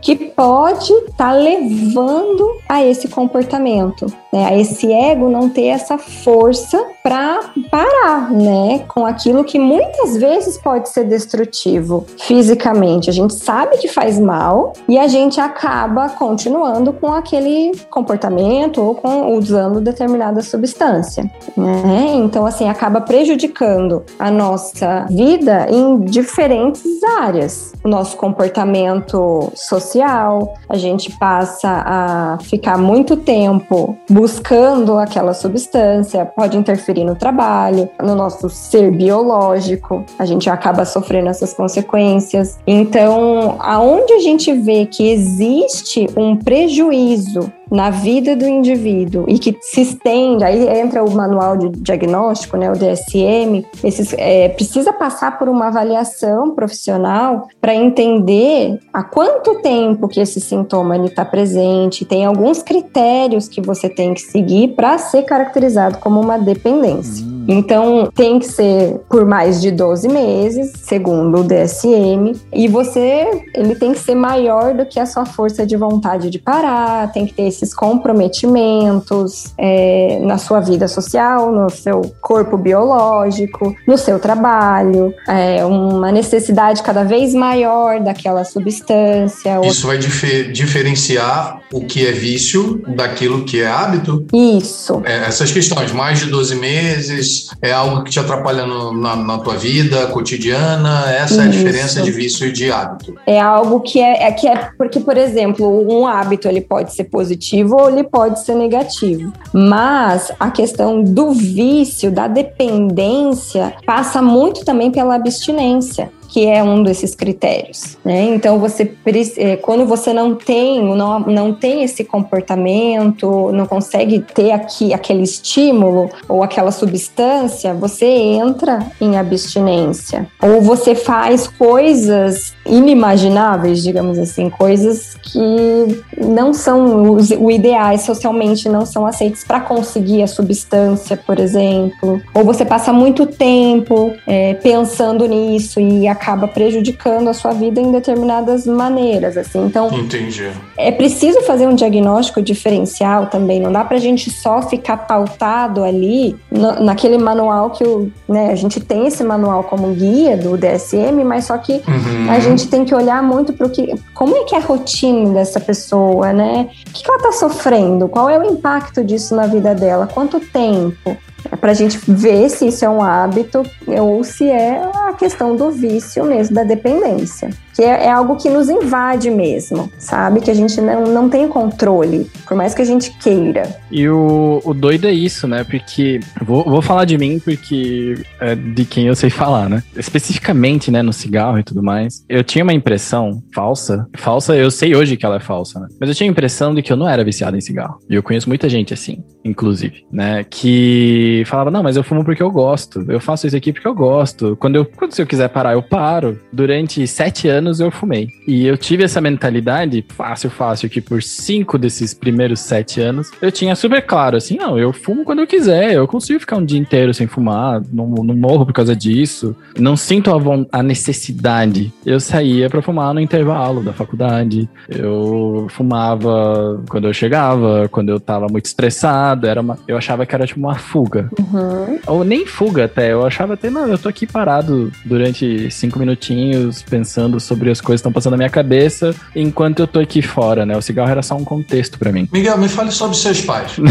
Que 0.00 0.16
pode 0.16 0.92
estar 0.92 1.12
tá 1.16 1.32
levando 1.32 2.56
a 2.68 2.84
esse 2.84 3.08
comportamento, 3.08 4.06
né? 4.32 4.46
A 4.46 4.58
esse 4.58 4.90
ego 4.92 5.28
não 5.28 5.48
ter 5.48 5.66
essa 5.66 5.98
força 5.98 6.84
para 7.02 7.40
parar, 7.70 8.30
né? 8.30 8.84
Com 8.88 9.04
aquilo 9.04 9.44
que 9.44 9.58
muitas 9.58 10.16
vezes 10.16 10.56
pode 10.58 10.88
ser 10.88 11.04
destrutivo 11.04 12.06
fisicamente. 12.18 13.10
A 13.10 13.12
gente 13.12 13.34
sabe 13.34 13.78
que 13.78 13.88
faz 13.88 14.18
mal 14.18 14.72
e 14.88 14.98
a 14.98 15.06
gente 15.06 15.40
acaba 15.40 16.08
continuando 16.08 16.92
com 16.92 17.12
aquele 17.12 17.72
comportamento 17.90 18.80
ou 18.80 18.94
com 18.94 19.36
usando 19.36 19.80
determinada 19.80 20.40
substância, 20.42 21.30
né? 21.56 22.12
Então 22.14 22.46
assim 22.46 22.68
acaba 22.68 23.00
prejudicando 23.00 24.02
a 24.18 24.30
nossa 24.30 25.06
vida 25.10 25.66
em 25.70 26.00
diferentes 26.00 27.02
áreas. 27.18 27.72
O 27.84 27.88
nosso 27.88 28.16
comportamento 28.16 29.11
social, 29.54 30.54
a 30.68 30.76
gente 30.76 31.10
passa 31.18 31.82
a 31.86 32.38
ficar 32.42 32.78
muito 32.78 33.16
tempo 33.16 33.96
buscando 34.08 34.98
aquela 34.98 35.34
substância, 35.34 36.24
pode 36.26 36.56
interferir 36.56 37.04
no 37.04 37.14
trabalho, 37.14 37.88
no 38.00 38.14
nosso 38.14 38.48
ser 38.48 38.90
biológico, 38.90 40.04
a 40.18 40.24
gente 40.24 40.48
acaba 40.48 40.84
sofrendo 40.84 41.28
essas 41.28 41.52
consequências. 41.52 42.58
Então, 42.66 43.56
aonde 43.60 44.12
a 44.12 44.20
gente 44.20 44.52
vê 44.52 44.86
que 44.86 45.10
existe 45.10 46.08
um 46.16 46.36
prejuízo 46.36 47.52
na 47.72 47.88
vida 47.88 48.36
do 48.36 48.46
indivíduo 48.46 49.24
e 49.26 49.38
que 49.38 49.56
se 49.62 49.80
estende, 49.80 50.44
aí 50.44 50.68
entra 50.78 51.02
o 51.02 51.10
manual 51.10 51.56
de 51.56 51.70
diagnóstico, 51.70 52.58
né, 52.58 52.70
o 52.70 52.74
DSM, 52.74 53.64
esses, 53.82 54.12
é, 54.18 54.50
precisa 54.50 54.92
passar 54.92 55.38
por 55.38 55.48
uma 55.48 55.68
avaliação 55.68 56.54
profissional 56.54 57.48
para 57.58 57.74
entender 57.74 58.78
há 58.92 59.02
quanto 59.02 59.62
tempo 59.62 60.06
que 60.06 60.20
esse 60.20 60.38
sintoma 60.38 60.98
está 61.06 61.24
presente, 61.24 62.04
tem 62.04 62.26
alguns 62.26 62.62
critérios 62.62 63.48
que 63.48 63.62
você 63.62 63.88
tem 63.88 64.12
que 64.12 64.20
seguir 64.20 64.74
para 64.74 64.98
ser 64.98 65.22
caracterizado 65.22 65.96
como 65.96 66.20
uma 66.20 66.38
dependência. 66.38 67.24
Hum. 67.24 67.31
Então, 67.48 68.10
tem 68.14 68.38
que 68.38 68.46
ser 68.46 69.00
por 69.08 69.24
mais 69.24 69.60
de 69.60 69.70
12 69.70 70.08
meses, 70.08 70.72
segundo 70.82 71.40
o 71.40 71.44
DSM, 71.44 72.32
e 72.52 72.68
você, 72.68 73.44
ele 73.54 73.74
tem 73.74 73.92
que 73.92 73.98
ser 73.98 74.14
maior 74.14 74.74
do 74.74 74.84
que 74.84 75.00
a 75.00 75.06
sua 75.06 75.24
força 75.24 75.66
de 75.66 75.76
vontade 75.76 76.28
de 76.28 76.38
parar, 76.38 77.10
tem 77.12 77.26
que 77.26 77.34
ter 77.34 77.44
esse 77.44 77.62
esses 77.62 77.72
comprometimentos 77.72 79.54
é, 79.56 80.18
na 80.22 80.36
sua 80.36 80.60
vida 80.60 80.88
social, 80.88 81.52
no 81.52 81.70
seu 81.70 82.02
corpo 82.20 82.58
biológico, 82.58 83.74
no 83.86 83.96
seu 83.96 84.18
trabalho, 84.18 85.14
é, 85.28 85.64
uma 85.64 86.10
necessidade 86.10 86.82
cada 86.82 87.04
vez 87.04 87.32
maior 87.34 88.00
daquela 88.00 88.44
substância. 88.44 89.60
Isso 89.64 89.86
vai 89.86 89.96
difer 89.96 90.50
diferenciar 90.50 91.60
o 91.72 91.84
que 91.84 92.06
é 92.06 92.12
vício 92.12 92.82
daquilo 92.88 93.44
que 93.44 93.62
é 93.62 93.68
hábito? 93.68 94.26
Isso. 94.32 95.00
É, 95.04 95.24
essas 95.24 95.50
questões, 95.50 95.92
mais 95.92 96.18
de 96.18 96.26
12 96.26 96.56
meses, 96.56 97.31
é 97.60 97.72
algo 97.72 98.04
que 98.04 98.10
te 98.10 98.20
atrapalha 98.20 98.66
no, 98.66 98.92
na, 98.92 99.16
na, 99.16 99.38
tua 99.38 99.56
vida 99.56 100.06
cotidiana, 100.08 101.10
essa 101.10 101.34
Isso. 101.34 101.40
é 101.40 101.44
a 101.44 101.48
diferença 101.48 102.02
de 102.02 102.10
vício 102.10 102.46
e 102.46 102.52
de 102.52 102.70
hábito. 102.70 103.14
É 103.26 103.40
algo 103.40 103.80
que 103.80 104.00
é, 104.00 104.24
é 104.24 104.32
que 104.32 104.46
é 104.46 104.70
porque, 104.76 105.00
por 105.00 105.16
exemplo, 105.16 105.66
um 105.90 106.06
hábito 106.06 106.48
ele 106.48 106.60
pode 106.60 106.94
ser 106.94 107.04
positivo 107.04 107.32
positivo 107.32 107.76
ou 107.76 107.90
ele 107.90 108.04
pode 108.04 108.44
ser 108.44 108.54
negativo. 108.54 109.32
Mas 109.52 110.32
a 110.38 110.50
questão 110.50 111.02
do 111.02 111.32
vício, 111.32 112.10
da 112.10 112.26
dependência, 112.26 113.74
passa 113.86 114.20
muito 114.20 114.64
também 114.64 114.90
pela 114.90 115.14
abstinência 115.14 116.10
que 116.32 116.46
é 116.46 116.64
um 116.64 116.82
desses 116.82 117.14
critérios, 117.14 117.98
né? 118.02 118.22
Então 118.34 118.58
você 118.58 118.90
é, 119.36 119.56
quando 119.56 119.84
você 119.84 120.14
não 120.14 120.34
tem 120.34 120.82
não, 120.82 121.20
não 121.20 121.52
tem 121.52 121.82
esse 121.82 122.04
comportamento, 122.04 123.52
não 123.52 123.66
consegue 123.66 124.20
ter 124.20 124.50
aqui 124.50 124.94
aquele 124.94 125.24
estímulo 125.24 126.08
ou 126.26 126.42
aquela 126.42 126.70
substância, 126.70 127.74
você 127.74 128.06
entra 128.06 128.78
em 128.98 129.18
abstinência 129.18 130.26
ou 130.42 130.62
você 130.62 130.94
faz 130.94 131.46
coisas 131.46 132.54
inimagináveis, 132.64 133.82
digamos 133.82 134.18
assim, 134.18 134.48
coisas 134.48 135.14
que 135.22 136.02
não 136.16 136.54
são 136.54 137.12
o 137.12 137.50
ideais 137.50 138.02
socialmente 138.02 138.70
não 138.70 138.86
são 138.86 139.06
aceitos 139.06 139.44
para 139.44 139.60
conseguir 139.60 140.22
a 140.22 140.26
substância, 140.26 141.14
por 141.14 141.38
exemplo, 141.38 142.22
ou 142.32 142.42
você 142.42 142.64
passa 142.64 142.90
muito 142.90 143.26
tempo 143.26 144.14
é, 144.26 144.54
pensando 144.54 145.26
nisso 145.26 145.78
e 145.78 146.08
a 146.08 146.21
acaba 146.22 146.46
prejudicando 146.46 147.28
a 147.28 147.34
sua 147.34 147.52
vida 147.52 147.80
em 147.80 147.90
determinadas 147.90 148.64
maneiras, 148.64 149.36
assim. 149.36 149.66
Então, 149.66 149.92
Entendi. 149.92 150.48
é 150.78 150.92
preciso 150.92 151.42
fazer 151.42 151.66
um 151.66 151.74
diagnóstico 151.74 152.40
diferencial 152.40 153.26
também. 153.26 153.60
Não 153.60 153.72
dá 153.72 153.84
para 153.84 153.96
a 153.96 154.00
gente 154.00 154.30
só 154.30 154.62
ficar 154.62 154.98
pautado 154.98 155.82
ali 155.82 156.36
no, 156.48 156.84
naquele 156.84 157.18
manual 157.18 157.70
que 157.70 157.82
o, 157.82 158.10
né, 158.28 158.50
a 158.52 158.54
gente 158.54 158.78
tem 158.78 159.08
esse 159.08 159.24
manual 159.24 159.64
como 159.64 159.92
guia 159.92 160.36
do 160.36 160.56
DSM, 160.56 161.24
mas 161.24 161.46
só 161.46 161.58
que 161.58 161.72
uhum. 161.72 162.30
a 162.30 162.38
gente 162.38 162.68
tem 162.68 162.84
que 162.84 162.94
olhar 162.94 163.20
muito 163.20 163.52
para 163.52 163.66
o 163.66 163.70
que, 163.70 163.92
como 164.14 164.36
é 164.36 164.44
que 164.44 164.54
é 164.54 164.58
a 164.58 164.62
rotina 164.62 165.34
dessa 165.34 165.58
pessoa, 165.58 166.32
né? 166.32 166.70
O 166.88 166.92
que, 166.92 167.02
que 167.02 167.10
ela 167.10 167.18
está 167.18 167.32
sofrendo? 167.32 168.08
Qual 168.08 168.30
é 168.30 168.38
o 168.38 168.44
impacto 168.44 169.02
disso 169.02 169.34
na 169.34 169.46
vida 169.46 169.74
dela? 169.74 170.06
Quanto 170.06 170.38
tempo? 170.38 171.16
É 171.50 171.56
para 171.56 171.72
a 171.72 171.74
gente 171.74 171.98
ver 172.08 172.48
se 172.48 172.68
isso 172.68 172.84
é 172.84 172.88
um 172.88 173.02
hábito 173.02 173.62
ou 173.86 174.22
se 174.22 174.48
é 174.48 174.82
a 175.08 175.12
questão 175.12 175.56
do 175.56 175.70
vício 175.70 176.24
mesmo, 176.24 176.54
da 176.54 176.64
dependência 176.64 177.50
é, 177.82 178.06
é, 178.06 178.10
algo 178.10 178.36
que 178.36 178.48
nos 178.48 178.68
invade 178.68 179.30
mesmo, 179.30 179.90
sabe? 179.98 180.40
Que 180.40 180.50
a 180.50 180.54
gente 180.54 180.80
não, 180.80 181.04
não 181.04 181.28
tem 181.28 181.48
controle, 181.48 182.30
por 182.46 182.56
mais 182.56 182.74
que 182.74 182.82
a 182.82 182.84
gente 182.84 183.10
queira. 183.18 183.62
E 183.90 184.08
o, 184.08 184.60
o 184.64 184.74
doido 184.74 185.06
é 185.06 185.12
isso, 185.12 185.46
né? 185.46 185.64
Porque, 185.64 186.20
vou, 186.40 186.64
vou 186.64 186.82
falar 186.82 187.04
de 187.04 187.18
mim 187.18 187.38
porque 187.38 188.14
é 188.40 188.54
de 188.54 188.84
quem 188.84 189.06
eu 189.06 189.14
sei 189.14 189.30
falar, 189.30 189.68
né? 189.68 189.82
Especificamente, 189.96 190.90
né, 190.90 191.02
no 191.02 191.12
cigarro 191.12 191.58
e 191.58 191.62
tudo 191.62 191.82
mais, 191.82 192.24
eu 192.28 192.42
tinha 192.42 192.62
uma 192.62 192.72
impressão 192.72 193.42
falsa, 193.54 194.06
falsa, 194.14 194.56
eu 194.56 194.70
sei 194.70 194.94
hoje 194.94 195.16
que 195.16 195.26
ela 195.26 195.36
é 195.36 195.40
falsa, 195.40 195.80
né? 195.80 195.88
Mas 196.00 196.08
eu 196.08 196.14
tinha 196.14 196.28
a 196.28 196.30
impressão 196.30 196.74
de 196.74 196.82
que 196.82 196.92
eu 196.92 196.96
não 196.96 197.08
era 197.08 197.24
viciado 197.24 197.56
em 197.56 197.60
cigarro. 197.60 197.98
E 198.08 198.14
eu 198.14 198.22
conheço 198.22 198.48
muita 198.48 198.68
gente 198.68 198.94
assim, 198.94 199.22
inclusive, 199.44 200.04
né? 200.10 200.44
Que 200.44 201.42
falava, 201.46 201.70
não, 201.70 201.82
mas 201.82 201.96
eu 201.96 202.04
fumo 202.04 202.24
porque 202.24 202.42
eu 202.42 202.50
gosto, 202.50 203.04
eu 203.08 203.20
faço 203.20 203.46
isso 203.46 203.56
aqui 203.56 203.72
porque 203.72 203.86
eu 203.86 203.94
gosto. 203.94 204.56
Quando 204.56 204.76
eu, 204.76 204.84
quando 204.84 205.12
se 205.12 205.22
eu 205.22 205.26
quiser 205.26 205.48
parar, 205.48 205.72
eu 205.72 205.82
paro. 205.82 206.38
Durante 206.52 207.06
sete 207.06 207.48
anos, 207.48 207.71
anos 207.72 207.80
eu 207.80 207.90
fumei. 207.90 208.28
E 208.46 208.66
eu 208.66 208.76
tive 208.76 209.04
essa 209.04 209.20
mentalidade, 209.20 210.04
fácil, 210.08 210.50
fácil, 210.50 210.90
que 210.90 211.00
por 211.00 211.22
cinco 211.22 211.78
desses 211.78 212.12
primeiros 212.12 212.60
sete 212.60 213.00
anos, 213.00 213.30
eu 213.40 213.50
tinha 213.50 213.74
super 213.74 214.02
claro, 214.02 214.36
assim, 214.36 214.56
não, 214.56 214.78
eu 214.78 214.92
fumo 214.92 215.24
quando 215.24 215.40
eu 215.40 215.46
quiser, 215.46 215.94
eu 215.94 216.06
consigo 216.06 216.40
ficar 216.40 216.56
um 216.56 216.64
dia 216.64 216.78
inteiro 216.78 217.14
sem 217.14 217.26
fumar, 217.26 217.82
não, 217.92 218.06
não 218.08 218.34
morro 218.34 218.66
por 218.66 218.72
causa 218.72 218.94
disso, 218.94 219.56
não 219.78 219.96
sinto 219.96 220.30
a, 220.30 220.78
a 220.78 220.82
necessidade. 220.82 221.92
Eu 222.04 222.20
saía 222.20 222.68
para 222.68 222.82
fumar 222.82 223.14
no 223.14 223.20
intervalo 223.20 223.82
da 223.82 223.92
faculdade, 223.92 224.68
eu 224.88 225.66
fumava 225.70 226.82
quando 226.88 227.06
eu 227.06 227.14
chegava, 227.14 227.88
quando 227.88 228.10
eu 228.10 228.20
tava 228.20 228.46
muito 228.48 228.66
estressado, 228.66 229.46
era 229.46 229.60
uma, 229.60 229.78
eu 229.88 229.96
achava 229.96 230.26
que 230.26 230.34
era 230.34 230.46
tipo 230.46 230.60
uma 230.60 230.74
fuga. 230.74 231.30
Uhum. 231.38 231.98
Ou 232.06 232.24
nem 232.24 232.46
fuga 232.46 232.84
até, 232.84 233.12
eu 233.12 233.24
achava 233.24 233.54
até, 233.54 233.70
não, 233.70 233.86
eu 233.86 233.98
tô 233.98 234.08
aqui 234.08 234.26
parado 234.26 234.90
durante 235.04 235.70
cinco 235.70 235.98
minutinhos 235.98 236.82
pensando 236.82 237.38
sobre 237.40 237.51
sobre 237.52 237.70
as 237.70 237.80
coisas 237.80 238.00
que 238.00 238.08
estão 238.08 238.12
passando 238.12 238.32
na 238.32 238.38
minha 238.38 238.50
cabeça 238.50 239.14
enquanto 239.36 239.80
eu 239.80 239.86
tô 239.86 240.00
aqui 240.00 240.22
fora, 240.22 240.64
né? 240.64 240.76
O 240.76 240.80
cigarro 240.80 241.10
era 241.10 241.22
só 241.22 241.36
um 241.36 241.44
contexto 241.44 241.98
para 241.98 242.10
mim. 242.10 242.26
Miguel, 242.32 242.56
me 242.56 242.68
fale 242.68 242.90
sobre 242.90 243.16
seus 243.16 243.40
pais. 243.42 243.72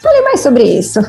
Fale 0.00 0.22
mais 0.22 0.40
sobre 0.40 0.62
isso. 0.62 1.00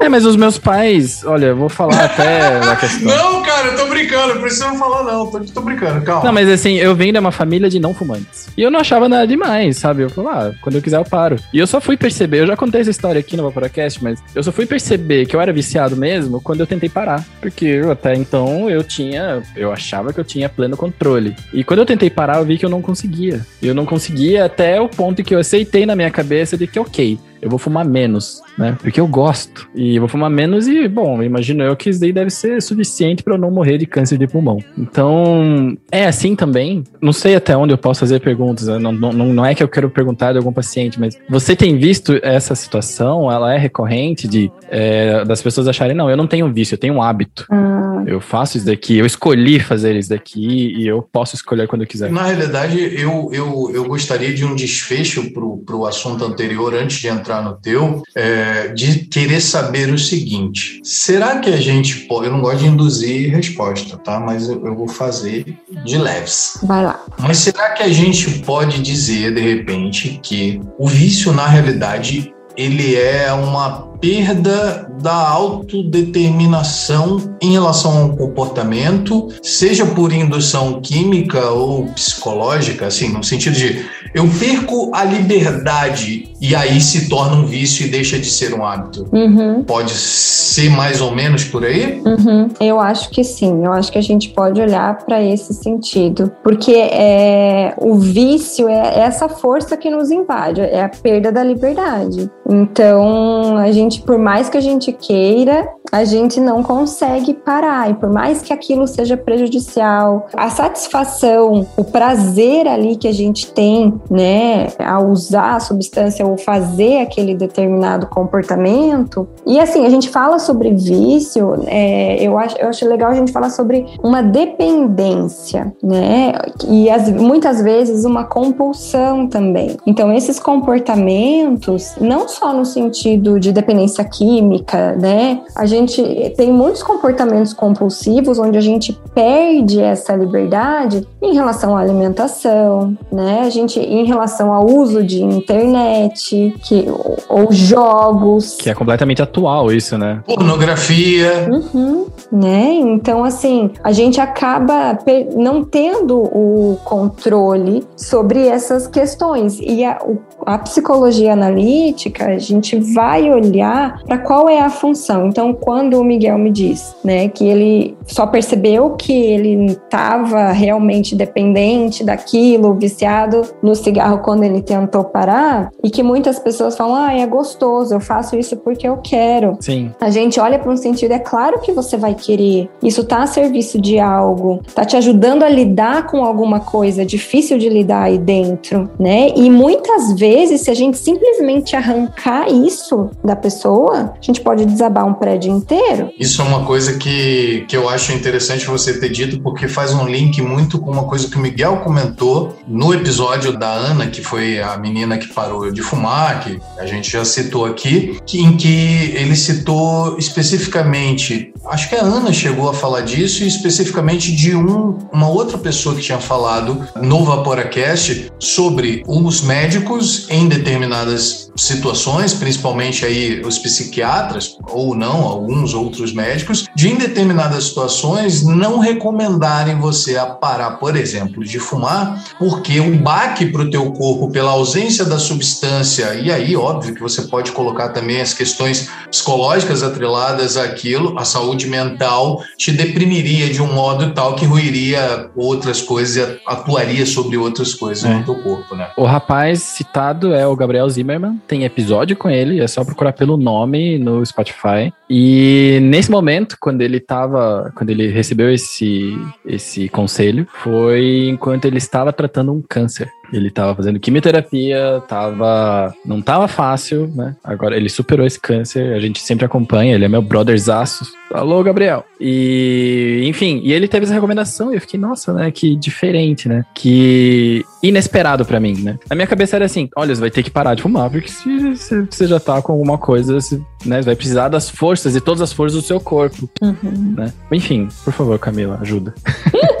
é, 0.00 0.08
mas 0.08 0.24
os 0.24 0.34
meus 0.34 0.58
pais, 0.58 1.22
olha, 1.24 1.46
eu 1.46 1.56
vou 1.56 1.68
falar 1.68 1.94
até 2.06 2.58
da 2.58 2.74
questão. 2.74 3.06
Não, 3.06 3.42
cara, 3.56 3.68
eu 3.68 3.76
tô 3.76 3.86
brincando, 3.86 4.34
não 4.34 4.40
precisa 4.40 4.72
falar 4.74 5.02
não, 5.04 5.30
tô, 5.30 5.40
tô 5.40 5.60
brincando, 5.62 6.04
calma. 6.04 6.24
Não, 6.24 6.32
mas 6.32 6.48
assim, 6.48 6.74
eu 6.74 6.94
venho 6.94 7.12
de 7.12 7.18
uma 7.18 7.32
família 7.32 7.68
de 7.68 7.78
não 7.78 7.94
fumantes. 7.94 8.48
E 8.56 8.62
eu 8.62 8.70
não 8.70 8.80
achava 8.80 9.08
nada 9.08 9.26
demais, 9.26 9.78
sabe? 9.78 10.02
Eu 10.02 10.10
falei, 10.10 10.30
ah, 10.32 10.52
quando 10.60 10.76
eu 10.76 10.82
quiser 10.82 10.98
eu 10.98 11.04
paro. 11.04 11.36
E 11.52 11.58
eu 11.58 11.66
só 11.66 11.80
fui 11.80 11.96
perceber, 11.96 12.40
eu 12.40 12.46
já 12.46 12.56
contei 12.56 12.80
essa 12.80 12.90
história 12.90 13.18
aqui 13.18 13.36
no 13.36 13.42
Vaporacast, 13.44 14.02
mas 14.02 14.22
eu 14.34 14.42
só 14.42 14.52
fui 14.52 14.66
perceber 14.66 15.26
que 15.26 15.34
eu 15.34 15.40
era 15.40 15.52
viciado 15.52 15.96
mesmo 15.96 16.40
quando 16.40 16.60
eu 16.60 16.66
tentei 16.66 16.88
parar. 16.88 17.24
Porque 17.40 17.80
até 17.90 18.14
então 18.14 18.68
eu 18.68 18.82
tinha, 18.82 19.42
eu 19.56 19.72
achava 19.72 20.12
que 20.12 20.20
eu 20.20 20.24
tinha 20.24 20.48
pleno 20.48 20.76
controle. 20.76 21.34
E 21.52 21.64
quando 21.64 21.80
eu 21.80 21.86
tentei 21.86 22.10
parar, 22.10 22.38
eu 22.38 22.44
vi 22.44 22.58
que 22.58 22.66
eu 22.66 22.70
não 22.70 22.82
conseguia. 22.82 23.44
Eu 23.62 23.74
não 23.74 23.86
conseguia 23.86 24.44
até 24.44 24.80
o 24.80 24.88
ponto 24.88 25.22
que 25.24 25.34
eu 25.34 25.38
aceitei 25.38 25.86
na 25.86 25.96
minha 25.96 26.10
cabeça 26.10 26.56
de 26.56 26.66
que, 26.66 26.78
ok, 26.78 27.18
eu 27.40 27.50
vou 27.50 27.58
fumar 27.58 27.84
menos, 27.84 28.42
né? 28.58 28.76
Porque 28.80 29.00
eu 29.00 29.06
gosto. 29.06 29.68
E 29.74 29.96
eu 29.96 30.00
vou 30.00 30.08
fumar 30.08 30.30
menos 30.30 30.66
e, 30.66 30.88
bom, 30.88 31.22
imagino 31.22 31.62
eu 31.62 31.76
que 31.76 31.90
isso 31.90 32.00
daí 32.00 32.12
deve 32.12 32.30
ser 32.30 32.60
suficiente 32.62 33.22
para 33.22 33.34
eu 33.34 33.38
não 33.38 33.50
morrer 33.50 33.78
de 33.78 33.86
câncer 33.86 34.18
de 34.18 34.26
pulmão. 34.26 34.58
Então, 34.76 35.76
é 35.90 36.06
assim 36.06 36.34
também. 36.34 36.84
Não 37.00 37.12
sei 37.12 37.36
até 37.36 37.56
onde 37.56 37.72
eu 37.72 37.78
posso 37.78 38.00
fazer 38.00 38.20
perguntas. 38.20 38.66
Né? 38.66 38.78
Não, 38.78 38.92
não, 38.92 39.12
não 39.12 39.44
é 39.44 39.54
que 39.54 39.62
eu 39.62 39.68
quero 39.68 39.90
perguntar 39.90 40.32
de 40.32 40.38
algum 40.38 40.52
paciente, 40.52 40.98
mas 40.98 41.18
você 41.28 41.54
tem 41.54 41.78
visto 41.78 42.18
essa 42.22 42.54
situação? 42.54 43.30
Ela 43.30 43.54
é 43.54 43.58
recorrente 43.58 44.26
de 44.26 44.50
é, 44.68 45.24
das 45.24 45.42
pessoas 45.42 45.68
acharem, 45.68 45.96
não, 45.96 46.10
eu 46.10 46.16
não 46.16 46.26
tenho 46.26 46.52
vício, 46.52 46.74
eu 46.74 46.78
tenho 46.78 46.94
um 46.94 47.02
hábito. 47.02 47.46
Ah. 47.50 47.76
Eu 48.06 48.20
faço 48.20 48.56
isso 48.56 48.66
daqui, 48.66 48.96
eu 48.96 49.04
escolhi 49.04 49.58
fazer 49.58 49.96
isso 49.96 50.10
daqui 50.10 50.74
e 50.78 50.86
eu 50.86 51.02
posso 51.02 51.34
escolher 51.34 51.66
quando 51.66 51.82
eu 51.82 51.88
quiser. 51.88 52.10
Na 52.10 52.22
realidade, 52.22 52.78
eu, 52.78 53.30
eu, 53.32 53.70
eu 53.74 53.84
gostaria 53.84 54.32
de 54.32 54.44
um 54.44 54.54
desfecho 54.54 55.32
para 55.32 55.76
o 55.76 55.86
assunto 55.86 56.24
anterior, 56.24 56.72
antes 56.74 56.98
de 56.98 57.08
entrar 57.08 57.42
no 57.42 57.54
teu, 57.54 58.02
é, 58.14 58.68
de 58.68 59.06
querer 59.06 59.40
saber 59.40 59.92
o 59.92 59.98
seguinte: 59.98 60.80
será 60.84 61.38
que 61.40 61.50
a 61.50 61.56
gente 61.56 62.06
pode. 62.06 62.26
Eu 62.26 62.32
não 62.32 62.40
gosto 62.40 62.58
de 62.58 62.66
induzir 62.66 63.34
resposta, 63.34 63.96
tá? 63.96 64.20
Mas 64.20 64.48
eu, 64.48 64.64
eu 64.64 64.74
vou 64.74 64.88
fazer 64.88 65.56
de 65.84 65.98
leves. 65.98 66.58
Vai 66.62 66.84
lá. 66.84 67.00
Mas 67.18 67.38
será 67.38 67.70
que 67.70 67.82
a 67.82 67.88
gente 67.88 68.38
pode 68.40 68.80
dizer, 68.82 69.34
de 69.34 69.40
repente, 69.40 70.20
que 70.22 70.60
o 70.78 70.88
vício, 70.88 71.32
na 71.32 71.46
realidade, 71.46 72.32
ele 72.56 72.96
é 72.96 73.32
uma 73.32 73.86
perda 74.00 74.86
da 75.00 75.28
autodeterminação 75.28 77.36
em 77.40 77.52
relação 77.52 78.02
ao 78.02 78.16
comportamento, 78.16 79.28
seja 79.42 79.86
por 79.86 80.12
indução 80.12 80.80
química 80.80 81.50
ou 81.50 81.86
psicológica, 81.86 82.86
assim, 82.86 83.12
no 83.12 83.22
sentido 83.22 83.54
de 83.54 83.86
eu 84.14 84.28
perco 84.38 84.90
a 84.94 85.04
liberdade 85.04 86.30
e 86.40 86.54
aí 86.54 86.80
se 86.80 87.08
torna 87.08 87.36
um 87.36 87.46
vício 87.46 87.86
e 87.86 87.90
deixa 87.90 88.18
de 88.18 88.26
ser 88.26 88.54
um 88.54 88.64
hábito. 88.64 89.06
Uhum. 89.12 89.62
Pode 89.62 89.92
ser 89.92 90.70
mais 90.70 91.00
ou 91.00 91.14
menos 91.14 91.44
por 91.44 91.64
aí? 91.64 92.00
Uhum. 92.04 92.48
Eu 92.58 92.80
acho 92.80 93.10
que 93.10 93.22
sim. 93.22 93.64
Eu 93.64 93.72
acho 93.72 93.92
que 93.92 93.98
a 93.98 94.02
gente 94.02 94.30
pode 94.30 94.60
olhar 94.60 94.96
para 95.04 95.22
esse 95.22 95.52
sentido, 95.52 96.32
porque 96.42 96.72
é, 96.72 97.74
o 97.78 97.96
vício 97.96 98.68
é 98.68 99.00
essa 99.00 99.28
força 99.28 99.76
que 99.76 99.90
nos 99.90 100.10
invade, 100.10 100.62
é 100.62 100.82
a 100.82 100.88
perda 100.88 101.30
da 101.30 101.42
liberdade. 101.42 102.30
Então 102.48 103.58
a 103.58 103.70
gente 103.70 103.85
gente, 103.86 104.02
por 104.02 104.18
mais 104.18 104.48
que 104.48 104.58
a 104.58 104.60
gente 104.60 104.92
queira, 104.92 105.68
a 105.90 106.04
gente 106.04 106.40
não 106.40 106.62
consegue 106.62 107.32
parar. 107.32 107.90
E 107.90 107.94
por 107.94 108.10
mais 108.10 108.42
que 108.42 108.52
aquilo 108.52 108.86
seja 108.86 109.16
prejudicial, 109.16 110.26
a 110.36 110.50
satisfação, 110.50 111.66
o 111.76 111.84
prazer 111.84 112.66
ali 112.66 112.96
que 112.96 113.06
a 113.06 113.12
gente 113.12 113.50
tem, 113.52 113.94
né, 114.10 114.66
ao 114.84 115.08
usar 115.08 115.56
a 115.56 115.60
substância 115.60 116.26
ou 116.26 116.36
fazer 116.36 116.98
aquele 116.98 117.34
determinado 117.34 118.06
comportamento. 118.08 119.28
E 119.46 119.60
assim, 119.60 119.86
a 119.86 119.90
gente 119.90 120.08
fala 120.08 120.38
sobre 120.38 120.70
vício, 120.70 121.54
é, 121.66 122.22
eu, 122.22 122.36
acho, 122.36 122.58
eu 122.58 122.68
acho 122.68 122.86
legal 122.88 123.10
a 123.10 123.14
gente 123.14 123.30
falar 123.30 123.50
sobre 123.50 123.86
uma 124.02 124.22
dependência, 124.22 125.72
né? 125.82 126.32
E 126.68 126.90
as, 126.90 127.08
muitas 127.10 127.62
vezes 127.62 128.04
uma 128.04 128.24
compulsão 128.24 129.28
também. 129.28 129.76
Então, 129.86 130.12
esses 130.12 130.40
comportamentos, 130.40 131.94
não 132.00 132.28
só 132.28 132.52
no 132.52 132.64
sentido 132.64 133.38
de 133.38 133.52
dependência 133.52 133.75
química, 134.04 134.96
né? 134.96 135.40
A 135.54 135.64
gente 135.64 135.86
gente 135.86 136.30
tem 136.36 136.52
muitos 136.52 136.82
comportamentos 136.82 137.52
compulsivos 137.52 138.38
onde 138.38 138.58
a 138.58 138.60
gente 138.60 138.92
perde 139.14 139.80
essa 139.80 140.14
liberdade 140.14 141.06
em 141.22 141.34
relação 141.34 141.76
à 141.76 141.80
alimentação, 141.80 142.96
né? 143.12 143.42
A 143.44 143.50
gente 143.50 143.78
em 143.78 144.04
relação 144.04 144.52
ao 144.52 144.66
uso 144.66 145.02
de 145.02 145.22
internet, 145.22 146.54
que 146.62 146.86
ou 147.28 147.52
jogos, 147.52 148.56
que 148.56 148.70
é 148.70 148.74
completamente 148.74 149.22
atual 149.22 149.72
isso, 149.72 149.96
né? 149.96 150.22
Pornografia, 150.26 151.48
uhum, 151.50 152.06
né? 152.30 152.74
Então 152.74 153.24
assim, 153.24 153.70
a 153.82 153.92
gente 153.92 154.20
acaba 154.20 154.98
não 155.34 155.64
tendo 155.64 156.16
o 156.18 156.78
controle 156.84 157.84
sobre 157.96 158.46
essas 158.46 158.86
questões 158.86 159.58
e 159.60 159.84
a, 159.84 159.98
a 160.44 160.58
psicologia 160.58 161.32
analítica 161.32 162.26
a 162.26 162.38
gente 162.38 162.78
vai 162.94 163.30
olhar 163.30 163.65
para 164.06 164.18
qual 164.18 164.48
é 164.48 164.60
a 164.60 164.70
função. 164.70 165.28
Então 165.28 165.52
quando 165.52 166.00
o 166.00 166.04
Miguel 166.04 166.38
me 166.38 166.50
diz, 166.50 166.94
né, 167.04 167.28
que 167.28 167.46
ele 167.46 167.96
só 168.06 168.26
percebeu 168.26 168.90
que 168.90 169.12
ele 169.12 169.66
estava 169.66 170.52
realmente 170.52 171.14
dependente 171.14 172.04
daquilo, 172.04 172.74
viciado 172.74 173.42
no 173.62 173.74
cigarro 173.74 174.18
quando 174.18 174.44
ele 174.44 174.62
tentou 174.62 175.04
parar, 175.04 175.70
e 175.82 175.90
que 175.90 176.02
muitas 176.02 176.38
pessoas 176.38 176.76
falam: 176.76 176.96
"Ah, 176.96 177.14
é 177.14 177.26
gostoso, 177.26 177.94
eu 177.94 178.00
faço 178.00 178.36
isso 178.36 178.56
porque 178.56 178.86
eu 178.86 178.98
quero". 178.98 179.56
Sim. 179.60 179.90
A 180.00 180.10
gente 180.10 180.38
olha 180.40 180.58
para 180.58 180.70
um 180.70 180.76
sentido, 180.76 181.12
é 181.12 181.18
claro 181.18 181.60
que 181.60 181.72
você 181.72 181.96
vai 181.96 182.14
querer. 182.14 182.68
Isso 182.82 183.04
tá 183.04 183.22
a 183.22 183.26
serviço 183.26 183.80
de 183.80 183.98
algo, 183.98 184.60
tá 184.74 184.84
te 184.84 184.96
ajudando 184.96 185.42
a 185.42 185.48
lidar 185.48 186.06
com 186.06 186.24
alguma 186.24 186.60
coisa 186.60 187.04
difícil 187.04 187.58
de 187.58 187.68
lidar 187.68 188.04
aí 188.04 188.18
dentro, 188.18 188.90
né? 188.98 189.28
E 189.36 189.50
muitas 189.50 190.12
vezes, 190.12 190.62
se 190.62 190.70
a 190.70 190.74
gente 190.74 190.98
simplesmente 190.98 191.74
arrancar 191.74 192.48
isso 192.50 193.10
da 193.24 193.34
pessoa, 193.36 193.55
a 193.64 194.14
gente 194.20 194.40
pode 194.40 194.64
desabar 194.64 195.06
um 195.06 195.14
prédio 195.14 195.52
inteiro. 195.52 196.10
Isso 196.18 196.42
é 196.42 196.44
uma 196.44 196.64
coisa 196.64 196.94
que, 196.94 197.64
que 197.68 197.76
eu 197.76 197.88
acho 197.88 198.12
interessante 198.12 198.66
você 198.66 198.98
ter 198.98 199.08
dito, 199.08 199.40
porque 199.40 199.68
faz 199.68 199.92
um 199.92 200.06
link 200.06 200.40
muito 200.42 200.78
com 200.78 200.90
uma 200.90 201.04
coisa 201.04 201.28
que 201.28 201.36
o 201.36 201.40
Miguel 201.40 201.78
comentou 201.78 202.56
no 202.66 202.92
episódio 202.92 203.56
da 203.56 203.70
Ana, 203.70 204.06
que 204.08 204.20
foi 204.20 204.60
a 204.60 204.76
menina 204.76 205.18
que 205.18 205.28
parou 205.28 205.70
de 205.70 205.82
fumar, 205.82 206.40
que 206.40 206.60
a 206.78 206.86
gente 206.86 207.10
já 207.10 207.24
citou 207.24 207.64
aqui, 207.64 208.20
que, 208.26 208.40
em 208.40 208.56
que 208.56 209.12
ele 209.14 209.36
citou 209.36 210.16
especificamente, 210.18 211.52
acho 211.66 211.88
que 211.88 211.94
a 211.94 212.02
Ana 212.02 212.32
chegou 212.32 212.68
a 212.68 212.74
falar 212.74 213.02
disso, 213.02 213.44
e 213.44 213.46
especificamente 213.46 214.34
de 214.34 214.54
um, 214.54 214.98
uma 215.12 215.28
outra 215.28 215.58
pessoa 215.58 215.94
que 215.94 216.02
tinha 216.02 216.18
falado 216.18 216.86
no 217.00 217.24
Vaporacast 217.24 218.32
sobre 218.38 219.02
os 219.06 219.42
médicos 219.42 220.26
em 220.30 220.48
determinadas 220.48 221.50
situações, 221.56 222.34
principalmente 222.34 223.04
aí 223.04 223.42
os 223.46 223.58
psiquiatras, 223.58 224.56
ou 224.70 224.94
não, 224.94 225.24
alguns 225.24 225.74
outros 225.74 226.12
médicos, 226.12 226.66
de 226.74 226.88
em 226.88 226.96
determinadas 226.96 227.64
situações 227.64 228.42
não 228.44 228.78
recomendarem 228.78 229.78
você 229.78 230.16
a 230.16 230.26
parar, 230.26 230.72
por 230.72 230.96
exemplo, 230.96 231.44
de 231.44 231.58
fumar, 231.58 232.22
porque 232.38 232.80
o 232.80 232.98
baque 232.98 233.46
para 233.46 233.62
o 233.62 233.70
teu 233.70 233.92
corpo 233.92 234.30
pela 234.30 234.50
ausência 234.50 235.04
da 235.04 235.18
substância, 235.18 236.14
e 236.14 236.30
aí 236.30 236.56
óbvio 236.56 236.94
que 236.94 237.00
você 237.00 237.22
pode 237.22 237.52
colocar 237.52 237.90
também 237.90 238.20
as 238.20 238.32
questões 238.32 238.88
psicológicas 239.10 239.82
atreladas 239.82 240.56
àquilo, 240.56 241.18
a 241.18 241.24
saúde 241.24 241.66
mental 241.66 242.42
te 242.56 242.72
deprimiria 242.72 243.48
de 243.48 243.62
um 243.62 243.72
modo 243.72 244.12
tal 244.12 244.34
que 244.34 244.44
ruiria 244.44 245.30
outras 245.36 245.80
coisas 245.82 246.16
e 246.16 246.40
atuaria 246.46 247.06
sobre 247.06 247.36
outras 247.36 247.74
coisas 247.74 248.04
é. 248.04 248.14
no 248.14 248.24
teu 248.24 248.34
corpo, 248.42 248.74
né? 248.74 248.88
O 248.96 249.04
rapaz 249.04 249.62
citado 249.62 250.34
é 250.34 250.46
o 250.46 250.56
Gabriel 250.56 250.88
Zimmerman, 250.88 251.40
tem 251.46 251.64
episódio 251.64 252.16
com 252.16 252.28
ele, 252.28 252.60
é 252.60 252.66
só 252.66 252.84
procurar 252.84 253.12
pelo 253.12 253.35
nome 253.36 253.98
no 253.98 254.20
Spotify. 254.22 254.92
E 255.08 255.78
nesse 255.82 256.10
momento, 256.10 256.56
quando 256.60 256.82
ele 256.82 256.98
tava, 256.98 257.72
quando 257.74 257.90
ele 257.90 258.08
recebeu 258.08 258.52
esse, 258.52 259.16
esse 259.44 259.88
conselho, 259.88 260.46
foi 260.62 261.28
enquanto 261.28 261.64
ele 261.64 261.78
estava 261.78 262.12
tratando 262.12 262.52
um 262.52 262.62
câncer. 262.62 263.08
Ele 263.32 263.48
estava 263.48 263.74
fazendo 263.74 263.98
quimioterapia, 263.98 265.02
tava, 265.08 265.92
não 266.04 266.22
tava 266.22 266.46
fácil, 266.46 267.10
né? 267.14 267.34
Agora 267.42 267.76
ele 267.76 267.88
superou 267.88 268.24
esse 268.24 268.38
câncer, 268.38 268.94
a 268.94 269.00
gente 269.00 269.20
sempre 269.20 269.44
acompanha, 269.44 269.94
ele 269.94 270.04
é 270.04 270.08
meu 270.08 270.22
brotherzaço. 270.22 271.04
Alô, 271.32 271.60
Gabriel. 271.62 272.04
E, 272.20 273.22
enfim, 273.24 273.60
e 273.64 273.72
ele 273.72 273.88
teve 273.88 274.04
essa 274.04 274.14
recomendação 274.14 274.72
e 274.72 274.76
eu 274.76 274.80
fiquei, 274.80 274.98
nossa, 274.98 275.32
né? 275.32 275.50
Que 275.50 275.74
diferente, 275.74 276.48
né? 276.48 276.64
Que 276.72 277.64
inesperado 277.82 278.44
para 278.44 278.60
mim, 278.60 278.74
né? 278.80 278.96
A 279.10 279.14
minha 279.14 279.26
cabeça 279.26 279.56
era 279.56 279.64
assim: 279.64 279.88
olha, 279.96 280.14
você 280.14 280.20
vai 280.20 280.30
ter 280.30 280.44
que 280.44 280.50
parar 280.50 280.74
de 280.74 280.82
fumar, 280.82 281.10
porque 281.10 281.28
se, 281.28 281.76
se 281.76 282.06
você 282.08 282.26
já 282.28 282.38
tá 282.38 282.62
com 282.62 282.72
alguma 282.72 282.96
coisa, 282.96 283.34
você, 283.34 283.60
né, 283.84 284.00
você 284.00 284.06
vai 284.06 284.16
precisar 284.16 284.48
das 284.48 284.70
forças 284.70 284.95
e 285.04 285.20
todas 285.20 285.42
as 285.42 285.52
forças 285.52 285.80
do 285.80 285.86
seu 285.86 286.00
corpo, 286.00 286.48
uhum. 286.62 287.14
né? 287.16 287.32
Enfim, 287.52 287.88
por 288.04 288.12
favor, 288.12 288.38
Camila, 288.38 288.78
ajuda. 288.80 289.14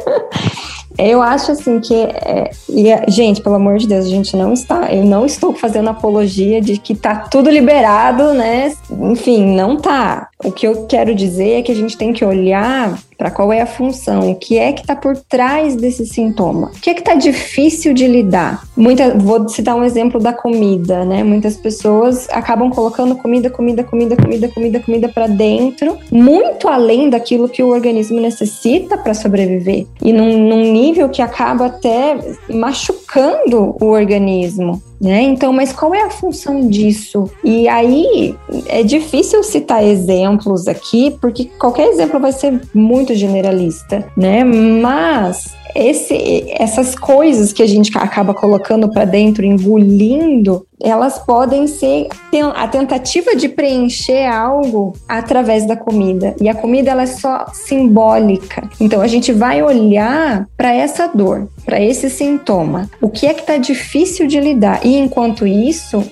Eu 0.98 1.20
acho 1.20 1.52
assim 1.52 1.78
que, 1.78 1.94
é, 1.94 2.50
e, 2.68 3.10
gente, 3.10 3.42
pelo 3.42 3.56
amor 3.56 3.76
de 3.76 3.86
Deus, 3.86 4.06
a 4.06 4.08
gente 4.08 4.34
não 4.34 4.54
está, 4.54 4.92
eu 4.92 5.04
não 5.04 5.26
estou 5.26 5.54
fazendo 5.54 5.90
apologia 5.90 6.60
de 6.60 6.78
que 6.78 6.94
tá 6.94 7.14
tudo 7.16 7.50
liberado, 7.50 8.32
né? 8.32 8.72
Enfim, 8.90 9.54
não 9.54 9.76
tá. 9.76 10.28
O 10.46 10.52
que 10.52 10.64
eu 10.64 10.86
quero 10.86 11.12
dizer 11.12 11.54
é 11.54 11.62
que 11.62 11.72
a 11.72 11.74
gente 11.74 11.98
tem 11.98 12.12
que 12.12 12.24
olhar 12.24 12.96
para 13.18 13.32
qual 13.32 13.52
é 13.52 13.62
a 13.62 13.66
função, 13.66 14.30
o 14.30 14.36
que 14.36 14.56
é 14.56 14.72
que 14.72 14.82
está 14.82 14.94
por 14.94 15.16
trás 15.16 15.74
desse 15.74 16.06
sintoma, 16.06 16.68
o 16.68 16.80
que 16.80 16.90
é 16.90 16.94
que 16.94 17.00
está 17.00 17.14
difícil 17.14 17.92
de 17.92 18.06
lidar. 18.06 18.62
Muita, 18.76 19.12
vou 19.18 19.48
citar 19.48 19.74
um 19.74 19.82
exemplo 19.82 20.20
da 20.20 20.32
comida, 20.32 21.04
né? 21.04 21.24
Muitas 21.24 21.56
pessoas 21.56 22.28
acabam 22.30 22.70
colocando 22.70 23.16
comida, 23.16 23.50
comida, 23.50 23.82
comida, 23.82 24.14
comida, 24.14 24.48
comida, 24.48 24.78
comida 24.78 25.08
para 25.08 25.26
dentro, 25.26 25.98
muito 26.12 26.68
além 26.68 27.10
daquilo 27.10 27.48
que 27.48 27.62
o 27.62 27.68
organismo 27.68 28.20
necessita 28.20 28.96
para 28.96 29.14
sobreviver 29.14 29.84
e 30.00 30.12
num, 30.12 30.38
num 30.38 30.72
nível 30.72 31.08
que 31.08 31.22
acaba 31.22 31.66
até 31.66 32.16
machucando 32.48 33.74
o 33.80 33.86
organismo 33.86 34.80
né? 35.00 35.22
Então, 35.22 35.52
mas 35.52 35.72
qual 35.72 35.94
é 35.94 36.02
a 36.02 36.10
função 36.10 36.68
disso? 36.68 37.30
E 37.44 37.68
aí 37.68 38.34
é 38.66 38.82
difícil 38.82 39.42
citar 39.42 39.84
exemplos 39.84 40.66
aqui, 40.68 41.16
porque 41.20 41.44
qualquer 41.58 41.88
exemplo 41.88 42.18
vai 42.18 42.32
ser 42.32 42.60
muito 42.74 43.14
generalista, 43.14 44.06
né? 44.16 44.44
Mas 44.44 45.54
esse, 45.76 46.46
essas 46.50 46.94
coisas 46.94 47.52
que 47.52 47.62
a 47.62 47.66
gente 47.66 47.90
acaba 47.96 48.32
colocando 48.32 48.90
para 48.90 49.04
dentro, 49.04 49.44
engolindo, 49.44 50.66
elas 50.80 51.18
podem 51.18 51.66
ser 51.66 52.08
a 52.54 52.68
tentativa 52.68 53.34
de 53.34 53.48
preencher 53.48 54.26
algo 54.26 54.92
através 55.08 55.66
da 55.66 55.76
comida. 55.76 56.34
E 56.40 56.48
a 56.48 56.54
comida 56.54 56.90
ela 56.90 57.02
é 57.02 57.06
só 57.06 57.46
simbólica. 57.52 58.68
Então 58.78 59.00
a 59.00 59.06
gente 59.06 59.32
vai 59.32 59.62
olhar 59.62 60.46
para 60.56 60.74
essa 60.74 61.08
dor, 61.08 61.48
para 61.64 61.80
esse 61.80 62.10
sintoma. 62.10 62.90
O 63.00 63.08
que 63.08 63.26
é 63.26 63.32
que 63.32 63.40
está 63.40 63.56
difícil 63.56 64.26
de 64.26 64.38
lidar? 64.38 64.84
E 64.84 64.96
enquanto 64.96 65.46
isso, 65.46 66.04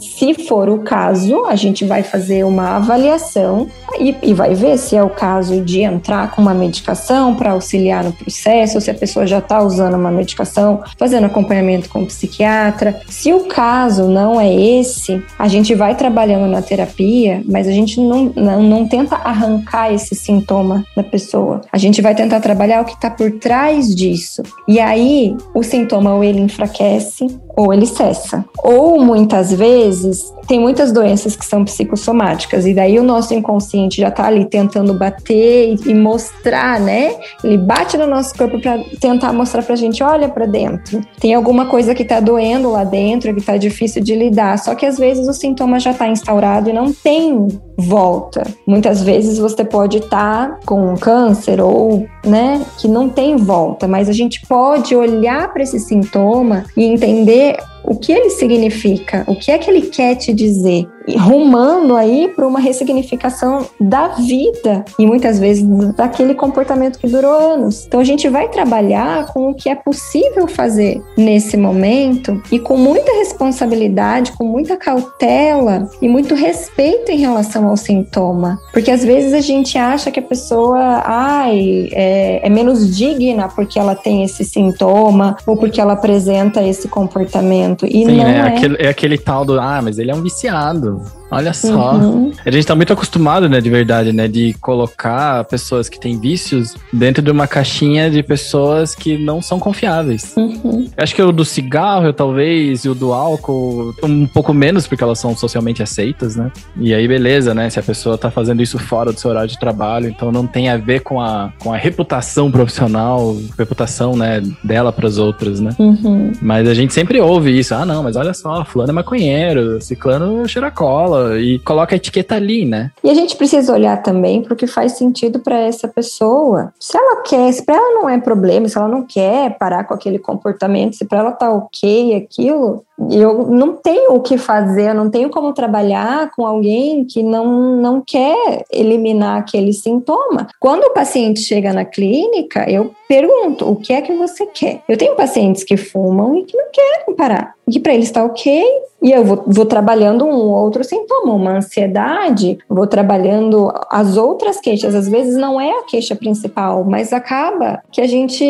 se 0.00 0.34
for 0.34 0.68
o 0.68 0.78
caso, 0.80 1.44
a 1.44 1.54
gente 1.54 1.84
vai 1.84 2.02
fazer 2.02 2.44
uma 2.44 2.76
avaliação 2.76 3.68
e, 3.98 4.14
e 4.22 4.34
vai 4.34 4.54
ver 4.54 4.76
se 4.76 4.96
é 4.96 5.02
o 5.02 5.10
caso 5.10 5.60
de 5.60 5.82
entrar 5.82 6.32
com 6.32 6.42
uma 6.42 6.54
medicação 6.54 7.34
para 7.34 7.52
auxiliar 7.52 8.02
no 8.02 8.12
processo, 8.12 8.80
se 8.84 8.90
a 8.90 8.94
pessoa 8.94 9.26
já 9.26 9.38
está 9.38 9.62
usando 9.62 9.94
uma 9.94 10.10
medicação, 10.10 10.82
fazendo 10.98 11.24
acompanhamento 11.26 11.88
com 11.88 12.02
o 12.02 12.06
psiquiatra. 12.06 13.00
Se 13.08 13.32
o 13.32 13.44
caso 13.46 14.08
não 14.08 14.40
é 14.40 14.52
esse, 14.54 15.22
a 15.38 15.48
gente 15.48 15.74
vai 15.74 15.94
trabalhando 15.94 16.50
na 16.50 16.62
terapia, 16.62 17.42
mas 17.46 17.66
a 17.66 17.72
gente 17.72 18.00
não, 18.00 18.32
não, 18.36 18.62
não 18.62 18.88
tenta 18.88 19.16
arrancar 19.16 19.92
esse 19.92 20.14
sintoma 20.14 20.84
da 20.96 21.02
pessoa. 21.02 21.62
A 21.72 21.78
gente 21.78 22.02
vai 22.02 22.14
tentar 22.14 22.40
trabalhar 22.40 22.82
o 22.82 22.84
que 22.84 22.94
está 22.94 23.10
por 23.10 23.30
trás 23.32 23.94
disso. 23.94 24.42
E 24.68 24.78
aí, 24.78 25.36
o 25.54 25.62
sintoma 25.62 26.14
ou 26.14 26.22
ele 26.22 26.40
enfraquece 26.40 27.26
ou 27.56 27.72
ele 27.72 27.86
cessa. 27.86 28.44
Ou 28.62 29.00
muitas 29.00 29.52
vezes 29.52 30.32
tem 30.46 30.60
muitas 30.60 30.92
doenças 30.92 31.36
que 31.36 31.44
são 31.44 31.64
psicossomáticas 31.64 32.66
e 32.66 32.74
daí 32.74 32.98
o 32.98 33.02
nosso 33.02 33.32
inconsciente 33.32 34.00
já 34.00 34.08
está 34.08 34.26
ali 34.26 34.44
tentando 34.44 34.92
bater 34.94 35.76
e, 35.86 35.94
mostrar, 35.94 36.80
né? 36.80 37.16
Ele 37.42 37.56
bate 37.56 37.96
no 37.96 38.06
nosso 38.06 38.34
corpo 38.36 38.60
para 38.60 38.73
tentar 39.00 39.32
mostrar 39.32 39.62
pra 39.62 39.76
gente, 39.76 40.02
olha 40.02 40.28
para 40.28 40.46
dentro. 40.46 41.00
Tem 41.20 41.34
alguma 41.34 41.66
coisa 41.66 41.94
que 41.94 42.02
está 42.02 42.20
doendo 42.20 42.70
lá 42.70 42.84
dentro, 42.84 43.32
que 43.32 43.40
está 43.40 43.56
difícil 43.56 44.02
de 44.02 44.14
lidar. 44.14 44.58
Só 44.58 44.74
que 44.74 44.86
às 44.86 44.98
vezes 44.98 45.28
o 45.28 45.32
sintoma 45.32 45.78
já 45.80 45.90
está 45.90 46.08
instaurado 46.08 46.70
e 46.70 46.72
não 46.72 46.92
tem 46.92 47.48
volta. 47.76 48.42
Muitas 48.66 49.02
vezes 49.02 49.38
você 49.38 49.64
pode 49.64 49.98
estar 49.98 50.50
tá 50.50 50.60
com 50.64 50.92
um 50.92 50.96
câncer 50.96 51.60
ou, 51.60 52.06
né, 52.24 52.64
que 52.78 52.88
não 52.88 53.08
tem 53.08 53.36
volta, 53.36 53.88
mas 53.88 54.08
a 54.08 54.12
gente 54.12 54.46
pode 54.46 54.94
olhar 54.94 55.52
para 55.52 55.62
esse 55.62 55.78
sintoma 55.78 56.64
e 56.76 56.84
entender 56.84 57.56
o 57.84 57.96
que 57.96 58.12
ele 58.12 58.30
significa, 58.30 59.24
o 59.26 59.36
que 59.36 59.50
é 59.50 59.58
que 59.58 59.70
ele 59.70 59.82
quer 59.82 60.14
te 60.16 60.32
dizer? 60.32 60.88
Rumando 61.18 61.94
aí 61.96 62.32
para 62.34 62.46
uma 62.46 62.58
ressignificação 62.58 63.66
da 63.78 64.08
vida 64.08 64.84
e 64.98 65.06
muitas 65.06 65.38
vezes 65.38 65.62
daquele 65.94 66.34
comportamento 66.34 66.98
que 66.98 67.06
durou 67.06 67.30
anos. 67.30 67.84
Então 67.86 68.00
a 68.00 68.04
gente 68.04 68.26
vai 68.28 68.48
trabalhar 68.48 69.26
com 69.26 69.50
o 69.50 69.54
que 69.54 69.68
é 69.68 69.74
possível 69.74 70.48
fazer 70.48 71.02
nesse 71.16 71.58
momento 71.58 72.42
e 72.50 72.58
com 72.58 72.78
muita 72.78 73.12
responsabilidade, 73.18 74.32
com 74.32 74.44
muita 74.44 74.78
cautela 74.78 75.90
e 76.00 76.08
muito 76.08 76.34
respeito 76.34 77.12
em 77.12 77.18
relação 77.18 77.68
ao 77.68 77.76
sintoma, 77.76 78.58
porque 78.72 78.90
às 78.90 79.04
vezes 79.04 79.34
a 79.34 79.40
gente 79.40 79.76
acha 79.76 80.10
que 80.10 80.20
a 80.20 80.22
pessoa, 80.22 81.02
ai, 81.04 81.90
é, 81.92 82.46
é 82.46 82.48
menos 82.48 82.96
digna 82.96 83.48
porque 83.48 83.78
ela 83.78 83.94
tem 83.94 84.24
esse 84.24 84.42
sintoma 84.42 85.36
ou 85.46 85.54
porque 85.56 85.80
ela 85.80 85.92
apresenta 85.92 86.62
esse 86.62 86.88
comportamento 86.88 87.73
e 87.82 88.04
Sim, 88.04 88.16
não 88.16 88.26
é, 88.26 88.36
é. 88.36 88.40
Aquele, 88.40 88.76
é 88.78 88.88
aquele 88.88 89.18
tal 89.18 89.44
do, 89.44 89.60
ah, 89.60 89.80
mas 89.82 89.98
ele 89.98 90.10
é 90.10 90.14
um 90.14 90.22
viciado. 90.22 91.02
Olha 91.34 91.52
só. 91.52 91.94
Uhum. 91.94 92.32
A 92.44 92.50
gente 92.50 92.66
tá 92.66 92.74
muito 92.74 92.92
acostumado, 92.92 93.48
né, 93.48 93.60
de 93.60 93.70
verdade, 93.70 94.12
né, 94.12 94.28
de 94.28 94.54
colocar 94.60 95.44
pessoas 95.44 95.88
que 95.88 95.98
têm 95.98 96.18
vícios 96.18 96.74
dentro 96.92 97.22
de 97.22 97.30
uma 97.30 97.46
caixinha 97.46 98.10
de 98.10 98.22
pessoas 98.22 98.94
que 98.94 99.18
não 99.18 99.42
são 99.42 99.58
confiáveis. 99.58 100.34
Uhum. 100.36 100.88
Acho 100.96 101.14
que 101.14 101.22
o 101.22 101.32
do 101.32 101.44
cigarro, 101.44 102.12
talvez, 102.12 102.84
e 102.84 102.88
o 102.88 102.94
do 102.94 103.12
álcool, 103.12 103.94
um 104.02 104.26
pouco 104.26 104.52
menos, 104.52 104.86
porque 104.86 105.02
elas 105.02 105.18
são 105.18 105.36
socialmente 105.36 105.82
aceitas, 105.82 106.36
né? 106.36 106.50
E 106.76 106.94
aí, 106.94 107.06
beleza, 107.06 107.54
né? 107.54 107.68
Se 107.70 107.78
a 107.78 107.82
pessoa 107.82 108.16
tá 108.16 108.30
fazendo 108.30 108.62
isso 108.62 108.78
fora 108.78 109.12
do 109.12 109.18
seu 109.18 109.30
horário 109.30 109.48
de 109.48 109.58
trabalho, 109.58 110.08
então 110.08 110.30
não 110.30 110.46
tem 110.46 110.68
a 110.68 110.76
ver 110.76 111.00
com 111.00 111.20
a, 111.20 111.52
com 111.58 111.72
a 111.72 111.76
reputação 111.76 112.50
profissional, 112.50 113.36
reputação, 113.58 114.16
né, 114.16 114.42
dela 114.62 114.92
para 114.92 115.06
as 115.06 115.18
outras, 115.18 115.60
né? 115.60 115.70
Uhum. 115.78 116.32
Mas 116.40 116.68
a 116.68 116.74
gente 116.74 116.92
sempre 116.92 117.20
ouve 117.20 117.58
isso. 117.58 117.74
Ah, 117.74 117.84
não, 117.84 118.02
mas 118.02 118.16
olha 118.16 118.34
só, 118.34 118.64
fulano 118.64 118.90
é 118.90 118.92
maconheiro, 118.92 119.80
ciclano 119.80 120.46
cheira 120.48 120.70
cola, 120.70 121.23
e 121.38 121.58
coloca 121.60 121.94
a 121.94 121.96
etiqueta 121.96 122.34
ali, 122.34 122.64
né? 122.64 122.90
E 123.02 123.10
a 123.10 123.14
gente 123.14 123.36
precisa 123.36 123.72
olhar 123.72 124.02
também 124.02 124.42
para 124.42 124.54
o 124.54 124.56
que 124.56 124.66
faz 124.66 124.92
sentido 124.92 125.40
para 125.40 125.58
essa 125.58 125.88
pessoa. 125.88 126.72
Se 126.78 126.96
ela 126.96 127.22
quer, 127.22 127.52
se 127.52 127.62
para 127.62 127.76
ela 127.76 127.94
não 127.94 128.08
é 128.08 128.18
problema, 128.18 128.68
se 128.68 128.76
ela 128.76 128.88
não 128.88 129.04
quer 129.04 129.56
parar 129.58 129.84
com 129.84 129.94
aquele 129.94 130.18
comportamento, 130.18 130.96
se 130.96 131.04
para 131.04 131.18
ela 131.18 131.32
tá 131.32 131.50
ok 131.50 132.14
aquilo, 132.14 132.84
eu 133.10 133.46
não 133.48 133.74
tenho 133.74 134.12
o 134.12 134.20
que 134.20 134.38
fazer, 134.38 134.90
eu 134.90 134.94
não 134.94 135.10
tenho 135.10 135.28
como 135.28 135.52
trabalhar 135.52 136.30
com 136.30 136.46
alguém 136.46 137.04
que 137.04 137.22
não, 137.22 137.76
não 137.76 138.00
quer 138.00 138.64
eliminar 138.72 139.38
aquele 139.38 139.72
sintoma. 139.72 140.48
Quando 140.60 140.84
o 140.84 140.92
paciente 140.92 141.40
chega 141.40 141.72
na 141.72 141.84
clínica, 141.84 142.70
eu 142.70 142.94
pergunto: 143.08 143.68
o 143.68 143.76
que 143.76 143.92
é 143.92 144.00
que 144.00 144.12
você 144.14 144.46
quer? 144.46 144.82
Eu 144.88 144.96
tenho 144.96 145.16
pacientes 145.16 145.64
que 145.64 145.76
fumam 145.76 146.36
e 146.36 146.44
que 146.44 146.56
não 146.56 146.66
querem 146.72 147.16
parar, 147.16 147.53
e 147.68 147.80
para 147.80 147.94
eles 147.94 148.06
está 148.06 148.24
ok, 148.24 148.64
e 149.04 149.12
eu 149.12 149.22
vou, 149.22 149.44
vou, 149.46 149.66
trabalhando 149.66 150.24
um 150.24 150.48
outro 150.48 150.82
sintoma, 150.82 151.34
uma 151.34 151.58
ansiedade, 151.58 152.56
vou 152.66 152.86
trabalhando 152.86 153.70
as 153.90 154.16
outras 154.16 154.58
queixas. 154.58 154.94
Às 154.94 155.06
vezes 155.06 155.36
não 155.36 155.60
é 155.60 155.70
a 155.70 155.82
queixa 155.82 156.16
principal, 156.16 156.82
mas 156.84 157.12
acaba 157.12 157.82
que 157.92 158.00
a 158.00 158.06
gente, 158.06 158.42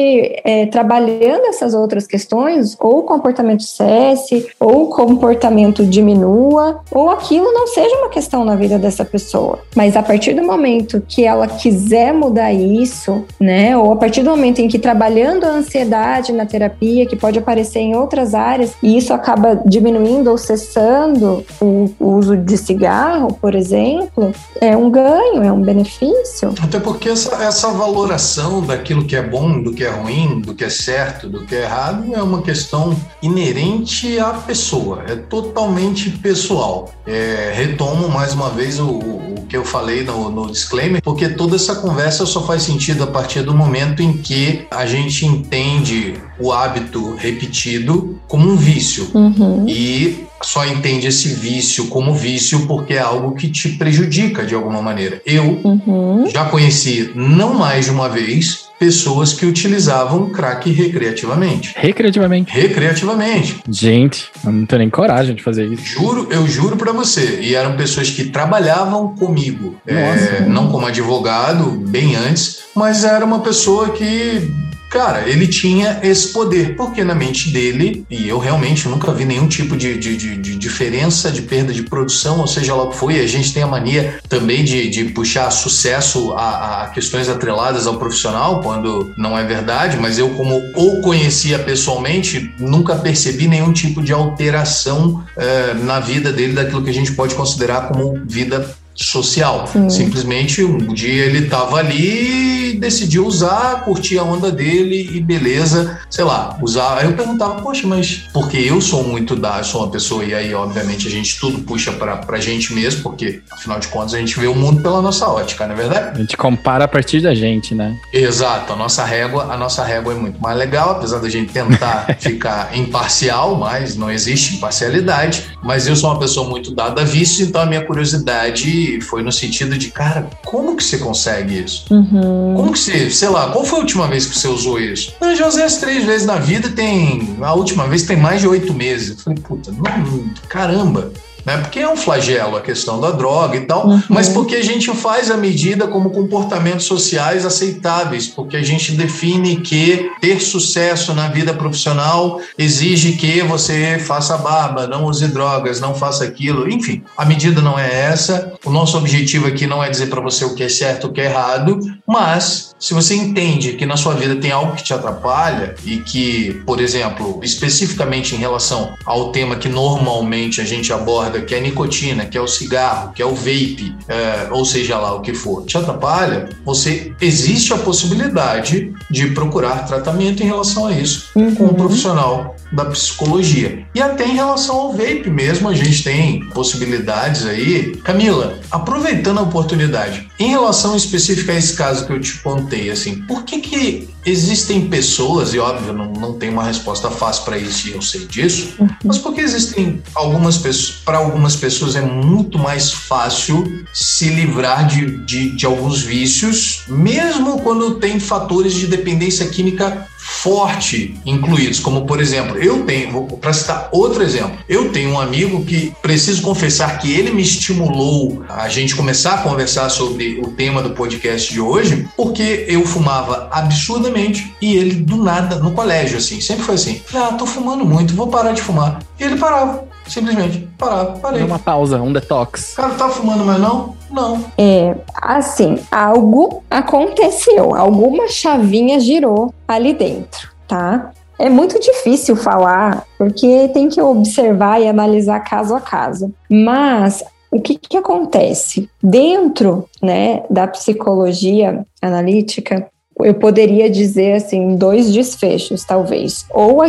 é, 0.45 0.67
trabalhando 0.67 1.47
essas 1.47 1.75
outras 1.75 2.07
questões, 2.07 2.77
ou 2.79 2.99
o 2.99 3.03
comportamento 3.03 3.65
cesse, 3.65 4.47
ou 4.61 4.85
o 4.85 4.89
comportamento 4.91 5.85
diminua, 5.85 6.81
ou 6.89 7.11
aquilo 7.11 7.51
não 7.53 7.67
seja 7.67 7.97
uma 7.97 8.09
questão 8.09 8.45
na 8.45 8.55
vida 8.55 8.79
dessa 8.79 9.05
pessoa. 9.05 9.59
Mas 9.75 9.97
a 9.97 10.05
partir 10.05 10.35
do 10.35 10.45
momento 10.45 11.03
que 11.09 11.25
ela 11.25 11.49
quiser 11.49 12.15
mudar 12.15 12.53
isso, 12.53 13.25
né, 13.41 13.77
ou 13.77 13.91
a 13.91 13.97
partir 13.97 14.23
do 14.23 14.31
momento 14.31 14.61
em 14.61 14.69
que 14.69 14.79
trabalhando 14.79 15.43
a 15.43 15.49
ansiedade 15.49 16.33
na 16.33 16.47
terapia, 16.47 17.07
que 17.07 17.17
pode 17.17 17.41
aparecer 17.41 17.81
em 17.81 17.97
outras 17.97 18.37
áreas, 18.37 18.77
e 18.81 18.97
isso 18.97 19.04
acaba 19.13 19.61
diminuindo 19.67 20.31
ou 20.31 20.39
cessando 20.39 21.45
o, 21.61 21.91
uso 21.99 22.37
de 22.37 22.57
cigarro, 22.57 23.35
por 23.41 23.55
exemplo, 23.55 24.33
é 24.61 24.77
um 24.77 24.91
ganho, 24.91 25.43
é 25.43 25.53
um 25.53 25.61
benefício. 25.61 26.55
Até 26.63 26.79
porque 26.79 27.09
essa, 27.09 27.37
essa 27.43 27.69
valoração 27.71 28.63
daquilo 28.63 29.05
que 29.05 29.17
é 29.17 29.23
bom, 29.23 29.63
do 29.63 29.73
que 29.73 29.85
é 29.85 29.91
ruim, 29.91 30.41
do 30.41 30.55
que 30.55 30.65
é 30.65 30.71
certo, 30.71 31.29
do 31.29 31.45
que 31.45 31.55
é 31.55 31.63
errado, 31.63 32.15
é 32.15 32.23
uma 32.23 32.43
questão 32.43 32.97
inerente 33.23 34.19
à 34.19 34.31
pessoa, 34.31 35.05
é 35.09 35.17
totalmente 35.17 36.11
pessoal. 36.11 36.91
É, 37.07 37.53
retomo 37.55 38.09
mais 38.09 38.33
uma 38.33 38.51
vez 38.51 38.81
o, 38.81 38.87
o 38.89 39.45
que 39.49 39.57
eu 39.57 39.65
falei 39.65 40.03
no, 40.03 40.31
no 40.31 40.51
disclaimer, 40.51 41.03
porque 41.03 41.29
toda 41.29 41.57
essa 41.57 41.75
conversa 41.77 42.25
só 42.27 42.43
faz 42.47 42.63
sentido 42.63 43.05
a 43.05 43.07
partir 43.07 43.43
do 43.43 43.55
momento 43.55 44.03
em 44.03 44.13
que 44.15 44.67
a 44.71 44.87
gente 44.87 45.27
entende 45.27 46.15
o 46.39 46.53
hábito 46.53 47.15
repetido 47.15 48.19
como 48.27 48.51
um 48.51 48.57
vício. 48.57 48.94
Uhum. 49.15 49.67
E 49.69 50.27
só 50.43 50.67
entende 50.67 51.07
esse 51.07 51.29
vício 51.29 51.87
como 51.87 52.15
vício 52.15 52.67
porque 52.67 52.95
é 52.95 53.01
algo 53.01 53.35
que 53.35 53.49
te 53.49 53.71
prejudica 53.71 54.45
de 54.45 54.55
alguma 54.55 54.83
maneira. 54.83 55.21
Eu 55.25 55.61
uhum. 55.65 56.29
já 56.31 56.45
conheci 56.47 57.11
não 57.15 57.55
mais 57.55 57.87
de 57.87 57.91
uma 57.91 58.09
vez 58.09 58.65
pessoas 58.79 59.33
que 59.33 59.47
utilizavam 59.47 60.31
crack 60.31 60.71
recreativamente. 60.71 61.73
Recreativamente? 61.77 62.53
Recreativamente. 62.53 63.57
Gente, 63.69 64.31
eu 64.45 64.53
não 64.53 64.67
tenho 64.67 64.81
nem 64.81 64.91
coragem 64.91 65.35
de 65.35 65.43
fazer 65.43 65.67
isso. 65.67 65.85
Juro, 65.85 66.29
eu 66.31 66.47
juro 66.47 66.77
para 66.77 66.93
você. 66.93 67.41
E 67.41 67.55
eram 67.55 67.77
pessoas 67.77 68.11
que 68.11 68.25
trabalhavam 68.25 69.15
comigo, 69.15 69.77
é, 69.87 70.41
não 70.47 70.69
como 70.69 70.87
advogado, 70.87 71.71
bem 71.71 72.17
antes, 72.17 72.61
mas 72.75 73.05
era 73.05 73.25
uma 73.25 73.41
pessoa 73.41 73.91
que 73.91 74.51
Cara, 74.95 75.29
ele 75.29 75.49
tinha 75.49 75.99
esse 76.05 76.29
poder, 76.29 76.77
porque 76.77 77.03
na 77.03 77.17
mente 77.17 77.51
dele, 77.51 78.07
e 78.09 78.29
eu 78.29 78.39
realmente 78.39 78.89
nunca 78.89 79.13
vi 79.13 79.25
nenhum 79.25 79.49
tipo 79.49 79.77
de, 79.77 79.99
de, 79.99 80.17
de, 80.17 80.37
de 80.37 80.55
diferença 80.55 81.33
de 81.33 81.43
perda 81.43 81.73
de 81.73 81.83
produção, 81.83 82.39
ou 82.39 82.47
seja 82.47 82.77
lá 82.77 82.85
o 82.85 82.91
que 82.91 82.97
foi, 82.97 83.19
a 83.19 83.27
gente 83.27 83.53
tem 83.53 83.65
a 83.65 83.67
mania 83.67 84.21
também 84.29 84.63
de, 84.63 84.89
de 84.89 85.07
puxar 85.07 85.51
sucesso 85.51 86.33
a, 86.35 86.85
a, 86.85 86.89
questões 86.91 87.29
atreladas 87.29 87.89
ao 87.89 87.97
profissional, 87.97 88.61
quando 88.61 89.13
não 89.19 89.37
é 89.37 89.43
verdade, 89.43 89.97
mas 89.97 90.17
eu, 90.17 90.31
como 90.31 90.63
o 90.77 91.01
conhecia 91.01 91.59
pessoalmente, 91.59 92.55
nunca 92.61 92.95
percebi 92.95 93.49
nenhum 93.49 93.73
tipo 93.73 94.01
de 94.01 94.13
alteração 94.13 95.25
eh, 95.37 95.75
na 95.75 95.99
vida 95.99 96.33
dele 96.33 96.53
daquilo 96.53 96.85
que 96.85 96.91
a 96.91 96.95
gente 96.95 97.11
pode 97.15 97.35
considerar 97.35 97.89
como 97.89 98.21
vida 98.25 98.65
social. 98.95 99.67
Sim. 99.67 99.91
Simplesmente 99.91 100.63
um 100.63 100.93
dia 100.93 101.25
ele 101.25 101.45
estava 101.45 101.77
ali, 101.77 102.75
decidiu 102.75 103.27
usar, 103.27 103.85
curtir 103.85 104.19
a 104.19 104.23
onda 104.23 104.51
dele 104.51 105.11
e 105.15 105.21
beleza, 105.21 105.99
sei 106.11 106.25
lá, 106.25 106.57
usar. 106.61 106.99
Aí 106.99 107.07
eu 107.07 107.15
perguntava, 107.15 107.61
poxa, 107.61 107.87
mas 107.87 108.25
porque 108.33 108.57
eu 108.57 108.81
sou 108.81 109.03
muito 109.03 109.35
da, 109.35 109.63
sou 109.63 109.83
uma 109.83 109.91
pessoa, 109.91 110.25
e 110.25 110.35
aí 110.35 110.55
obviamente 110.55 111.09
a 111.09 111.11
gente 111.11 111.39
tudo 111.39 111.59
puxa 111.61 111.93
para 111.93 112.21
a 112.29 112.41
gente 112.41 112.73
mesmo, 112.73 113.03
porque 113.03 113.41
afinal 113.51 113.79
de 113.79 113.89
contas 113.89 114.15
a 114.15 114.19
gente 114.19 114.39
vê 114.39 114.47
o 114.47 114.55
mundo 114.55 114.83
pela 114.83 115.03
nossa 115.03 115.27
ótica, 115.29 115.67
não 115.67 115.75
é 115.75 115.77
verdade? 115.77 116.11
A 116.15 116.21
gente 116.21 116.37
compara 116.37 116.85
a 116.85 116.89
partir 116.89 117.21
da 117.21 117.35
gente, 117.35 117.75
né? 117.75 117.97
Exato, 118.13 118.73
a 118.73 118.77
nossa 118.77 119.05
régua, 119.05 119.53
a 119.53 119.57
nossa 119.57 119.85
régua 119.85 120.13
é 120.13 120.17
muito 120.17 120.41
mais 120.41 120.57
legal, 120.57 120.93
apesar 120.93 121.19
da 121.19 121.29
gente 121.29 121.53
tentar 121.53 122.07
ficar 122.21 122.77
imparcial, 122.77 123.57
mas 123.57 123.97
não 123.97 124.11
existe 124.11 124.57
imparcialidade. 124.57 125.45
Mas 125.63 125.87
eu 125.87 125.97
sou 125.97 126.11
uma 126.11 126.19
pessoa 126.19 126.49
muito 126.49 126.75
dada 126.75 127.03
a 127.03 127.05
vício, 127.05 127.45
então 127.45 127.63
a 127.63 127.67
minha 127.67 127.85
curiosidade 127.85 128.84
foi 129.01 129.23
no 129.23 129.33
sentido 129.33 129.77
de, 129.77 129.91
cara, 129.91 130.29
como 130.45 130.77
que 130.77 130.85
você 130.85 130.99
consegue 130.99 131.63
isso? 131.63 131.87
Uhum. 131.91 132.55
Como 132.57 132.73
que 132.73 132.79
você, 132.79 133.11
sei 133.11 133.29
lá, 133.29 133.51
qual 133.51 133.65
foi 133.65 133.79
a 133.79 133.83
última 133.83 134.07
vez 134.09 134.27
que 134.27 134.37
você 134.37 134.49
usou 134.49 134.81
isso? 134.81 135.15
Eu 135.21 135.37
já 135.37 135.47
usei 135.47 135.65
as 135.65 135.77
três 135.77 136.05
vezes 136.05 136.27
na 136.27 136.37
vida, 136.37 136.69
tem. 136.69 137.37
A 137.41 137.55
última 137.55 137.87
vez 137.87 138.03
tem 138.03 138.17
mais 138.17 138.41
de 138.41 138.49
oito 138.49 138.73
meses. 138.73 139.11
Eu 139.11 139.17
falei, 139.17 139.39
puta, 139.41 139.73
não, 139.73 140.31
caramba 140.49 141.13
né? 141.45 141.59
Porque 141.59 141.81
é 141.81 141.89
um 141.89 141.97
flagelo 141.97 142.57
a 142.57 142.61
questão 142.61 143.01
da 143.01 143.11
droga 143.11 143.57
e 143.57 143.61
tal, 143.61 143.87
uhum. 143.87 144.03
mas 144.09 144.29
porque 144.29 144.57
a 144.57 144.63
gente 144.63 144.91
faz 144.95 145.31
a 145.31 145.37
medida 145.37 145.87
como 145.87 146.11
comportamentos 146.11 146.87
sociais 146.87 147.45
aceitáveis, 147.45 148.27
porque 148.27 148.57
a 148.57 148.63
gente 148.63 148.93
define 148.93 149.57
que 149.57 150.11
ter 150.21 150.41
sucesso 150.41 151.15
na 151.15 151.29
vida 151.29 151.53
profissional 151.53 152.41
exige 152.59 153.13
que 153.13 153.43
você 153.43 153.99
faça 153.99 154.37
barba, 154.37 154.87
não 154.87 155.05
use 155.05 155.29
drogas, 155.29 155.81
não 155.81 155.95
faça 155.95 156.25
aquilo, 156.25 156.69
enfim, 156.69 157.03
a 157.17 157.25
medida 157.25 157.61
não 157.61 157.79
é 157.79 157.93
essa. 157.93 158.53
O 158.65 158.71
nosso 158.71 158.97
objetivo 158.97 159.47
aqui 159.47 159.67
não 159.67 159.83
é 159.83 159.91
dizer 159.91 160.07
para 160.07 160.21
você 160.21 160.45
o 160.45 160.55
que 160.55 160.63
é 160.63 160.69
certo, 160.69 161.07
o 161.07 161.13
que 161.13 161.21
é 161.21 161.27
errado, 161.27 161.81
mas 162.07 162.74
se 162.79 162.93
você 162.93 163.15
entende 163.15 163.73
que 163.73 163.87
na 163.87 163.97
sua 163.97 164.15
vida 164.15 164.37
tem 164.37 164.51
algo 164.51 164.77
que 164.77 164.83
te 164.83 164.93
atrapalha 164.93 165.75
e 165.85 165.99
que, 165.99 166.63
por 166.67 166.81
exemplo, 166.81 167.41
especificamente 167.43 168.35
em 168.35 168.39
relação 168.39 168.93
ao 169.05 169.33
tema 169.33 169.57
que 169.57 169.69
normalmente 169.69 170.61
a 170.61 170.65
gente 170.65 170.93
aborda 170.93 171.41
que 171.41 171.55
é 171.55 171.59
a 171.59 171.61
nicotina, 171.61 172.27
que 172.27 172.37
é 172.37 172.41
o 172.41 172.47
cigarro, 172.47 173.13
que 173.13 173.23
é 173.23 173.27
o 173.27 173.35
vape, 173.35 173.95
é, 174.09 174.49
ou 174.51 174.65
seja 174.65 174.99
lá 174.99 175.15
o 175.15 175.21
que 175.21 175.33
for, 175.33 175.65
te 175.65 175.79
atrapalha, 175.79 176.49
você 176.65 177.13
existe 177.21 177.73
a 177.73 177.79
possibilidade 177.79 178.93
de 179.11 179.29
procurar 179.29 179.87
tratamento 179.87 180.43
em 180.43 180.47
relação 180.47 180.87
a 180.87 180.93
isso 180.93 181.31
uhum. 181.35 181.55
com 181.55 181.65
um 181.65 181.75
profissional 181.75 182.55
da 182.73 182.85
psicologia. 182.87 183.87
E 183.95 184.03
até 184.03 184.27
em 184.27 184.35
relação 184.35 184.77
ao 184.77 184.93
vape 184.93 185.31
mesmo, 185.31 185.69
a 185.69 185.75
gente 185.75 186.03
tem 186.03 186.41
possibilidades 186.51 187.47
aí. 187.47 187.97
Camila, 188.03 188.59
aproveitando 188.71 189.39
a 189.39 189.43
oportunidade, 189.43 190.29
em 190.39 190.49
relação 190.49 190.97
específica 190.97 191.53
a 191.53 191.57
esse 191.57 191.75
caso 191.75 192.07
que 192.07 192.13
eu 192.13 192.21
te 192.21 192.39
contei, 192.41 192.64
assim, 192.91 193.23
por 193.23 193.45
que 193.45 193.59
que 193.59 194.09
existem 194.25 194.89
pessoas, 194.89 195.53
e 195.53 195.59
óbvio, 195.59 195.93
não, 195.93 196.13
não 196.13 196.33
tem 196.35 196.51
uma 196.51 196.65
resposta 196.65 197.11
fácil 197.11 197.45
para 197.45 197.59
isso, 197.59 197.89
e 197.89 197.93
eu 197.93 198.03
sei 198.03 198.27
disso, 198.27 198.75
uhum. 198.79 198.89
mas 199.05 199.19
porque 199.19 199.41
existem 199.41 200.03
algumas 200.15 200.57
pessoas, 200.57 200.99
para 201.05 201.19
algumas 201.19 201.57
pessoas 201.57 201.95
é 201.97 202.01
muito 202.01 202.59
mais 202.59 202.91
fácil 202.91 203.85
se 203.93 204.29
livrar 204.31 204.87
de, 204.87 205.25
de, 205.25 205.51
de 205.51 205.67
alguns 205.67 206.03
vícios, 206.03 206.85
mesmo 206.89 207.61
quando 207.61 207.97
tem 207.97 208.19
fatores 208.19 208.75
de 208.75 208.87
dependência 208.87 209.47
química 209.49 210.07
forte 210.45 211.19
incluídos, 211.25 211.81
como 211.81 212.05
por 212.05 212.21
exemplo, 212.21 212.59
eu 212.59 212.85
tenho, 212.85 213.27
para 213.41 213.51
citar 213.55 213.89
outro 213.91 214.23
exemplo, 214.23 214.59
eu 214.69 214.93
tenho 214.93 215.13
um 215.13 215.19
amigo 215.19 215.65
que 215.65 215.91
preciso 216.03 216.43
confessar 216.43 216.99
que 216.99 217.11
ele 217.11 217.31
me 217.31 217.41
estimulou 217.41 218.45
a 218.47 218.69
gente 218.69 218.95
começar 218.95 219.37
a 219.37 219.39
conversar 219.39 219.89
sobre 219.89 220.39
o 220.45 220.51
tema 220.51 220.83
do 220.83 220.91
podcast 220.91 221.51
de 221.51 221.63
hoje, 221.63 222.07
porque 222.15 222.67
eu 222.69 222.85
fumava 222.85 223.49
absurdamente 223.51 224.55
e 224.61 224.77
ele 224.77 224.97
do 224.97 225.17
nada 225.17 225.57
no 225.57 225.71
colégio 225.71 226.19
assim, 226.19 226.43
sempre 226.43 226.65
foi 226.65 226.75
assim, 226.75 227.01
ah, 227.15 227.33
tô 227.39 227.47
fumando 227.47 227.83
muito, 227.83 228.15
vou 228.15 228.27
parar 228.27 228.53
de 228.53 228.61
fumar. 228.61 228.99
E 229.19 229.25
ele 229.25 229.37
parava. 229.37 229.84
Simplesmente 230.07 230.69
parava, 230.79 231.19
parei. 231.19 231.43
uma 231.43 231.59
pausa, 231.59 232.01
um 232.01 232.13
detox. 232.13 232.75
Cara, 232.75 232.95
tá 232.95 233.09
fumando 233.09 233.45
mais 233.45 233.61
não? 233.61 233.95
Não. 234.11 234.45
É, 234.57 234.95
assim, 235.15 235.79
algo 235.91 236.63
aconteceu, 236.71 237.75
alguma 237.75 238.29
chavinha 238.29 239.01
girou 239.01 239.53
ali 239.67 239.93
dentro, 239.93 240.51
tá? 240.69 241.11
É 241.39 241.49
muito 241.49 241.81
difícil 241.81 242.37
falar, 242.37 243.05
porque 243.19 243.69
tem 243.75 243.89
que 243.89 244.01
observar 244.01 244.81
e 244.81 244.89
analisar 244.89 245.41
caso 245.41 245.75
a 245.75 245.81
caso. 245.81 246.33
Mas 246.49 247.25
o 247.51 247.61
que, 247.61 247.77
que 247.77 247.97
acontece? 247.97 248.89
Dentro 249.03 249.89
né, 250.03 250.45
da 250.49 250.67
psicologia 250.67 251.85
analítica, 252.01 252.89
eu 253.21 253.35
poderia 253.35 253.89
dizer 253.89 254.35
assim, 254.35 254.77
dois 254.77 255.13
desfechos, 255.13 255.85
talvez. 255.85 256.47
Ou 256.51 256.83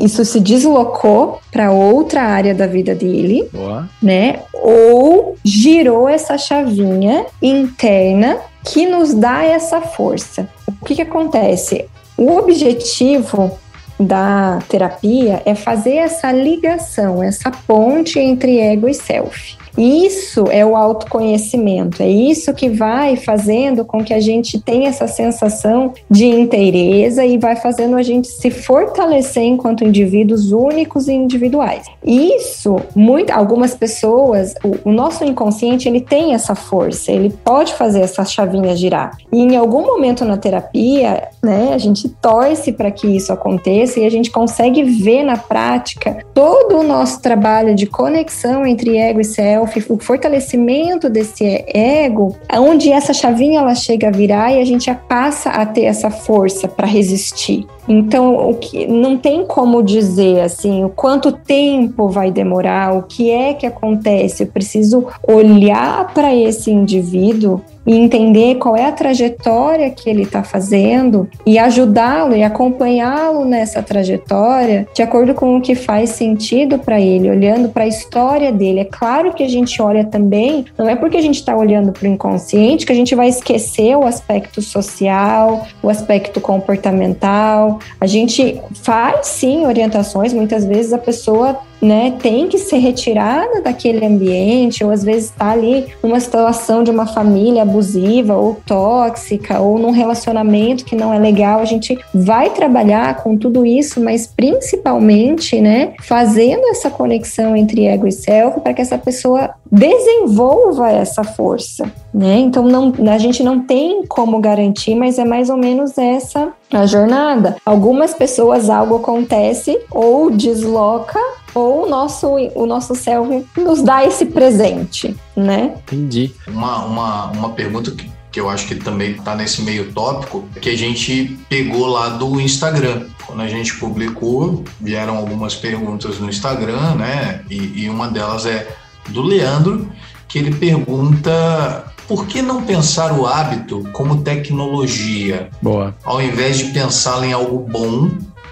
isso 0.00 0.24
se 0.24 0.40
deslocou 0.40 1.40
para 1.50 1.72
outra 1.72 2.22
área 2.22 2.54
da 2.54 2.66
vida 2.66 2.94
dele, 2.94 3.48
Boa. 3.52 3.88
né? 4.02 4.40
Ou 4.54 5.36
girou 5.44 6.08
essa 6.08 6.38
chavinha 6.38 7.26
interna 7.42 8.38
que 8.64 8.86
nos 8.86 9.14
dá 9.14 9.44
essa 9.44 9.80
força. 9.80 10.48
O 10.80 10.84
que, 10.84 10.94
que 10.94 11.02
acontece? 11.02 11.86
O 12.16 12.36
objetivo 12.36 13.58
da 13.98 14.60
terapia 14.68 15.42
é 15.44 15.54
fazer 15.54 15.96
essa 15.96 16.30
ligação, 16.30 17.22
essa 17.22 17.50
ponte 17.50 18.18
entre 18.18 18.58
ego 18.58 18.88
e 18.88 18.94
self. 18.94 19.56
Isso 19.78 20.46
é 20.50 20.66
o 20.66 20.74
autoconhecimento, 20.74 22.02
é 22.02 22.08
isso 22.08 22.52
que 22.52 22.68
vai 22.68 23.14
fazendo 23.16 23.84
com 23.84 24.02
que 24.02 24.12
a 24.12 24.18
gente 24.18 24.60
tenha 24.60 24.88
essa 24.88 25.06
sensação 25.06 25.92
de 26.10 26.26
inteireza 26.26 27.24
e 27.24 27.38
vai 27.38 27.54
fazendo 27.54 27.96
a 27.96 28.02
gente 28.02 28.26
se 28.26 28.50
fortalecer 28.50 29.44
enquanto 29.44 29.84
indivíduos 29.84 30.50
únicos 30.50 31.06
e 31.06 31.12
individuais. 31.12 31.86
Isso, 32.04 32.76
muito, 32.94 33.30
algumas 33.30 33.74
pessoas, 33.74 34.54
o, 34.64 34.90
o 34.90 34.92
nosso 34.92 35.24
inconsciente, 35.24 35.88
ele 35.88 36.00
tem 36.00 36.34
essa 36.34 36.56
força, 36.56 37.12
ele 37.12 37.30
pode 37.44 37.72
fazer 37.74 38.00
essa 38.00 38.24
chavinha 38.24 38.74
girar. 38.74 39.16
E 39.32 39.40
em 39.40 39.56
algum 39.56 39.82
momento 39.82 40.24
na 40.24 40.36
terapia, 40.36 41.28
né, 41.40 41.70
a 41.72 41.78
gente 41.78 42.08
torce 42.08 42.72
para 42.72 42.90
que 42.90 43.06
isso 43.06 43.32
aconteça 43.32 44.00
e 44.00 44.04
a 44.04 44.10
gente 44.10 44.30
consegue 44.30 44.82
ver 44.82 45.22
na 45.22 45.36
prática 45.36 46.18
todo 46.34 46.78
o 46.78 46.82
nosso 46.82 47.22
trabalho 47.22 47.76
de 47.76 47.86
conexão 47.86 48.66
entre 48.66 48.96
ego 48.96 49.20
e 49.20 49.24
self 49.24 49.67
o 49.88 49.98
fortalecimento 49.98 51.08
desse 51.08 51.64
ego, 51.68 52.36
onde 52.52 52.90
essa 52.90 53.12
chavinha 53.12 53.60
ela 53.60 53.74
chega 53.74 54.08
a 54.08 54.12
virar 54.12 54.52
e 54.52 54.60
a 54.60 54.64
gente 54.64 54.92
passa 55.08 55.50
a 55.50 55.64
ter 55.66 55.84
essa 55.84 56.10
força 56.10 56.68
para 56.68 56.86
resistir. 56.86 57.66
Então, 57.88 58.50
o 58.50 58.54
que 58.54 58.86
não 58.86 59.16
tem 59.16 59.44
como 59.46 59.82
dizer 59.82 60.40
assim, 60.40 60.84
o 60.84 60.88
quanto 60.88 61.32
tempo 61.32 62.08
vai 62.08 62.30
demorar, 62.30 62.94
o 62.94 63.02
que 63.02 63.30
é 63.30 63.54
que 63.54 63.66
acontece. 63.66 64.42
Eu 64.42 64.48
preciso 64.48 65.06
olhar 65.26 66.12
para 66.12 66.34
esse 66.34 66.70
indivíduo 66.70 67.62
e 67.88 67.96
entender 67.96 68.56
qual 68.56 68.76
é 68.76 68.84
a 68.84 68.92
trajetória 68.92 69.90
que 69.90 70.10
ele 70.10 70.22
está 70.22 70.42
fazendo 70.42 71.26
e 71.46 71.58
ajudá-lo 71.58 72.36
e 72.36 72.42
acompanhá-lo 72.42 73.46
nessa 73.46 73.82
trajetória 73.82 74.86
de 74.94 75.00
acordo 75.00 75.32
com 75.32 75.56
o 75.56 75.60
que 75.60 75.74
faz 75.74 76.10
sentido 76.10 76.78
para 76.78 77.00
ele, 77.00 77.30
olhando 77.30 77.70
para 77.70 77.84
a 77.84 77.88
história 77.88 78.52
dele. 78.52 78.80
É 78.80 78.84
claro 78.84 79.32
que 79.32 79.42
a 79.42 79.48
gente 79.48 79.80
olha 79.80 80.04
também, 80.04 80.66
não 80.76 80.86
é 80.86 80.94
porque 80.94 81.16
a 81.16 81.22
gente 81.22 81.36
está 81.36 81.56
olhando 81.56 81.90
para 81.90 82.06
o 82.06 82.12
inconsciente 82.12 82.84
que 82.84 82.92
a 82.92 82.94
gente 82.94 83.14
vai 83.14 83.28
esquecer 83.28 83.96
o 83.96 84.04
aspecto 84.04 84.60
social, 84.60 85.66
o 85.82 85.88
aspecto 85.88 86.42
comportamental. 86.42 87.77
A 88.00 88.06
gente 88.06 88.60
faz 88.82 89.26
sim 89.26 89.66
orientações, 89.66 90.32
muitas 90.32 90.64
vezes 90.64 90.92
a 90.92 90.98
pessoa 90.98 91.58
né, 91.80 92.14
tem 92.20 92.48
que 92.48 92.58
ser 92.58 92.78
retirada 92.78 93.60
daquele 93.62 94.04
ambiente, 94.04 94.84
ou 94.84 94.90
às 94.90 95.02
vezes 95.04 95.30
está 95.30 95.50
ali 95.50 95.86
numa 96.02 96.20
situação 96.20 96.82
de 96.82 96.90
uma 96.90 97.06
família 97.06 97.62
abusiva 97.62 98.36
ou 98.36 98.56
tóxica, 98.66 99.60
ou 99.60 99.78
num 99.78 99.90
relacionamento 99.90 100.84
que 100.84 100.96
não 100.96 101.12
é 101.12 101.18
legal. 101.18 101.60
A 101.60 101.64
gente 101.64 101.98
vai 102.12 102.50
trabalhar 102.50 103.22
com 103.22 103.36
tudo 103.36 103.64
isso, 103.64 104.00
mas 104.00 104.26
principalmente, 104.26 105.60
né, 105.60 105.94
fazendo 106.02 106.66
essa 106.68 106.90
conexão 106.90 107.56
entre 107.56 107.86
ego 107.86 108.06
e 108.06 108.12
self 108.12 108.60
para 108.60 108.74
que 108.74 108.82
essa 108.82 108.98
pessoa 108.98 109.50
desenvolva 109.70 110.90
essa 110.90 111.22
força, 111.22 111.90
né? 112.12 112.38
Então 112.38 112.64
não, 112.64 112.92
a 113.12 113.18
gente 113.18 113.42
não 113.42 113.60
tem 113.60 114.04
como 114.06 114.40
garantir, 114.40 114.94
mas 114.94 115.18
é 115.18 115.24
mais 115.24 115.50
ou 115.50 115.56
menos 115.56 115.98
essa 115.98 116.52
a 116.72 116.86
jornada. 116.86 117.56
Algumas 117.64 118.14
pessoas 118.14 118.70
algo 118.70 118.96
acontece 118.96 119.78
ou 119.90 120.30
desloca 120.30 121.18
ou 121.54 121.86
o 121.86 121.88
nosso, 121.88 122.28
o 122.54 122.66
nosso 122.66 122.94
self 122.94 123.46
nos 123.56 123.82
dá 123.82 124.04
esse 124.04 124.26
presente, 124.26 125.16
né? 125.36 125.74
Entendi. 125.86 126.32
Uma, 126.46 126.84
uma, 126.84 127.24
uma 127.30 127.50
pergunta 127.50 127.90
que, 127.90 128.10
que 128.30 128.40
eu 128.40 128.48
acho 128.48 128.66
que 128.66 128.74
também 128.74 129.12
está 129.12 129.34
nesse 129.34 129.62
meio 129.62 129.92
tópico, 129.92 130.44
que 130.60 130.70
a 130.70 130.76
gente 130.76 131.38
pegou 131.48 131.86
lá 131.86 132.10
do 132.10 132.40
Instagram. 132.40 133.06
Quando 133.26 133.42
a 133.42 133.48
gente 133.48 133.76
publicou, 133.76 134.64
vieram 134.80 135.16
algumas 135.16 135.54
perguntas 135.54 136.18
no 136.18 136.28
Instagram, 136.28 136.94
né? 136.94 137.42
E, 137.50 137.84
e 137.84 137.90
uma 137.90 138.08
delas 138.08 138.46
é 138.46 138.66
do 139.08 139.22
Leandro, 139.22 139.90
que 140.26 140.38
ele 140.38 140.54
pergunta 140.54 141.92
por 142.08 142.26
que 142.26 142.40
não 142.40 142.62
pensar 142.62 143.12
o 143.12 143.26
hábito 143.26 143.86
como 143.92 144.22
tecnologia? 144.22 145.50
Boa. 145.60 145.94
Ao 146.02 146.22
invés 146.22 146.56
de 146.56 146.64
pensá-lo 146.72 147.24
em 147.24 147.34
algo 147.34 147.58
bom 147.58 148.10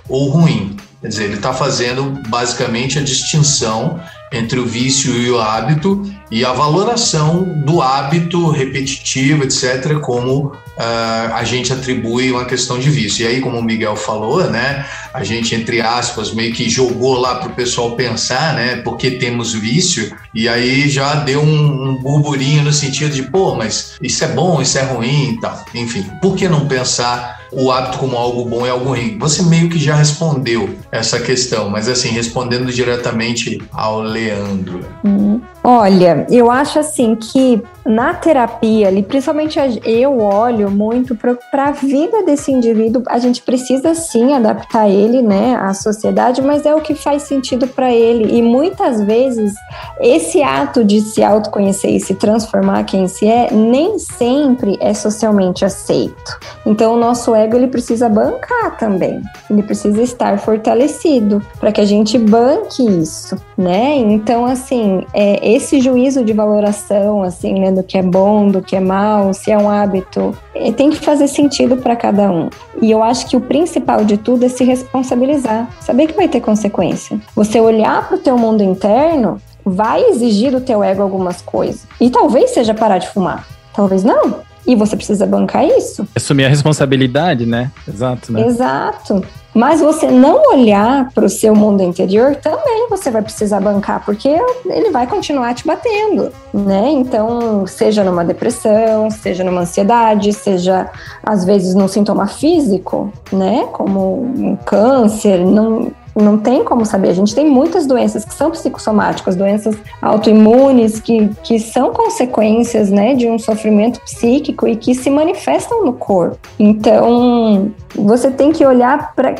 ou 0.09 0.29
ruim. 0.29 0.77
Quer 1.01 1.09
dizer, 1.09 1.25
ele 1.25 1.35
está 1.35 1.53
fazendo 1.53 2.21
basicamente 2.29 2.99
a 2.99 3.03
distinção 3.03 4.01
entre 4.33 4.59
o 4.59 4.67
vício 4.67 5.15
e 5.15 5.31
o 5.31 5.41
hábito 5.41 6.03
e 6.31 6.45
a 6.45 6.53
valoração 6.53 7.45
do 7.65 7.81
hábito 7.81 8.51
repetitivo, 8.51 9.45
etc., 9.45 10.01
como 10.01 10.47
uh, 10.47 11.33
a 11.35 11.45
gente 11.45 11.73
atribui 11.73 12.33
uma 12.33 12.45
questão 12.45 12.79
de 12.79 12.91
vício. 12.91 13.25
E 13.25 13.29
aí, 13.29 13.41
como 13.41 13.59
o 13.59 13.63
Miguel 13.63 13.95
falou, 13.95 14.51
né, 14.51 14.85
a 15.15 15.23
gente, 15.23 15.55
entre 15.55 15.81
aspas, 15.81 16.33
meio 16.33 16.53
que 16.53 16.69
jogou 16.69 17.19
lá 17.19 17.37
para 17.37 17.49
o 17.49 17.55
pessoal 17.55 17.93
pensar, 17.93 18.55
né, 18.55 18.77
porque 18.77 19.13
temos 19.13 19.55
vício, 19.55 20.17
e 20.35 20.49
aí 20.49 20.89
já 20.89 21.15
deu 21.15 21.41
um, 21.41 21.91
um 21.91 21.97
burburinho 21.97 22.65
no 22.65 22.73
sentido 22.73 23.15
de, 23.15 23.23
pô, 23.23 23.55
mas 23.55 23.95
isso 24.03 24.25
é 24.25 24.29
bom, 24.29 24.61
isso 24.61 24.79
é 24.79 24.83
ruim 24.83 25.35
e 25.35 25.41
tal. 25.41 25.65
Enfim, 25.75 26.05
por 26.21 26.35
que 26.35 26.49
não 26.49 26.67
pensar 26.67 27.36
o 27.53 27.71
hábito 27.71 27.99
como 27.99 28.17
algo 28.17 28.45
bom 28.45 28.67
e 28.67 28.71
algo 28.71 28.91
ruim? 28.91 29.19
Você 29.19 29.43
meio 29.43 29.69
que 29.69 29.79
já 29.79 29.95
respondeu 29.95 30.77
essa 30.91 31.21
questão, 31.21 31.69
mas 31.69 31.89
assim, 31.89 32.09
respondendo 32.11 32.73
diretamente 32.73 33.63
ao 33.73 34.01
Leandro. 34.01 34.85
Uhum. 35.05 35.41
Olha, 35.69 36.25
eu 36.31 36.49
acho 36.49 36.79
assim 36.79 37.17
que 37.17 37.61
na 37.85 38.15
terapia, 38.15 38.87
ali, 38.87 39.03
principalmente 39.03 39.59
eu 39.85 40.21
olho 40.21 40.71
muito 40.71 41.17
para 41.17 41.65
a 41.65 41.71
vida 41.73 42.23
desse 42.25 42.53
indivíduo. 42.53 43.03
A 43.09 43.19
gente 43.19 43.43
precisa 43.43 43.93
sim 43.95 44.33
adaptar 44.33 44.89
ele, 44.89 45.23
né, 45.23 45.57
à 45.57 45.73
sociedade, 45.75 46.43
mas 46.43 46.67
é 46.67 46.75
o 46.75 46.81
que 46.81 46.95
faz 46.95 47.23
sentido 47.23 47.67
para 47.67 47.93
ele. 47.93 48.37
E 48.37 48.43
muitas 48.43 49.03
vezes 49.03 49.55
esse 50.01 50.43
ato 50.43 50.85
de 50.85 51.01
se 51.01 51.23
autoconhecer 51.23 51.91
e 51.91 52.01
se 52.01 52.15
transformar 52.15 52.85
quem 52.85 53.09
se 53.09 53.27
é, 53.27 53.53
nem 53.53 53.99
sempre 53.99 54.77
é 54.81 54.95
socialmente 54.95 55.65
aceito. 55.65 56.39
Então 56.65 56.95
o 56.95 56.97
nosso 56.97 57.35
ego 57.35 57.57
ele 57.57 57.69
precisa 57.69 58.09
bancar 58.09 58.77
também. 58.79 59.21
Ele 59.51 59.63
precisa 59.65 60.01
estar 60.03 60.39
fortalecido 60.39 61.43
para 61.59 61.73
que 61.73 61.81
a 61.81 61.87
gente 61.87 62.19
banque 62.19 62.85
isso, 62.85 63.37
né? 63.57 63.97
Então 63.97 64.45
assim, 64.45 65.05
é 65.13 65.56
esse 65.57 65.81
juízo 65.81 66.25
de 66.25 66.33
valoração, 66.33 67.23
assim, 67.23 67.55
né, 67.61 67.73
do 67.73 67.83
que 67.83 67.99
é 67.99 68.03
bom, 68.03 68.49
do 68.49 68.63
que 68.63 68.77
é 68.77 68.81
mal, 68.81 69.33
se 69.33 69.51
é 69.51 69.59
um 69.59 69.69
hábito, 69.69 70.37
é, 70.55 70.71
tem 70.71 70.91
que 70.91 70.97
fazer 70.97 71.29
sentido 71.29 71.77
para 71.77 71.97
cada 71.97 72.31
um. 72.31 72.49
E 72.81 72.91
eu 72.91 73.03
acho 73.03 73.27
que 73.27 73.37
o 73.37 73.41
principal 73.41 74.05
de 74.05 74.17
tudo 74.17 74.45
é 74.45 74.49
se 74.49 74.65
responsabilizar, 74.65 75.69
saber 75.81 76.07
que 76.07 76.15
vai 76.15 76.29
ter 76.29 76.41
consequência. 76.41 77.19
Você 77.35 77.61
olhar 77.61 78.07
para 78.07 78.17
o 78.17 78.21
teu 78.21 78.37
mundo 78.37 78.63
interno 78.63 79.41
vai 79.65 80.05
exigir 80.05 80.53
do 80.53 80.61
teu 80.61 80.85
ego 80.85 81.03
algumas 81.03 81.43
coisas. 81.43 81.87
E 82.01 82.11
talvez 82.11 82.51
seja 82.51 82.75
parar 82.75 82.99
de 82.99 83.09
fumar, 83.09 83.47
talvez 83.75 84.05
não. 84.05 84.47
E 84.67 84.75
você 84.75 84.97
precisa 84.97 85.27
bancar 85.27 85.65
isso. 85.65 86.07
Assumir 86.15 86.45
a 86.45 86.49
responsabilidade, 86.49 87.47
né? 87.47 87.71
Exato, 87.87 88.33
né? 88.33 88.47
Exato. 88.47 89.23
Mas 89.55 89.81
você 89.81 90.09
não 90.11 90.53
olhar 90.53 91.11
para 91.15 91.25
o 91.25 91.31
seu 91.31 91.55
mundo 91.55 91.83
interior 91.83 92.37
também 92.37 92.89
você 92.91 93.11
vai 93.11 93.23
precisar 93.23 93.59
bancar, 93.59 94.05
porque 94.05 94.29
ele 94.67 94.91
vai 94.91 95.07
continuar 95.07 95.55
te 95.55 95.67
batendo, 95.67 96.31
né? 96.53 96.91
Então, 96.91 97.67
seja 97.67 98.05
numa 98.05 98.23
depressão, 98.23 99.11
seja 99.11 99.43
numa 99.43 99.63
ansiedade, 99.63 100.33
seja 100.35 100.91
às 101.23 101.45
vezes 101.45 101.75
num 101.75 101.89
sintoma 101.89 102.27
físico, 102.27 103.11
né? 103.33 103.67
Como 103.73 104.25
um 104.25 104.57
câncer, 104.57 105.39
não 105.39 105.91
não 106.23 106.39
tem 106.39 106.65
como 106.65 106.85
saber. 106.87 107.11
A 107.11 107.15
gente 107.15 107.35
tem 107.35 107.47
muitas 107.47 107.87
doenças 107.87 108.25
que 108.25 108.35
são 108.35 108.51
psicossomáticas, 108.51 109.37
doenças 109.37 109.77
autoimunes 110.01 110.99
que, 110.99 111.29
que 111.43 111.59
são 111.59 111.93
consequências 111.93 112.91
né, 112.91 113.15
de 113.15 113.29
um 113.29 113.39
sofrimento 113.39 114.01
psíquico 114.01 114.67
e 114.67 114.77
que 114.77 114.95
se 114.95 115.11
manifestam 115.11 115.85
no 115.85 115.93
corpo. 115.93 116.39
Então, 116.59 117.71
você 117.95 118.31
tem 118.31 118.53
que 118.53 118.65
olhar 118.65 119.15
para 119.15 119.35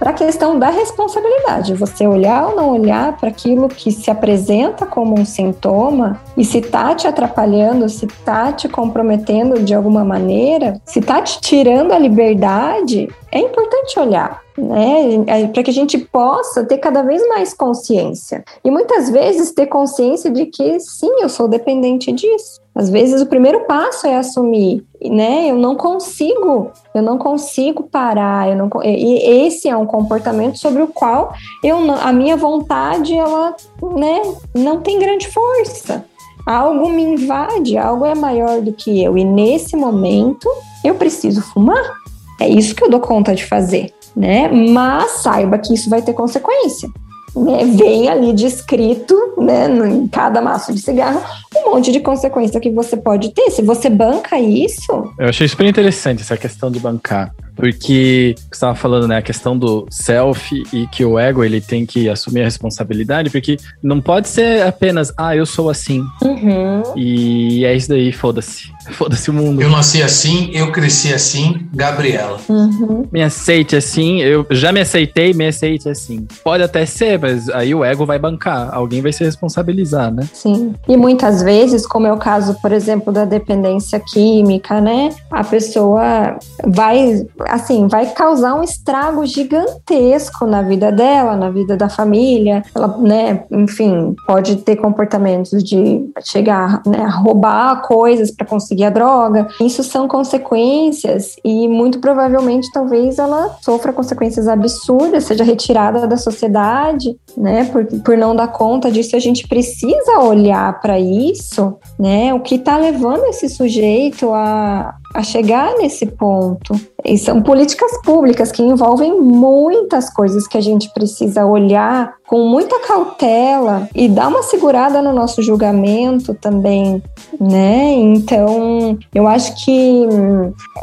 a 0.00 0.12
questão 0.12 0.58
da 0.58 0.70
responsabilidade. 0.70 1.74
Você 1.74 2.06
olhar 2.06 2.48
ou 2.48 2.56
não 2.56 2.70
olhar 2.70 3.16
para 3.16 3.28
aquilo 3.28 3.68
que 3.68 3.92
se 3.92 4.10
apresenta 4.10 4.86
como 4.86 5.18
um 5.18 5.24
sintoma 5.24 6.20
e 6.36 6.44
se 6.44 6.58
está 6.58 6.94
te 6.94 7.06
atrapalhando, 7.06 7.88
se 7.88 8.06
está 8.06 8.52
te 8.52 8.68
comprometendo 8.68 9.62
de 9.62 9.74
alguma 9.74 10.04
maneira, 10.04 10.80
se 10.84 10.98
está 10.98 11.22
te 11.22 11.40
tirando 11.40 11.92
a 11.92 11.98
liberdade, 11.98 13.08
é 13.30 13.38
importante 13.38 13.98
olhar 13.98 14.40
né? 14.60 15.24
É, 15.26 15.46
para 15.46 15.62
que 15.62 15.70
a 15.70 15.74
gente 15.74 15.98
possa 15.98 16.64
ter 16.64 16.78
cada 16.78 17.02
vez 17.02 17.26
mais 17.28 17.54
consciência. 17.54 18.44
E 18.64 18.70
muitas 18.70 19.10
vezes 19.10 19.52
ter 19.52 19.66
consciência 19.66 20.30
de 20.30 20.46
que 20.46 20.78
sim, 20.80 21.20
eu 21.20 21.28
sou 21.28 21.48
dependente 21.48 22.12
disso. 22.12 22.60
Às 22.74 22.88
vezes 22.88 23.20
o 23.20 23.26
primeiro 23.26 23.66
passo 23.66 24.06
é 24.06 24.16
assumir, 24.16 24.84
né? 25.02 25.50
Eu 25.50 25.56
não 25.56 25.74
consigo, 25.74 26.70
eu 26.94 27.02
não 27.02 27.18
consigo 27.18 27.82
parar, 27.82 28.48
eu 28.48 28.56
não 28.56 28.70
e 28.84 29.44
esse 29.44 29.68
é 29.68 29.76
um 29.76 29.84
comportamento 29.84 30.56
sobre 30.58 30.82
o 30.82 30.86
qual 30.86 31.34
eu 31.64 31.80
não, 31.80 31.96
a 31.96 32.12
minha 32.12 32.36
vontade 32.36 33.14
ela, 33.14 33.56
né, 33.82 34.22
não 34.54 34.80
tem 34.80 34.98
grande 34.98 35.28
força. 35.28 36.04
Algo 36.46 36.88
me 36.88 37.02
invade, 37.02 37.76
algo 37.76 38.06
é 38.06 38.14
maior 38.14 38.60
do 38.60 38.72
que 38.72 39.02
eu 39.02 39.18
e 39.18 39.24
nesse 39.24 39.76
momento 39.76 40.48
eu 40.84 40.94
preciso 40.94 41.42
fumar. 41.42 41.98
É 42.40 42.48
isso 42.48 42.74
que 42.74 42.82
eu 42.82 42.88
dou 42.88 43.00
conta 43.00 43.34
de 43.34 43.44
fazer 43.44 43.92
né? 44.16 44.48
Mas 44.48 45.22
saiba 45.22 45.58
que 45.58 45.74
isso 45.74 45.88
vai 45.88 46.02
ter 46.02 46.12
consequência. 46.12 46.88
Né? 47.34 47.64
Vem 47.64 48.08
ali 48.08 48.32
descrito, 48.32 49.14
né, 49.38 49.68
em 49.88 50.08
cada 50.08 50.40
maço 50.40 50.72
de 50.72 50.80
cigarro, 50.80 51.22
um 51.56 51.70
monte 51.70 51.92
de 51.92 52.00
consequência 52.00 52.60
que 52.60 52.70
você 52.70 52.96
pode 52.96 53.32
ter. 53.32 53.50
Se 53.50 53.62
você 53.62 53.88
banca 53.88 54.38
isso. 54.38 55.12
Eu 55.18 55.28
achei 55.28 55.46
super 55.46 55.66
interessante 55.66 56.22
essa 56.22 56.36
questão 56.36 56.70
de 56.70 56.80
bancar. 56.80 57.32
Porque 57.54 58.34
você 58.36 58.44
estava 58.52 58.74
falando, 58.74 59.08
né, 59.08 59.18
a 59.18 59.22
questão 59.22 59.56
do 59.56 59.86
self 59.90 60.62
e 60.72 60.86
que 60.86 61.04
o 61.04 61.18
ego 61.18 61.44
ele 61.44 61.60
tem 61.60 61.84
que 61.84 62.08
assumir 62.08 62.42
a 62.42 62.44
responsabilidade, 62.44 63.30
porque 63.30 63.56
não 63.82 64.00
pode 64.00 64.28
ser 64.28 64.62
apenas, 64.62 65.12
ah, 65.16 65.36
eu 65.36 65.46
sou 65.46 65.70
assim. 65.70 66.04
Uhum. 66.22 66.82
E 66.96 67.64
é 67.64 67.74
isso 67.74 67.88
daí, 67.88 68.12
foda-se. 68.12 68.70
Foda-se 68.90 69.30
o 69.30 69.34
mundo. 69.34 69.60
Eu 69.62 69.70
nasci 69.70 70.02
assim, 70.02 70.50
eu 70.52 70.72
cresci 70.72 71.12
assim, 71.12 71.68
Gabriela. 71.72 72.38
Uhum. 72.48 73.06
Me 73.10 73.22
aceite 73.22 73.76
assim, 73.76 74.20
eu 74.20 74.46
já 74.50 74.72
me 74.72 74.80
aceitei, 74.80 75.32
me 75.32 75.46
aceite 75.46 75.88
assim. 75.88 76.26
Pode 76.42 76.62
até 76.62 76.84
ser, 76.86 77.18
mas 77.18 77.48
aí 77.50 77.74
o 77.74 77.84
ego 77.84 78.04
vai 78.04 78.18
bancar, 78.18 78.70
alguém 78.72 79.00
vai 79.00 79.12
se 79.12 79.22
responsabilizar, 79.22 80.12
né? 80.12 80.28
Sim. 80.32 80.74
E 80.88 80.96
muitas 80.96 81.42
vezes, 81.42 81.86
como 81.86 82.06
é 82.06 82.12
o 82.12 82.16
caso, 82.16 82.56
por 82.60 82.72
exemplo, 82.72 83.12
da 83.12 83.24
dependência 83.24 84.00
química, 84.00 84.80
né? 84.80 85.10
A 85.30 85.44
pessoa 85.44 86.38
vai, 86.66 87.26
assim, 87.50 87.88
vai 87.88 88.06
causar 88.06 88.54
um 88.54 88.62
estrago 88.62 89.26
gigantesco 89.26 90.46
na 90.46 90.62
vida 90.62 90.92
dela, 90.92 91.36
na 91.36 91.50
vida 91.50 91.76
da 91.76 91.88
família. 91.88 92.62
Ela, 92.74 92.96
né, 92.98 93.44
enfim, 93.50 94.14
pode 94.26 94.56
ter 94.56 94.76
comportamentos 94.76 95.62
de 95.62 96.10
chegar 96.24 96.82
né, 96.86 97.02
a 97.02 97.10
roubar 97.10 97.82
coisas 97.82 98.30
para 98.30 98.46
conseguir 98.46 98.84
a 98.84 98.90
droga. 98.90 99.48
Isso 99.60 99.82
são 99.82 100.06
consequências 100.06 101.36
e 101.44 101.66
muito 101.68 101.98
provavelmente 101.98 102.70
talvez 102.72 103.18
ela 103.18 103.56
sofra 103.60 103.92
consequências 103.92 104.46
absurdas, 104.46 105.24
seja 105.24 105.44
retirada 105.44 106.06
da 106.06 106.16
sociedade, 106.16 107.16
né? 107.36 107.64
Por, 107.64 107.84
por 107.84 108.16
não 108.16 108.34
dar 108.34 108.48
conta 108.48 108.90
disso, 108.90 109.16
a 109.16 109.20
gente 109.20 109.48
precisa 109.48 110.20
olhar 110.20 110.80
para 110.80 110.98
isso, 110.98 111.76
né? 111.98 112.32
O 112.32 112.40
que 112.40 112.56
está 112.56 112.76
levando 112.76 113.24
esse 113.24 113.48
sujeito 113.48 114.32
a, 114.32 114.94
a 115.14 115.22
chegar 115.22 115.74
nesse 115.76 116.06
ponto. 116.06 116.74
E 117.04 117.18
são 117.18 117.42
políticas 117.42 117.90
públicas 118.02 118.52
que 118.52 118.62
envolvem 118.62 119.20
muitas 119.20 120.12
coisas 120.12 120.46
que 120.46 120.56
a 120.56 120.60
gente 120.60 120.92
precisa 120.92 121.44
olhar 121.44 122.14
com 122.30 122.46
muita 122.48 122.78
cautela 122.78 123.88
e 123.92 124.08
dar 124.08 124.28
uma 124.28 124.44
segurada 124.44 125.02
no 125.02 125.12
nosso 125.12 125.42
julgamento 125.42 126.32
também, 126.32 127.02
né? 127.40 127.92
Então, 127.94 128.96
eu 129.12 129.26
acho 129.26 129.52
que 129.64 130.06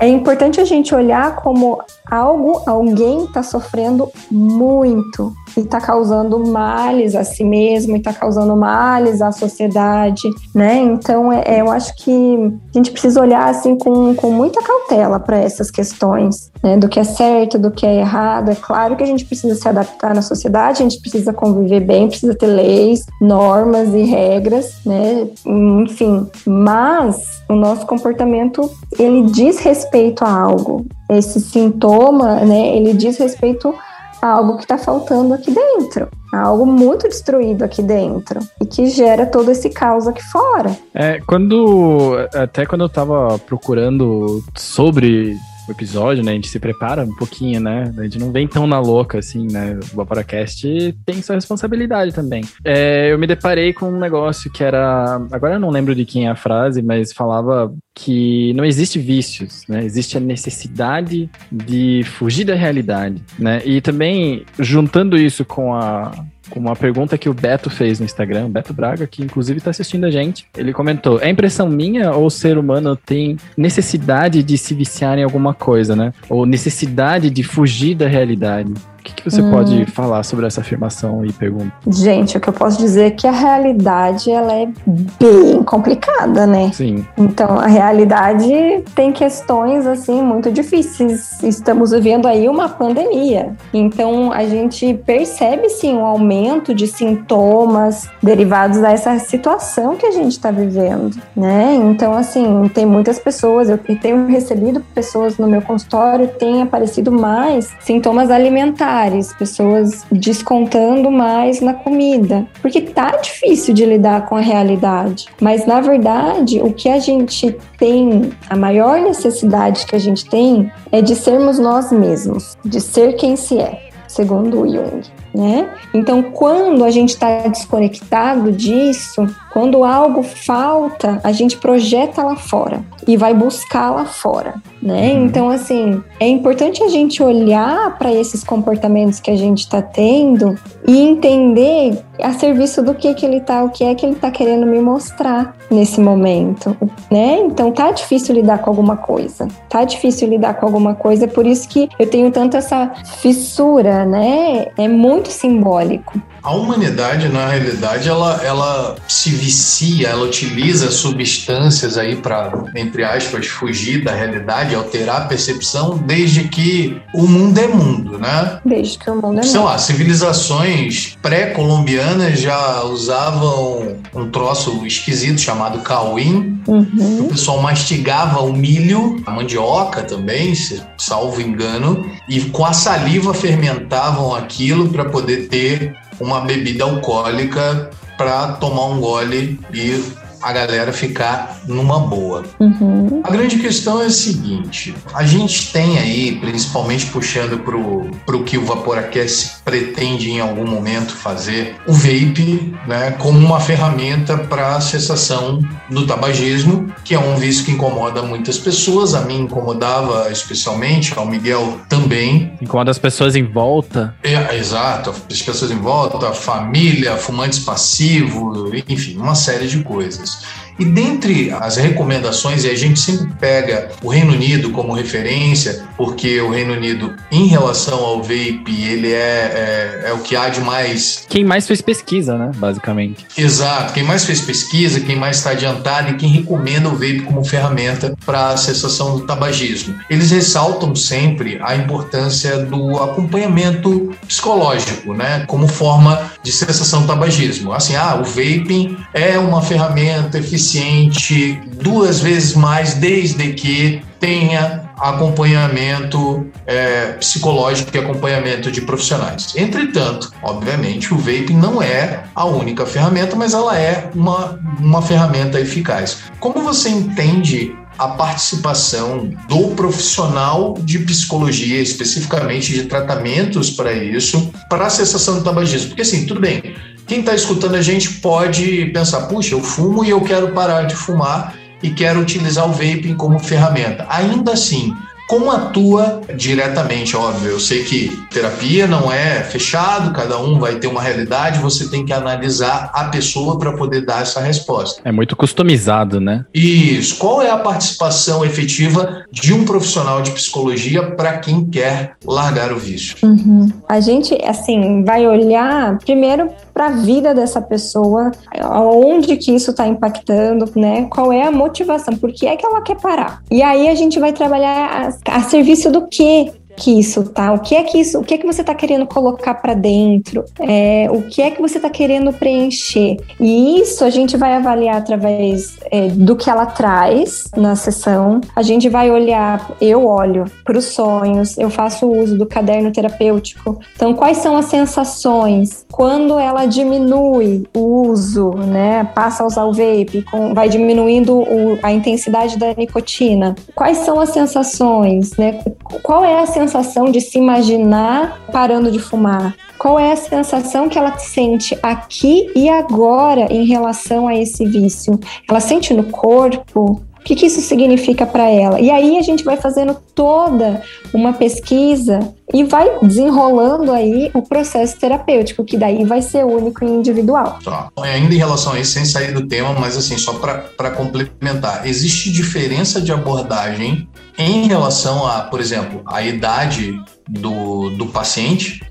é 0.02 0.10
importante 0.10 0.60
a 0.60 0.66
gente 0.66 0.94
olhar 0.94 1.38
como 1.38 1.80
algo, 2.12 2.62
alguém 2.66 3.24
está 3.24 3.42
sofrendo 3.44 4.12
muito 4.30 5.32
e 5.56 5.62
está 5.62 5.80
causando 5.80 6.38
males 6.46 7.16
a 7.16 7.24
si 7.24 7.46
mesmo 7.46 7.96
e 7.96 8.00
está 8.00 8.14
causando 8.14 8.56
males 8.56 9.22
à 9.22 9.32
sociedade, 9.32 10.30
né? 10.54 10.78
Então, 10.78 11.32
é, 11.32 11.44
é, 11.46 11.62
eu 11.62 11.72
acho 11.72 11.96
que 11.96 12.12
a 12.12 12.78
gente 12.78 12.92
precisa 12.92 13.22
olhar 13.22 13.50
assim 13.50 13.78
com, 13.78 14.14
com 14.16 14.32
muita 14.32 14.62
cautela 14.62 15.18
para 15.20 15.38
essas 15.38 15.72
questões, 15.72 16.52
né? 16.62 16.76
Do 16.76 16.90
que 16.90 17.00
é 17.00 17.06
certo, 17.06 17.58
do 17.58 17.72
que 17.72 17.86
é 17.86 18.00
errado. 18.00 18.52
É 18.52 18.56
claro 18.56 18.98
que 18.98 19.04
a 19.04 19.08
gente 19.08 19.24
precisa 19.24 19.56
se 19.56 19.68
adaptar 19.68 20.14
na 20.14 20.22
sociedade, 20.22 20.84
a 20.84 20.90
gente 20.90 21.00
precisa 21.00 21.34
conviver 21.38 21.80
bem, 21.80 22.08
precisa 22.08 22.36
ter 22.36 22.48
leis, 22.48 23.06
normas 23.22 23.94
e 23.94 24.04
regras, 24.04 24.80
né? 24.86 25.28
Enfim, 25.46 26.28
mas 26.46 27.42
o 27.48 27.56
nosso 27.56 27.86
comportamento 27.86 28.70
ele 29.00 29.24
diz 29.32 29.60
respeito 29.60 30.26
a 30.26 30.30
algo. 30.30 30.86
Esse 31.10 31.40
sintoma, 31.40 32.42
né? 32.42 32.76
Ele 32.76 32.94
diz 32.94 33.18
respeito 33.18 33.74
há 34.22 34.28
algo 34.28 34.58
que 34.58 34.64
está 34.64 34.78
faltando 34.78 35.34
aqui 35.34 35.52
dentro. 35.52 36.08
Algo 36.34 36.66
muito 36.66 37.08
destruído 37.08 37.64
aqui 37.64 37.82
dentro 37.82 38.40
e 38.62 38.66
que 38.66 38.88
gera 38.88 39.26
todo 39.26 39.50
esse 39.50 39.70
caos 39.70 40.08
aqui 40.08 40.24
fora. 40.24 40.76
É, 40.94 41.20
quando. 41.26 42.18
Até 42.34 42.66
quando 42.66 42.82
eu 42.82 42.90
tava 42.90 43.40
procurando 43.40 44.44
sobre 44.56 45.38
o 45.68 45.72
episódio, 45.72 46.24
né? 46.24 46.32
A 46.32 46.36
gente 46.36 46.48
se 46.48 46.60
prepara 46.60 47.04
um 47.04 47.16
pouquinho, 47.16 47.60
né? 47.60 47.94
A 47.98 48.04
gente 48.04 48.20
não 48.20 48.32
vem 48.32 48.48
tão 48.48 48.66
na 48.66 48.80
louca 48.80 49.20
assim, 49.20 49.48
né? 49.52 49.80
O 49.94 49.96
Vaporacast 49.96 50.96
tem 51.06 51.22
sua 51.22 51.36
responsabilidade 51.36 52.14
também. 52.14 52.44
É, 52.64 53.12
eu 53.12 53.20
me 53.20 53.28
deparei 53.28 53.74
com 53.74 53.90
um 53.90 54.00
negócio 54.00 54.52
que 54.52 54.64
era. 54.64 55.22
Agora 55.32 55.56
eu 55.56 55.60
não 55.60 55.70
lembro 55.70 55.94
de 55.94 56.06
quem 56.06 56.28
é 56.28 56.30
a 56.30 56.36
frase, 56.36 56.82
mas 56.82 57.14
falava 57.14 57.74
que 57.94 58.54
não 58.54 58.64
existe 58.64 59.00
vícios, 59.00 59.64
né? 59.68 59.84
Existe 59.84 60.18
a 60.18 60.22
necessidade 60.22 61.30
de 61.52 62.04
fugir 62.06 62.46
da 62.46 62.56
realidade, 62.56 63.22
né? 63.38 63.62
E 63.66 63.82
também 63.82 64.46
juntando 64.60 65.18
isso 65.18 65.44
com 65.44 65.74
a 65.74 66.12
com 66.50 66.60
uma 66.60 66.76
pergunta 66.76 67.18
que 67.18 67.30
o 67.30 67.34
Beto 67.34 67.70
fez 67.70 68.00
no 68.00 68.06
Instagram, 68.06 68.50
Beto 68.50 68.74
Braga, 68.74 69.08
que 69.08 69.24
inclusive 69.24 69.58
está 69.58 69.72
assistindo 69.72 70.06
a 70.06 70.12
gente. 70.12 70.46
Ele 70.56 70.74
comentou: 70.74 71.20
é 71.22 71.30
impressão 71.30 71.70
minha 71.70 72.12
ou 72.12 72.26
o 72.26 72.32
ser 72.32 72.58
humano 72.58 72.96
tem 72.96 73.38
necessidade 73.56 74.44
de 74.44 74.58
se 74.58 74.74
viciar 74.74 75.18
em 75.18 75.24
alguma 75.24 75.54
coisa, 75.54 75.96
né? 75.96 76.14
Ou 76.30 76.46
necessidade 76.46 77.30
de 77.30 77.44
fugir 77.44 77.96
da 77.96 78.08
realidade? 78.08 78.74
Que, 79.08 79.14
que 79.14 79.24
você 79.24 79.42
hum. 79.42 79.52
pode 79.52 79.86
falar 79.86 80.24
sobre 80.24 80.46
essa 80.46 80.62
afirmação 80.62 81.26
e 81.26 81.32
pergunta? 81.32 81.72
Gente, 81.88 82.38
o 82.38 82.40
que 82.40 82.50
eu 82.50 82.54
posso 82.54 82.78
dizer 82.78 83.06
é 83.06 83.12
que 83.12 83.26
a 83.26 83.32
realidade 83.32 84.30
ela 84.30 84.54
é 84.54 84.68
bem 84.86 85.64
complicada, 85.64 86.46
né? 86.46 86.72
Sim. 86.74 87.06
Então, 87.18 87.58
a 87.58 87.68
realidade 87.68 88.84
tem 88.94 89.12
questões 89.12 89.86
assim 89.86 90.22
muito 90.22 90.52
difíceis. 90.52 91.42
Estamos 91.42 91.92
vivendo 91.92 92.28
aí 92.28 92.50
uma 92.50 92.68
pandemia. 92.70 93.56
Então, 93.74 94.32
a 94.32 94.46
gente 94.46 94.94
percebe 95.06 95.70
sim 95.70 95.96
um 95.96 96.06
aumento 96.06 96.74
de 96.74 96.88
sintomas 96.88 98.10
derivados 98.22 98.80
dessa 98.80 99.18
situação 99.20 99.96
que 99.96 100.06
a 100.06 100.12
gente 100.12 100.32
está 100.32 100.52
vivendo, 100.52 101.18
né? 101.36 101.76
Então, 101.76 102.14
assim, 102.14 102.70
tem 102.74 102.86
muitas 102.86 103.20
pessoas, 103.20 103.70
eu 103.70 103.78
tenho 103.78 104.28
recebido 104.28 104.82
pessoas 104.94 105.38
no 105.38 105.48
meu 105.48 105.62
consultório, 105.62 106.28
tem 106.28 106.62
aparecido 106.62 107.12
mais 107.12 107.74
sintomas 107.80 108.30
alimentares 108.30 108.97
pessoas 109.34 110.06
descontando 110.12 111.12
mais 111.12 111.62
na 111.62 111.74
comida, 111.74 112.46
porque 112.62 112.82
tá 112.82 113.12
difícil 113.18 113.74
de 113.74 113.86
lidar 113.86 114.28
com 114.28 114.36
a 114.36 114.42
realidade. 114.42 115.28
Mas 115.42 115.66
na 115.66 115.80
verdade, 115.80 116.60
o 116.62 116.74
que 116.74 116.90
a 116.90 117.00
gente 117.00 117.56
tem, 117.78 118.32
a 118.50 118.56
maior 118.56 119.00
necessidade 119.00 119.86
que 119.86 119.96
a 119.96 120.00
gente 120.00 120.30
tem 120.30 120.72
é 120.92 121.02
de 121.02 121.16
sermos 121.16 121.60
nós 121.60 121.92
mesmos, 121.92 122.58
de 122.64 122.82
ser 122.82 123.14
quem 123.14 123.36
se 123.36 123.60
é, 123.60 123.90
segundo 124.08 124.68
Jung. 124.68 125.02
Né? 125.34 125.70
Então, 125.94 126.24
quando 126.24 126.84
a 126.84 126.90
gente 126.90 127.10
está 127.10 127.48
desconectado 127.48 128.52
disso, 128.52 129.28
quando 129.58 129.84
algo 129.84 130.24
falta, 130.24 131.20
a 131.24 131.32
gente 131.32 131.58
projeta 131.58 132.24
lá 132.24 132.36
fora 132.36 132.82
e 133.08 133.18
vai 133.18 133.34
buscar 133.34 133.90
lá 133.90 134.06
fora, 134.06 134.56
né? 134.82 135.14
Uhum. 135.14 135.26
Então, 135.26 135.50
assim, 135.50 136.04
é 136.20 136.28
importante 136.28 136.84
a 136.84 136.90
gente 136.90 137.24
olhar 137.24 137.98
para 137.98 138.12
esses 138.12 138.44
comportamentos 138.44 139.20
que 139.20 139.32
a 139.32 139.36
gente 139.36 139.60
está 139.60 139.82
tendo 139.82 140.56
e 140.88 141.02
entender 141.02 142.04
a 142.22 142.34
serviço 142.34 142.84
do 142.84 142.94
que 142.94 143.14
que 143.14 143.26
ele 143.26 143.40
tá, 143.40 143.64
o 143.64 143.70
que 143.70 143.84
é 143.84 143.96
que 143.96 144.06
ele 144.06 144.16
tá 144.16 144.30
querendo 144.30 144.66
me 144.66 144.80
mostrar 144.80 145.56
nesse 145.72 146.00
momento, 146.00 146.76
né? 147.10 147.40
Então 147.42 147.72
tá 147.72 147.92
difícil 147.92 148.36
lidar 148.36 148.60
com 148.60 148.70
alguma 148.70 148.96
coisa. 148.98 149.48
Tá 149.68 149.84
difícil 149.84 150.28
lidar 150.28 150.54
com 150.56 150.66
alguma 150.66 150.96
coisa, 150.96 151.28
por 151.28 151.46
isso 151.46 151.68
que 151.68 151.90
eu 151.98 152.08
tenho 152.08 152.32
tanto 152.32 152.58
essa 152.58 152.92
fissura, 153.20 154.06
né? 154.06 154.68
É 154.78 154.88
muito 154.88 155.17
simbólico. 155.26 156.14
A 156.44 156.52
humanidade, 156.52 157.28
na 157.30 157.48
realidade, 157.48 158.08
ela, 158.08 158.42
ela 158.44 158.96
se 159.08 159.30
vicia, 159.32 160.08
ela 160.10 160.26
utiliza 160.26 160.92
substâncias 160.92 161.98
aí 161.98 162.16
para, 162.16 162.66
entre 162.76 163.04
aspas, 163.04 163.48
fugir 163.48 164.04
da 164.04 164.14
realidade, 164.14 164.76
alterar 164.76 165.24
a 165.24 165.26
percepção, 165.26 165.98
desde 165.98 166.46
que 166.46 167.02
o 167.14 167.28
mundo 167.28 167.58
é 167.58 167.68
mundo, 167.68 168.18
né? 168.18 168.60
Desde 168.64 168.98
que 168.98 169.10
o 169.10 169.16
mundo 169.16 169.40
é 169.40 169.44
Sei 169.44 169.60
mundo. 169.60 169.66
lá, 169.68 169.78
civilizações 169.78 171.18
pré-colombianas 171.22 172.40
já 172.40 172.84
usavam 172.84 173.98
um 174.14 174.30
troço 174.30 174.86
esquisito 174.86 175.40
chamado 175.42 175.80
cauim. 175.80 176.62
Uhum. 176.68 177.22
O 177.22 177.30
pessoal 177.30 177.62
mastigava 177.62 178.42
o 178.42 178.54
milho, 178.54 179.22
a 179.26 179.32
mandioca 179.32 180.04
também, 180.04 180.54
salvo 180.98 181.42
engano, 181.42 182.06
e 182.28 182.42
com 182.42 182.66
a 182.66 182.74
saliva 182.74 183.34
fermentavam 183.34 184.36
aquilo 184.36 184.90
para 184.90 185.06
poder 185.06 185.48
ter 185.48 185.96
uma 186.20 186.42
bebida 186.42 186.84
alcoólica 186.84 187.90
para 188.18 188.54
tomar 188.54 188.88
um 188.88 189.00
gole 189.00 189.60
e 189.74 190.04
a 190.48 190.54
galera 190.54 190.94
ficar 190.94 191.62
numa 191.68 192.00
boa. 192.00 192.44
Uhum. 192.60 193.22
A 193.24 193.30
grande 193.30 193.58
questão 193.58 194.02
é 194.02 194.06
a 194.06 194.10
seguinte: 194.10 194.96
a 195.14 195.24
gente 195.24 195.72
tem 195.72 195.98
aí, 196.00 196.38
principalmente 196.40 197.08
puxando 197.08 197.60
para 197.60 198.36
o 198.36 198.44
que 198.44 198.58
o 198.58 198.66
Vaporacast 198.66 199.58
pretende 199.66 200.32
em 200.32 200.40
algum 200.40 200.66
momento 200.66 201.16
fazer, 201.16 201.76
o 201.86 201.94
vape 201.94 202.74
né, 202.88 203.12
como 203.20 203.38
uma 203.38 203.60
ferramenta 203.60 204.38
para 204.38 204.76
a 204.76 204.82
cessação 204.82 205.60
do 205.90 206.06
tabagismo, 206.06 206.94
que 207.04 207.14
é 207.14 207.20
um 207.20 207.36
vício 207.36 207.66
que 207.66 207.72
incomoda 207.72 208.22
muitas 208.22 208.58
pessoas. 208.58 209.14
A 209.14 209.22
mim 209.22 209.42
incomodava 209.42 210.32
especialmente, 210.32 211.14
ao 211.18 211.26
Miguel 211.26 211.80
também. 211.90 212.54
Incomoda 212.62 212.92
as 212.92 213.00
pessoas 213.00 213.36
em 213.36 213.44
volta. 213.44 214.16
É, 214.24 214.56
exato, 214.58 215.14
as 215.30 215.42
pessoas 215.42 215.72
em 215.72 215.78
volta, 215.78 216.28
a 216.28 216.34
família, 216.34 217.18
fumantes 217.18 217.60
passivos, 217.60 218.72
enfim, 218.88 219.18
uma 219.18 219.36
série 219.36 219.68
de 219.68 219.84
coisas. 219.84 220.37
E 220.80 220.86
dentre 220.86 221.52
as 221.52 221.78
recomendações, 221.78 222.64
e 222.64 222.70
a 222.70 222.76
gente 222.76 223.00
sempre 223.00 223.34
pega 223.40 223.90
o 224.04 224.10
Reino 224.10 224.34
Unido 224.34 224.70
como 224.72 224.94
referência, 224.94 225.84
porque 225.98 226.40
o 226.40 226.52
Reino 226.52 226.74
Unido, 226.74 227.16
em 227.32 227.48
relação 227.48 227.98
ao 227.98 228.22
vape, 228.22 228.84
ele 228.84 229.12
é, 229.12 229.16
é, 229.18 230.10
é, 230.10 230.14
o 230.14 230.20
que 230.20 230.36
há 230.36 230.50
de 230.50 230.62
mais. 230.62 231.26
Quem 231.28 231.44
mais 231.44 231.66
fez 231.66 231.82
pesquisa, 231.82 232.38
né? 232.38 232.52
Basicamente. 232.56 233.26
Exato. 233.36 233.94
Quem 233.94 234.04
mais 234.04 234.26
fez 234.26 234.42
pesquisa, 234.42 235.00
quem 235.00 235.16
mais 235.16 235.38
está 235.38 235.52
adiantado 235.52 236.12
e 236.12 236.16
quem 236.16 236.30
recomenda 236.30 236.88
o 236.90 236.92
vape 236.92 237.22
como 237.22 237.44
ferramenta 237.44 238.16
para 238.26 238.50
a 238.50 238.58
cessação 238.58 239.18
do 239.18 239.26
tabagismo. 239.26 239.96
Eles 240.10 240.30
ressaltam 240.30 240.96
sempre 240.96 241.60
a 241.64 241.76
importância 241.76 242.60
do 242.60 243.02
acompanhamento 243.02 244.16
psicológico, 244.28 245.14
né? 245.14 245.44
Como 245.48 245.68
forma 245.68 246.32
de 246.48 246.54
cessação 246.54 247.02
do 247.02 247.08
tabagismo. 247.08 247.74
Assim, 247.74 247.94
ah, 247.98 248.16
o 248.22 248.24
vaping 248.24 248.98
é 249.14 249.38
uma 249.38 249.62
ferramenta 249.62 250.38
eficiente 250.38 251.60
duas 251.74 252.22
vezes 252.22 252.56
mais, 252.56 252.94
desde 252.94 253.52
que 253.52 254.02
tenha 254.18 254.90
acompanhamento 254.98 256.50
é, 256.66 257.12
psicológico 257.20 257.96
e 257.96 258.00
acompanhamento 258.00 258.72
de 258.72 258.80
profissionais. 258.80 259.54
Entretanto, 259.58 260.32
obviamente, 260.42 261.14
o 261.14 261.18
vaping 261.18 261.58
não 261.58 261.82
é 261.82 262.24
a 262.34 262.46
única 262.46 262.86
ferramenta, 262.86 263.36
mas 263.36 263.54
ela 263.54 263.78
é 263.78 264.10
uma, 264.16 264.58
uma 264.80 265.02
ferramenta 265.02 265.60
eficaz. 265.60 266.20
Como 266.40 266.62
você 266.62 266.88
entende 266.88 267.76
a 267.98 268.10
participação 268.10 269.30
do 269.48 269.70
profissional 269.70 270.78
de 270.80 271.00
psicologia, 271.00 271.82
especificamente 271.82 272.74
de 272.74 272.84
tratamentos 272.84 273.72
para 273.72 273.94
isso, 273.94 274.52
para 274.70 274.88
a 274.88 274.90
cessação 274.90 275.40
do 275.40 275.44
tabagismo? 275.44 275.90
Porque 275.90 276.02
assim, 276.02 276.26
tudo 276.26 276.40
bem, 276.40 276.76
quem 277.06 277.22
está 277.22 277.34
escutando 277.34 277.76
a 277.76 277.82
gente 277.82 278.16
pode 278.16 278.86
pensar, 278.88 279.22
puxa, 279.28 279.56
eu 279.56 279.62
fumo 279.62 280.04
e 280.04 280.10
eu 280.10 280.22
quero 280.22 280.52
parar 280.52 280.84
de 280.84 280.96
fumar 280.96 281.56
e 281.82 281.90
quero 281.90 282.20
utilizar 282.20 282.68
o 282.68 282.74
vaping 282.74 283.16
como 283.16 283.40
ferramenta. 283.40 284.06
Ainda 284.10 284.54
assim, 284.54 284.94
como 285.28 285.52
atua 285.52 286.22
diretamente, 286.36 287.16
óbvio. 287.16 287.52
Eu 287.52 287.60
sei 287.60 287.84
que 287.84 288.10
terapia 288.32 288.88
não 288.88 289.12
é 289.12 289.44
fechado, 289.44 290.14
cada 290.14 290.40
um 290.40 290.58
vai 290.60 290.76
ter 290.76 290.88
uma 290.88 291.02
realidade, 291.02 291.60
você 291.60 291.90
tem 291.90 292.06
que 292.06 292.14
analisar 292.14 292.92
a 292.94 293.06
pessoa 293.06 293.60
para 293.60 293.74
poder 293.74 294.06
dar 294.06 294.22
essa 294.22 294.40
resposta. 294.40 295.02
É 295.04 295.12
muito 295.12 295.36
customizado, 295.36 296.20
né? 296.20 296.46
Isso. 296.54 297.18
Qual 297.18 297.42
é 297.42 297.50
a 297.50 297.58
participação 297.58 298.46
efetiva 298.46 299.26
de 299.32 299.54
um 299.54 299.66
profissional 299.66 300.22
de 300.22 300.32
psicologia 300.32 301.12
para 301.12 301.38
quem 301.40 301.66
quer 301.66 302.16
largar 302.26 302.72
o 302.72 302.78
vício? 302.78 303.18
Uhum. 303.24 303.70
A 303.90 304.00
gente, 304.00 304.34
assim, 304.46 305.04
vai 305.04 305.28
olhar 305.28 305.98
primeiro 306.00 306.50
para 306.78 306.86
a 306.86 306.92
vida 306.92 307.34
dessa 307.34 307.60
pessoa, 307.60 308.32
aonde 308.62 309.36
que 309.36 309.52
isso 309.52 309.72
está 309.72 309.88
impactando, 309.88 310.72
né? 310.76 311.08
Qual 311.10 311.34
é 311.34 311.42
a 311.42 311.52
motivação? 311.52 312.16
Por 312.16 312.32
que 312.32 312.46
é 312.46 312.56
que 312.56 312.64
ela 312.64 312.82
quer 312.82 313.02
parar? 313.02 313.42
E 313.50 313.64
aí 313.64 313.88
a 313.88 313.96
gente 313.96 314.20
vai 314.20 314.32
trabalhar 314.32 315.12
a, 315.26 315.38
a 315.38 315.42
serviço 315.42 315.92
do 315.92 316.06
quê? 316.06 316.52
Que 316.78 317.00
isso 317.00 317.24
tá? 317.24 317.52
O 317.52 317.60
que 317.60 317.76
é 317.76 317.84
que 317.84 317.98
isso? 317.98 318.20
O 318.20 318.24
que 318.24 318.36
é 318.36 318.38
que 318.38 318.46
você 318.46 318.62
está 318.62 318.76
querendo 318.76 319.08
colocar 319.08 319.56
para 319.56 319.74
dentro? 319.74 320.46
É, 320.60 321.08
o 321.12 321.24
que 321.24 321.42
é 321.42 321.50
que 321.50 321.60
você 321.60 321.78
está 321.78 321.90
querendo 321.90 322.32
preencher? 322.32 323.18
E 323.40 323.82
isso 323.82 324.06
a 324.06 324.10
gente 324.12 324.38
vai 324.38 324.54
avaliar 324.54 324.98
através 324.98 325.78
é, 325.92 326.08
do 326.10 326.36
que 326.36 326.50
ela 326.50 326.68
traz 326.68 327.46
na 327.58 327.76
sessão. 327.76 328.40
A 328.56 328.62
gente 328.62 328.88
vai 328.88 329.10
olhar, 329.10 329.76
eu 329.82 330.06
olho 330.06 330.46
para 330.64 330.78
os 330.78 330.86
sonhos, 330.86 331.58
eu 331.58 331.70
faço 331.72 332.08
uso 332.08 332.38
do 332.38 332.46
caderno 332.46 332.92
terapêutico. 332.92 333.80
Então, 333.96 334.14
quais 334.14 334.38
são 334.38 334.56
as 334.56 334.66
sensações 334.66 335.86
quando 335.92 336.38
ela 336.38 336.66
diminui 336.66 337.68
o 337.76 338.10
uso, 338.10 338.52
né? 338.52 339.04
Passa 339.16 339.44
a 339.44 339.48
usar 339.48 339.66
o 339.66 339.74
vape, 339.74 340.24
com, 340.30 340.54
vai 340.54 340.70
diminuindo 340.70 341.40
o, 341.40 341.80
a 341.82 341.92
intensidade 341.92 342.58
da 342.58 342.74
nicotina. 342.76 343.56
Quais 343.74 343.98
são 344.00 344.20
as 344.20 344.30
sensações, 344.30 345.36
né? 345.38 345.60
Qual 346.04 346.24
é 346.24 346.40
a 346.40 346.46
sensação 346.46 346.67
de 347.12 347.22
se 347.22 347.38
imaginar 347.38 348.42
parando 348.52 348.92
de 348.92 349.00
fumar? 349.00 349.56
Qual 349.78 350.00
é 350.00 350.12
a 350.12 350.16
sensação 350.16 350.90
que 350.90 350.98
ela 350.98 351.18
sente 351.18 351.78
aqui 351.84 352.52
e 352.56 352.68
agora 352.68 353.52
em 353.54 353.66
relação 353.66 354.28
a 354.28 354.36
esse 354.36 354.66
vício? 354.66 355.20
Ela 355.48 355.60
sente 355.60 355.94
no 355.94 356.04
corpo? 356.06 357.02
Que, 357.28 357.36
que 357.36 357.48
isso 357.48 357.60
significa 357.60 358.26
para 358.26 358.50
ela? 358.50 358.80
E 358.80 358.90
aí 358.90 359.18
a 359.18 359.22
gente 359.22 359.44
vai 359.44 359.58
fazendo 359.58 359.94
toda 360.16 360.82
uma 361.14 361.34
pesquisa 361.34 362.34
e 362.54 362.64
vai 362.64 363.00
desenrolando 363.02 363.92
aí 363.92 364.32
o 364.34 364.42
processo 364.42 364.98
terapêutico, 364.98 365.66
que 365.66 365.76
daí 365.76 366.06
vai 366.06 366.22
ser 366.22 366.46
único 366.46 366.86
e 366.86 366.88
individual. 366.88 367.60
Tá. 367.62 367.90
Ainda 367.98 368.34
em 368.34 368.38
relação 368.38 368.72
a 368.72 368.80
isso, 368.80 368.94
sem 368.94 369.04
sair 369.04 369.34
do 369.34 369.46
tema, 369.46 369.74
mas 369.74 369.98
assim, 369.98 370.18
só 370.18 370.36
para 370.36 370.92
complementar, 370.92 371.86
existe 371.86 372.32
diferença 372.32 373.02
de 373.02 373.12
abordagem 373.12 374.08
em 374.38 374.66
relação 374.66 375.28
a, 375.28 375.42
por 375.42 375.60
exemplo, 375.60 376.04
a 376.06 376.22
idade 376.22 376.98
do, 377.28 377.90
do 377.92 378.06
paciente. 378.06 378.82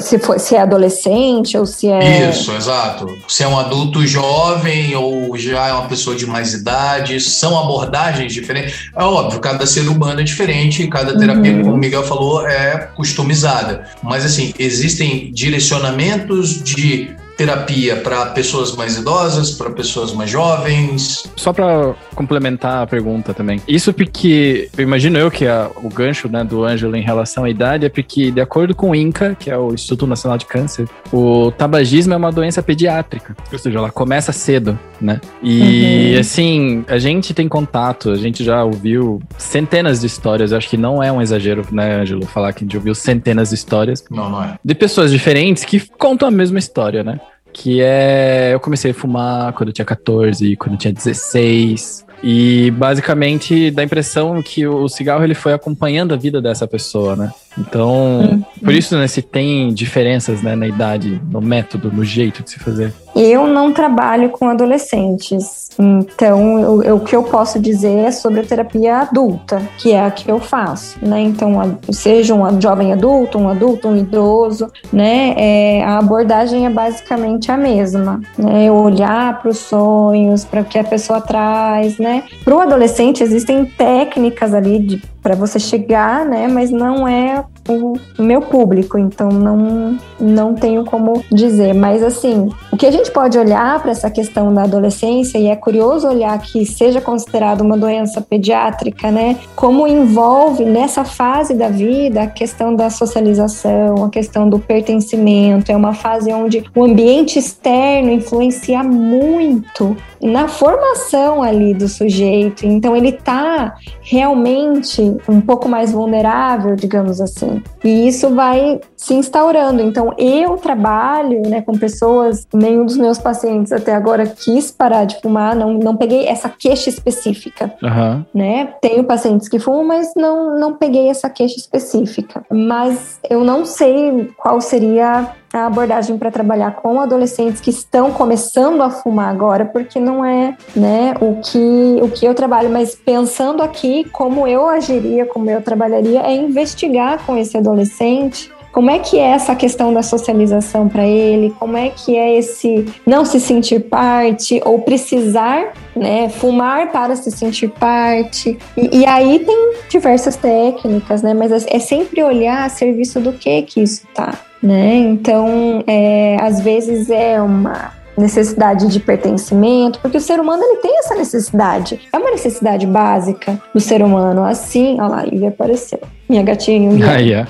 Se, 0.00 0.18
for, 0.18 0.38
se 0.38 0.54
é 0.54 0.60
adolescente 0.60 1.56
ou 1.56 1.64
se 1.64 1.88
é. 1.88 2.30
Isso, 2.30 2.52
exato. 2.52 3.16
Se 3.28 3.42
é 3.42 3.48
um 3.48 3.58
adulto 3.58 4.06
jovem 4.06 4.94
ou 4.94 5.36
já 5.38 5.68
é 5.68 5.72
uma 5.72 5.88
pessoa 5.88 6.14
de 6.14 6.26
mais 6.26 6.52
idade, 6.52 7.20
são 7.20 7.58
abordagens 7.58 8.32
diferentes. 8.32 8.90
É 8.94 9.02
óbvio, 9.02 9.40
cada 9.40 9.66
ser 9.66 9.88
humano 9.88 10.20
é 10.20 10.24
diferente, 10.24 10.86
cada 10.88 11.16
terapia, 11.16 11.52
uhum. 11.52 11.62
como 11.62 11.74
o 11.74 11.78
Miguel 11.78 12.02
falou, 12.02 12.46
é 12.46 12.88
customizada. 12.94 13.88
Mas, 14.02 14.24
assim, 14.24 14.52
existem 14.58 15.30
direcionamentos 15.32 16.62
de 16.62 17.16
terapia 17.36 17.96
para 17.96 18.26
pessoas 18.26 18.74
mais 18.74 18.96
idosas, 18.96 19.50
para 19.50 19.70
pessoas 19.70 20.12
mais 20.12 20.30
jovens. 20.30 21.30
Só 21.36 21.52
para 21.52 21.94
complementar 22.14 22.82
a 22.82 22.86
pergunta 22.86 23.34
também. 23.34 23.60
Isso 23.68 23.92
porque 23.92 24.70
eu 24.76 24.82
imagino 24.82 25.18
eu 25.18 25.30
que 25.30 25.46
a, 25.46 25.70
o 25.76 25.88
gancho 25.88 26.28
né, 26.28 26.42
do 26.42 26.64
Ângelo 26.64 26.96
em 26.96 27.02
relação 27.02 27.44
à 27.44 27.50
idade 27.50 27.84
é 27.84 27.88
porque, 27.88 28.30
de 28.30 28.40
acordo 28.40 28.74
com 28.74 28.90
o 28.90 28.94
INCA, 28.94 29.36
que 29.38 29.50
é 29.50 29.58
o 29.58 29.74
Instituto 29.74 30.06
Nacional 30.06 30.38
de 30.38 30.46
Câncer, 30.46 30.88
o 31.12 31.50
tabagismo 31.52 32.14
é 32.14 32.16
uma 32.16 32.32
doença 32.32 32.62
pediátrica, 32.62 33.36
ou 33.52 33.58
seja, 33.58 33.78
ela 33.78 33.90
começa 33.90 34.32
cedo, 34.32 34.78
né? 35.00 35.20
E 35.42 36.14
uhum. 36.14 36.20
assim, 36.20 36.84
a 36.88 36.98
gente 36.98 37.34
tem 37.34 37.48
contato, 37.48 38.10
a 38.10 38.16
gente 38.16 38.42
já 38.42 38.64
ouviu 38.64 39.20
centenas 39.36 40.00
de 40.00 40.06
histórias, 40.06 40.52
eu 40.52 40.58
acho 40.58 40.68
que 40.68 40.76
não 40.76 41.02
é 41.02 41.12
um 41.12 41.20
exagero, 41.20 41.64
né, 41.70 42.00
Ângelo, 42.00 42.26
falar 42.26 42.52
que 42.52 42.64
a 42.64 42.66
gente 42.66 42.76
ouviu 42.76 42.94
centenas 42.94 43.50
de 43.50 43.54
histórias. 43.56 44.04
Não, 44.10 44.30
não 44.30 44.42
é. 44.42 44.58
De 44.64 44.74
pessoas 44.74 45.10
diferentes 45.10 45.64
que 45.64 45.80
contam 45.98 46.28
a 46.28 46.30
mesma 46.30 46.58
história, 46.58 47.04
né? 47.04 47.20
Que 47.56 47.80
é 47.80 48.50
eu 48.52 48.60
comecei 48.60 48.90
a 48.90 48.94
fumar 48.94 49.50
quando 49.54 49.70
eu 49.70 49.72
tinha 49.72 49.84
14, 49.84 50.56
quando 50.56 50.72
eu 50.72 50.78
tinha 50.78 50.92
16, 50.92 52.04
e 52.22 52.70
basicamente 52.72 53.70
dá 53.70 53.80
a 53.80 53.84
impressão 53.84 54.42
que 54.42 54.66
o 54.66 54.86
cigarro 54.88 55.24
ele 55.24 55.34
foi 55.34 55.54
acompanhando 55.54 56.12
a 56.12 56.18
vida 56.18 56.42
dessa 56.42 56.66
pessoa, 56.66 57.16
né? 57.16 57.32
Então, 57.58 58.20
uhum. 58.20 58.42
por 58.62 58.72
isso, 58.72 58.96
né, 58.96 59.06
se 59.06 59.22
tem 59.22 59.72
diferenças 59.72 60.42
né, 60.42 60.54
na 60.54 60.66
idade, 60.66 61.20
no 61.30 61.40
método, 61.40 61.90
no 61.90 62.04
jeito 62.04 62.42
de 62.42 62.50
se 62.50 62.58
fazer. 62.58 62.92
Eu 63.14 63.46
não 63.46 63.72
trabalho 63.72 64.28
com 64.28 64.46
adolescentes, 64.46 65.70
então 65.78 66.80
o 66.94 67.00
que 67.00 67.16
eu 67.16 67.22
posso 67.22 67.58
dizer 67.58 67.96
é 67.98 68.10
sobre 68.10 68.40
a 68.40 68.44
terapia 68.44 68.98
adulta, 68.98 69.62
que 69.78 69.92
é 69.92 70.04
a 70.04 70.10
que 70.10 70.30
eu 70.30 70.38
faço, 70.38 70.98
né? 71.00 71.22
Então, 71.22 71.78
seja 71.90 72.34
um 72.34 72.60
jovem 72.60 72.92
adulto, 72.92 73.38
um 73.38 73.48
adulto, 73.48 73.88
um 73.88 73.96
idoso, 73.96 74.70
né? 74.92 75.34
É, 75.38 75.84
a 75.84 75.98
abordagem 75.98 76.66
é 76.66 76.70
basicamente 76.70 77.50
a 77.50 77.56
mesma, 77.56 78.20
né? 78.36 78.70
Olhar 78.70 79.40
para 79.40 79.50
os 79.50 79.58
sonhos, 79.58 80.44
para 80.44 80.60
o 80.60 80.64
que 80.64 80.78
a 80.78 80.84
pessoa 80.84 81.20
traz, 81.20 81.96
né? 81.96 82.24
Para 82.44 82.54
o 82.54 82.60
adolescente 82.60 83.22
existem 83.22 83.64
técnicas 83.64 84.52
ali 84.52 85.00
para 85.26 85.34
você 85.34 85.58
chegar, 85.58 86.24
né? 86.24 86.46
Mas 86.46 86.70
não 86.70 87.08
é 87.08 87.44
o 87.68 87.98
meu 88.18 88.40
público, 88.40 88.98
então 88.98 89.28
não, 89.28 89.98
não 90.20 90.54
tenho 90.54 90.84
como 90.84 91.24
dizer. 91.30 91.74
Mas 91.74 92.02
assim, 92.02 92.48
o 92.72 92.76
que 92.76 92.86
a 92.86 92.90
gente 92.90 93.10
pode 93.10 93.38
olhar 93.38 93.80
para 93.80 93.90
essa 93.90 94.10
questão 94.10 94.52
da 94.52 94.62
adolescência, 94.62 95.38
e 95.38 95.46
é 95.46 95.56
curioso 95.56 96.08
olhar 96.08 96.38
que 96.40 96.64
seja 96.64 97.00
considerado 97.00 97.60
uma 97.60 97.76
doença 97.76 98.20
pediátrica, 98.20 99.10
né? 99.10 99.36
Como 99.54 99.86
envolve 99.86 100.64
nessa 100.64 101.04
fase 101.04 101.54
da 101.54 101.68
vida 101.68 102.22
a 102.22 102.26
questão 102.26 102.74
da 102.74 102.90
socialização, 102.90 104.04
a 104.04 104.10
questão 104.10 104.48
do 104.48 104.58
pertencimento, 104.58 105.70
é 105.70 105.76
uma 105.76 105.94
fase 105.94 106.32
onde 106.32 106.64
o 106.74 106.84
ambiente 106.84 107.38
externo 107.38 108.10
influencia 108.10 108.82
muito 108.82 109.96
na 110.20 110.48
formação 110.48 111.42
ali 111.42 111.74
do 111.74 111.88
sujeito. 111.88 112.66
Então 112.66 112.96
ele 112.96 113.10
está 113.10 113.76
realmente 114.02 115.02
um 115.28 115.40
pouco 115.40 115.68
mais 115.68 115.92
vulnerável, 115.92 116.74
digamos 116.76 117.20
assim. 117.20 117.55
E 117.84 118.08
isso 118.08 118.30
vai 118.34 118.80
se 118.96 119.14
instaurando. 119.14 119.82
Então, 119.82 120.12
eu 120.18 120.56
trabalho 120.56 121.42
né, 121.48 121.62
com 121.62 121.72
pessoas, 121.78 122.46
nenhum 122.52 122.84
dos 122.84 122.96
meus 122.96 123.18
pacientes 123.18 123.72
até 123.72 123.94
agora 123.94 124.26
quis 124.26 124.70
parar 124.70 125.04
de 125.04 125.20
fumar, 125.20 125.54
não, 125.54 125.74
não 125.74 125.96
peguei 125.96 126.26
essa 126.26 126.48
queixa 126.48 126.88
específica. 126.88 127.72
Uhum. 127.82 128.24
Né? 128.34 128.74
Tenho 128.80 129.04
pacientes 129.04 129.48
que 129.48 129.58
fumam, 129.58 129.84
mas 129.84 130.12
não, 130.16 130.58
não 130.58 130.74
peguei 130.74 131.08
essa 131.08 131.28
queixa 131.30 131.56
específica. 131.56 132.44
Mas 132.50 133.20
eu 133.28 133.44
não 133.44 133.64
sei 133.64 134.30
qual 134.36 134.60
seria 134.60 135.32
a 135.60 135.66
abordagem 135.66 136.18
para 136.18 136.30
trabalhar 136.30 136.76
com 136.76 137.00
adolescentes 137.00 137.60
que 137.60 137.70
estão 137.70 138.12
começando 138.12 138.82
a 138.82 138.90
fumar 138.90 139.28
agora, 139.28 139.64
porque 139.64 139.98
não 139.98 140.24
é 140.24 140.56
né, 140.74 141.14
o, 141.20 141.40
que, 141.40 141.98
o 142.02 142.08
que 142.08 142.26
eu 142.26 142.34
trabalho, 142.34 142.70
mas 142.70 142.94
pensando 142.94 143.62
aqui 143.62 144.04
como 144.10 144.46
eu 144.46 144.68
agiria, 144.68 145.26
como 145.26 145.50
eu 145.50 145.62
trabalharia, 145.62 146.20
é 146.20 146.34
investigar 146.34 147.24
com 147.24 147.36
esse 147.36 147.56
adolescente 147.56 148.54
como 148.76 148.90
é 148.90 148.98
que 148.98 149.18
é 149.18 149.30
essa 149.30 149.56
questão 149.56 149.90
da 149.90 150.02
socialização 150.02 150.86
para 150.86 151.06
ele? 151.06 151.48
Como 151.58 151.78
é 151.78 151.88
que 151.88 152.14
é 152.14 152.36
esse 152.36 152.84
não 153.06 153.24
se 153.24 153.40
sentir 153.40 153.80
parte 153.80 154.60
ou 154.66 154.80
precisar, 154.80 155.72
né, 155.96 156.28
fumar 156.28 156.92
para 156.92 157.16
se 157.16 157.30
sentir 157.30 157.68
parte? 157.68 158.58
E, 158.76 159.00
e 159.00 159.06
aí 159.06 159.38
tem 159.40 159.74
diversas 159.88 160.36
técnicas, 160.36 161.22
né? 161.22 161.34
Mas 161.34 161.50
é, 161.50 161.76
é 161.76 161.78
sempre 161.78 162.22
olhar 162.22 162.64
a 162.64 162.68
serviço 162.68 163.20
do 163.20 163.32
que 163.32 163.62
que 163.62 163.80
isso 163.80 164.06
tá, 164.14 164.34
né? 164.62 164.96
Então, 164.96 165.82
é, 165.86 166.36
às 166.40 166.60
vezes 166.60 167.10
é 167.10 167.40
uma 167.40 167.92
necessidade 168.16 168.88
de 168.88 168.98
pertencimento, 168.98 169.98
porque 170.00 170.16
o 170.16 170.20
ser 170.20 170.40
humano 170.40 170.62
ele 170.62 170.80
tem 170.80 170.98
essa 170.98 171.14
necessidade. 171.14 172.00
É 172.12 172.16
uma 172.16 172.30
necessidade 172.30 172.86
básica 172.86 173.60
do 173.74 173.80
ser 173.80 174.02
humano. 174.02 174.44
Assim, 174.44 174.98
olha 175.00 175.08
lá, 175.08 175.24
Ivy 175.26 175.46
apareceu. 175.46 176.00
Minha 176.28 176.42
gatinha. 176.42 176.90
Ah, 177.06 177.16
yeah. 177.20 177.48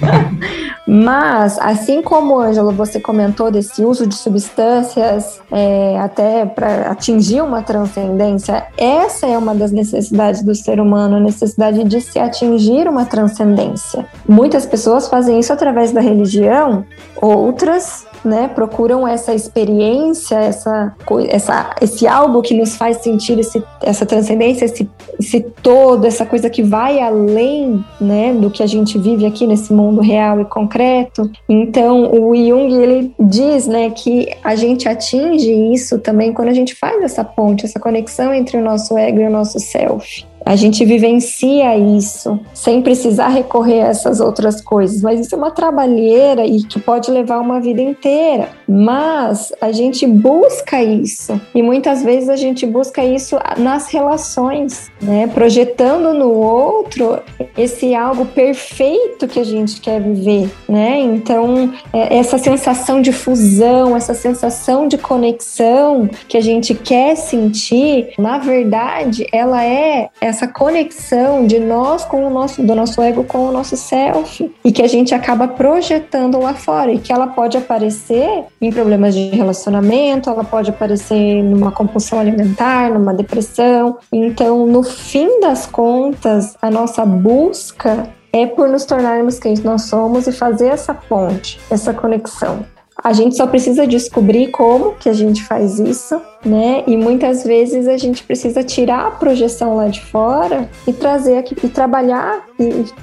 Mas, 0.90 1.58
assim 1.58 2.00
como, 2.00 2.38
Ângelo, 2.38 2.72
você 2.72 2.98
comentou 2.98 3.50
desse 3.50 3.84
uso 3.84 4.06
de 4.06 4.14
substâncias 4.14 5.38
é, 5.52 5.98
até 5.98 6.46
para 6.46 6.90
atingir 6.90 7.42
uma 7.42 7.62
transcendência, 7.62 8.66
essa 8.76 9.26
é 9.26 9.36
uma 9.36 9.54
das 9.54 9.70
necessidades 9.70 10.42
do 10.42 10.54
ser 10.54 10.80
humano, 10.80 11.16
a 11.16 11.20
necessidade 11.20 11.84
de 11.84 12.00
se 12.00 12.18
atingir 12.18 12.88
uma 12.88 13.04
transcendência. 13.04 14.06
Muitas 14.26 14.64
pessoas 14.64 15.08
fazem 15.08 15.38
isso 15.38 15.52
através 15.52 15.92
da 15.92 16.00
religião, 16.00 16.86
outras 17.20 18.06
né, 18.24 18.48
procuram 18.48 19.06
essa 19.06 19.34
experiência, 19.34 20.36
essa, 20.36 20.94
essa, 21.28 21.74
esse 21.80 22.06
algo 22.06 22.42
que 22.42 22.54
nos 22.54 22.76
faz 22.76 22.98
sentir 22.98 23.38
esse, 23.38 23.62
essa 23.82 24.04
transcendência, 24.04 24.64
esse, 24.64 24.88
esse 25.18 25.40
todo, 25.62 26.06
essa 26.06 26.26
coisa 26.26 26.50
que 26.50 26.62
vai 26.62 27.00
além 27.00 27.84
né, 28.00 28.32
do 28.34 28.50
que 28.50 28.62
a 28.62 28.66
gente 28.66 28.98
vive 28.98 29.26
aqui 29.26 29.46
nesse 29.46 29.72
real 29.96 30.40
e 30.40 30.44
concreto. 30.44 31.30
Então, 31.48 32.10
o 32.12 32.34
Jung 32.34 32.74
ele 32.74 33.14
diz 33.18 33.66
né, 33.66 33.90
que 33.90 34.28
a 34.42 34.54
gente 34.54 34.88
atinge 34.88 35.50
isso 35.72 35.98
também 35.98 36.32
quando 36.32 36.48
a 36.48 36.54
gente 36.54 36.74
faz 36.74 37.02
essa 37.02 37.24
ponte, 37.24 37.64
essa 37.64 37.80
conexão 37.80 38.32
entre 38.32 38.56
o 38.56 38.62
nosso 38.62 38.96
ego 38.96 39.20
e 39.20 39.26
o 39.26 39.30
nosso 39.30 39.58
self. 39.58 40.27
A 40.44 40.56
gente 40.56 40.84
vivencia 40.84 41.76
isso 41.76 42.40
sem 42.54 42.80
precisar 42.82 43.28
recorrer 43.28 43.82
a 43.82 43.88
essas 43.88 44.20
outras 44.20 44.60
coisas, 44.60 45.02
mas 45.02 45.20
isso 45.20 45.34
é 45.34 45.38
uma 45.38 45.50
trabalheira 45.50 46.46
e 46.46 46.62
que 46.62 46.80
pode 46.80 47.10
levar 47.10 47.38
uma 47.38 47.60
vida 47.60 47.82
inteira. 47.82 48.48
Mas 48.66 49.52
a 49.60 49.72
gente 49.72 50.06
busca 50.06 50.82
isso 50.82 51.40
e 51.54 51.62
muitas 51.62 52.02
vezes 52.02 52.28
a 52.28 52.36
gente 52.36 52.66
busca 52.66 53.04
isso 53.04 53.36
nas 53.58 53.88
relações, 53.88 54.90
né? 55.00 55.26
Projetando 55.26 56.14
no 56.14 56.30
outro 56.32 57.18
esse 57.56 57.94
algo 57.94 58.24
perfeito 58.26 59.26
que 59.26 59.40
a 59.40 59.44
gente 59.44 59.80
quer 59.80 60.00
viver, 60.00 60.50
né? 60.68 60.98
Então, 61.00 61.72
é, 61.92 62.18
essa 62.18 62.38
sensação 62.38 63.02
de 63.02 63.12
fusão, 63.12 63.96
essa 63.96 64.14
sensação 64.14 64.88
de 64.88 64.96
conexão 64.96 66.08
que 66.28 66.36
a 66.36 66.40
gente 66.40 66.74
quer 66.74 67.16
sentir, 67.16 68.10
na 68.18 68.38
verdade, 68.38 69.26
ela 69.32 69.64
é 69.64 70.08
essa 70.28 70.46
conexão 70.46 71.46
de 71.46 71.58
nós 71.58 72.04
com 72.04 72.26
o 72.26 72.30
nosso, 72.30 72.62
do 72.62 72.74
nosso 72.74 73.00
ego 73.02 73.24
com 73.24 73.48
o 73.48 73.52
nosso 73.52 73.76
self 73.76 74.50
e 74.64 74.72
que 74.72 74.82
a 74.82 74.88
gente 74.88 75.14
acaba 75.14 75.48
projetando 75.48 76.38
lá 76.38 76.54
fora 76.54 76.92
e 76.92 76.98
que 76.98 77.12
ela 77.12 77.26
pode 77.26 77.56
aparecer 77.56 78.44
em 78.60 78.70
problemas 78.70 79.14
de 79.14 79.30
relacionamento, 79.30 80.30
ela 80.30 80.44
pode 80.44 80.70
aparecer 80.70 81.42
numa 81.42 81.72
compulsão 81.72 82.18
alimentar, 82.18 82.90
numa 82.90 83.14
depressão. 83.14 83.98
Então, 84.12 84.66
no 84.66 84.82
fim 84.82 85.40
das 85.40 85.66
contas, 85.66 86.56
a 86.60 86.70
nossa 86.70 87.04
busca 87.04 88.08
é 88.32 88.46
por 88.46 88.68
nos 88.68 88.84
tornarmos 88.84 89.38
quem 89.38 89.54
nós 89.64 89.82
somos 89.82 90.26
e 90.26 90.32
fazer 90.32 90.68
essa 90.68 90.94
ponte, 90.94 91.58
essa 91.70 91.94
conexão. 91.94 92.64
A 93.02 93.12
gente 93.12 93.36
só 93.36 93.46
precisa 93.46 93.86
descobrir 93.86 94.48
como 94.48 94.94
que 94.96 95.08
a 95.08 95.12
gente 95.12 95.44
faz 95.44 95.78
isso, 95.78 96.20
né? 96.44 96.84
E 96.86 96.96
muitas 96.96 97.44
vezes 97.44 97.86
a 97.88 97.96
gente 97.96 98.22
precisa 98.22 98.62
tirar 98.62 99.06
a 99.06 99.10
projeção 99.10 99.76
lá 99.76 99.88
de 99.88 100.00
fora 100.00 100.68
e 100.86 100.92
trazer 100.92 101.38
aqui 101.38 101.56
e 101.62 101.68
trabalhar 101.68 102.46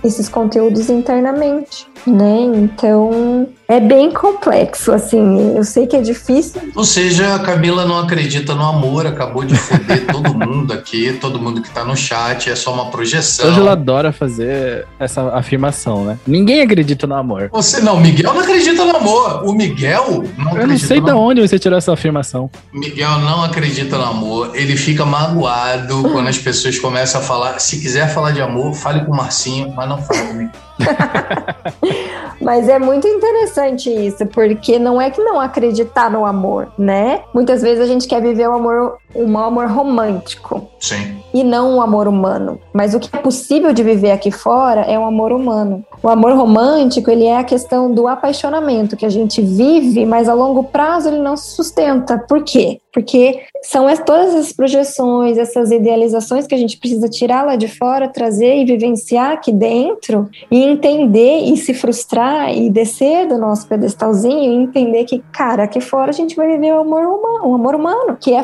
esses 0.04 0.28
conteúdos 0.28 0.90
internamente, 0.90 1.88
né? 2.06 2.52
Então 2.56 3.48
é 3.68 3.80
bem 3.80 4.12
complexo, 4.12 4.92
assim. 4.92 5.56
Eu 5.56 5.64
sei 5.64 5.88
que 5.88 5.96
é 5.96 6.02
difícil. 6.02 6.62
Ou 6.76 6.84
seja, 6.84 7.36
a 7.36 7.40
Camila 7.40 7.86
não 7.86 7.98
acredita 8.00 8.54
no 8.54 8.64
amor, 8.64 9.08
acabou 9.08 9.44
de 9.44 9.56
foder 9.56 10.06
todo 10.12 10.34
mundo 10.36 10.74
aqui, 10.74 11.14
todo 11.14 11.40
mundo 11.40 11.62
que 11.62 11.70
tá 11.70 11.84
no 11.84 11.96
chat, 11.96 12.50
é 12.50 12.56
só 12.56 12.74
uma 12.74 12.92
projeção. 12.92 13.50
Hoje 13.50 13.60
ela 13.60 13.72
adora 13.72 14.12
fazer 14.12 14.86
essa 15.00 15.30
afirmação, 15.30 16.06
né? 16.06 16.20
Ninguém 16.28 16.62
acredita 16.62 17.08
no 17.08 17.16
amor. 17.16 17.50
Você 17.52 17.80
não, 17.82 18.00
Miguel 18.00 18.34
não 18.34 18.42
acredita 18.42 18.86
no 18.86 18.96
amor. 18.96 19.44
O 19.46 19.54
Miguel 19.54 20.24
não 20.38 20.52
acredita 20.52 20.62
Eu 20.62 20.68
não 20.68 20.78
sei 20.78 21.00
no 21.00 21.06
de 21.06 21.12
onde 21.12 21.42
você 21.42 21.58
tirou 21.58 21.78
essa 21.78 21.94
afirmação. 21.94 22.50
Miguel 22.74 23.20
não 23.26 23.44
acredita 23.44 23.98
no 23.98 24.06
amor, 24.06 24.56
ele 24.56 24.78
fica 24.78 25.06
magoado 25.06 26.04
quando 26.14 26.28
as 26.28 26.38
pessoas 26.38 26.80
começam 26.80 27.20
a 27.20 27.24
falar. 27.24 27.60
Se 27.60 27.80
quiser 27.80 28.14
falar 28.14 28.32
de 28.32 28.42
amor, 28.42 28.74
fale 28.74 29.04
com 29.04 29.12
o 29.12 29.16
Marcinho, 29.16 29.74
mas 29.76 29.90
não 29.90 30.02
fale 30.02 30.28
comigo. 30.28 30.52
Mas 32.42 32.68
é 32.68 32.78
muito 32.78 33.08
interessante 33.08 33.90
isso, 33.90 34.26
porque 34.28 34.78
não 34.78 35.02
é 35.02 35.10
que 35.10 35.24
não 35.24 35.40
acreditar 35.40 36.12
no 36.12 36.26
amor, 36.26 36.68
né? 36.78 37.22
Muitas 37.34 37.62
vezes 37.62 37.82
a 37.82 37.88
gente 37.88 38.08
quer 38.08 38.22
viver 38.22 38.48
o 38.48 38.54
amor, 38.54 38.98
um 39.16 39.38
amor 39.38 39.68
romântico. 39.68 40.68
Sim. 40.80 41.18
E 41.34 41.44
não 41.44 41.76
um 41.76 41.82
amor 41.82 42.08
humano. 42.08 42.60
Mas 42.74 42.94
o 42.94 43.00
que 43.00 43.10
é 43.16 43.20
possível 43.20 43.74
de 43.74 43.84
viver 43.84 44.12
aqui 44.12 44.32
fora 44.32 44.82
é 44.82 44.98
um 44.98 45.06
amor 45.06 45.32
humano. 45.32 45.84
O 46.04 46.10
amor 46.10 46.34
romântico, 46.34 47.10
ele 47.10 47.26
é 47.26 47.38
a 47.38 47.44
questão 47.44 47.92
do 47.92 48.08
apaixonamento 48.08 48.96
que 48.96 49.06
a 49.06 49.10
gente 49.10 49.42
vive, 49.42 50.06
mas 50.06 50.30
a 50.30 50.34
longo 50.34 50.64
prazo 50.64 51.10
ele 51.10 51.20
não 51.20 51.36
se 51.36 51.56
sustenta. 51.56 52.18
Por 52.20 52.44
quê? 52.44 52.80
Porque 52.94 53.42
são 53.62 53.88
as, 53.88 54.00
todas 54.00 54.34
essas 54.34 54.54
projeções, 54.54 55.38
essas 55.38 55.70
idealizações 55.70 56.48
que 56.48 56.56
a 56.56 56.58
gente 56.58 56.78
precisa 56.78 57.10
tirar 57.10 57.46
lá 57.46 57.58
de 57.58 57.68
fora, 57.68 58.08
trazer 58.08 58.56
e 58.56 58.66
vivenciar 58.66 59.32
aqui 59.34 59.52
dentro 59.52 60.30
e 60.50 60.64
entender 60.64 61.40
e 61.40 61.58
se 61.58 61.74
frustrar 61.74 62.56
e 62.56 62.70
descer 62.70 63.28
do 63.28 63.38
nosso 63.38 63.68
pedestalzinho 63.68 64.54
e 64.54 64.64
entender 64.64 65.04
que, 65.04 65.22
cara, 65.34 65.64
aqui 65.64 65.82
fora 65.82 66.12
a 66.12 66.14
gente 66.14 66.38
vai 66.38 66.48
viver 66.48 66.74
o 66.74 66.80
amor 66.80 67.04
humano, 67.04 67.48
o 67.50 67.56
amor 67.56 67.76
humano, 67.76 68.18
que 68.18 68.32
é 68.32 68.44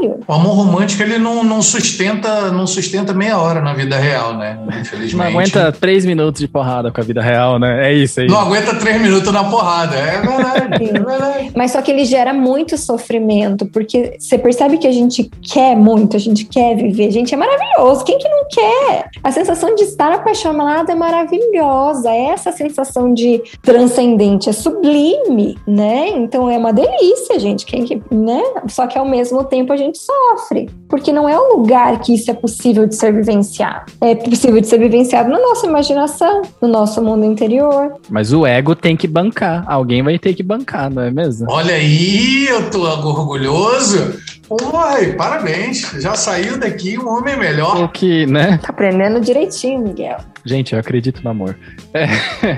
falho. 0.00 0.20
O 0.26 0.32
amor 0.32 0.54
romântico, 0.54 1.02
ele 1.02 1.18
não, 1.18 1.44
não 1.44 1.62
sustenta 1.62 2.50
não 2.50 2.66
sustenta 2.66 3.12
meia 3.12 3.38
hora 3.38 3.60
na 3.60 3.72
vida 3.74 3.96
real, 3.96 4.36
né? 4.36 4.58
Infelizmente. 4.80 5.16
Não 5.16 5.24
aguenta 5.24 5.72
três 5.72 6.04
minutos 6.04 6.40
de 6.40 6.48
porrada 6.48 6.90
com 6.90 7.00
a 7.00 7.04
vida 7.04 7.20
real, 7.20 7.58
né? 7.58 7.90
É 7.90 7.92
isso 7.92 8.20
aí. 8.20 8.26
Não 8.26 8.38
aguenta 8.38 8.74
três 8.74 9.00
minutos 9.00 9.32
na 9.32 9.44
porrada, 9.44 9.96
é 9.96 10.20
verdade, 10.20 10.84
é 10.84 10.92
verdade. 10.92 11.52
Mas 11.54 11.72
só 11.72 11.82
que 11.82 11.90
ele 11.90 12.04
gera 12.04 12.32
muito 12.32 12.76
sofrimento, 12.76 13.66
porque 13.66 14.16
você 14.18 14.38
percebe 14.38 14.78
que 14.78 14.86
a 14.86 14.92
gente 14.92 15.30
quer 15.42 15.76
muito, 15.76 16.16
a 16.16 16.20
gente 16.20 16.44
quer 16.44 16.76
viver, 16.76 17.10
gente, 17.10 17.34
é 17.34 17.36
maravilhoso. 17.36 18.04
Quem 18.04 18.18
que 18.18 18.28
não 18.28 18.48
quer? 18.48 19.10
A 19.22 19.30
sensação 19.30 19.74
de 19.74 19.84
estar 19.84 20.12
apaixonado 20.12 20.90
é 20.90 20.94
maravilhosa, 20.94 22.10
é 22.10 22.26
essa 22.26 22.52
sensação 22.52 23.12
de 23.12 23.42
transcendente, 23.62 24.48
é 24.48 24.52
sublime, 24.52 25.58
né? 25.66 26.08
Então 26.10 26.50
é 26.50 26.56
uma 26.56 26.72
delícia, 26.72 27.38
gente. 27.38 27.66
Quem 27.66 27.84
que, 27.84 28.00
né? 28.10 28.42
Só 28.68 28.86
que 28.86 28.98
ao 28.98 29.04
mesmo 29.06 29.44
tempo 29.44 29.72
a 29.72 29.76
gente 29.76 29.89
sofre, 29.98 30.68
porque 30.88 31.12
não 31.12 31.28
é 31.28 31.38
o 31.38 31.56
lugar 31.56 32.00
que 32.00 32.14
isso 32.14 32.30
é 32.30 32.34
possível 32.34 32.86
de 32.86 32.94
ser 32.94 33.12
vivenciado. 33.12 33.92
É 34.00 34.14
possível 34.14 34.60
de 34.60 34.66
ser 34.66 34.78
vivenciado 34.78 35.28
na 35.30 35.38
nossa 35.38 35.66
imaginação, 35.66 36.42
no 36.60 36.68
nosso 36.68 37.02
mundo 37.02 37.24
interior. 37.24 37.94
Mas 38.08 38.32
o 38.32 38.46
ego 38.46 38.74
tem 38.74 38.96
que 38.96 39.06
bancar. 39.06 39.64
Alguém 39.66 40.02
vai 40.02 40.18
ter 40.18 40.34
que 40.34 40.42
bancar, 40.42 40.90
não 40.90 41.02
é 41.02 41.10
mesmo? 41.10 41.46
Olha 41.50 41.74
aí, 41.74 42.46
eu 42.46 42.70
tô 42.70 42.82
orgulhoso. 42.82 44.18
Oi, 44.50 45.12
parabéns. 45.12 45.92
Já 46.00 46.16
saiu 46.16 46.58
daqui 46.58 46.98
um 46.98 47.08
homem 47.08 47.38
melhor. 47.38 47.84
O 47.84 47.88
que, 47.88 48.26
né? 48.26 48.58
Tá 48.58 48.70
aprendendo 48.70 49.20
direitinho, 49.20 49.80
Miguel. 49.80 50.18
Gente, 50.44 50.72
eu 50.72 50.80
acredito 50.80 51.22
no 51.22 51.30
amor. 51.30 51.56
É. 51.94 52.06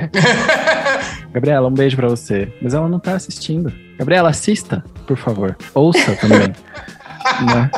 Gabriela, 1.30 1.68
um 1.68 1.72
beijo 1.72 1.94
pra 1.96 2.08
você. 2.08 2.50
Mas 2.62 2.72
ela 2.72 2.88
não 2.88 2.98
tá 2.98 3.12
assistindo. 3.12 3.70
Gabriela, 3.98 4.30
assista, 4.30 4.82
por 5.06 5.18
favor. 5.18 5.54
Ouça 5.74 6.16
também. 6.16 6.52
né? 7.46 7.70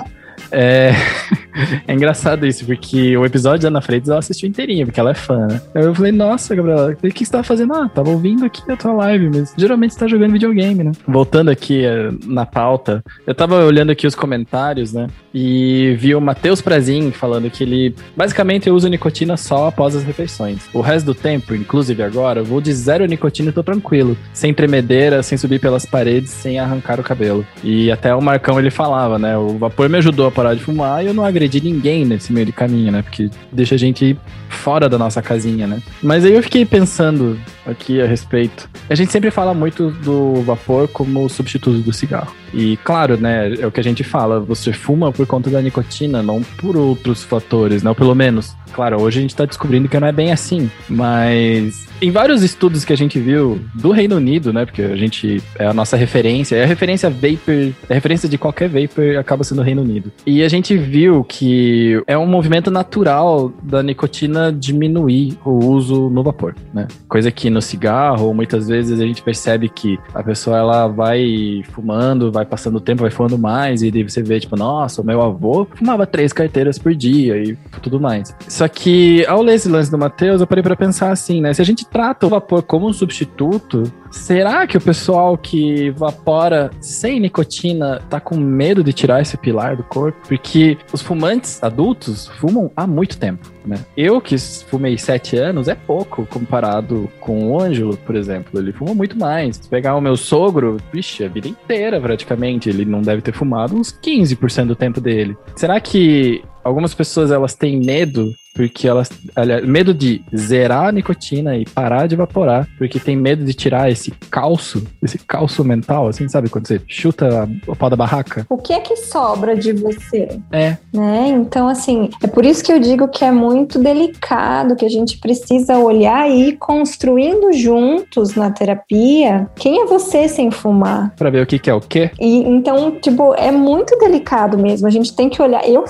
É... 0.55 0.93
é 1.87 1.93
engraçado 1.93 2.47
isso, 2.47 2.65
porque 2.65 3.17
o 3.17 3.25
episódio 3.25 3.63
da 3.63 3.69
Ana 3.69 3.81
Freitas 3.81 4.09
ela 4.09 4.19
assistiu 4.19 4.49
inteirinho, 4.49 4.87
porque 4.87 5.01
ela 5.01 5.11
é 5.11 5.15
fã, 5.15 5.47
né? 5.47 5.61
Aí 5.75 5.85
eu 5.85 5.95
falei, 5.95 6.13
nossa, 6.13 6.55
Gabriela, 6.55 6.91
o 6.91 7.11
que 7.11 7.25
você 7.25 7.31
tava 7.31 7.45
fazendo? 7.45 7.75
Ah, 7.75 7.89
tava 7.89 8.11
ouvindo 8.11 8.45
aqui 8.45 8.63
a 8.71 8.77
tua 8.77 8.93
live, 8.93 9.31
mas 9.35 9.55
geralmente 9.57 9.95
você 9.95 10.01
tá 10.01 10.07
jogando 10.07 10.33
videogame, 10.33 10.85
né? 10.85 10.93
Voltando 11.07 11.51
aqui 11.51 11.85
é, 11.85 12.11
na 12.25 12.47
pauta, 12.47 13.03
eu 13.27 13.35
tava 13.35 13.65
olhando 13.65 13.91
aqui 13.91 14.07
os 14.07 14.15
comentários, 14.15 14.93
né? 14.93 15.09
E 15.33 15.97
vi 15.99 16.15
o 16.15 16.21
Matheus 16.21 16.61
Prezin 16.61 17.11
falando 17.11 17.51
que 17.51 17.65
ele 17.65 17.95
basicamente 18.17 18.71
usa 18.71 18.89
nicotina 18.89 19.37
só 19.37 19.69
após 19.69 19.97
as 19.97 20.05
refeições. 20.05 20.69
O 20.73 20.81
resto 20.81 21.07
do 21.07 21.15
tempo, 21.15 21.55
inclusive 21.55 22.03
agora, 22.03 22.41
eu 22.41 22.45
vou 22.45 22.61
de 22.61 22.73
zero 22.73 23.07
nicotina 23.07 23.51
e 23.51 23.53
tô 23.53 23.63
tranquilo. 23.63 24.17
Sem 24.33 24.55
tremedeira, 24.55 25.23
sem 25.23 25.37
subir 25.37 25.61
pelas 25.61 25.85
paredes, 25.85 26.31
sem 26.31 26.59
arrancar 26.59 27.01
o 27.01 27.03
cabelo. 27.03 27.45
E 27.63 27.91
até 27.91 28.15
o 28.15 28.21
Marcão 28.21 28.59
ele 28.59 28.71
falava, 28.71 29.19
né? 29.19 29.37
O 29.37 29.59
vapor 29.59 29.89
me 29.89 29.99
ajudou 29.99 30.27
a 30.27 30.33
de 30.53 30.61
fumar 30.61 31.03
e 31.03 31.07
eu 31.07 31.15
não 31.15 31.25
agredi 31.25 31.61
ninguém 31.61 32.05
nesse 32.05 32.33
meio 32.33 32.45
de 32.47 32.53
caminho, 32.53 32.91
né? 32.91 33.03
Porque 33.03 33.31
deixa 33.53 33.77
a 33.77 33.79
gente 33.79 34.19
fora 34.49 34.89
da 34.89 34.99
nossa 34.99 35.23
casinha, 35.23 35.67
né? 35.67 35.81
Mas 36.03 36.25
aí 36.25 36.35
eu 36.35 36.43
fiquei 36.43 36.67
pensando 36.67 37.39
aqui 37.65 38.01
a 38.01 38.07
respeito. 38.07 38.69
A 38.91 38.95
gente 38.95 39.13
sempre 39.13 39.31
fala 39.31 39.55
muito 39.55 39.91
do 39.91 40.43
vapor 40.43 40.89
como 40.89 41.29
substituto 41.29 41.79
do 41.79 41.93
cigarro. 41.93 42.35
E 42.53 42.77
claro, 42.79 43.17
né, 43.17 43.55
é 43.55 43.67
o 43.67 43.73
que 43.73 43.81
a 43.81 43.85
gente 43.85 44.05
fala, 44.05 44.41
você 44.41 44.73
fuma 44.73 45.13
por 45.13 45.27
conta 45.27 45.51
da 45.51 45.61
nicotina, 45.63 46.23
não 46.23 46.43
por 46.43 46.77
outros 46.77 47.25
fatores, 47.25 47.83
né? 47.83 47.91
Ou 47.91 47.97
pelo 47.97 48.15
menos, 48.15 48.55
claro, 48.75 49.01
hoje 49.01 49.19
a 49.19 49.23
gente 49.23 49.37
tá 49.37 49.45
descobrindo 49.45 49.89
que 49.89 49.99
não 49.99 50.09
é 50.09 50.13
bem 50.13 50.33
assim, 50.33 50.71
mas 50.89 51.87
em 52.03 52.11
vários 52.11 52.43
estudos 52.43 52.85
que 52.85 52.93
a 52.93 52.97
gente 52.97 53.19
viu 53.19 53.61
do 53.75 53.91
Reino 53.91 54.17
Unido, 54.17 54.53
né, 54.53 54.65
porque 54.67 54.83
a 54.83 54.97
gente 54.97 55.43
é 55.59 55.67
a 55.67 55.73
nossa 55.73 55.97
referência, 55.97 56.57
é 56.57 56.65
a 56.65 56.67
referência 56.67 57.09
vapor, 57.09 57.73
a 57.89 57.95
referência 57.95 58.29
de 58.29 58.37
qualquer 58.37 58.69
vapor 58.69 59.17
acaba 59.17 59.45
sendo 59.45 59.61
o 59.61 59.65
Reino 59.65 59.83
Unido. 59.83 60.13
E 60.27 60.43
a 60.43 60.49
gente 60.49 60.77
viu 60.77 61.25
que 61.25 62.03
é 62.07 62.19
um 62.19 62.27
movimento 62.27 62.71
natural 62.71 63.53
da 63.63 63.83
nicotina 63.83 64.53
diminuir 64.53 65.39
o 65.45 65.65
uso 65.65 66.11
no 66.11 66.23
vapor, 66.23 66.55
né? 66.73 66.89
Coisa 67.09 67.31
que 67.31 67.49
no 67.49 67.63
cigarro, 67.63 68.35
muitas 68.35 68.69
vezes 68.69 69.01
a 69.01 69.07
gente 69.07 69.23
percebe 69.23 69.69
que 69.69 69.99
a 70.13 70.23
pessoa 70.23 70.59
ela 70.59 70.89
vai 70.89 71.63
fumando, 71.71 72.33
vai 72.33 72.45
passando 72.45 72.77
o 72.77 72.81
tempo, 72.81 73.03
vai 73.03 73.11
fumando 73.11 73.39
mais, 73.39 73.83
e 73.83 73.91
daí 73.91 74.03
você 74.03 74.23
vê, 74.23 74.41
tipo, 74.41 74.57
nossa, 74.57 75.01
o 75.01 75.07
meu 75.07 75.23
avô 75.23 75.67
fumava 75.75 76.07
três 76.07 76.33
carteiras 76.33 76.79
por 76.79 76.95
dia 76.95 77.37
e 77.37 77.57
tudo 77.81 78.01
mais. 78.01 78.35
Só 78.49 78.64
que 78.69 79.25
ao 79.27 79.43
ler 79.43 79.55
esse 79.55 79.69
lance 79.69 79.91
do 79.91 79.99
Matheus, 79.99 80.41
eu 80.41 80.47
parei 80.47 80.63
pra 80.63 80.77
pensar 80.77 81.11
assim, 81.11 81.41
né? 81.41 81.53
Se 81.53 81.63
a 81.63 81.65
gente 81.65 81.85
trata 81.87 82.27
o 82.27 82.31
vapor 82.31 82.63
como 82.63 82.89
um 82.89 82.93
substituto, 82.93 83.91
será 84.11 84.67
que 84.67 84.77
o 84.77 84.81
pessoal 84.81 85.37
que 85.37 85.91
vapora 85.91 86.71
sem 86.81 87.21
nicotina 87.21 88.01
tá 88.09 88.21
com 88.21 88.37
medo 88.37 88.83
de 88.83 88.93
tirar 88.93 89.21
esse 89.21 89.37
pilar 89.37 89.77
do 89.77 89.83
corpo? 89.83 90.19
Porque 90.29 90.79
os 90.93 91.03
fumantes 91.03 91.63
adultos 91.63 92.29
fumam 92.39 92.71
há 92.77 92.87
muito 92.87 93.19
tempo, 93.19 93.51
né? 93.65 93.79
Eu 93.97 94.21
que 94.21 94.37
fumei 94.39 94.97
sete 94.99 95.37
anos 95.37 95.69
é 95.69 95.75
pouco 95.75 96.27
comparado 96.27 97.11
com 97.21 97.51
o 97.51 97.61
Ângelo, 97.61 97.97
por 97.97 98.15
exemplo. 98.15 98.61
Ele 98.61 98.73
fuma 98.73 98.95
muito 98.95 99.19
mais. 99.19 99.57
Se 99.57 99.69
pegar 99.69 99.97
o 99.97 100.01
meu 100.01 100.17
sogro, 100.17 100.77
vixe, 100.93 101.25
a 101.25 101.29
vida 101.29 101.49
inteira 101.49 102.01
praticamente, 102.01 102.69
ele 102.69 102.85
não 102.85 103.03
deve 103.03 103.23
ter 103.23 103.33
fumado 103.33 103.77
uns 103.77 103.93
15% 103.93 104.67
do 104.67 104.77
tempo 104.77 105.01
dele. 105.01 105.37
Será 105.57 105.81
que 105.81 106.43
algumas 106.63 106.95
pessoas 106.95 107.31
elas 107.31 107.55
têm 107.55 107.79
medo 107.79 108.35
porque 108.55 108.89
elas. 108.89 109.11
Aliás, 109.35 109.67
medo 109.67 109.93
de 109.93 110.23
zerar 110.35 110.87
a 110.87 110.93
nicotina 110.93 111.57
e 111.57 111.65
parar 111.65 112.07
de 112.07 112.15
evaporar, 112.15 112.69
porque 112.79 113.01
tem 113.01 113.17
medo 113.17 113.45
de 113.45 113.53
tirar 113.53 113.91
esse 113.91 114.13
calço, 114.31 114.87
esse 115.03 115.19
calço 115.19 115.65
mental, 115.65 116.09
assim, 116.09 116.29
sabe? 116.29 116.49
Quando 116.49 116.67
você 116.67 116.81
chuta 116.87 117.49
o 117.67 117.75
pau 117.75 117.91
da 117.91 117.97
barraca. 117.97 118.47
O 118.49 118.57
que 118.57 118.73
é 118.73 118.81
que 118.81 118.97
sobra 118.97 119.57
de 119.57 119.73
você? 119.73 120.29
É. 120.53 120.77
Né? 120.93 121.29
Então, 121.29 121.69
assim, 121.69 122.11
é 122.23 122.27
por 122.27 122.45
isso 122.47 122.63
que 122.63 122.73
eu 122.73 122.79
digo 122.79 123.09
que 123.09 123.25
é 123.25 123.33
muito 123.33 123.79
delicado, 123.79 124.77
que 124.77 124.85
a 124.85 124.91
gente 124.91 125.19
precisa 125.19 125.79
olhar 125.79 126.31
e 126.31 126.49
ir 126.49 126.53
construindo 126.57 127.53
juntos 127.53 128.35
na 128.35 128.51
terapia 128.51 129.49
quem 129.57 129.81
é 129.81 129.87
você 129.87 130.29
sem 130.29 130.51
fumar. 130.51 131.15
Pra 131.17 131.31
ver 131.31 131.43
o 131.43 131.47
que, 131.47 131.59
que 131.59 131.71
é 131.71 131.75
o 131.75 131.81
quê? 131.81 132.11
E 132.21 132.39
então, 132.39 132.93
tipo, 133.01 133.35
é 133.35 133.51
muito 133.51 133.99
delicado 133.99 134.57
mesmo. 134.57 134.87
A 134.87 134.91
gente 134.91 135.15
tem 135.15 135.29
que 135.29 135.43
olhar. 135.43 135.69
Eu 135.69 135.85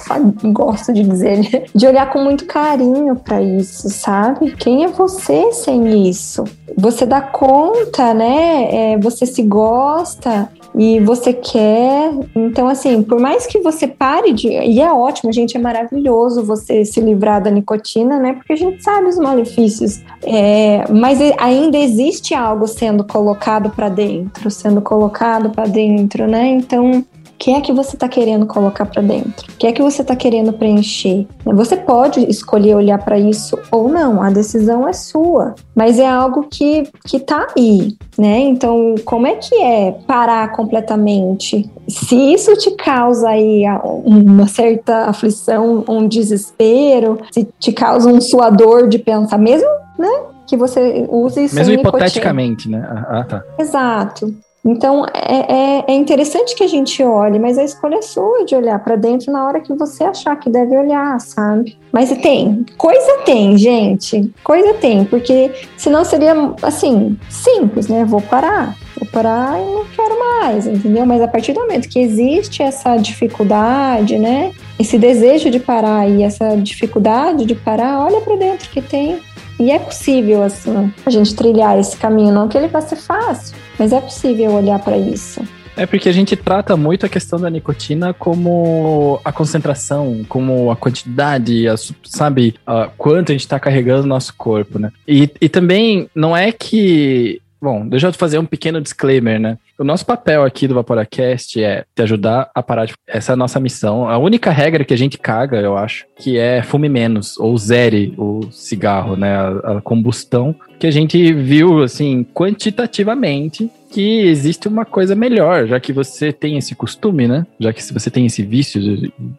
gosto 0.53 0.93
de 0.93 1.03
dizer, 1.03 1.39
né? 1.39 1.65
de 1.74 1.86
olhar 1.86 2.11
com 2.11 2.23
muito 2.23 2.47
carinho 2.55 3.16
para 3.16 3.43
isso, 3.43 3.89
sabe? 3.89 4.55
Quem 4.55 4.85
é 4.85 4.89
você 4.89 5.52
sem 5.52 6.09
isso? 6.09 6.44
Você 6.78 7.05
dá 7.05 7.20
conta, 7.20 8.14
né? 8.14 8.93
É, 8.93 8.98
você 8.98 9.26
se 9.26 9.43
gosta 9.43 10.48
e 10.72 11.01
você 11.01 11.32
quer. 11.32 12.12
Então, 12.35 12.68
assim, 12.68 13.02
por 13.02 13.18
mais 13.18 13.44
que 13.44 13.59
você 13.59 13.89
pare 13.89 14.32
de. 14.32 14.47
E 14.47 14.81
é 14.81 14.93
ótimo, 14.93 15.32
gente, 15.32 15.56
é 15.56 15.60
maravilhoso 15.60 16.44
você 16.44 16.85
se 16.85 17.01
livrar 17.01 17.43
da 17.43 17.51
nicotina, 17.51 18.20
né? 18.20 18.35
Porque 18.35 18.52
a 18.52 18.56
gente 18.56 18.85
sabe 18.85 19.09
os 19.09 19.18
malefícios. 19.18 20.01
É, 20.22 20.85
mas 20.93 21.18
ainda 21.39 21.76
existe 21.76 22.35
algo 22.35 22.68
sendo 22.68 23.02
colocado 23.02 23.70
para 23.70 23.89
dentro, 23.89 24.48
sendo 24.48 24.81
colocado 24.81 25.51
para 25.51 25.66
dentro, 25.66 26.28
né? 26.28 26.47
Então, 26.51 27.05
que 27.39 27.51
é 27.51 27.61
que 27.61 27.73
você 27.73 27.97
está 27.97 28.09
querendo 28.09 28.47
colocar 28.47 28.86
para 28.86 29.02
dentro? 29.02 29.52
O 29.52 29.56
que 29.56 29.66
é 29.66 29.73
que 29.73 29.82
você 29.82 30.02
está 30.02 30.16
querendo 30.16 30.52
preencher? 30.52 31.27
Você 31.44 31.77
pode 31.77 32.20
escolher 32.31 32.74
olhar 32.74 32.98
para 32.98 33.19
isso 33.19 33.59
ou 33.70 33.89
não, 33.89 34.23
a 34.23 34.31
decisão 34.31 34.89
é 34.89 34.93
sua, 34.93 35.55
mas 35.74 35.98
é 35.98 36.09
algo 36.09 36.47
que, 36.51 36.89
que 37.06 37.19
tá 37.20 37.48
aí, 37.56 37.97
né? 38.16 38.40
Então, 38.40 38.94
como 39.05 39.27
é 39.27 39.36
que 39.36 39.55
é 39.56 39.93
parar 40.06 40.52
completamente? 40.52 41.70
Se 41.89 42.16
isso 42.16 42.56
te 42.56 42.70
causa 42.73 43.28
aí 43.28 43.65
uma 44.05 44.47
certa 44.47 45.05
aflição, 45.05 45.85
um 45.89 46.09
desespero, 46.09 47.19
se 47.31 47.47
te 47.59 47.73
causa 47.73 48.09
um 48.09 48.20
suador 48.20 48.89
de 48.89 48.98
pensar, 48.98 49.39
mesmo, 49.39 49.69
né? 49.98 50.23
Que 50.47 50.56
você 50.56 51.06
use 51.11 51.44
isso. 51.44 51.55
Mesmo 51.55 51.74
hipoteticamente, 51.74 52.69
né? 52.69 52.86
Ah, 53.09 53.24
tá. 53.24 53.44
Exato. 53.59 54.35
Então 54.65 55.05
é, 55.12 55.53
é, 55.53 55.85
é, 55.89 55.95
interessante 55.95 56.55
que 56.55 56.65
a 56.65 56.69
gente 56.69 57.03
olhe, 57.03 57.39
mas 57.39 57.59
a 57.59 57.65
escolha 57.65 57.97
é 57.97 58.03
sua 58.03 58.47
de 58.47 58.55
olhar 58.55 58.78
para 58.82 58.97
dentro 58.97 59.31
na 59.31 59.47
hora 59.47 59.61
que 59.61 59.74
você 59.74 60.05
achar 60.05 60.36
que 60.36 60.49
deve 60.49 60.74
olhar, 60.74 61.20
sabe? 61.20 61.77
Mas 61.93 62.11
tem, 62.23 62.65
coisa 62.78 63.19
tem, 63.27 63.59
gente, 63.59 64.32
coisa 64.43 64.73
tem, 64.74 65.05
porque 65.05 65.51
senão 65.77 66.03
seria 66.03 66.35
assim, 66.62 67.19
simples, 67.28 67.89
né? 67.89 68.07
Vou 68.07 68.23
parar, 68.23 68.74
vou 68.99 69.07
parar 69.12 69.61
e 69.61 69.65
não 69.65 69.85
quero 69.95 70.19
mais, 70.19 70.66
entendeu? 70.66 71.05
Mas 71.05 71.20
a 71.20 71.28
partir 71.28 71.53
do 71.53 71.61
momento 71.61 71.89
que 71.89 71.99
existe 71.99 72.62
essa 72.62 72.97
dificuldade, 72.97 74.19
né? 74.19 74.53
Esse 74.81 74.99
desejo 74.99 75.51
de 75.51 75.61
parar 75.61 76.09
e 76.09 76.23
essa 76.23 76.57
dificuldade 76.57 77.45
de 77.45 77.55
parar, 77.55 78.03
olha 78.03 78.20
para 78.23 78.36
dentro 78.36 78.70
que 78.70 78.81
tem. 78.81 79.20
E 79.61 79.70
é 79.70 79.78
possível, 79.78 80.43
assim, 80.43 80.93
a 81.07 81.11
gente 81.11 81.36
trilhar 81.36 81.78
esse 81.78 81.97
caminho, 81.97 82.32
não 82.32 82.49
que 82.49 82.59
ele 82.59 82.66
vai 82.66 82.82
ser 82.82 82.97
fácil, 82.97 83.55
mas 83.78 83.92
é 83.92 84.01
possível 84.01 84.52
olhar 84.52 84.78
para 84.78 84.96
isso. 84.96 85.42
É 85.76 85.86
porque 85.86 86.09
a 86.09 86.12
gente 86.12 86.36
trata 86.36 86.76
muito 86.76 87.05
a 87.05 87.09
questão 87.09 87.38
da 87.38 87.51
nicotina 87.51 88.14
como 88.14 89.20
a 89.24 89.32
concentração, 89.32 90.24
como 90.28 90.70
a 90.70 90.76
quantidade, 90.76 91.66
a, 91.66 91.74
sabe, 92.05 92.55
a, 92.64 92.88
quanto 92.96 93.30
a 93.30 93.34
gente 93.34 93.40
está 93.40 93.59
carregando 93.59 94.02
no 94.02 94.09
nosso 94.09 94.34
corpo, 94.34 94.78
né? 94.78 94.92
E, 95.06 95.28
e 95.40 95.48
também 95.48 96.09
não 96.14 96.36
é 96.36 96.52
que. 96.52 97.40
Bom, 97.60 97.86
deixa 97.89 98.09
eu 98.09 98.12
fazer 98.12 98.39
um 98.39 98.44
pequeno 98.44 98.81
disclaimer, 98.81 99.40
né? 99.40 99.59
O 99.78 99.85
nosso 99.85 100.05
papel 100.05 100.44
aqui 100.44 100.68
do 100.68 100.74
Vaporacast 100.74 101.62
é 101.62 101.85
te 101.94 102.02
ajudar 102.02 102.51
a 102.55 102.62
parar 102.62 102.85
de. 102.85 102.93
Essa 103.06 103.32
é 103.32 103.35
a 103.35 103.36
nossa 103.36 103.59
missão. 103.59 104.09
A 104.09 104.18
única 104.18 104.51
regra 104.51 104.85
que 104.85 104.93
a 104.93 104.98
gente 104.98 105.16
caga, 105.16 105.59
eu 105.60 105.76
acho, 105.76 106.05
que 106.16 106.39
é 106.39 106.62
fume 106.62 106.89
menos, 106.89 107.39
ou 107.39 107.56
zere 107.56 108.14
o 108.18 108.51
cigarro, 108.51 109.16
né? 109.16 109.35
A, 109.35 109.78
a 109.78 109.81
combustão, 109.81 110.55
que 110.78 110.86
a 110.86 110.90
gente 110.90 111.32
viu, 111.32 111.82
assim, 111.82 112.24
quantitativamente 112.35 113.70
que 113.95 114.23
existe 114.27 114.66
uma 114.66 114.85
coisa 114.85 115.15
melhor, 115.15 115.69
já 115.69 115.79
que 115.79 115.93
você 115.93 116.33
tem 116.33 116.59
esse 116.59 116.75
costume, 116.75 117.29
né? 117.29 117.47
Já 117.61 117.73
que 117.73 117.81
se 117.81 117.93
você 117.93 118.11
tem 118.11 118.27
esse 118.27 118.43
vício 118.43 118.83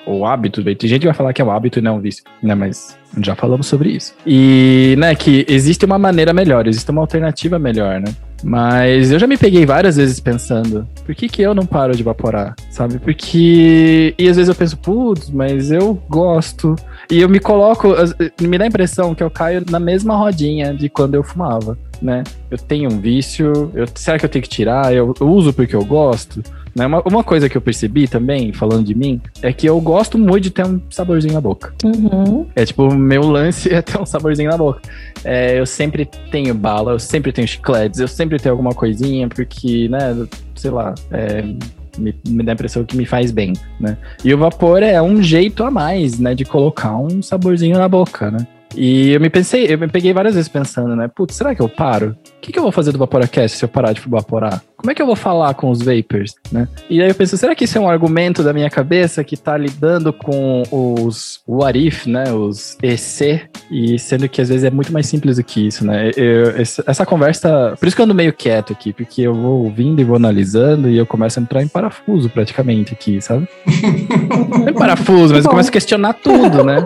ou 0.05 0.25
hábito, 0.25 0.63
tem 0.63 0.89
gente 0.89 1.01
que 1.01 1.07
vai 1.07 1.13
falar 1.13 1.33
que 1.33 1.41
é 1.41 1.45
um 1.45 1.51
hábito 1.51 1.79
e 1.79 1.81
não 1.81 1.91
é 1.91 1.95
um 1.95 1.99
vício, 1.99 2.23
né? 2.41 2.55
Mas 2.55 2.97
já 3.21 3.35
falamos 3.35 3.67
sobre 3.67 3.89
isso. 3.89 4.15
E, 4.25 4.95
né, 4.97 5.13
que 5.13 5.45
existe 5.49 5.83
uma 5.83 5.99
maneira 5.99 6.31
melhor, 6.33 6.67
existe 6.67 6.89
uma 6.89 7.01
alternativa 7.01 7.59
melhor, 7.59 7.99
né? 7.99 8.15
Mas 8.47 9.11
eu 9.11 9.17
já 9.17 9.25
me 9.25 9.39
peguei 9.39 9.65
várias 9.65 9.97
vezes 9.97 10.19
pensando, 10.19 10.87
por 11.03 11.15
que 11.15 11.27
que 11.27 11.41
eu 11.41 11.55
não 11.55 11.65
paro 11.65 11.95
de 11.95 12.03
evaporar, 12.03 12.55
sabe? 12.69 12.99
Porque... 12.99 14.13
E 14.15 14.29
às 14.29 14.35
vezes 14.35 14.49
eu 14.49 14.53
penso, 14.53 14.77
putz, 14.77 15.31
mas 15.31 15.71
eu 15.71 15.95
gosto. 16.07 16.75
E 17.09 17.21
eu 17.21 17.27
me 17.27 17.39
coloco, 17.39 17.87
me 18.39 18.55
dá 18.59 18.65
a 18.65 18.67
impressão 18.67 19.15
que 19.15 19.23
eu 19.23 19.31
caio 19.31 19.65
na 19.67 19.79
mesma 19.79 20.15
rodinha 20.15 20.75
de 20.75 20.89
quando 20.89 21.15
eu 21.15 21.23
fumava, 21.23 21.75
né? 21.99 22.23
Eu 22.51 22.59
tenho 22.59 22.93
um 22.93 22.99
vício, 22.99 23.71
eu, 23.73 23.87
será 23.95 24.19
que 24.19 24.25
eu 24.25 24.29
tenho 24.29 24.43
que 24.43 24.49
tirar? 24.49 24.93
Eu, 24.93 25.15
eu 25.19 25.27
uso 25.27 25.51
porque 25.51 25.75
eu 25.75 25.83
gosto? 25.83 26.43
Né? 26.75 26.85
Uma, 26.85 27.01
uma 27.05 27.23
coisa 27.23 27.47
que 27.47 27.57
eu 27.57 27.61
percebi 27.61 28.07
também, 28.07 28.51
falando 28.51 28.83
de 28.83 28.93
mim, 28.93 29.21
é 29.41 29.53
que 29.53 29.65
eu 29.67 29.79
gosto 29.79 30.17
muito 30.17 30.41
de 30.41 30.51
ter 30.51 30.65
um 30.65 30.81
saborzinho 30.89 31.33
na 31.33 31.41
boca. 31.41 31.73
Uhum. 31.83 32.45
É 32.55 32.65
tipo, 32.65 32.93
meu 32.93 33.21
lance 33.21 33.71
é 33.73 33.81
ter 33.81 33.99
um 33.99 34.05
saborzinho 34.05 34.49
na 34.49 34.57
boca. 34.57 34.81
É, 35.23 35.57
eu 35.57 35.65
sempre 35.65 36.05
tenho 36.29 36.53
bala, 36.53 36.91
eu 36.91 36.99
sempre 36.99 37.31
tenho 37.31 37.47
chicletes, 37.47 37.99
eu 37.99 38.07
sempre 38.07 38.37
tenho 38.37 38.53
alguma 38.53 38.73
coisinha, 38.73 39.29
porque, 39.29 39.87
né, 39.87 40.27
sei 40.55 40.71
lá, 40.71 40.93
é, 41.11 41.41
me, 41.97 42.13
me, 42.27 42.43
dá 42.43 42.51
a 42.51 42.53
impressão 42.53 42.83
que 42.83 42.97
me 42.97 43.05
faz 43.05 43.31
bem, 43.31 43.53
né? 43.79 43.97
E 44.23 44.33
o 44.33 44.37
vapor 44.37 44.83
é 44.83 45.01
um 45.01 45.23
jeito 45.23 45.63
a 45.63 45.71
mais, 45.71 46.19
né, 46.19 46.35
de 46.35 46.43
colocar 46.43 46.97
um 46.97 47.21
saborzinho 47.21 47.77
na 47.77 47.87
boca, 47.87 48.29
né? 48.29 48.45
E 48.75 49.11
eu 49.11 49.21
me 49.21 49.29
pensei, 49.29 49.65
eu 49.71 49.77
me 49.77 49.87
peguei 49.87 50.13
várias 50.13 50.35
vezes 50.35 50.49
pensando, 50.49 50.95
né? 50.95 51.07
Putz, 51.07 51.35
será 51.35 51.55
que 51.55 51.61
eu 51.61 51.69
paro? 51.69 52.15
O 52.37 52.41
que, 52.41 52.51
que 52.51 52.59
eu 52.59 52.63
vou 52.63 52.71
fazer 52.71 52.91
do 52.91 52.97
Vaporacast 52.97 53.57
se 53.57 53.65
eu 53.65 53.69
parar 53.69 53.93
de 53.93 54.01
evaporar? 54.05 54.61
Como 54.77 54.91
é 54.91 54.93
que 54.93 55.01
eu 55.01 55.05
vou 55.05 55.15
falar 55.15 55.53
com 55.55 55.71
os 55.71 55.81
vapors, 55.81 56.35
né? 56.51 56.67
E 56.89 57.01
aí 57.01 57.09
eu 57.09 57.15
pensei, 57.15 57.39
será 57.39 57.55
que 57.55 57.63
isso 57.63 57.77
é 57.77 57.81
um 57.81 57.89
argumento 57.89 58.43
da 58.43 58.53
minha 58.53 58.69
cabeça 58.69 59.23
que 59.23 59.35
tá 59.35 59.57
lidando 59.57 60.13
com 60.13 60.61
os 60.71 61.41
what 61.47 61.79
if, 61.79 62.05
né? 62.05 62.31
Os 62.31 62.77
EC, 62.83 63.49
e 63.71 63.97
sendo 63.97 64.29
que 64.29 64.41
às 64.41 64.49
vezes 64.49 64.63
é 64.63 64.69
muito 64.69 64.93
mais 64.93 65.07
simples 65.07 65.37
do 65.37 65.43
que 65.43 65.65
isso, 65.65 65.85
né? 65.85 66.11
Eu, 66.15 66.51
essa 66.85 67.05
conversa, 67.05 67.75
por 67.79 67.87
isso 67.87 67.95
que 67.95 68.01
eu 68.01 68.05
ando 68.05 68.13
meio 68.13 68.33
quieto 68.33 68.73
aqui, 68.73 68.93
porque 68.93 69.21
eu 69.23 69.33
vou 69.33 69.63
ouvindo 69.63 70.01
e 70.01 70.03
vou 70.03 70.17
analisando 70.17 70.87
e 70.87 70.97
eu 70.97 71.05
começo 71.05 71.39
a 71.39 71.41
entrar 71.41 71.63
em 71.63 71.67
parafuso 71.67 72.29
praticamente 72.29 72.93
aqui, 72.93 73.19
sabe? 73.21 73.47
Não 74.59 74.69
em 74.69 74.73
parafuso, 74.73 75.33
mas 75.33 75.45
eu 75.45 75.49
começo 75.49 75.69
a 75.69 75.73
questionar 75.73 76.13
tudo, 76.13 76.63
né? 76.63 76.85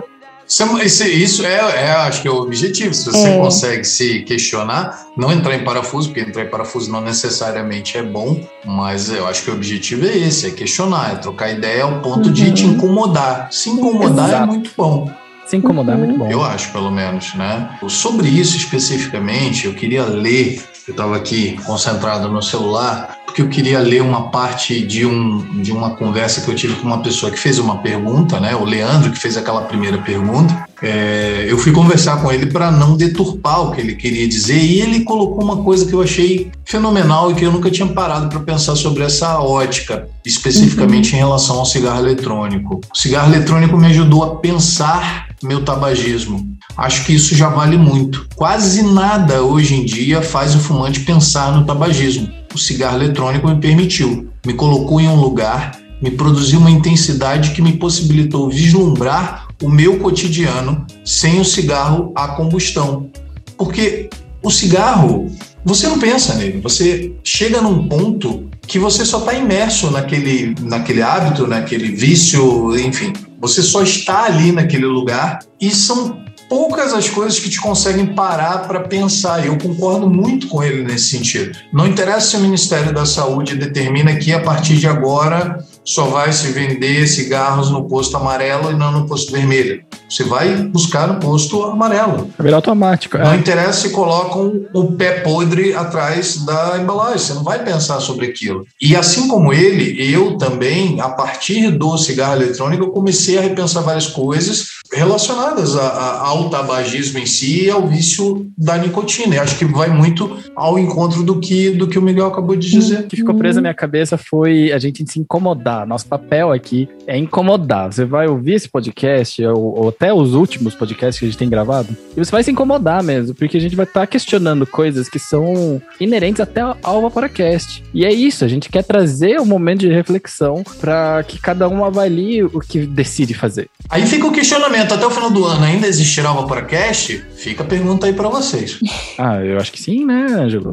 Isso, 0.50 1.04
isso 1.04 1.46
é, 1.46 1.54
é, 1.54 1.92
acho 1.92 2.22
que 2.22 2.26
é 2.26 2.30
o 2.30 2.40
objetivo. 2.40 2.92
Se 2.92 3.04
você 3.06 3.28
é. 3.28 3.38
consegue 3.38 3.84
se 3.84 4.22
questionar, 4.22 5.06
não 5.16 5.30
entrar 5.30 5.54
em 5.54 5.62
parafuso, 5.62 6.08
porque 6.08 6.28
entrar 6.28 6.42
em 6.42 6.48
parafuso 6.48 6.90
não 6.90 7.00
necessariamente 7.00 7.96
é 7.96 8.02
bom, 8.02 8.44
mas 8.64 9.10
eu 9.10 9.28
acho 9.28 9.44
que 9.44 9.50
o 9.50 9.54
objetivo 9.54 10.06
é 10.06 10.16
esse, 10.16 10.48
é 10.48 10.50
questionar, 10.50 11.12
é 11.12 11.16
trocar 11.16 11.52
ideia 11.52 11.84
ao 11.84 12.00
ponto 12.00 12.26
uhum. 12.26 12.32
de 12.32 12.50
te 12.52 12.66
incomodar. 12.66 13.48
Se 13.52 13.70
incomodar 13.70 14.26
é 14.26 14.28
Exato. 14.28 14.42
é 14.42 14.46
muito 14.46 14.70
bom. 14.76 15.08
Se 15.46 15.56
incomodar 15.56 15.96
uhum. 15.96 16.02
é 16.02 16.06
muito 16.08 16.18
bom. 16.18 16.28
Eu 16.28 16.42
acho, 16.42 16.72
pelo 16.72 16.90
menos, 16.90 17.32
né? 17.34 17.78
Sobre 17.88 18.28
isso 18.28 18.56
especificamente, 18.56 19.66
eu 19.66 19.74
queria 19.74 20.04
ler, 20.04 20.60
eu 20.88 20.90
estava 20.90 21.16
aqui 21.16 21.60
concentrado 21.64 22.28
no 22.28 22.42
celular, 22.42 23.19
porque 23.30 23.42
eu 23.42 23.48
queria 23.48 23.78
ler 23.78 24.02
uma 24.02 24.28
parte 24.30 24.84
de, 24.84 25.06
um, 25.06 25.62
de 25.62 25.70
uma 25.70 25.90
conversa 25.90 26.40
que 26.40 26.50
eu 26.50 26.54
tive 26.54 26.74
com 26.74 26.86
uma 26.86 26.98
pessoa 26.98 27.30
que 27.30 27.38
fez 27.38 27.58
uma 27.58 27.78
pergunta, 27.78 28.40
né? 28.40 28.56
O 28.56 28.64
Leandro, 28.64 29.12
que 29.12 29.18
fez 29.18 29.36
aquela 29.36 29.62
primeira 29.62 29.98
pergunta. 29.98 30.66
É, 30.82 31.46
eu 31.48 31.56
fui 31.56 31.72
conversar 31.72 32.20
com 32.22 32.32
ele 32.32 32.46
para 32.46 32.70
não 32.72 32.96
deturpar 32.96 33.62
o 33.62 33.70
que 33.70 33.80
ele 33.80 33.94
queria 33.94 34.26
dizer 34.26 34.58
e 34.58 34.80
ele 34.80 35.04
colocou 35.04 35.44
uma 35.44 35.58
coisa 35.58 35.86
que 35.86 35.92
eu 35.92 36.02
achei 36.02 36.50
fenomenal 36.64 37.30
e 37.30 37.34
que 37.34 37.44
eu 37.44 37.52
nunca 37.52 37.70
tinha 37.70 37.86
parado 37.86 38.28
para 38.28 38.40
pensar 38.40 38.74
sobre 38.74 39.04
essa 39.04 39.38
ótica, 39.38 40.08
especificamente 40.24 41.12
uhum. 41.12 41.16
em 41.16 41.20
relação 41.20 41.58
ao 41.58 41.66
cigarro 41.66 42.00
eletrônico. 42.00 42.80
O 42.92 42.98
cigarro 42.98 43.32
eletrônico 43.32 43.76
me 43.76 43.86
ajudou 43.86 44.24
a 44.24 44.36
pensar 44.36 45.28
meu 45.42 45.64
tabagismo. 45.64 46.48
Acho 46.76 47.04
que 47.04 47.14
isso 47.14 47.34
já 47.34 47.48
vale 47.48 47.76
muito. 47.76 48.26
Quase 48.34 48.82
nada 48.82 49.42
hoje 49.42 49.74
em 49.74 49.84
dia 49.84 50.20
faz 50.20 50.54
o 50.54 50.58
fumante 50.58 51.00
pensar 51.00 51.52
no 51.52 51.64
tabagismo 51.64 52.39
o 52.54 52.58
cigarro 52.58 52.96
eletrônico 52.96 53.48
me 53.48 53.60
permitiu. 53.60 54.28
Me 54.46 54.54
colocou 54.54 55.00
em 55.00 55.08
um 55.08 55.20
lugar, 55.20 55.78
me 56.00 56.10
produziu 56.10 56.58
uma 56.58 56.70
intensidade 56.70 57.50
que 57.50 57.62
me 57.62 57.74
possibilitou 57.74 58.48
vislumbrar 58.48 59.48
o 59.62 59.68
meu 59.68 59.98
cotidiano 59.98 60.86
sem 61.04 61.40
o 61.40 61.44
cigarro 61.44 62.12
a 62.14 62.28
combustão. 62.28 63.10
Porque 63.56 64.08
o 64.42 64.50
cigarro, 64.50 65.30
você 65.64 65.86
não 65.86 65.98
pensa 65.98 66.34
nele, 66.34 66.60
você 66.60 67.12
chega 67.22 67.60
num 67.60 67.86
ponto 67.86 68.48
que 68.66 68.78
você 68.78 69.04
só 69.04 69.18
está 69.18 69.34
imerso 69.34 69.90
naquele, 69.90 70.54
naquele 70.60 71.02
hábito, 71.02 71.46
naquele 71.46 71.94
vício, 71.94 72.78
enfim. 72.78 73.12
Você 73.40 73.62
só 73.62 73.82
está 73.82 74.24
ali 74.24 74.52
naquele 74.52 74.86
lugar 74.86 75.40
e 75.60 75.70
são 75.70 76.18
poucas 76.50 76.92
as 76.92 77.08
coisas 77.08 77.38
que 77.38 77.48
te 77.48 77.60
conseguem 77.60 78.06
parar 78.06 78.66
para 78.66 78.80
pensar. 78.80 79.46
Eu 79.46 79.56
concordo 79.56 80.10
muito 80.10 80.48
com 80.48 80.64
ele 80.64 80.82
nesse 80.82 81.16
sentido. 81.16 81.56
Não 81.72 81.86
interessa 81.86 82.30
se 82.30 82.36
o 82.36 82.40
Ministério 82.40 82.92
da 82.92 83.06
Saúde 83.06 83.54
determina 83.54 84.16
que 84.16 84.32
a 84.32 84.40
partir 84.40 84.76
de 84.76 84.88
agora 84.88 85.64
só 85.84 86.06
vai 86.06 86.32
se 86.32 86.48
vender 86.48 87.06
cigarros 87.06 87.70
no 87.70 87.84
posto 87.84 88.16
amarelo 88.16 88.72
e 88.72 88.74
não 88.74 88.90
no 88.90 89.06
posto 89.06 89.30
vermelho. 89.30 89.84
Você 90.10 90.24
vai 90.24 90.56
buscar 90.56 91.06
no 91.06 91.20
posto 91.20 91.62
amarelo. 91.62 92.28
É 92.38 92.42
bem 92.42 92.52
automático. 92.52 93.16
É. 93.16 93.22
Não 93.22 93.36
interessa 93.36 93.88
se 93.88 93.90
colocam 93.90 94.66
o 94.74 94.92
pé 94.92 95.20
podre 95.20 95.72
atrás 95.72 96.44
da 96.44 96.78
embalagem, 96.78 97.18
você 97.18 97.34
não 97.34 97.44
vai 97.44 97.62
pensar 97.64 98.00
sobre 98.00 98.26
aquilo. 98.26 98.66
E 98.80 98.96
assim 98.96 99.28
como 99.28 99.52
ele, 99.52 100.12
eu 100.12 100.36
também, 100.36 101.00
a 101.00 101.08
partir 101.08 101.70
do 101.70 101.96
cigarro 101.96 102.34
eletrônico, 102.34 102.84
eu 102.84 102.90
comecei 102.90 103.38
a 103.38 103.40
repensar 103.40 103.82
várias 103.82 104.08
coisas 104.08 104.80
relacionadas 104.92 105.76
a, 105.76 105.86
a, 105.86 106.28
ao 106.28 106.50
tabagismo 106.50 107.18
em 107.18 107.26
si 107.26 107.66
e 107.66 107.70
ao 107.70 107.86
vício 107.86 108.50
da 108.58 108.76
nicotina. 108.76 109.36
Eu 109.36 109.42
acho 109.42 109.56
que 109.56 109.64
vai 109.64 109.88
muito 109.88 110.36
ao 110.56 110.78
encontro 110.78 111.22
do 111.22 111.38
que, 111.38 111.70
do 111.70 111.86
que 111.86 111.98
o 111.98 112.02
Miguel 112.02 112.26
acabou 112.26 112.56
de 112.56 112.68
dizer. 112.68 113.00
O 113.00 113.06
que 113.06 113.16
ficou 113.16 113.34
preso 113.34 113.56
na 113.56 113.62
minha 113.62 113.74
cabeça 113.74 114.18
foi 114.18 114.72
a 114.72 114.78
gente 114.78 115.08
se 115.10 115.20
incomodar. 115.20 115.86
Nosso 115.86 116.06
papel 116.06 116.50
aqui 116.50 116.88
é 117.10 117.18
incomodar. 117.18 117.92
Você 117.92 118.04
vai 118.04 118.28
ouvir 118.28 118.54
esse 118.54 118.68
podcast, 118.68 119.44
ou, 119.44 119.80
ou 119.80 119.88
até 119.88 120.14
os 120.14 120.32
últimos 120.34 120.76
podcasts 120.76 121.18
que 121.18 121.24
a 121.24 121.28
gente 121.28 121.36
tem 121.36 121.48
gravado, 121.48 121.96
e 122.16 122.24
você 122.24 122.30
vai 122.30 122.44
se 122.44 122.52
incomodar 122.52 123.02
mesmo, 123.02 123.34
porque 123.34 123.56
a 123.56 123.60
gente 123.60 123.74
vai 123.74 123.84
estar 123.84 124.00
tá 124.00 124.06
questionando 124.06 124.64
coisas 124.64 125.08
que 125.08 125.18
são 125.18 125.82
inerentes 126.00 126.40
até 126.40 126.60
ao 126.60 127.02
Vaporacast. 127.02 127.82
E 127.92 128.04
é 128.04 128.12
isso, 128.12 128.44
a 128.44 128.48
gente 128.48 128.68
quer 128.68 128.84
trazer 128.84 129.40
um 129.40 129.44
momento 129.44 129.80
de 129.80 129.88
reflexão 129.88 130.62
para 130.80 131.24
que 131.24 131.40
cada 131.40 131.68
um 131.68 131.84
avalie 131.84 132.44
o 132.44 132.60
que 132.60 132.86
decide 132.86 133.34
fazer. 133.34 133.68
Aí 133.88 134.06
fica 134.06 134.28
o 134.28 134.32
questionamento, 134.32 134.94
até 134.94 135.04
o 135.04 135.10
final 135.10 135.30
do 135.32 135.44
ano 135.44 135.64
ainda 135.64 135.88
existirá 135.88 136.30
o 136.30 136.36
Vaporacast? 136.36 137.24
Fica 137.34 137.64
a 137.64 137.66
pergunta 137.66 138.06
aí 138.06 138.12
para 138.12 138.28
vocês. 138.28 138.78
Ah, 139.18 139.44
eu 139.44 139.58
acho 139.58 139.72
que 139.72 139.80
sim, 139.80 140.06
né, 140.06 140.26
Ângelo? 140.30 140.72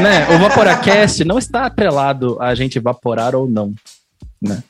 Né, 0.00 0.26
o 0.34 0.38
Vaporacast 0.38 1.22
não 1.24 1.38
está 1.38 1.66
atrelado 1.66 2.38
a 2.40 2.54
gente 2.54 2.78
evaporar 2.78 3.34
ou 3.34 3.48
não, 3.48 3.74
né? 4.40 4.62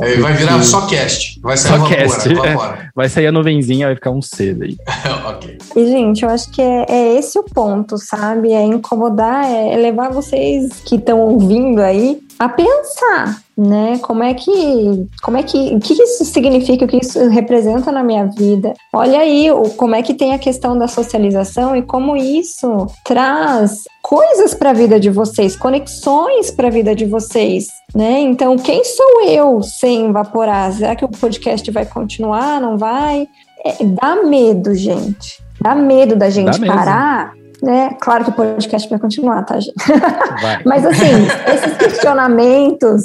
Aí 0.00 0.18
vai 0.18 0.32
virar 0.34 0.62
só 0.62 0.86
cast. 0.86 1.40
Vai 1.40 1.56
sair 1.56 1.78
só 1.78 1.86
cast. 1.86 2.28
É. 2.28 2.88
Vai 2.94 3.08
sair 3.08 3.26
a 3.26 3.32
nuvenzinha, 3.32 3.86
vai 3.86 3.94
ficar 3.94 4.10
um 4.10 4.22
C 4.22 4.54
daí. 4.54 4.76
ok. 5.28 5.58
E, 5.76 5.86
gente, 5.86 6.24
eu 6.24 6.30
acho 6.30 6.50
que 6.50 6.60
é, 6.60 6.86
é, 6.88 7.18
esse 7.18 7.38
o 7.38 7.44
ponto, 7.44 7.96
sabe? 7.98 8.52
É 8.52 8.62
incomodar, 8.62 9.44
é 9.44 9.76
levar 9.76 10.10
vocês 10.10 10.80
que 10.84 10.96
estão 10.96 11.20
ouvindo 11.20 11.80
aí 11.80 12.20
a 12.38 12.48
pensar, 12.48 13.40
né? 13.56 13.98
Como 13.98 14.22
é 14.22 14.34
que, 14.34 15.06
como 15.22 15.36
é 15.36 15.42
que, 15.42 15.74
o 15.74 15.80
que 15.80 15.94
isso 15.94 16.24
significa, 16.24 16.84
o 16.84 16.88
que 16.88 16.98
isso 16.98 17.28
representa 17.28 17.92
na 17.92 18.02
minha 18.02 18.26
vida? 18.26 18.74
Olha 18.92 19.20
aí, 19.20 19.50
o, 19.50 19.70
como 19.70 19.94
é 19.94 20.02
que 20.02 20.14
tem 20.14 20.34
a 20.34 20.38
questão 20.38 20.76
da 20.76 20.88
socialização 20.88 21.76
e 21.76 21.82
como 21.82 22.16
isso 22.16 22.86
traz 23.04 23.84
coisas 24.02 24.54
para 24.54 24.70
a 24.70 24.74
vida 24.74 24.98
de 24.98 25.08
vocês, 25.08 25.56
conexões 25.56 26.50
para 26.50 26.68
a 26.68 26.70
vida 26.70 26.94
de 26.94 27.06
vocês, 27.06 27.68
né? 27.94 28.20
Então, 28.20 28.56
quem 28.56 28.84
sou 28.84 29.22
eu 29.22 29.62
sem 29.62 30.06
evaporar? 30.06 30.72
Será 30.72 30.96
que 30.96 31.04
o 31.04 31.08
podcast 31.08 31.70
vai 31.70 31.86
continuar? 31.86 32.60
Não 32.60 32.76
vai? 32.76 33.28
É, 33.64 33.84
dá 33.84 34.16
medo, 34.24 34.74
gente. 34.74 35.42
Dá 35.60 35.74
medo 35.74 36.16
da 36.16 36.28
gente 36.28 36.60
parar 36.60 37.32
né? 37.64 37.96
Claro 38.00 38.24
que 38.24 38.30
o 38.30 38.34
podcast 38.34 38.88
vai 38.88 38.98
continuar, 38.98 39.42
tá, 39.44 39.58
gente? 39.58 39.74
Vai. 40.42 40.60
Mas 40.66 40.84
assim, 40.86 41.26
esses 41.52 41.76
questionamentos, 41.76 43.02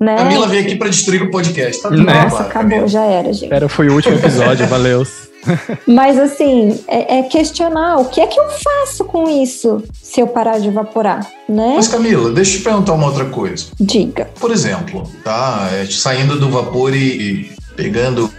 né? 0.00 0.16
Camila 0.16 0.46
veio 0.46 0.62
aqui 0.62 0.76
para 0.76 0.88
destruir 0.88 1.22
o 1.22 1.30
podcast. 1.30 1.82
Tá 1.82 1.90
Nossa, 1.90 2.42
acabou, 2.42 2.70
Camila. 2.70 2.88
já 2.88 3.02
era, 3.02 3.32
gente. 3.32 3.52
Era, 3.52 3.68
foi 3.68 3.88
o 3.88 3.94
último 3.94 4.16
episódio, 4.16 4.66
valeu. 4.66 5.02
Mas 5.86 6.18
assim, 6.18 6.80
é, 6.88 7.18
é, 7.18 7.22
questionar 7.24 7.98
o 7.98 8.06
que 8.06 8.20
é 8.20 8.26
que 8.26 8.38
eu 8.38 8.48
faço 8.48 9.04
com 9.04 9.28
isso 9.28 9.82
se 9.92 10.20
eu 10.20 10.26
parar 10.26 10.58
de 10.58 10.68
evaporar, 10.68 11.26
né? 11.48 11.74
Mas 11.76 11.88
Camila, 11.88 12.30
deixa 12.32 12.54
eu 12.54 12.58
te 12.58 12.64
perguntar 12.64 12.92
uma 12.94 13.06
outra 13.06 13.26
coisa. 13.26 13.66
Diga. 13.78 14.28
Por 14.40 14.50
exemplo, 14.50 15.10
tá? 15.22 15.68
É, 15.72 15.86
saindo 15.86 16.38
do 16.38 16.50
vapor 16.50 16.94
e, 16.94 16.98
e 16.98 17.50
pegando 17.76 18.30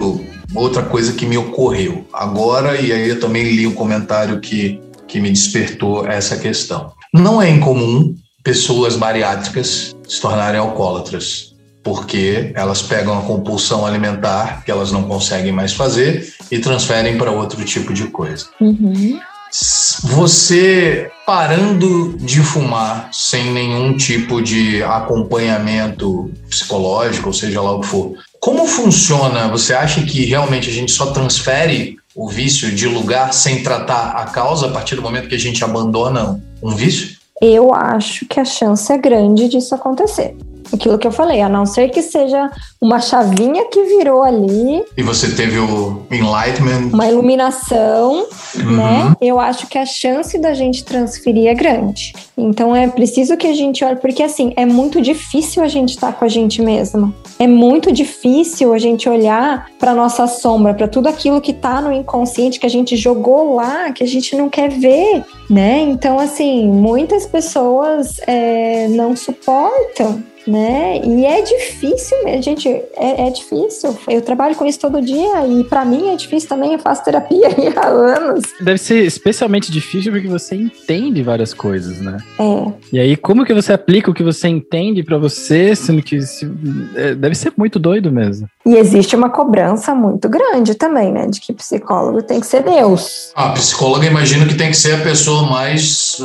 outra 0.56 0.84
coisa 0.84 1.14
que 1.14 1.26
me 1.26 1.38
ocorreu 1.38 2.06
agora, 2.12 2.80
e 2.80 2.92
aí 2.92 3.10
eu 3.10 3.20
também 3.20 3.44
li 3.44 3.68
um 3.68 3.74
comentário 3.74 4.40
que 4.40 4.82
que 5.08 5.20
me 5.20 5.30
despertou 5.30 6.06
essa 6.08 6.38
questão. 6.38 6.92
Não 7.14 7.42
é 7.42 7.50
incomum 7.50 8.16
pessoas 8.44 8.96
bariátricas 8.96 9.96
se 10.08 10.22
tornarem 10.22 10.60
alcoólatras, 10.60 11.56
porque 11.84 12.52
elas 12.56 12.82
pegam 12.82 13.18
a 13.18 13.22
compulsão 13.22 13.86
alimentar 13.86 14.64
que 14.64 14.72
elas 14.72 14.92
não 14.92 15.04
conseguem 15.04 15.52
mais 15.52 15.74
fazer 15.74 16.34
e 16.52 16.60
transferem 16.60 17.18
para 17.18 17.32
outro 17.32 17.64
tipo 17.64 17.94
de 17.94 18.06
coisa. 18.08 18.48
Uhum. 18.60 19.20
Você 20.04 21.10
parando 21.26 22.18
de 22.18 22.42
fumar 22.42 23.10
sem 23.12 23.52
nenhum 23.52 23.96
tipo 23.96 24.42
de 24.42 24.84
acompanhamento 24.84 26.32
psicológico, 26.50 27.28
ou 27.28 27.34
seja 27.34 27.62
lá 27.62 27.72
o 27.72 27.82
que 27.82 27.88
for, 27.88 28.14
como 28.40 28.68
funciona? 28.68 29.48
Você 29.48 29.74
acha 29.74 30.02
que 30.04 30.26
realmente 30.26 30.70
a 30.70 30.74
gente 30.74 30.92
só 30.92 31.08
transfere 31.08 31.98
o 32.18 32.28
vício 32.28 32.74
de 32.74 32.88
lugar 32.88 33.32
sem 33.32 33.62
tratar 33.62 34.10
a 34.10 34.26
causa 34.26 34.66
a 34.66 34.72
partir 34.72 34.96
do 34.96 35.04
momento 35.04 35.30
que 35.30 35.36
a 35.36 35.40
gente 35.40 35.64
abandona 35.64 36.42
um 36.64 36.76
vício? 36.76 37.16
Eu 37.40 37.72
acho 37.72 38.26
que 38.26 38.40
a 38.40 38.46
chance 38.46 38.92
é 38.92 38.98
grande 38.98 39.48
disso 39.48 39.76
acontecer 39.76 40.36
aquilo 40.74 40.98
que 40.98 41.08
eu 41.08 41.12
falei, 41.12 41.42
a 41.42 41.50
não 41.50 41.66
ser 41.66 41.90
que 41.90 42.02
seja 42.02 42.50
uma 42.82 43.00
chavinha 43.00 43.66
que 43.66 43.84
virou 43.84 44.24
ali. 44.24 44.84
E 44.96 45.04
você 45.04 45.32
teve 45.32 45.58
o 45.58 46.06
enlightenment. 46.12 46.94
Uma 46.94 47.08
iluminação, 47.08 48.28
uhum. 48.56 48.78
né? 48.78 49.16
Eu 49.22 49.40
acho 49.40 49.68
que 49.68 49.78
a 49.78 49.86
chance 49.86 50.38
da 50.38 50.54
gente 50.54 50.84
transferir 50.84 51.48
é 51.48 51.54
grande. 51.54 52.14
Então 52.38 52.76
é 52.76 52.88
preciso 52.88 53.36
que 53.36 53.48
a 53.48 53.54
gente 53.54 53.84
olhe, 53.84 53.96
porque 53.96 54.22
assim, 54.22 54.54
é 54.56 54.66
muito 54.66 55.02
difícil 55.02 55.64
a 55.64 55.68
gente 55.68 55.90
estar 55.90 56.12
tá 56.12 56.14
com 56.14 56.26
a 56.26 56.28
gente 56.28 56.62
mesmo. 56.62 57.14
É 57.40 57.48
muito 57.48 57.92
difícil 57.92 58.74
a 58.74 58.78
gente 58.78 59.10
olhar 59.10 59.68
para 59.80 59.94
nossa 59.94 60.28
sombra, 60.28 60.74
para 60.74 60.88
tudo 60.88 61.10
aquilo 61.10 61.42
que 61.42 61.52
está 61.52 61.82
no 61.82 61.92
inconsciente 61.92 62.60
que 62.60 62.66
a 62.66 62.70
gente 62.70 62.96
jogou 62.96 63.56
lá, 63.56 63.92
que 63.92 64.04
a 64.04 64.08
gente 64.08 64.36
não 64.36 64.50
quer 64.50 64.70
ver, 64.70 65.24
né? 65.50 65.80
Então, 65.82 66.20
assim, 66.20 66.68
muitas 66.68 67.26
pessoas 67.26 68.20
é, 68.28 68.88
não 68.90 69.16
suportam 69.16 70.24
né? 70.48 71.02
E 71.04 71.26
é 71.26 71.42
difícil, 71.42 72.18
gente, 72.42 72.68
é, 72.70 73.28
é, 73.28 73.30
difícil. 73.30 73.98
Eu 74.08 74.22
trabalho 74.22 74.56
com 74.56 74.66
isso 74.66 74.80
todo 74.80 75.02
dia 75.02 75.46
e 75.48 75.64
para 75.64 75.86
mim 75.86 76.10
é 76.10 76.16
difícil 76.16 76.50
também. 76.50 76.74
Eu 76.74 76.80
faço 76.80 77.04
terapia 77.04 77.48
há 77.76 77.88
anos. 77.88 78.44
Deve 78.62 78.78
ser 78.78 79.04
especialmente 79.04 79.72
difícil 79.72 80.12
porque 80.12 80.28
você 80.28 80.56
entende 80.56 81.22
várias 81.22 81.54
coisas, 81.54 82.00
né? 82.00 82.18
É. 82.40 82.72
E 82.94 83.00
aí, 83.00 83.16
como 83.16 83.46
que 83.46 83.54
você 83.54 83.74
aplica 83.74 84.10
o 84.10 84.14
que 84.14 84.24
você 84.24 84.48
entende 84.48 85.04
para 85.04 85.18
você, 85.18 85.76
sendo 85.76 86.02
que 86.02 86.22
se, 86.22 86.50
é, 86.96 87.14
deve 87.16 87.36
ser 87.36 87.52
muito 87.58 87.80
doido 87.80 88.12
mesmo. 88.12 88.48
E 88.66 88.76
existe 88.76 89.16
uma 89.16 89.30
cobrança 89.30 89.94
muito 89.94 90.30
grande 90.30 90.76
também, 90.76 91.12
né? 91.12 91.28
De 91.28 91.40
que 91.40 91.54
psicólogo 91.54 92.22
tem 92.22 92.40
que 92.40 92.48
ser 92.48 92.64
Deus. 92.64 93.32
A 93.36 93.50
psicóloga 93.50 94.06
imagino 94.06 94.46
que 94.46 94.56
tem 94.56 94.70
que 94.70 94.78
ser 94.78 94.96
a 94.96 95.04
pessoa 95.04 95.44
mais 95.50 96.18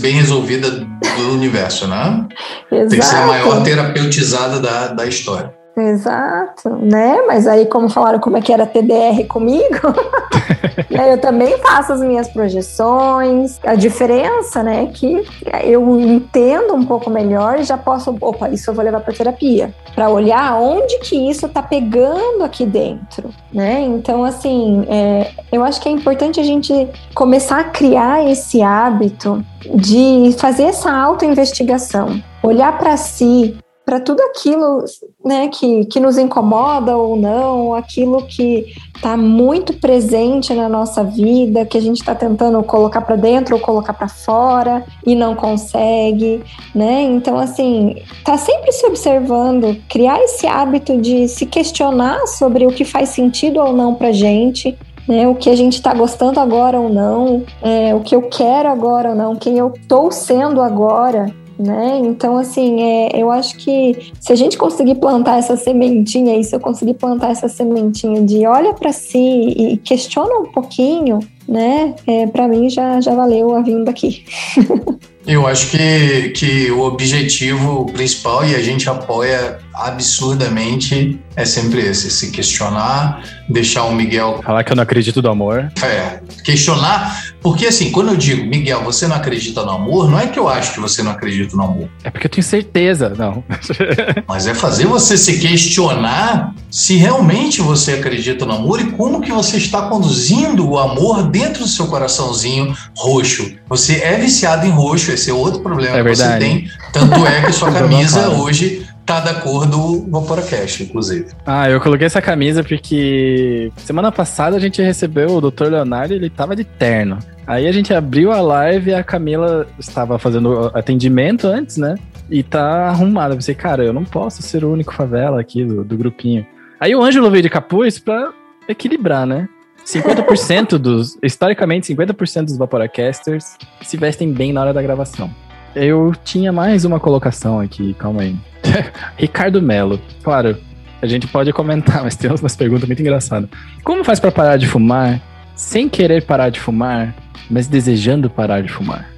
bem 0.00 0.14
resolvida 0.14 0.86
do 1.16 1.32
universo, 1.32 1.86
né? 1.86 2.26
Exato. 2.70 2.90
Tem 2.90 2.98
que 2.98 3.04
ser 3.04 3.16
a 3.16 3.26
maior 3.26 3.62
terapeutizada 3.62 4.60
da, 4.60 4.88
da 4.88 5.06
história. 5.06 5.59
Exato, 5.76 6.68
né? 6.68 7.22
Mas 7.26 7.46
aí, 7.46 7.66
como 7.66 7.88
falaram 7.88 8.18
como 8.18 8.36
é 8.36 8.40
que 8.40 8.52
era 8.52 8.66
TDR 8.66 9.24
comigo, 9.28 9.88
né? 10.90 11.12
eu 11.12 11.18
também 11.18 11.56
faço 11.58 11.92
as 11.92 12.00
minhas 12.00 12.28
projeções. 12.28 13.58
A 13.64 13.74
diferença, 13.74 14.62
né, 14.62 14.84
é 14.84 14.86
que 14.86 15.24
eu 15.64 16.00
entendo 16.00 16.74
um 16.74 16.84
pouco 16.84 17.08
melhor 17.08 17.60
e 17.60 17.64
já 17.64 17.78
posso, 17.78 18.16
opa, 18.20 18.48
isso 18.50 18.70
eu 18.70 18.74
vou 18.74 18.84
levar 18.84 19.00
para 19.00 19.14
terapia, 19.14 19.72
para 19.94 20.08
olhar 20.10 20.54
onde 20.60 20.98
que 20.98 21.30
isso 21.30 21.48
tá 21.48 21.62
pegando 21.62 22.42
aqui 22.42 22.66
dentro, 22.66 23.30
né? 23.52 23.80
Então, 23.82 24.24
assim, 24.24 24.84
é, 24.88 25.30
eu 25.52 25.62
acho 25.62 25.80
que 25.80 25.88
é 25.88 25.92
importante 25.92 26.40
a 26.40 26.44
gente 26.44 26.88
começar 27.14 27.60
a 27.60 27.64
criar 27.64 28.28
esse 28.28 28.62
hábito 28.62 29.44
de 29.74 30.34
fazer 30.38 30.64
essa 30.64 30.92
autoinvestigação, 30.92 32.20
olhar 32.42 32.76
para 32.78 32.96
si, 32.96 33.56
para 33.90 33.98
tudo 33.98 34.20
aquilo 34.22 34.84
né, 35.24 35.48
que, 35.48 35.84
que 35.86 35.98
nos 35.98 36.16
incomoda 36.16 36.96
ou 36.96 37.16
não, 37.16 37.74
aquilo 37.74 38.22
que 38.22 38.72
está 38.94 39.16
muito 39.16 39.72
presente 39.72 40.54
na 40.54 40.68
nossa 40.68 41.02
vida, 41.02 41.66
que 41.66 41.76
a 41.76 41.80
gente 41.80 41.96
está 41.96 42.14
tentando 42.14 42.62
colocar 42.62 43.00
para 43.00 43.16
dentro 43.16 43.56
ou 43.56 43.60
colocar 43.60 43.92
para 43.92 44.06
fora 44.06 44.86
e 45.04 45.16
não 45.16 45.34
consegue, 45.34 46.40
né? 46.72 47.02
Então, 47.02 47.36
assim, 47.36 47.96
tá 48.24 48.38
sempre 48.38 48.70
se 48.70 48.86
observando, 48.86 49.76
criar 49.88 50.22
esse 50.22 50.46
hábito 50.46 50.96
de 50.96 51.26
se 51.26 51.44
questionar 51.44 52.28
sobre 52.28 52.68
o 52.68 52.70
que 52.70 52.84
faz 52.84 53.08
sentido 53.08 53.58
ou 53.58 53.72
não 53.72 53.96
para 53.96 54.12
gente, 54.12 54.78
né, 55.08 55.26
o 55.26 55.34
que 55.34 55.50
a 55.50 55.56
gente 55.56 55.74
está 55.74 55.92
gostando 55.92 56.38
agora 56.38 56.78
ou 56.78 56.88
não, 56.88 57.42
é, 57.60 57.92
o 57.92 58.00
que 58.00 58.14
eu 58.14 58.22
quero 58.22 58.68
agora 58.68 59.08
ou 59.08 59.16
não, 59.16 59.34
quem 59.34 59.58
eu 59.58 59.72
estou 59.74 60.12
sendo 60.12 60.60
agora, 60.60 61.34
né? 61.60 61.98
Então, 61.98 62.36
assim, 62.36 62.80
é, 62.80 63.20
eu 63.20 63.30
acho 63.30 63.56
que 63.56 64.12
se 64.18 64.32
a 64.32 64.36
gente 64.36 64.56
conseguir 64.56 64.94
plantar 64.96 65.38
essa 65.38 65.56
sementinha 65.56 66.36
e 66.36 66.44
se 66.44 66.54
eu 66.56 66.60
conseguir 66.60 66.94
plantar 66.94 67.30
essa 67.30 67.48
sementinha 67.48 68.22
de 68.22 68.46
olha 68.46 68.72
para 68.72 68.92
si 68.92 69.18
e 69.18 69.76
questiona 69.76 70.40
um 70.40 70.46
pouquinho, 70.46 71.18
né? 71.50 71.94
É, 72.06 72.26
para 72.28 72.46
mim 72.46 72.70
já, 72.70 73.00
já 73.00 73.12
valeu 73.12 73.54
a 73.56 73.60
vinda 73.60 73.90
aqui. 73.90 74.24
Eu 75.26 75.46
acho 75.46 75.70
que, 75.70 76.30
que 76.30 76.70
o 76.70 76.80
objetivo 76.80 77.84
principal, 77.92 78.44
e 78.44 78.54
a 78.54 78.62
gente 78.62 78.88
apoia 78.88 79.58
absurdamente, 79.74 81.20
é 81.36 81.44
sempre 81.44 81.80
esse: 81.80 82.10
se 82.10 82.30
questionar, 82.30 83.22
deixar 83.48 83.84
o 83.84 83.94
Miguel. 83.94 84.40
Falar 84.42 84.64
que 84.64 84.72
eu 84.72 84.76
não 84.76 84.82
acredito 84.82 85.20
no 85.20 85.30
amor. 85.30 85.70
É, 85.82 86.20
questionar, 86.42 87.34
porque 87.42 87.66
assim, 87.66 87.92
quando 87.92 88.08
eu 88.08 88.16
digo, 88.16 88.46
Miguel, 88.46 88.82
você 88.82 89.06
não 89.06 89.16
acredita 89.16 89.62
no 89.62 89.70
amor, 89.70 90.10
não 90.10 90.18
é 90.18 90.26
que 90.26 90.38
eu 90.38 90.48
acho 90.48 90.74
que 90.74 90.80
você 90.80 91.02
não 91.02 91.12
acredita 91.12 91.54
no 91.54 91.64
amor. 91.64 91.88
É 92.02 92.10
porque 92.10 92.26
eu 92.26 92.30
tenho 92.30 92.42
certeza, 92.42 93.10
não. 93.10 93.44
Mas 94.26 94.46
é 94.46 94.54
fazer 94.54 94.86
você 94.86 95.18
se 95.18 95.38
questionar 95.38 96.54
se 96.70 96.96
realmente 96.96 97.60
você 97.60 97.92
acredita 97.92 98.46
no 98.46 98.52
amor 98.52 98.80
e 98.80 98.90
como 98.92 99.20
que 99.20 99.32
você 99.32 99.58
está 99.58 99.82
conduzindo 99.82 100.68
o 100.68 100.78
amor 100.78 101.24
dentro 101.24 101.39
do 101.48 101.66
seu 101.66 101.86
coraçãozinho 101.86 102.74
roxo. 102.96 103.54
Você 103.68 104.00
é 104.02 104.16
viciado 104.16 104.66
em 104.66 104.70
roxo, 104.70 105.10
esse 105.10 105.30
é 105.30 105.32
outro 105.32 105.60
problema 105.60 105.98
é 105.98 106.02
que 106.02 106.14
você 106.14 106.38
tem. 106.38 106.68
Tanto 106.92 107.26
é 107.26 107.42
que 107.42 107.52
sua 107.52 107.72
camisa 107.72 108.28
hoje 108.30 108.86
tá 109.10 109.18
da 109.18 109.34
cor 109.34 109.66
do 109.66 110.08
Vaporacast, 110.08 110.84
inclusive. 110.84 111.26
Ah, 111.44 111.68
eu 111.68 111.80
coloquei 111.80 112.06
essa 112.06 112.22
camisa 112.22 112.62
porque 112.62 113.72
semana 113.76 114.12
passada 114.12 114.56
a 114.56 114.60
gente 114.60 114.80
recebeu 114.80 115.30
o 115.30 115.50
Dr. 115.50 115.64
Leonardo 115.64 116.14
e 116.14 116.16
ele 116.16 116.30
tava 116.30 116.54
de 116.54 116.62
terno. 116.62 117.18
Aí 117.44 117.66
a 117.66 117.72
gente 117.72 117.92
abriu 117.92 118.30
a 118.30 118.40
live 118.40 118.90
e 118.90 118.94
a 118.94 119.02
Camila 119.02 119.66
estava 119.76 120.16
fazendo 120.20 120.70
atendimento 120.72 121.48
antes, 121.48 121.76
né? 121.76 121.96
E 122.30 122.44
tá 122.44 122.88
arrumada. 122.88 123.32
Eu 123.32 123.38
pensei, 123.38 123.56
cara, 123.56 123.82
eu 123.82 123.92
não 123.92 124.04
posso 124.04 124.40
ser 124.42 124.64
o 124.64 124.72
único 124.72 124.94
favela 124.94 125.40
aqui 125.40 125.64
do, 125.64 125.82
do 125.82 125.96
grupinho. 125.96 126.46
Aí 126.78 126.94
o 126.94 127.02
Ângelo 127.02 127.28
veio 127.28 127.42
de 127.42 127.50
capuz 127.50 127.98
pra 127.98 128.32
equilibrar, 128.68 129.26
né? 129.26 129.48
50% 129.84 130.78
dos. 130.78 131.18
Historicamente, 131.22 131.94
50% 131.94 132.44
dos 132.44 132.56
Vaporacasters 132.56 133.56
se 133.82 133.96
vestem 133.96 134.32
bem 134.32 134.52
na 134.52 134.60
hora 134.60 134.72
da 134.72 134.82
gravação. 134.82 135.30
Eu 135.74 136.12
tinha 136.24 136.52
mais 136.52 136.84
uma 136.84 136.98
colocação 136.98 137.60
aqui, 137.60 137.94
calma 137.94 138.22
aí. 138.22 138.36
Ricardo 139.16 139.62
Melo. 139.62 140.00
Claro, 140.22 140.56
a 141.00 141.06
gente 141.06 141.26
pode 141.26 141.52
comentar, 141.52 142.02
mas 142.02 142.16
tem 142.16 142.30
umas 142.30 142.56
perguntas 142.56 142.86
muito 142.86 143.00
engraçadas. 143.00 143.48
Como 143.82 144.04
faz 144.04 144.20
para 144.20 144.32
parar 144.32 144.56
de 144.56 144.66
fumar 144.66 145.20
sem 145.54 145.88
querer 145.88 146.24
parar 146.24 146.50
de 146.50 146.58
fumar, 146.58 147.14
mas 147.50 147.66
desejando 147.66 148.30
parar 148.30 148.62
de 148.62 148.68
fumar? 148.68 149.10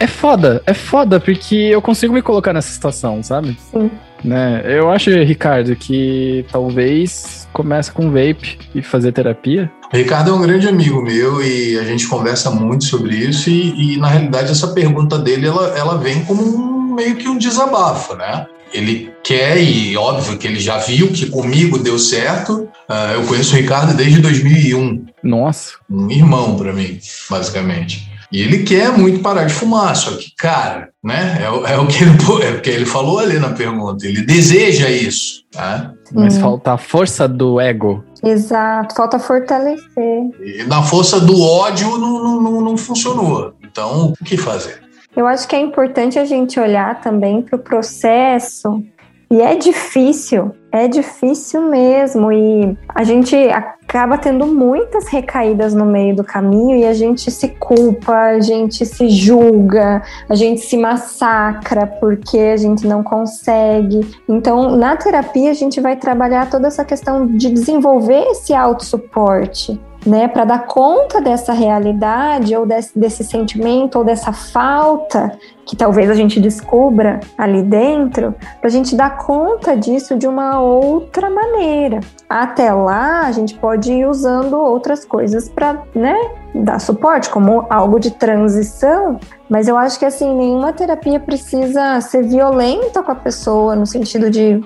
É 0.00 0.06
foda, 0.06 0.62
é 0.64 0.72
foda, 0.72 1.18
porque 1.18 1.56
eu 1.56 1.82
consigo 1.82 2.14
me 2.14 2.22
colocar 2.22 2.52
nessa 2.52 2.70
situação, 2.70 3.22
sabe? 3.22 3.56
Sim. 3.58 3.90
Né? 4.24 4.62
Eu 4.64 4.90
acho, 4.90 5.10
Ricardo, 5.10 5.74
que 5.76 6.44
talvez 6.50 7.48
comece 7.52 7.90
com 7.90 8.10
vape 8.10 8.58
e 8.74 8.82
fazer 8.82 9.12
terapia. 9.12 9.70
O 9.92 9.96
Ricardo 9.96 10.30
é 10.30 10.34
um 10.34 10.42
grande 10.42 10.68
amigo 10.68 11.02
meu 11.02 11.42
e 11.42 11.78
a 11.78 11.84
gente 11.84 12.06
conversa 12.06 12.50
muito 12.50 12.84
sobre 12.84 13.16
isso 13.16 13.48
e, 13.48 13.94
e 13.94 13.96
na 13.96 14.08
realidade 14.08 14.50
essa 14.50 14.68
pergunta 14.68 15.18
dele 15.18 15.46
ela, 15.46 15.78
ela 15.78 15.96
vem 15.96 16.24
como 16.24 16.42
um, 16.42 16.94
meio 16.94 17.16
que 17.16 17.28
um 17.28 17.38
desabafo, 17.38 18.14
né? 18.14 18.46
Ele 18.72 19.10
quer, 19.24 19.62
e 19.62 19.96
óbvio 19.96 20.36
que 20.36 20.46
ele 20.46 20.60
já 20.60 20.76
viu 20.76 21.08
que 21.08 21.26
comigo 21.26 21.78
deu 21.78 21.98
certo. 21.98 22.68
Uh, 22.88 23.14
eu 23.14 23.22
conheço 23.24 23.54
o 23.54 23.56
Ricardo 23.56 23.94
desde 23.94 24.20
2001. 24.20 25.06
Nossa. 25.22 25.72
Um 25.90 26.10
irmão 26.10 26.54
para 26.54 26.72
mim, 26.72 26.98
basicamente. 27.30 28.07
E 28.30 28.42
ele 28.42 28.62
quer 28.62 28.92
muito 28.96 29.20
parar 29.20 29.44
de 29.44 29.54
fumar, 29.54 29.96
só 29.96 30.10
que, 30.16 30.34
cara, 30.36 30.90
né? 31.02 31.38
É, 31.42 31.50
o, 31.50 31.66
é 31.66 31.78
o 31.78 31.86
que 31.86 32.04
ele, 32.04 32.10
é 32.44 32.50
o 32.50 32.60
que 32.60 32.70
ele 32.70 32.84
falou 32.84 33.18
ali 33.18 33.38
na 33.38 33.50
pergunta. 33.50 34.06
Ele 34.06 34.22
deseja 34.22 34.90
isso, 34.90 35.44
tá? 35.50 35.92
Mas 36.12 36.36
hum. 36.36 36.40
falta 36.40 36.72
a 36.72 36.78
força 36.78 37.26
do 37.26 37.58
ego. 37.58 38.04
Exato, 38.22 38.94
falta 38.94 39.18
fortalecer. 39.18 40.22
E 40.40 40.64
na 40.66 40.82
força 40.82 41.18
do 41.18 41.40
ódio 41.40 41.96
não, 41.96 42.40
não, 42.40 42.60
não 42.60 42.76
funcionou. 42.76 43.54
Então, 43.64 44.12
o 44.20 44.24
que 44.24 44.36
fazer? 44.36 44.82
Eu 45.16 45.26
acho 45.26 45.48
que 45.48 45.56
é 45.56 45.60
importante 45.60 46.18
a 46.18 46.24
gente 46.24 46.60
olhar 46.60 47.00
também 47.00 47.42
para 47.42 47.56
o 47.56 47.58
processo 47.58 48.82
e 49.30 49.40
é 49.40 49.54
difícil, 49.56 50.52
é 50.70 50.86
difícil 50.88 51.62
mesmo. 51.62 52.32
E 52.32 52.76
a 52.88 53.02
gente 53.04 53.34
acaba 53.36 54.18
tendo 54.18 54.46
muitas 54.46 55.08
recaídas 55.08 55.74
no 55.74 55.84
meio 55.84 56.14
do 56.14 56.24
caminho 56.24 56.76
e 56.76 56.84
a 56.84 56.92
gente 56.92 57.30
se 57.30 57.48
culpa, 57.48 58.12
a 58.12 58.40
gente 58.40 58.84
se 58.84 59.08
julga, 59.08 60.02
a 60.28 60.34
gente 60.34 60.60
se 60.60 60.76
massacra 60.76 61.86
porque 61.86 62.38
a 62.38 62.56
gente 62.56 62.86
não 62.86 63.02
consegue. 63.02 64.00
Então, 64.28 64.76
na 64.76 64.96
terapia, 64.96 65.50
a 65.50 65.54
gente 65.54 65.80
vai 65.80 65.96
trabalhar 65.96 66.50
toda 66.50 66.68
essa 66.68 66.84
questão 66.84 67.26
de 67.26 67.50
desenvolver 67.50 68.22
esse 68.30 68.54
autossuporte 68.54 69.80
né, 70.06 70.28
para 70.28 70.44
dar 70.44 70.66
conta 70.66 71.20
dessa 71.20 71.52
realidade 71.52 72.56
ou 72.56 72.64
desse, 72.64 72.98
desse 72.98 73.24
sentimento 73.24 73.98
ou 73.98 74.04
dessa 74.04 74.32
falta 74.32 75.32
que 75.66 75.76
talvez 75.76 76.08
a 76.08 76.14
gente 76.14 76.40
descubra 76.40 77.20
ali 77.36 77.62
dentro, 77.62 78.34
para 78.58 78.68
a 78.68 78.70
gente 78.70 78.96
dar 78.96 79.18
conta 79.18 79.76
disso 79.76 80.16
de 80.16 80.26
uma 80.26 80.60
outra 80.60 81.28
maneira. 81.28 82.00
Até 82.26 82.72
lá, 82.72 83.26
a 83.26 83.32
gente 83.32 83.54
pode 83.54 83.92
ir 83.92 84.06
usando 84.06 84.54
outras 84.54 85.04
coisas 85.04 85.46
para, 85.50 85.82
né, 85.94 86.16
dar 86.54 86.78
suporte, 86.78 87.28
como 87.28 87.66
algo 87.68 88.00
de 88.00 88.12
transição. 88.12 89.20
Mas 89.48 89.68
eu 89.68 89.76
acho 89.76 89.98
que 89.98 90.06
assim, 90.06 90.34
nenhuma 90.34 90.72
terapia 90.72 91.20
precisa 91.20 92.00
ser 92.00 92.22
violenta 92.22 93.02
com 93.02 93.12
a 93.12 93.16
pessoa 93.16 93.76
no 93.76 93.84
sentido 93.84 94.30
de 94.30 94.64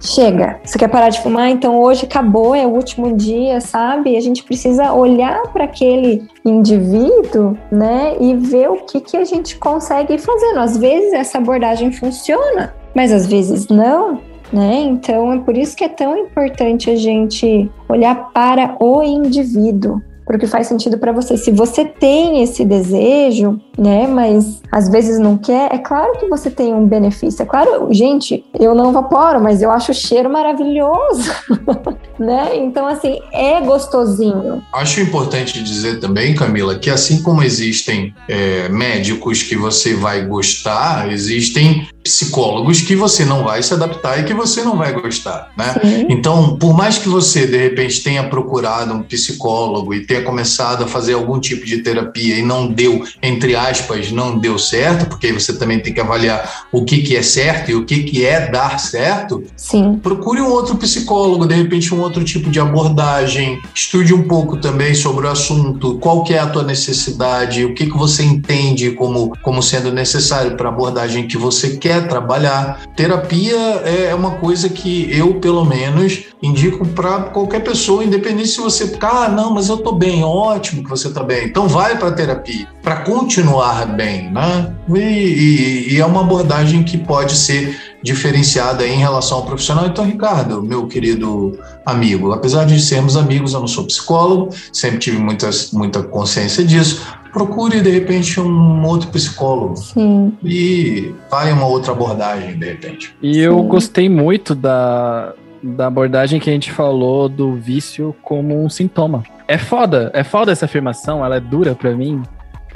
chega, 0.00 0.58
você 0.64 0.78
quer 0.78 0.88
parar 0.88 1.10
de 1.10 1.22
fumar? 1.22 1.50
Então 1.50 1.78
hoje 1.78 2.06
acabou, 2.06 2.54
é 2.54 2.66
o 2.66 2.70
último 2.70 3.16
dia, 3.16 3.60
sabe? 3.60 4.16
A 4.16 4.20
gente 4.20 4.42
precisa 4.42 4.92
olhar 4.92 5.42
para 5.52 5.64
aquele 5.64 6.26
indivíduo, 6.44 7.56
né, 7.70 8.16
e 8.18 8.34
ver 8.34 8.70
o 8.70 8.76
que, 8.76 9.00
que 9.00 9.16
a 9.16 9.24
gente 9.24 9.56
consegue 9.58 10.14
ir 10.14 10.18
fazendo. 10.18 10.58
Às 10.58 10.76
vezes 10.76 11.12
essa 11.12 11.38
abordagem 11.38 11.92
funciona, 11.92 12.74
mas 12.94 13.12
às 13.12 13.26
vezes 13.26 13.68
não. 13.68 14.18
Né? 14.52 14.80
Então 14.80 15.32
é 15.32 15.38
por 15.38 15.56
isso 15.56 15.76
que 15.76 15.84
é 15.84 15.88
tão 15.88 16.16
importante 16.16 16.90
a 16.90 16.96
gente 16.96 17.70
olhar 17.88 18.32
para 18.32 18.76
o 18.80 19.00
indivíduo, 19.00 20.02
porque 20.30 20.46
faz 20.46 20.68
sentido 20.68 20.96
para 20.96 21.10
você. 21.10 21.36
Se 21.36 21.50
você 21.50 21.84
tem 21.84 22.40
esse 22.40 22.64
desejo, 22.64 23.60
né, 23.76 24.06
mas 24.06 24.62
às 24.70 24.88
vezes 24.88 25.18
não 25.18 25.36
quer, 25.36 25.74
é 25.74 25.78
claro 25.78 26.20
que 26.20 26.28
você 26.28 26.48
tem 26.48 26.72
um 26.72 26.86
benefício. 26.86 27.42
É 27.42 27.44
claro, 27.44 27.92
gente, 27.92 28.44
eu 28.56 28.72
não 28.72 28.92
vaporo, 28.92 29.40
mas 29.40 29.60
eu 29.60 29.72
acho 29.72 29.90
o 29.90 29.94
cheiro 29.94 30.30
maravilhoso, 30.30 31.32
né? 32.16 32.56
Então, 32.58 32.86
assim, 32.86 33.18
é 33.32 33.60
gostosinho. 33.60 34.62
Acho 34.72 35.00
importante 35.00 35.60
dizer 35.64 35.98
também, 35.98 36.32
Camila, 36.32 36.78
que 36.78 36.90
assim 36.90 37.22
como 37.22 37.42
existem 37.42 38.14
é, 38.28 38.68
médicos 38.68 39.42
que 39.42 39.56
você 39.56 39.94
vai 39.94 40.24
gostar, 40.24 41.10
existem 41.10 41.88
psicólogos 42.02 42.80
que 42.80 42.96
você 42.96 43.24
não 43.24 43.44
vai 43.44 43.62
se 43.62 43.74
adaptar 43.74 44.18
e 44.18 44.24
que 44.24 44.32
você 44.32 44.62
não 44.62 44.76
vai 44.76 44.92
gostar, 44.92 45.50
né? 45.56 45.74
Sim. 45.80 46.06
Então, 46.08 46.56
por 46.56 46.74
mais 46.74 46.98
que 46.98 47.08
você 47.08 47.46
de 47.46 47.56
repente 47.56 48.02
tenha 48.02 48.24
procurado 48.24 48.92
um 48.94 49.02
psicólogo 49.02 49.92
e 49.94 50.06
tenha 50.06 50.22
começado 50.22 50.84
a 50.84 50.86
fazer 50.86 51.14
algum 51.14 51.38
tipo 51.38 51.64
de 51.64 51.78
terapia 51.78 52.36
e 52.36 52.42
não 52.42 52.68
deu, 52.68 53.04
entre 53.22 53.54
aspas, 53.54 54.10
não 54.10 54.38
deu 54.38 54.58
certo, 54.58 55.06
porque 55.06 55.32
você 55.32 55.52
também 55.52 55.78
tem 55.78 55.92
que 55.92 56.00
avaliar 56.00 56.66
o 56.72 56.84
que 56.84 57.02
que 57.02 57.16
é 57.16 57.22
certo 57.22 57.70
e 57.70 57.74
o 57.74 57.84
que 57.84 58.02
que 58.04 58.24
é 58.24 58.50
dar 58.50 58.80
certo. 58.80 59.44
Sim. 59.56 60.00
Procure 60.02 60.40
um 60.40 60.48
outro 60.48 60.76
psicólogo, 60.76 61.46
de 61.46 61.54
repente 61.54 61.94
um 61.94 62.00
outro 62.00 62.24
tipo 62.24 62.50
de 62.50 62.58
abordagem, 62.58 63.60
estude 63.74 64.14
um 64.14 64.22
pouco 64.22 64.56
também 64.56 64.94
sobre 64.94 65.26
o 65.26 65.30
assunto, 65.30 65.98
qual 65.98 66.24
que 66.24 66.32
é 66.32 66.38
a 66.38 66.46
tua 66.46 66.62
necessidade, 66.62 67.64
o 67.64 67.74
que 67.74 67.86
que 67.86 67.96
você 67.96 68.22
entende 68.22 68.92
como 68.92 69.32
como 69.42 69.62
sendo 69.62 69.92
necessário 69.92 70.56
para 70.56 70.68
a 70.68 70.72
abordagem 70.72 71.26
que 71.26 71.36
você 71.36 71.76
quer 71.76 71.89
quer 71.90 72.06
trabalhar. 72.06 72.80
Terapia 72.94 73.56
é 73.56 74.14
uma 74.14 74.32
coisa 74.32 74.68
que 74.68 75.08
eu, 75.12 75.34
pelo 75.40 75.64
menos, 75.64 76.26
indico 76.40 76.86
para 76.86 77.24
qualquer 77.24 77.64
pessoa, 77.64 78.04
independente 78.04 78.48
se 78.48 78.60
você, 78.60 78.96
ah, 79.00 79.28
não, 79.28 79.52
mas 79.52 79.68
eu 79.68 79.78
tô 79.78 79.92
bem, 79.92 80.22
ótimo 80.22 80.84
que 80.84 80.90
você 80.90 81.10
tá 81.10 81.24
bem. 81.24 81.46
Então 81.46 81.66
vai 81.66 81.98
para 81.98 82.12
terapia 82.12 82.68
para 82.82 82.96
continuar 83.02 83.86
bem, 83.86 84.30
né? 84.30 84.74
E, 84.88 84.98
e, 84.98 85.94
e 85.94 86.00
é 86.00 86.06
uma 86.06 86.22
abordagem 86.22 86.82
que 86.82 86.96
pode 86.96 87.36
ser 87.36 87.78
diferenciada 88.02 88.86
em 88.86 88.98
relação 88.98 89.38
ao 89.38 89.44
profissional. 89.44 89.86
Então, 89.86 90.04
Ricardo, 90.04 90.62
meu 90.62 90.86
querido 90.86 91.58
amigo, 91.84 92.32
apesar 92.32 92.64
de 92.64 92.80
sermos 92.80 93.16
amigos, 93.16 93.52
eu 93.52 93.60
não 93.60 93.68
sou 93.68 93.84
psicólogo, 93.84 94.54
sempre 94.72 94.98
tive 94.98 95.18
muitas, 95.18 95.70
muita 95.72 96.02
consciência 96.02 96.64
disso, 96.64 97.02
procure 97.32 97.80
de 97.80 97.90
repente 97.90 98.40
um 98.40 98.84
outro 98.84 99.08
psicólogo 99.08 99.76
Sim. 99.76 100.32
e 100.42 101.14
vai 101.30 101.52
uma 101.52 101.66
outra 101.66 101.92
abordagem 101.92 102.58
de 102.58 102.66
repente. 102.66 103.14
E 103.22 103.34
Sim. 103.34 103.40
eu 103.40 103.62
gostei 103.62 104.08
muito 104.08 104.54
da, 104.54 105.32
da 105.62 105.86
abordagem 105.86 106.40
que 106.40 106.50
a 106.50 106.52
gente 106.52 106.72
falou 106.72 107.28
do 107.28 107.54
vício 107.54 108.14
como 108.22 108.62
um 108.62 108.68
sintoma. 108.68 109.22
É 109.46 109.58
foda, 109.58 110.10
é 110.14 110.22
foda 110.22 110.52
essa 110.52 110.64
afirmação, 110.64 111.24
ela 111.24 111.36
é 111.36 111.40
dura 111.40 111.74
para 111.74 111.94
mim, 111.94 112.22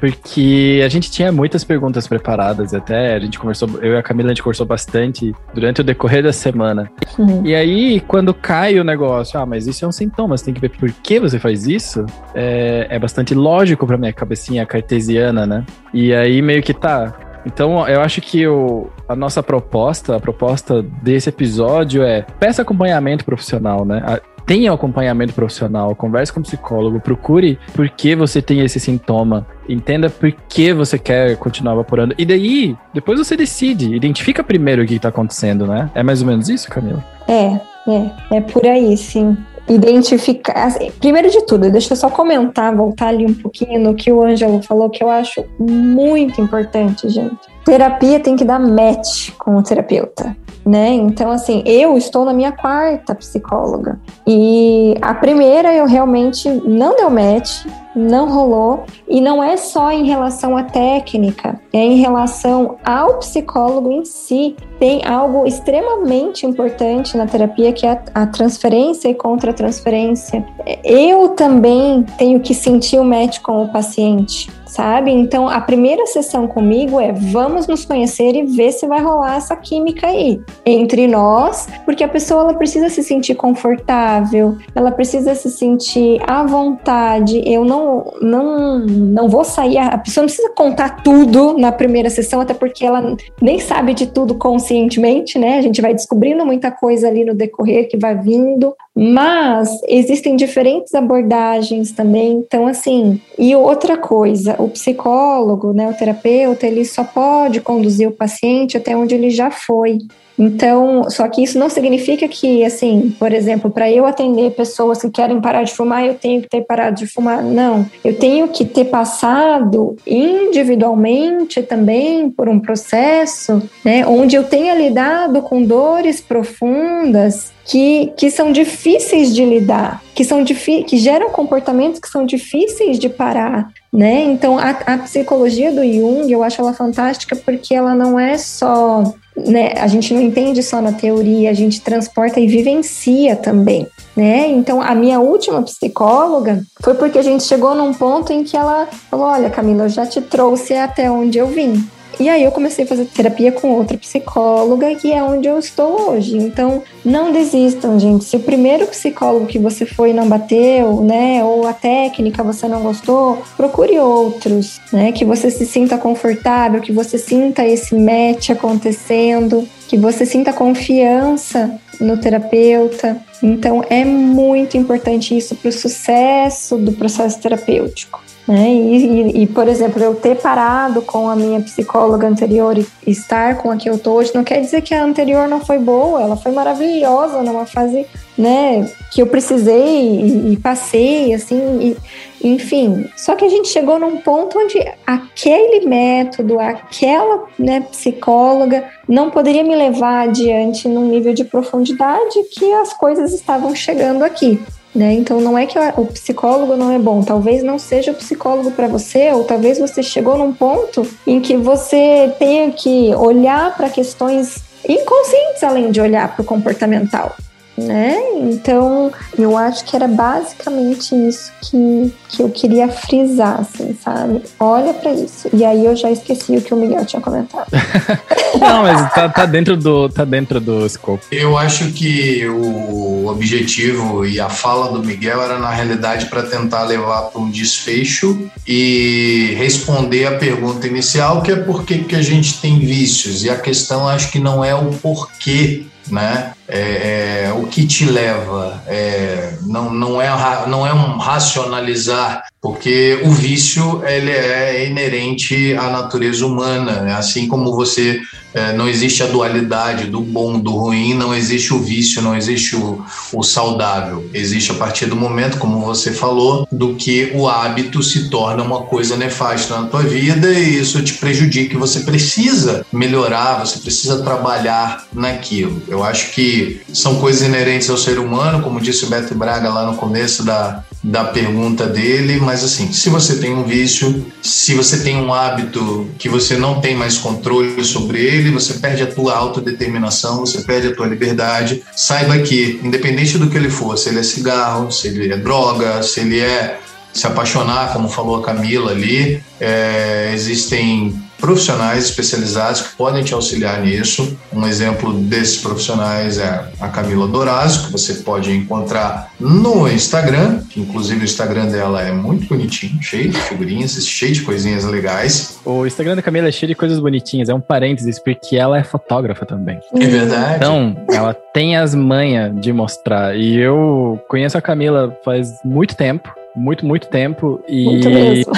porque 0.05 0.82
a 0.85 0.89
gente 0.90 1.10
tinha 1.10 1.32
muitas 1.32 1.64
perguntas 1.64 2.06
preparadas, 2.06 2.74
até 2.74 3.14
a 3.14 3.18
gente 3.18 3.39
conversou, 3.39 3.66
eu 3.81 3.94
e 3.94 3.97
a 3.97 4.02
Camila, 4.02 4.28
a 4.28 4.35
gente 4.35 4.43
conversou 4.43 4.66
bastante 4.66 5.35
durante 5.55 5.81
o 5.81 5.85
decorrer 5.85 6.22
da 6.22 6.31
semana. 6.31 6.90
Uhum. 7.18 7.40
E 7.43 7.55
aí, 7.55 8.01
quando 8.01 8.35
cai 8.35 8.78
o 8.78 8.85
negócio, 8.85 9.40
ah, 9.40 9.47
mas 9.47 9.66
isso 9.66 9.82
é 9.82 9.89
um 9.89 9.93
sintoma, 9.93 10.36
você 10.36 10.44
tem 10.44 10.52
que 10.52 10.60
ver 10.60 10.68
por 10.68 10.93
que 10.93 11.18
você 11.18 11.39
faz 11.39 11.66
isso, 11.66 12.05
é, 12.35 12.86
é 12.90 12.98
bastante 12.98 13.35
lógico 13.35 13.86
pra 13.86 13.97
minha 13.97 14.12
cabecinha 14.12 14.66
cartesiana, 14.66 15.47
né? 15.47 15.64
E 15.94 16.12
aí, 16.12 16.43
meio 16.43 16.62
que 16.62 16.74
tá, 16.74 17.14
então, 17.47 17.86
eu 17.89 18.02
acho 18.02 18.20
que 18.20 18.47
o, 18.47 18.90
a 19.09 19.16
nossa 19.16 19.43
proposta, 19.43 20.16
a 20.16 20.20
proposta 20.20 20.82
desse 20.82 21.31
episódio 21.31 22.02
é 22.02 22.26
peça 22.39 22.60
acompanhamento 22.60 23.24
profissional, 23.24 23.85
né? 23.86 24.02
Tenha 24.46 24.72
acompanhamento 24.72 25.32
profissional, 25.32 25.94
converse 25.94 26.32
com 26.32 26.40
um 26.40 26.42
psicólogo, 26.42 27.00
procure 27.00 27.58
por 27.74 27.88
que 27.88 28.14
você 28.14 28.42
tem 28.42 28.60
esse 28.60 28.78
sintoma, 28.78 29.46
entenda 29.68 30.10
por 30.10 30.30
que 30.48 30.72
você 30.72 30.98
quer 30.98 31.36
continuar 31.36 31.74
evaporando. 31.74 32.14
E 32.18 32.24
daí, 32.24 32.76
depois 32.92 33.18
você 33.18 33.36
decide, 33.36 33.94
identifica 33.94 34.42
primeiro 34.42 34.82
o 34.82 34.86
que 34.86 34.94
está 34.94 35.08
acontecendo, 35.08 35.66
né? 35.66 35.90
É 35.94 36.02
mais 36.02 36.20
ou 36.20 36.26
menos 36.26 36.48
isso, 36.48 36.68
Camila? 36.68 37.04
É, 37.28 37.60
é, 37.90 38.36
é 38.36 38.40
por 38.40 38.66
aí, 38.66 38.96
sim 38.96 39.36
identificar. 39.68 40.74
Primeiro 41.00 41.30
de 41.30 41.42
tudo, 41.46 41.70
deixa 41.70 41.92
eu 41.92 41.96
só 41.96 42.10
comentar, 42.10 42.74
voltar 42.74 43.08
ali 43.08 43.24
um 43.24 43.34
pouquinho 43.34 43.80
no 43.80 43.94
que 43.94 44.12
o 44.12 44.22
Ângelo 44.22 44.62
falou, 44.62 44.90
que 44.90 45.02
eu 45.02 45.08
acho 45.08 45.44
muito 45.58 46.40
importante, 46.40 47.08
gente. 47.08 47.53
Terapia 47.65 48.20
tem 48.20 48.36
que 48.36 48.45
dar 48.45 48.59
match 48.59 49.31
com 49.39 49.57
o 49.57 49.62
terapeuta 49.62 50.36
né? 50.65 50.95
Então, 50.95 51.31
assim, 51.31 51.62
eu 51.66 51.97
estou 51.97 52.24
na 52.24 52.32
minha 52.32 52.53
quarta 52.53 53.15
psicóloga. 53.15 54.01
E 54.27 54.97
a 55.03 55.15
primeira 55.15 55.74
eu 55.74 55.86
realmente 55.86 56.49
não 56.49 56.97
deu 56.97 57.11
match, 57.11 57.66
não 57.95 58.28
rolou. 58.28 58.85
E 59.07 59.20
não 59.20 59.43
é 59.43 59.57
só 59.57 59.93
em 59.93 60.05
relação 60.07 60.57
à 60.57 60.62
técnica, 60.62 61.61
é 61.73 61.78
em 61.78 61.97
relação 61.97 62.77
ao 62.82 63.19
psicólogo 63.19 63.93
em 63.93 64.05
si. 64.05 64.57
Tem 64.78 65.05
algo 65.05 65.47
extremamente 65.47 66.47
importante 66.47 67.16
na 67.16 67.27
terapia 67.27 67.73
que 67.73 67.86
é 67.86 68.03
a 68.15 68.27
transferência 68.27 69.09
e 69.09 69.15
contra-transferência. 69.15 70.45
Eu 70.82 71.31
também 71.31 72.03
tenho 72.19 72.41
que 72.41 72.55
sentir 72.55 72.99
o 72.99 73.05
match 73.05 73.41
com 73.41 73.65
o 73.65 73.69
paciente 73.69 74.51
sabe? 74.74 75.12
Então, 75.12 75.48
a 75.48 75.60
primeira 75.60 76.05
sessão 76.06 76.48
comigo 76.48 77.01
é 77.01 77.12
vamos 77.12 77.66
nos 77.66 77.84
conhecer 77.84 78.34
e 78.34 78.42
ver 78.42 78.72
se 78.72 78.86
vai 78.86 79.01
rolar 79.01 79.36
essa 79.36 79.55
química 79.55 80.09
aí 80.09 80.40
entre 80.66 81.06
nós, 81.06 81.68
porque 81.84 82.02
a 82.02 82.09
pessoa 82.09 82.42
ela 82.42 82.55
precisa 82.55 82.88
se 82.88 83.02
sentir 83.02 83.36
confortável, 83.36 84.56
ela 84.74 84.90
precisa 84.90 85.34
se 85.34 85.48
sentir 85.51 86.20
à 86.26 86.42
vontade. 86.42 87.40
Eu 87.46 87.64
não 87.64 88.12
não 88.20 88.80
não 88.80 89.28
vou 89.28 89.44
sair, 89.44 89.78
a 89.78 89.98
pessoa 89.98 90.22
não 90.22 90.28
precisa 90.28 90.51
contar 90.51 91.02
tudo 91.02 91.56
na 91.56 91.70
primeira 91.70 92.10
sessão, 92.10 92.40
até 92.40 92.52
porque 92.52 92.84
ela 92.84 93.16
nem 93.40 93.60
sabe 93.60 93.94
de 93.94 94.06
tudo 94.06 94.34
conscientemente, 94.34 95.38
né? 95.38 95.59
A 95.59 95.62
gente 95.62 95.80
vai 95.80 95.94
descobrindo 95.94 96.44
muita 96.44 96.70
coisa 96.70 97.06
ali 97.06 97.24
no 97.24 97.34
decorrer 97.34 97.88
que 97.88 97.96
vai 97.96 98.16
vindo, 98.16 98.74
mas 98.94 99.68
existem 99.88 100.34
diferentes 100.34 100.94
abordagens 100.94 101.92
também. 101.92 102.32
Então, 102.32 102.66
assim, 102.66 103.20
e 103.38 103.55
outra 103.55 103.96
coisa, 103.96 104.56
o 104.65 104.69
psicólogo, 104.69 105.73
né, 105.73 105.89
o 105.89 105.95
terapeuta, 105.95 106.66
ele 106.66 106.85
só 106.85 107.05
pode 107.05 107.61
conduzir 107.61 108.09
o 108.09 108.12
paciente 108.12 108.77
até 108.77 108.97
onde 108.97 109.15
ele 109.15 109.31
já 109.31 109.51
foi. 109.51 109.99
Então, 110.39 111.09
só 111.11 111.28
que 111.28 111.43
isso 111.43 111.59
não 111.59 111.70
significa 111.70 112.27
que, 112.27 112.65
assim, 112.65 113.15
por 113.19 113.32
exemplo, 113.32 113.70
para 113.70 113.91
eu 113.91 114.05
atender 114.05 114.51
pessoas 114.51 115.01
que 115.01 115.11
querem 115.11 115.41
parar 115.41 115.62
de 115.62 115.73
fumar, 115.73 116.05
eu 116.05 116.15
tenho 116.15 116.43
que 116.43 116.49
ter 116.49 116.62
parado 116.62 116.97
de 116.97 117.07
fumar. 117.07 117.43
Não. 117.43 117.86
Eu 118.05 118.19
tenho 118.19 118.49
que 118.49 118.65
ter 118.65 118.86
passado 118.86 119.97
individualmente 120.07 121.62
também 121.62 122.28
por 122.31 122.49
um 122.49 122.59
processo, 122.59 123.62
né, 123.85 124.05
onde 124.07 124.35
eu 124.35 124.45
tenha 124.45 124.74
lidado 124.74 125.41
com 125.43 125.62
dores 125.62 126.20
profundas 126.20 127.53
que, 127.65 128.12
que 128.16 128.31
são 128.31 128.53
difíceis 128.53 129.35
de 129.35 129.45
lidar, 129.45 130.03
que 130.15 130.24
são 130.24 130.45
que 130.45 130.97
geram 130.99 131.31
comportamentos 131.31 131.99
que 131.99 132.09
são 132.09 132.27
difíceis 132.27 132.99
de 132.99 133.09
parar, 133.09 133.70
né? 133.94 134.24
Então 134.24 134.58
a, 134.58 134.70
a 134.70 134.98
psicologia 134.98 135.70
do 135.70 135.84
Jung 135.84 136.28
eu 136.30 136.42
acho 136.42 136.60
ela 136.60 136.74
fantástica 136.74 137.36
porque 137.36 137.72
ela 137.72 137.94
não 137.94 138.18
é 138.18 138.36
só 138.36 139.14
né, 139.36 139.72
a 139.76 139.86
gente 139.86 140.12
não 140.12 140.20
entende 140.20 140.62
só 140.62 140.80
na 140.80 140.92
teoria, 140.92 141.50
a 141.50 141.54
gente 141.54 141.80
transporta 141.80 142.38
e 142.38 142.46
vivencia 142.46 143.34
também, 143.34 143.86
né? 144.16 144.46
Então, 144.48 144.80
a 144.80 144.94
minha 144.94 145.18
última 145.18 145.60
psicóloga 145.62 146.62
foi 146.80 146.94
porque 146.94 147.18
a 147.18 147.22
gente 147.22 147.42
chegou 147.42 147.74
num 147.74 147.92
ponto 147.92 148.32
em 148.32 148.44
que 148.44 148.56
ela 148.56 148.86
falou: 149.10 149.26
Olha, 149.26 149.50
Camila, 149.50 149.84
eu 149.84 149.88
já 149.88 150.06
te 150.06 150.20
trouxe 150.20 150.74
até 150.74 151.10
onde 151.10 151.38
eu 151.38 151.48
vim. 151.48 151.84
E 152.20 152.28
aí 152.28 152.43
eu 152.45 152.53
comecei 152.53 152.85
a 152.85 152.89
fazer 152.89 153.07
terapia 153.07 153.53
com 153.53 153.73
outra 153.73 153.97
psicóloga, 153.99 154.95
que 154.95 155.12
é 155.12 155.23
onde 155.23 155.49
eu 155.49 155.59
estou 155.59 156.11
hoje. 156.11 156.36
Então, 156.36 156.82
não 157.05 157.32
desistam, 157.32 157.99
gente. 157.99 158.24
Se 158.24 158.36
o 158.36 158.41
primeiro 158.41 158.86
psicólogo 158.86 159.47
que 159.47 159.59
você 159.59 159.85
foi 159.85 160.12
não 160.12 160.28
bateu, 160.28 161.01
né, 161.03 161.43
ou 161.45 161.66
a 161.66 161.73
técnica 161.73 162.43
você 162.43 162.69
não 162.69 162.82
gostou, 162.82 163.43
procure 163.57 163.99
outros, 163.99 164.81
né, 164.93 165.12
que 165.12 165.24
você 165.24 165.51
se 165.51 165.66
sinta 165.66 165.99
confortável, 165.99 166.81
que 166.81 166.93
você 166.93 167.19
sinta 167.19 167.66
esse 167.66 167.95
match 167.95 168.51
acontecendo, 168.51 169.69
que 169.89 169.97
você 169.97 170.24
sinta 170.24 170.53
confiança 170.53 171.78
no 172.01 172.16
terapeuta. 172.16 173.20
Então, 173.43 173.85
é 173.91 174.05
muito 174.05 174.77
importante 174.77 175.36
isso 175.36 175.55
para 175.55 175.69
o 175.69 175.73
sucesso 175.73 176.77
do 176.77 176.93
processo 176.93 177.39
terapêutico. 177.39 178.23
Né? 178.46 178.68
E, 178.74 178.96
e, 178.96 179.42
e, 179.42 179.46
por 179.46 179.66
exemplo, 179.68 180.02
eu 180.02 180.14
ter 180.14 180.36
parado 180.36 181.00
com 181.00 181.30
a 181.30 181.34
minha 181.34 181.60
psicóloga 181.60 182.28
anterior 182.28 182.76
e 182.76 182.86
estar 183.06 183.56
com 183.56 183.70
a 183.70 183.76
que 183.76 183.88
eu 183.88 183.98
tô 183.98 184.12
hoje, 184.12 184.32
não 184.34 184.44
quer 184.44 184.60
dizer 184.60 184.82
que 184.82 184.94
a 184.94 185.02
anterior 185.02 185.48
não 185.48 185.64
foi 185.64 185.78
boa, 185.78 186.20
ela 186.20 186.36
foi 186.36 186.52
maravilhosa 186.52 187.42
numa 187.42 187.64
fase, 187.64 188.06
né, 188.36 188.86
que 189.10 189.22
eu 189.22 189.26
precisei 189.26 190.20
e, 190.20 190.52
e 190.52 190.56
passei, 190.58 191.32
assim, 191.32 191.96
enfim. 192.42 193.08
Só 193.16 193.34
que 193.34 193.46
a 193.46 193.48
gente 193.48 193.68
chegou 193.68 193.98
num 193.98 194.18
ponto 194.18 194.58
onde 194.58 194.78
aquele 195.06 195.86
método, 195.86 196.60
aquela 196.60 197.46
né, 197.58 197.80
psicóloga 197.90 198.84
não 199.08 199.30
poderia 199.30 199.64
me 199.64 199.74
levar 199.74 200.28
adiante 200.28 200.86
num 200.86 201.08
nível 201.08 201.32
de 201.32 201.44
profundidade 201.44 202.42
que 202.52 202.70
as 202.74 202.92
coisas 202.92 203.32
estavam 203.32 203.74
chegando 203.74 204.22
aqui. 204.22 204.60
Né? 204.94 205.14
Então 205.14 205.40
não 205.40 205.58
é 205.58 205.66
que 205.66 205.76
o 205.96 206.06
psicólogo 206.06 206.76
não 206.76 206.92
é 206.92 206.98
bom, 207.00 207.20
talvez 207.20 207.64
não 207.64 207.80
seja 207.80 208.12
o 208.12 208.14
psicólogo 208.14 208.70
para 208.70 208.86
você, 208.86 209.32
ou 209.32 209.42
talvez 209.42 209.76
você 209.76 210.04
chegou 210.04 210.38
num 210.38 210.52
ponto 210.52 211.04
em 211.26 211.40
que 211.40 211.56
você 211.56 212.32
tenha 212.38 212.70
que 212.70 213.12
olhar 213.16 213.76
para 213.76 213.90
questões 213.90 214.62
inconscientes 214.88 215.64
além 215.64 215.90
de 215.90 216.00
olhar 216.00 216.32
para 216.32 216.42
o 216.42 216.44
comportamental 216.44 217.34
né? 217.76 218.18
Então, 218.40 219.12
eu 219.38 219.56
acho 219.56 219.84
que 219.84 219.96
era 219.96 220.06
basicamente 220.06 221.14
isso 221.14 221.52
que, 221.60 222.12
que 222.28 222.42
eu 222.42 222.48
queria 222.51 222.88
frisar, 222.88 223.60
assim, 223.60 223.96
sabe? 224.02 224.42
Olha 224.60 224.94
para 224.94 225.12
isso. 225.12 225.48
E 225.52 225.64
aí 225.64 225.84
eu 225.84 225.96
já 225.96 226.10
esqueci 226.10 226.56
o 226.56 226.62
que 226.62 226.72
o 226.72 226.76
Miguel 226.76 227.05
tinha 227.05 227.20
comentado. 227.20 227.66
Não, 228.59 228.82
mas 228.82 229.12
tá, 229.12 229.28
tá, 229.28 229.46
dentro 229.46 229.76
do 229.76 230.09
tá 230.09 230.24
dentro 230.24 230.60
do 230.60 230.86
escopo. 230.86 231.24
Eu 231.32 231.59
acho 231.59 231.90
que 231.92 232.46
o 232.46 233.26
objetivo 233.26 234.24
e 234.24 234.40
a 234.40 234.48
fala 234.48 234.92
do 234.92 235.02
Miguel 235.02 235.42
era 235.42 235.59
na 235.59 235.70
realidade 235.70 236.26
para 236.26 236.44
tentar 236.44 236.84
levar 236.84 237.22
para 237.22 237.40
um 237.40 237.51
desfecho 237.51 238.48
e 238.66 239.55
responder 239.59 240.26
a 240.26 240.38
pergunta 240.38 240.86
inicial, 240.86 241.42
que 241.42 241.51
é 241.51 241.56
por 241.56 241.84
que, 241.84 242.05
que 242.05 242.14
a 242.14 242.22
gente 242.22 242.60
tem 242.60 242.78
vícios. 242.78 243.42
E 243.42 243.51
a 243.51 243.56
questão 243.56 244.09
acho 244.09 244.30
que 244.30 244.38
não 244.38 244.64
é 244.64 244.74
o 244.74 244.92
porquê 244.92 245.84
né? 246.10 246.52
É, 246.66 247.45
é, 247.47 247.53
o 247.53 247.66
que 247.66 247.86
te 247.86 248.07
leva 248.07 248.82
é, 248.86 249.55
não, 249.66 249.93
não, 249.93 250.20
é, 250.20 250.28
não 250.66 250.86
é 250.86 250.95
um 250.95 251.19
racionalizar, 251.19 252.45
porque 252.61 253.20
o 253.23 253.31
vício 253.31 254.03
ele 254.07 254.31
é 254.31 254.86
inerente 254.89 255.74
à 255.74 255.91
natureza 255.91 256.47
humana, 256.47 257.03
né? 257.03 257.15
assim 257.15 257.47
como 257.47 257.77
você 257.77 258.20
é, 258.55 258.73
não 258.73 258.89
existe 258.89 259.20
a 259.20 259.27
dualidade 259.27 260.07
do 260.07 260.20
bom, 260.20 260.61
do 260.61 260.70
ruim, 260.70 261.12
não 261.12 261.35
existe 261.35 261.74
o 261.74 261.81
vício, 261.81 262.23
não 262.23 262.36
existe 262.36 262.77
o, 262.77 263.05
o 263.32 263.43
saudável. 263.43 264.24
Existe 264.32 264.70
a 264.70 264.74
partir 264.74 265.07
do 265.07 265.16
momento, 265.16 265.59
como 265.59 265.81
você 265.81 266.12
falou, 266.12 266.66
do 266.70 266.95
que 266.95 267.32
o 267.35 267.49
hábito 267.49 268.01
se 268.01 268.31
torna 268.31 268.62
uma 268.62 268.82
coisa 268.82 269.16
nefasta 269.16 269.81
na 269.81 269.89
tua 269.89 270.05
vida 270.05 270.53
e 270.53 270.78
isso 270.78 271.03
te 271.03 271.15
prejudica. 271.15 271.77
Você 271.78 272.01
precisa 272.01 272.86
melhorar, 272.93 273.59
você 273.59 273.81
precisa 273.81 274.23
trabalhar 274.23 275.05
naquilo. 275.12 275.82
Eu 275.89 276.05
acho 276.05 276.31
que 276.31 276.53
são 276.93 277.16
coisas 277.16 277.43
inerentes 277.43 277.89
ao 277.90 277.97
ser 277.97 278.18
humano, 278.18 278.62
como 278.62 278.81
disse 278.81 279.05
o 279.05 279.09
Beto 279.09 279.35
Braga 279.35 279.68
lá 279.68 279.86
no 279.86 279.97
começo 279.97 280.44
da, 280.44 280.85
da 281.02 281.24
pergunta 281.24 281.86
dele, 281.86 282.39
mas 282.40 282.64
assim, 282.64 282.93
se 282.93 283.10
você 283.10 283.36
tem 283.36 283.55
um 283.55 283.64
vício, 283.64 284.24
se 284.43 284.74
você 284.74 284.98
tem 284.98 285.16
um 285.16 285.32
hábito 285.32 286.09
que 286.18 286.28
você 286.28 286.56
não 286.56 286.81
tem 286.81 286.97
mais 286.97 287.18
controle 287.18 287.85
sobre 287.85 288.20
ele, 288.20 288.51
você 288.51 288.74
perde 288.74 289.02
a 289.02 289.06
tua 289.06 289.35
autodeterminação, 289.35 290.40
você 290.40 290.62
perde 290.62 290.89
a 290.89 290.94
tua 290.94 291.06
liberdade. 291.06 291.82
Saiba 291.94 292.39
que, 292.39 292.81
independente 292.82 293.36
do 293.39 293.48
que 293.48 293.56
ele 293.56 293.70
for, 293.70 293.97
se 293.98 294.09
ele 294.09 294.20
é 294.20 294.22
cigarro, 294.22 294.90
se 294.90 295.09
ele 295.09 295.32
é 295.32 295.36
droga, 295.36 296.02
se 296.02 296.20
ele 296.20 296.40
é 296.40 296.78
se 297.12 297.26
apaixonar, 297.26 297.93
como 297.93 298.09
falou 298.09 298.36
a 298.36 298.43
Camila 298.43 298.90
ali, 298.90 299.40
é, 299.60 300.32
existem 300.35 301.23
profissionais 301.44 302.06
especializados 302.06 302.80
que 302.80 302.96
podem 302.96 303.22
te 303.22 303.34
auxiliar 303.34 303.82
nisso. 303.82 304.34
Um 304.50 304.66
exemplo 304.66 305.12
desses 305.12 305.58
profissionais 305.58 306.38
é 306.38 306.64
a 306.80 306.88
Camila 306.88 307.28
Dorazzo, 307.28 307.86
que 307.86 307.92
você 307.92 308.14
pode 308.14 308.50
encontrar 308.50 309.30
no 309.38 309.86
Instagram, 309.86 310.62
que 310.70 310.80
inclusive 310.80 311.20
o 311.20 311.24
Instagram 311.24 311.66
dela 311.66 312.00
é 312.00 312.10
muito 312.10 312.46
bonitinho, 312.46 312.98
cheio 313.02 313.28
de 313.28 313.38
figurinhas, 313.42 313.92
cheio 314.06 314.32
de 314.32 314.40
coisinhas 314.40 314.84
legais. 314.84 315.60
O 315.66 315.86
Instagram 315.86 316.16
da 316.16 316.22
Camila 316.22 316.48
é 316.48 316.52
cheio 316.52 316.68
de 316.68 316.74
coisas 316.74 316.98
bonitinhas, 316.98 317.50
é 317.50 317.54
um 317.54 317.60
parênteses, 317.60 318.18
porque 318.18 318.56
ela 318.56 318.78
é 318.78 318.82
fotógrafa 318.82 319.44
também. 319.44 319.78
É 319.94 320.06
verdade. 320.06 320.56
Então, 320.56 320.96
ela 321.12 321.34
tem 321.34 321.76
as 321.76 321.94
manhas 321.94 322.58
de 322.58 322.72
mostrar. 322.72 323.36
E 323.36 323.58
eu 323.60 324.18
conheço 324.30 324.56
a 324.56 324.62
Camila 324.62 325.14
faz 325.22 325.52
muito 325.62 325.94
tempo, 325.94 326.32
muito, 326.56 326.86
muito 326.86 327.06
tempo. 327.08 327.62
E. 327.68 327.84
Muito 327.84 328.08
mesmo. 328.08 328.52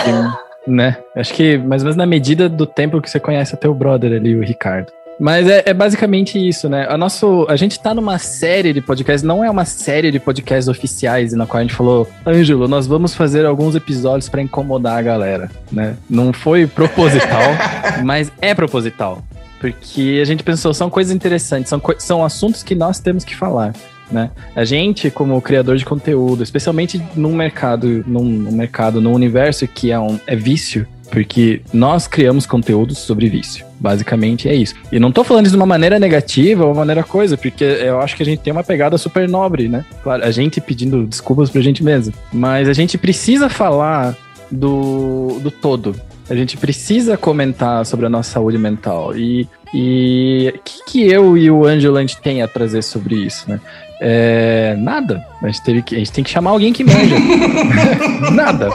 Né? 0.66 0.98
Acho 1.14 1.32
que 1.32 1.56
mais 1.58 1.82
ou 1.82 1.86
menos 1.86 1.96
na 1.96 2.06
medida 2.06 2.48
do 2.48 2.66
tempo 2.66 3.00
que 3.00 3.10
você 3.10 3.20
conhece 3.20 3.54
o 3.54 3.56
teu 3.56 3.74
brother 3.74 4.12
ali, 4.12 4.34
o 4.34 4.42
Ricardo. 4.42 4.92
Mas 5.18 5.48
é, 5.48 5.62
é, 5.66 5.74
basicamente 5.74 6.38
isso, 6.38 6.68
né? 6.68 6.86
A, 6.88 6.98
nosso, 6.98 7.46
a 7.48 7.56
gente 7.56 7.80
tá 7.80 7.94
numa 7.94 8.18
série 8.18 8.72
de 8.72 8.82
podcasts, 8.82 9.22
não 9.22 9.42
é 9.42 9.50
uma 9.50 9.64
série 9.64 10.10
de 10.10 10.20
podcasts 10.20 10.68
oficiais 10.68 11.32
na 11.32 11.46
qual 11.46 11.60
a 11.60 11.62
gente 11.62 11.74
falou, 11.74 12.06
Ângelo, 12.26 12.68
nós 12.68 12.86
vamos 12.86 13.14
fazer 13.14 13.46
alguns 13.46 13.74
episódios 13.74 14.28
para 14.28 14.42
incomodar 14.42 14.98
a 14.98 15.02
galera, 15.02 15.50
né? 15.72 15.96
Não 16.08 16.32
foi 16.32 16.66
proposital, 16.66 17.50
mas 18.04 18.30
é 18.40 18.54
proposital. 18.54 19.22
Porque 19.58 20.18
a 20.20 20.24
gente 20.26 20.42
pensou, 20.42 20.74
são 20.74 20.90
coisas 20.90 21.14
interessantes, 21.14 21.70
são, 21.70 21.80
são 21.98 22.22
assuntos 22.22 22.62
que 22.62 22.74
nós 22.74 23.00
temos 23.00 23.24
que 23.24 23.34
falar. 23.34 23.72
Né? 24.10 24.30
A 24.54 24.64
gente, 24.64 25.10
como 25.10 25.40
criador 25.40 25.76
de 25.76 25.84
conteúdo, 25.84 26.42
especialmente 26.42 27.02
num 27.14 27.34
mercado, 27.34 28.04
num, 28.06 28.24
num 28.24 28.52
mercado, 28.52 29.00
num 29.00 29.12
universo 29.12 29.66
que 29.66 29.90
é, 29.90 29.98
um, 29.98 30.18
é 30.26 30.36
vício, 30.36 30.86
porque 31.10 31.60
nós 31.72 32.06
criamos 32.06 32.46
conteúdos 32.46 32.98
sobre 32.98 33.28
vício. 33.28 33.64
Basicamente 33.78 34.48
é 34.48 34.54
isso. 34.54 34.74
E 34.90 34.98
não 34.98 35.12
tô 35.12 35.22
falando 35.22 35.46
isso 35.46 35.54
de 35.54 35.60
uma 35.60 35.66
maneira 35.66 35.98
negativa 35.98 36.64
ou 36.64 36.70
uma 36.70 36.80
maneira 36.80 37.02
coisa, 37.02 37.36
porque 37.36 37.64
eu 37.64 38.00
acho 38.00 38.16
que 38.16 38.22
a 38.22 38.26
gente 38.26 38.40
tem 38.40 38.52
uma 38.52 38.64
pegada 38.64 38.96
super 38.98 39.28
nobre, 39.28 39.68
né? 39.68 39.84
Claro, 40.02 40.24
a 40.24 40.30
gente 40.30 40.60
pedindo 40.60 41.06
desculpas 41.06 41.50
pra 41.50 41.60
gente 41.60 41.82
mesmo. 41.82 42.14
Mas 42.32 42.68
a 42.68 42.72
gente 42.72 42.96
precisa 42.98 43.48
falar 43.48 44.16
do, 44.50 45.38
do 45.40 45.50
todo. 45.50 45.94
A 46.28 46.34
gente 46.34 46.56
precisa 46.56 47.16
comentar 47.16 47.86
sobre 47.86 48.06
a 48.06 48.08
nossa 48.08 48.32
saúde 48.32 48.58
mental. 48.58 49.16
E 49.16 49.46
o 49.72 50.58
que, 50.64 50.84
que 50.86 51.06
eu 51.06 51.36
e 51.36 51.50
o 51.50 51.64
Ângelo 51.64 51.96
a 51.96 52.00
gente 52.00 52.20
tem 52.20 52.42
a 52.42 52.48
trazer 52.48 52.82
sobre 52.82 53.14
isso, 53.14 53.48
né? 53.48 53.60
É, 54.00 54.76
nada. 54.78 55.26
A 55.42 55.46
gente, 55.46 55.62
teve 55.62 55.82
que, 55.82 55.94
a 55.94 55.98
gente 55.98 56.12
tem 56.12 56.24
que 56.24 56.30
chamar 56.30 56.50
alguém 56.50 56.72
que 56.72 56.84
manja. 56.84 57.16
nada. 58.32 58.70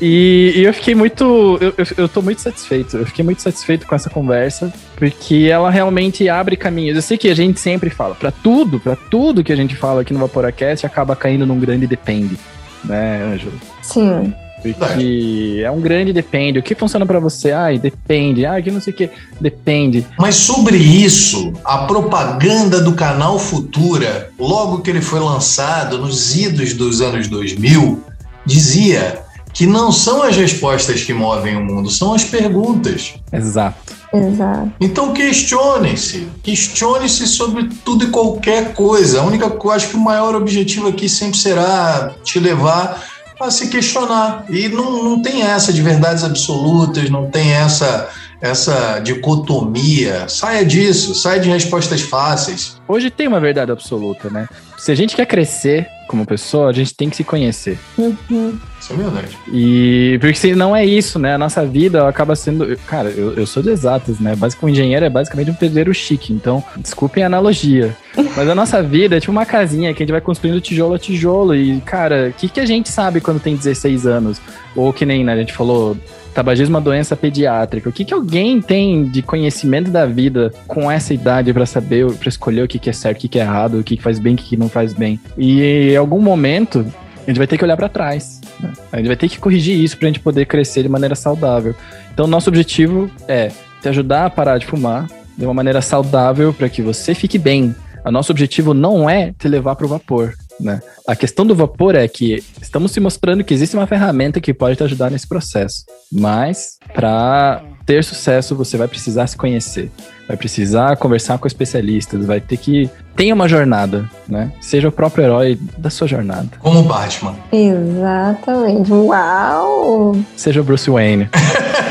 E, 0.00 0.52
e, 0.54 0.62
eu 0.62 0.72
fiquei 0.72 0.94
muito. 0.94 1.58
Eu, 1.60 1.74
eu, 1.76 1.86
eu 1.96 2.08
tô 2.08 2.22
muito 2.22 2.40
satisfeito. 2.40 2.96
Eu 2.96 3.06
fiquei 3.06 3.24
muito 3.24 3.42
satisfeito 3.42 3.86
com 3.86 3.94
essa 3.94 4.08
conversa, 4.08 4.72
porque 4.96 5.48
ela 5.50 5.70
realmente 5.70 6.28
abre 6.28 6.56
caminhos. 6.56 6.96
Eu 6.96 7.02
sei 7.02 7.18
que 7.18 7.28
a 7.28 7.34
gente 7.34 7.58
sempre 7.58 7.90
fala, 7.90 8.14
para 8.14 8.30
tudo, 8.30 8.78
para 8.78 8.94
tudo 8.94 9.42
que 9.42 9.52
a 9.52 9.56
gente 9.56 9.74
fala 9.74 10.02
aqui 10.02 10.12
no 10.12 10.20
Vaporacast, 10.20 10.86
acaba 10.86 11.16
caindo 11.16 11.44
num 11.44 11.58
grande 11.58 11.86
depende, 11.86 12.38
né, 12.84 13.24
Ângelo? 13.24 13.60
Sim. 13.82 14.32
Porque 14.62 15.62
é 15.64 15.70
um 15.70 15.80
grande 15.80 16.12
depende. 16.12 16.58
O 16.58 16.62
que 16.62 16.74
funciona 16.74 17.06
para 17.06 17.20
você? 17.20 17.52
Ai, 17.52 17.78
depende. 17.78 18.44
Ai, 18.44 18.62
que 18.62 18.70
não 18.70 18.80
sei 18.80 18.92
o 18.92 18.96
que. 18.96 19.10
Depende. 19.40 20.06
Mas 20.18 20.34
sobre 20.34 20.76
isso, 20.76 21.52
a 21.64 21.78
propaganda 21.78 22.80
do 22.80 22.94
canal 22.94 23.38
Futura, 23.38 24.30
logo 24.38 24.80
que 24.80 24.90
ele 24.90 25.00
foi 25.00 25.20
lançado, 25.20 25.98
nos 25.98 26.36
idos 26.36 26.74
dos 26.74 27.00
anos 27.00 27.28
2000, 27.28 28.02
dizia 28.44 29.20
que 29.52 29.66
não 29.66 29.90
são 29.90 30.22
as 30.22 30.36
respostas 30.36 31.02
que 31.02 31.12
movem 31.12 31.56
o 31.56 31.64
mundo, 31.64 31.90
são 31.90 32.14
as 32.14 32.24
perguntas. 32.24 33.14
Exato. 33.32 33.98
Exato. 34.12 34.72
Então 34.80 35.12
questione-se, 35.12 36.28
questione-se 36.42 37.26
sobre 37.26 37.68
tudo 37.84 38.04
e 38.04 38.08
qualquer 38.08 38.72
coisa. 38.72 39.20
A 39.20 39.24
única, 39.24 39.44
eu 39.46 39.70
acho 39.70 39.88
que 39.88 39.96
o 39.96 40.00
maior 40.00 40.34
objetivo 40.34 40.88
aqui 40.88 41.08
sempre 41.08 41.38
será 41.38 42.14
te 42.24 42.38
levar 42.38 43.02
a 43.40 43.50
se 43.50 43.68
questionar. 43.68 44.44
E 44.48 44.68
não, 44.68 45.02
não 45.02 45.22
tem 45.22 45.42
essa 45.42 45.72
de 45.72 45.82
verdades 45.82 46.24
absolutas, 46.24 47.08
não 47.10 47.30
tem 47.30 47.52
essa 47.52 48.08
essa 48.40 49.00
dicotomia. 49.00 50.28
Saia 50.28 50.64
disso, 50.64 51.14
saia 51.14 51.40
de 51.40 51.48
respostas 51.48 52.00
fáceis. 52.00 52.80
Hoje 52.86 53.10
tem 53.10 53.26
uma 53.26 53.40
verdade 53.40 53.72
absoluta, 53.72 54.30
né? 54.30 54.48
Se 54.76 54.92
a 54.92 54.94
gente 54.94 55.16
quer 55.16 55.26
crescer 55.26 55.88
como 56.06 56.24
pessoa, 56.24 56.70
a 56.70 56.72
gente 56.72 56.94
tem 56.94 57.10
que 57.10 57.16
se 57.16 57.24
conhecer. 57.24 57.78
Uhum. 57.98 58.58
Isso 58.80 58.92
é 58.92 58.96
verdade. 58.96 59.38
E 59.52 60.18
porque 60.20 60.36
se 60.36 60.54
não 60.54 60.74
é 60.74 60.84
isso, 60.84 61.18
né? 61.18 61.34
A 61.34 61.38
nossa 61.38 61.64
vida 61.64 62.08
acaba 62.08 62.36
sendo. 62.36 62.76
Cara, 62.86 63.10
eu, 63.10 63.34
eu 63.34 63.46
sou 63.46 63.62
de 63.62 63.70
exatas, 63.70 64.20
né? 64.20 64.36
Basicamente, 64.36 64.76
um 64.76 64.80
engenheiro 64.80 65.04
é 65.04 65.10
basicamente 65.10 65.50
um 65.50 65.54
pedreiro 65.54 65.92
chique. 65.92 66.32
Então, 66.32 66.62
desculpem 66.76 67.22
a 67.22 67.26
analogia. 67.26 67.96
Mas 68.36 68.48
a 68.48 68.54
nossa 68.54 68.82
vida 68.82 69.16
é 69.16 69.20
tipo 69.20 69.32
uma 69.32 69.46
casinha 69.46 69.92
que 69.92 70.02
a 70.02 70.04
gente 70.04 70.12
vai 70.12 70.20
construindo 70.20 70.60
tijolo 70.60 70.94
a 70.94 70.98
tijolo. 70.98 71.54
E, 71.54 71.80
cara, 71.80 72.28
o 72.30 72.32
que, 72.32 72.48
que 72.48 72.60
a 72.60 72.66
gente 72.66 72.88
sabe 72.88 73.20
quando 73.20 73.40
tem 73.40 73.56
16 73.56 74.06
anos? 74.06 74.40
Ou 74.76 74.92
que 74.92 75.04
nem, 75.04 75.24
né? 75.24 75.32
A 75.32 75.36
gente 75.36 75.52
falou, 75.52 75.96
tabagismo 76.38 76.76
é 76.76 76.78
uma 76.78 76.84
doença 76.84 77.16
pediátrica. 77.16 77.88
O 77.88 77.92
que, 77.92 78.04
que 78.04 78.14
alguém 78.14 78.60
tem 78.60 79.04
de 79.04 79.22
conhecimento 79.22 79.90
da 79.90 80.06
vida 80.06 80.52
com 80.66 80.90
essa 80.90 81.12
idade 81.12 81.52
para 81.52 81.66
saber, 81.66 82.10
para 82.12 82.28
escolher 82.28 82.62
o 82.62 82.68
que, 82.68 82.78
que 82.78 82.88
é 82.88 82.92
certo, 82.92 83.18
o 83.18 83.20
que, 83.20 83.28
que 83.28 83.38
é 83.38 83.42
errado, 83.42 83.78
o 83.78 83.84
que, 83.84 83.96
que 83.96 84.02
faz 84.02 84.18
bem, 84.18 84.34
o 84.34 84.36
que, 84.36 84.50
que 84.50 84.56
não 84.56 84.68
faz 84.68 84.94
bem? 84.94 85.18
E 85.36 85.90
em 85.92 85.96
algum 85.96 86.20
momento 86.20 86.86
a 87.28 87.30
gente 87.30 87.38
vai 87.38 87.46
ter 87.46 87.58
que 87.58 87.64
olhar 87.64 87.76
para 87.76 87.90
trás. 87.90 88.40
Né? 88.58 88.72
A 88.90 88.96
gente 88.96 89.06
vai 89.06 89.16
ter 89.16 89.28
que 89.28 89.38
corrigir 89.38 89.78
isso 89.78 89.98
para 89.98 90.06
a 90.06 90.10
gente 90.10 90.20
poder 90.20 90.46
crescer 90.46 90.82
de 90.82 90.88
maneira 90.88 91.14
saudável. 91.14 91.74
Então, 92.10 92.26
nosso 92.26 92.48
objetivo 92.48 93.10
é 93.28 93.52
te 93.82 93.88
ajudar 93.90 94.24
a 94.24 94.30
parar 94.30 94.56
de 94.56 94.64
fumar 94.64 95.06
de 95.36 95.44
uma 95.44 95.52
maneira 95.52 95.82
saudável 95.82 96.54
para 96.54 96.70
que 96.70 96.80
você 96.80 97.14
fique 97.14 97.38
bem. 97.38 97.74
O 98.02 98.10
nosso 98.10 98.32
objetivo 98.32 98.72
não 98.72 99.10
é 99.10 99.34
te 99.38 99.46
levar 99.46 99.76
para 99.76 99.84
o 99.84 99.88
vapor. 99.90 100.32
Né? 100.58 100.80
A 101.06 101.14
questão 101.14 101.44
do 101.44 101.54
vapor 101.54 101.94
é 101.94 102.08
que 102.08 102.42
estamos 102.62 102.92
se 102.92 102.98
mostrando 102.98 103.44
que 103.44 103.52
existe 103.52 103.76
uma 103.76 103.86
ferramenta 103.86 104.40
que 104.40 104.54
pode 104.54 104.76
te 104.76 104.84
ajudar 104.84 105.10
nesse 105.10 105.28
processo. 105.28 105.84
Mas, 106.10 106.78
para 106.94 107.62
ter 107.88 108.04
sucesso, 108.04 108.54
você 108.54 108.76
vai 108.76 108.86
precisar 108.86 109.26
se 109.26 109.34
conhecer, 109.34 109.90
vai 110.26 110.36
precisar 110.36 110.94
conversar 110.98 111.38
com 111.38 111.46
especialistas, 111.46 112.26
vai 112.26 112.38
ter 112.38 112.58
que. 112.58 112.90
Tenha 113.16 113.34
uma 113.34 113.48
jornada, 113.48 114.08
né? 114.28 114.52
Seja 114.60 114.88
o 114.88 114.92
próprio 114.92 115.24
herói 115.24 115.58
da 115.78 115.88
sua 115.88 116.06
jornada. 116.06 116.50
Como 116.58 116.80
o 116.80 116.82
Batman. 116.82 117.34
Exatamente. 117.50 118.92
Uau! 118.92 120.14
Seja 120.36 120.60
o 120.60 120.64
Bruce 120.64 120.90
Wayne. 120.90 121.30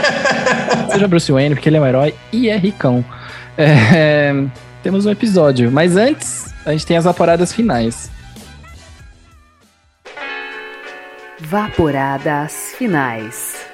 Seja 0.93 1.07
Bruce 1.07 1.31
Wayne, 1.31 1.55
porque 1.55 1.67
ele 1.67 1.77
é 1.77 1.81
um 1.81 1.87
herói 1.87 2.13
e 2.31 2.47
é 2.47 2.57
ricão. 2.57 3.03
É, 3.57 4.35
temos 4.83 5.07
um 5.07 5.09
episódio, 5.09 5.71
mas 5.71 5.97
antes 5.97 6.53
a 6.63 6.73
gente 6.73 6.85
tem 6.85 6.95
as 6.95 7.05
vaporadas 7.05 7.51
finais. 7.51 8.11
Vaporadas 11.39 12.75
finais. 12.77 13.65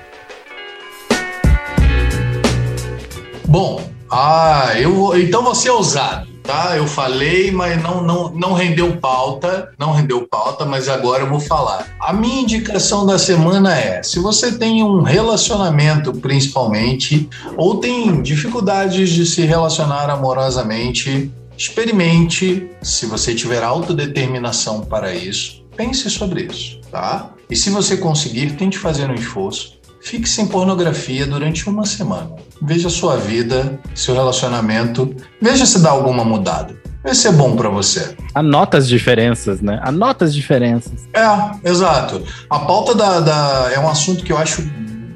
Bom, 3.54 3.88
ah, 4.10 4.72
eu 4.80 5.16
então 5.16 5.44
você 5.44 5.70
é 5.70 5.72
ousado, 5.72 6.28
tá? 6.42 6.76
Eu 6.76 6.88
falei, 6.88 7.52
mas 7.52 7.80
não, 7.84 8.02
não, 8.02 8.32
não 8.32 8.54
rendeu 8.54 8.98
pauta, 8.98 9.72
não 9.78 9.92
rendeu 9.92 10.28
pauta, 10.28 10.66
mas 10.66 10.90
agora 10.90 11.22
eu 11.22 11.30
vou 11.30 11.40
falar. 11.40 11.86
A 12.00 12.12
minha 12.12 12.42
indicação 12.42 13.06
da 13.06 13.20
semana 13.20 13.78
é: 13.78 14.02
se 14.02 14.18
você 14.18 14.58
tem 14.58 14.84
um 14.84 15.04
relacionamento, 15.04 16.12
principalmente, 16.14 17.30
ou 17.56 17.78
tem 17.78 18.24
dificuldades 18.24 19.12
de 19.12 19.24
se 19.24 19.44
relacionar 19.44 20.10
amorosamente, 20.10 21.32
experimente, 21.56 22.68
se 22.82 23.06
você 23.06 23.36
tiver 23.36 23.62
autodeterminação 23.62 24.82
para 24.82 25.14
isso, 25.14 25.64
pense 25.78 26.10
sobre 26.10 26.46
isso, 26.46 26.80
tá? 26.90 27.30
E 27.48 27.56
se 27.56 27.70
você 27.70 27.98
conseguir, 27.98 28.56
tente 28.56 28.80
fazer 28.80 29.12
um 29.12 29.14
esforço. 29.14 29.83
Fique 30.04 30.28
sem 30.28 30.46
pornografia 30.46 31.26
durante 31.26 31.68
uma 31.70 31.86
semana. 31.86 32.30
Veja 32.62 32.90
sua 32.90 33.16
vida, 33.16 33.80
seu 33.96 34.14
relacionamento, 34.14 35.16
veja 35.42 35.66
se 35.66 35.82
dá 35.82 35.92
alguma 35.92 36.26
mudada. 36.26 36.76
Vai 37.02 37.16
ser 37.16 37.32
bom 37.32 37.56
para 37.56 37.70
você. 37.70 38.14
Anota 38.36 38.78
as 38.78 38.88
diferenças, 38.88 39.62
né? 39.62 39.80
Anota 39.82 40.26
as 40.26 40.34
diferenças. 40.34 41.08
É, 41.14 41.70
exato. 41.70 42.22
A 42.50 42.60
pauta 42.60 42.94
da, 42.94 43.22
da 43.22 43.72
é 43.74 43.80
um 43.80 43.88
assunto 43.88 44.26
que 44.26 44.32
eu 44.34 44.38
acho 44.38 44.62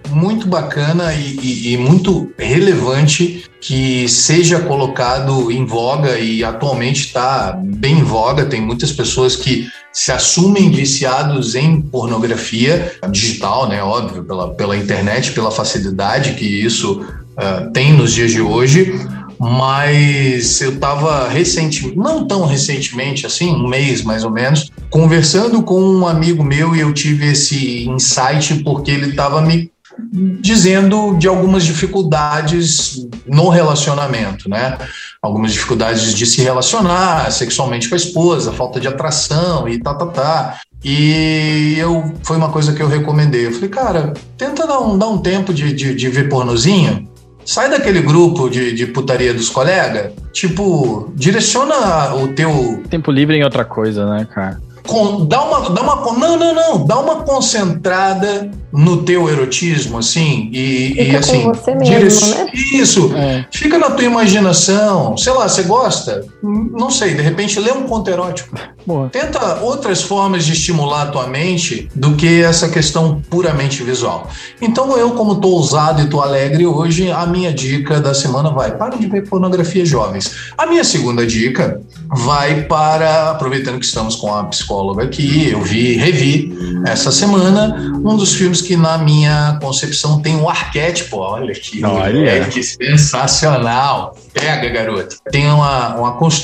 muito 0.10 0.48
bacana 0.48 1.14
e, 1.14 1.38
e, 1.42 1.74
e, 1.74 1.78
muito 1.78 2.32
relevante 2.38 3.46
que 3.60 4.08
seja 4.08 4.60
colocado 4.60 5.52
em 5.52 5.66
voga 5.66 6.18
e 6.20 6.44
atualmente 6.44 7.08
está 7.08 7.60
bem 7.62 8.00
em 8.00 8.04
voga. 8.04 8.46
Tem 8.46 8.62
muitas 8.62 8.92
pessoas 8.92 9.36
que 9.36 9.68
se 9.92 10.12
assumem 10.12 10.70
viciados 10.70 11.56
em 11.56 11.82
pornografia 11.82 12.94
digital, 13.10 13.68
né? 13.68 13.82
Óbvio, 13.82 14.24
pela, 14.24 14.54
pela 14.54 14.78
internet, 14.78 15.32
pela 15.32 15.50
facilidade 15.52 16.34
que 16.34 16.46
isso 16.46 17.02
uh, 17.02 17.72
tem 17.74 17.94
nos 17.94 18.14
dias 18.14 18.32
de 18.32 18.42
hoje. 18.42 18.94
Mas 19.40 20.62
eu 20.62 20.74
estava 20.74 21.28
recentemente, 21.28 21.98
não 21.98 22.28
tão 22.28 22.46
recentemente 22.46 23.26
assim, 23.26 23.52
um 23.52 23.68
mês 23.68 24.02
mais 24.02 24.24
ou 24.24 24.32
menos, 24.32 24.72
conversando 24.90 25.62
com 25.62 25.80
um 25.80 26.08
amigo 26.08 26.44
meu 26.44 26.76
e 26.76 26.80
eu 26.80 26.92
tive 26.92 27.32
esse 27.32 27.88
insight 27.88 28.64
porque 28.64 28.90
ele 28.90 29.10
estava 29.10 29.42
me 29.42 29.72
dizendo 30.12 31.16
de 31.18 31.28
algumas 31.28 31.64
dificuldades 31.64 33.08
no 33.26 33.50
relacionamento, 33.50 34.50
né? 34.50 34.78
Algumas 35.22 35.52
dificuldades 35.52 36.14
de 36.14 36.26
se 36.26 36.42
relacionar 36.42 37.32
sexualmente 37.32 37.90
com 37.90 37.96
a 37.96 37.98
esposa, 37.98 38.52
falta 38.52 38.80
de 38.80 38.88
atração 38.88 39.68
e 39.68 39.80
tá, 39.80 39.94
tá, 39.94 40.06
tá. 40.06 40.60
E 40.84 41.76
eu 41.78 42.14
foi 42.24 42.38
uma 42.38 42.50
coisa 42.50 42.74
que 42.74 42.82
eu 42.82 42.88
recomendei. 42.88 43.48
Eu 43.48 43.52
falei, 43.52 43.70
cara, 43.70 44.14
tenta 44.38 44.68
dar 44.68 44.80
um, 44.80 44.98
dar 44.98 45.08
um 45.08 45.18
tempo 45.18 45.54
de, 45.54 45.74
de, 45.74 45.96
de 45.96 46.10
ver 46.10 46.30
pornozinho. 46.30 47.10
Sai 47.44 47.70
daquele 47.70 48.02
grupo 48.02 48.50
de, 48.50 48.74
de 48.74 48.86
putaria 48.88 49.34
dos 49.34 49.50
colegas. 49.50 50.12
Tipo, 50.34 51.12
direciona 51.16 52.14
o 52.16 52.28
teu. 52.30 52.84
Tempo 52.90 53.10
livre 53.10 53.38
em 53.38 53.44
outra 53.44 53.66
coisa, 53.66 54.06
né, 54.06 54.28
cara? 54.32 54.60
Com, 54.88 55.26
dá 55.26 55.44
uma, 55.44 55.70
dá 55.70 55.82
uma. 55.82 56.14
Não, 56.18 56.38
não, 56.38 56.56
não. 56.56 56.86
Dá 56.86 56.98
uma 56.98 57.18
concentrada 57.18 58.50
no 58.72 59.04
teu 59.04 59.30
erotismo, 59.30 59.98
assim, 59.98 60.50
e, 60.54 60.88
Fica 60.90 61.02
e 61.02 61.16
assim. 61.16 61.44
com 61.44 61.54
você 61.54 61.76
mesmo, 61.76 62.28
né? 62.28 62.52
Isso. 62.54 63.14
É. 63.16 63.46
Fica 63.52 63.78
na 63.78 63.92
tua 63.92 64.06
imaginação. 64.06 65.16
Sei 65.18 65.32
lá, 65.34 65.48
você 65.48 65.64
gosta? 65.64 66.26
Não 66.48 66.90
sei, 66.90 67.14
de 67.14 67.22
repente 67.22 67.60
lê 67.60 67.72
um 67.72 67.84
conto 67.84 68.10
erótico. 68.10 68.56
Boa. 68.86 69.10
Tenta 69.10 69.60
outras 69.62 70.02
formas 70.02 70.46
de 70.46 70.54
estimular 70.54 71.02
a 71.04 71.06
tua 71.08 71.28
mente 71.28 71.90
do 71.94 72.16
que 72.16 72.42
essa 72.42 72.70
questão 72.70 73.22
puramente 73.30 73.84
visual. 73.84 74.30
Então, 74.62 74.98
eu, 74.98 75.12
como 75.12 75.42
tô 75.42 75.50
ousado 75.50 76.02
e 76.02 76.10
tô 76.10 76.22
alegre 76.22 76.66
hoje, 76.66 77.12
a 77.12 77.26
minha 77.26 77.54
dica 77.54 78.00
da 78.00 78.14
semana 78.14 78.50
vai: 78.50 78.72
para 78.78 78.96
de 78.96 79.08
ver 79.08 79.28
pornografia 79.28 79.86
jovens. 79.86 80.54
A 80.58 80.66
minha 80.66 80.86
segunda 80.86 81.26
dica 81.26 81.82
vai 82.10 82.64
para, 82.64 83.32
aproveitando 83.32 83.80
que 83.80 83.86
estamos 83.86 84.16
com 84.16 84.34
a 84.34 84.46
psicóloga 84.46 85.04
aqui, 85.04 85.50
eu 85.50 85.62
vi, 85.62 85.98
revi 85.98 86.58
essa 86.86 87.12
semana 87.12 87.92
um 88.06 88.16
dos 88.16 88.36
filmes 88.36 88.62
que, 88.62 88.78
na 88.78 88.98
minha 88.98 89.60
concepção, 89.62 90.22
tem 90.22 90.38
um 90.38 90.48
arquétipo. 90.48 91.18
Olha 91.18 91.54
que, 91.54 91.84
Olha. 91.84 92.46
que 92.46 92.64
sensacional! 92.64 94.16
Pega, 94.34 94.70
garoto. 94.70 95.18
Tem 95.32 95.50
uma, 95.50 95.96
uma 95.96 96.12
construção 96.14 96.37